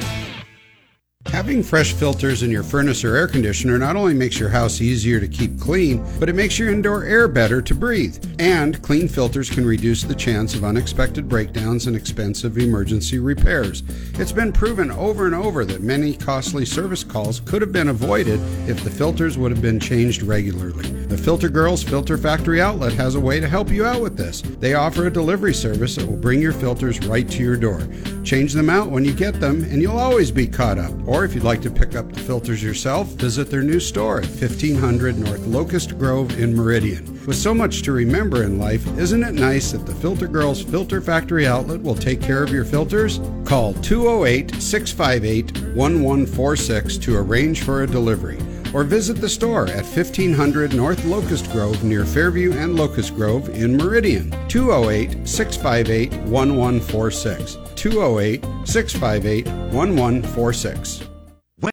Having 1.32 1.64
fresh 1.64 1.94
filters 1.94 2.42
in 2.42 2.50
your 2.50 2.64
furnace 2.64 3.04
or 3.04 3.16
air 3.16 3.28
conditioner 3.28 3.78
not 3.78 3.96
only 3.96 4.14
makes 4.14 4.40
your 4.40 4.50
house 4.50 4.82
easier 4.82 5.20
to 5.20 5.28
keep 5.28 5.60
clean, 5.60 6.04
but 6.20 6.30
it 6.30 6.36
makes 6.36 6.58
your 6.58 6.70
indoor 6.70 7.04
air 7.04 7.28
better 7.28 7.62
to 7.62 7.76
breathe. 7.76 8.24
And 8.40 8.82
clean 8.82 9.08
filters 9.08 9.50
can 9.50 9.66
reduce 9.66 10.04
the 10.04 10.16
chance 10.16 10.56
of 10.56 10.64
unexpected 10.64 11.30
breakdowns 11.30 11.86
and 11.86 11.96
expensive 11.96 12.58
emergency 12.58 13.20
repairs. 13.20 13.84
It's 14.14 14.32
been 14.32 14.52
proven 14.52 14.90
over 14.90 15.26
and 15.26 15.36
over 15.36 15.64
that 15.66 15.82
many 15.82 16.16
costly 16.16 16.66
service 16.66 17.04
calls 17.04 17.40
could 17.42 17.62
have 17.62 17.72
been 17.72 17.90
avoided 17.90 18.40
if 18.68 18.84
the 18.84 18.90
filters 18.90 19.38
would 19.38 19.52
have 19.52 19.62
been 19.62 19.80
changed 19.80 20.24
regularly. 20.24 20.90
The 21.08 21.18
Filter 21.18 21.50
Girls 21.50 21.84
Filter 21.84 22.18
Factory 22.18 22.62
Outlet 22.62 22.94
has 22.94 23.16
a 23.16 23.20
way 23.20 23.40
to 23.40 23.48
help 23.48 23.70
you 23.70 23.86
out 23.86 24.02
with 24.02 24.18
this. 24.18 24.42
They 24.42 24.74
offer 24.74 25.08
a 25.08 25.14
delivery 25.14 25.54
service 25.54 25.96
that 25.96 26.08
will 26.08 26.18
bring 26.18 26.42
your 26.42 26.52
filters 26.52 27.06
right 27.06 27.30
to 27.30 27.44
your 27.44 27.58
door. 27.58 27.88
Change 28.24 28.54
them 28.54 28.70
out 28.70 28.90
when 28.90 29.06
you 29.06 29.14
get 29.14 29.40
them, 29.40 29.64
and 29.64 29.82
you'll 29.82 29.98
always 29.98 30.32
be 30.32 30.48
caught 30.48 30.78
up. 30.78 30.92
Or 31.18 31.26
if 31.26 31.34
you'd 31.34 31.44
like 31.44 31.64
to 31.64 31.72
pick 31.72 31.96
up 31.96 32.14
the 32.14 32.20
filters 32.20 32.62
yourself, 32.62 33.08
visit 33.08 33.50
their 33.50 33.64
new 33.64 33.80
store 33.80 34.20
at 34.20 34.28
1500 34.28 35.18
North 35.18 35.48
Locust 35.48 35.98
Grove 35.98 36.40
in 36.40 36.56
Meridian. 36.56 37.26
With 37.26 37.38
so 37.38 37.56
much 37.56 37.82
to 37.82 37.92
remember 37.92 38.44
in 38.44 38.60
life, 38.60 38.86
isn't 39.00 39.24
it 39.24 39.34
nice 39.34 39.72
that 39.72 39.88
the 39.88 39.96
Filter 39.96 40.28
Girls 40.28 40.64
Filter 40.64 41.02
Factory 41.02 41.48
Outlet 41.48 41.82
will 41.82 41.96
take 41.96 42.22
care 42.22 42.44
of 42.44 42.52
your 42.52 42.66
filters? 42.66 43.20
Call 43.46 43.74
208 43.74 44.62
658 44.62 45.76
1146 45.76 46.98
to 46.98 47.18
arrange 47.18 47.64
for 47.64 47.82
a 47.82 47.88
delivery 47.88 48.38
or 48.74 48.84
visit 48.84 49.22
the 49.22 49.30
store 49.30 49.68
at 49.68 49.86
1500 49.86 50.74
North 50.74 51.04
Locust 51.06 51.52
Grove 51.52 51.84
near 51.84 52.06
Fairview 52.06 52.54
and 52.54 52.76
Locust 52.76 53.16
Grove 53.16 53.50
in 53.50 53.78
Meridian. 53.78 54.32
208 54.48 55.28
658 55.28 56.12
1146. 56.24 57.58
208 57.76 58.46
658 58.66 59.46
1146. 59.48 61.17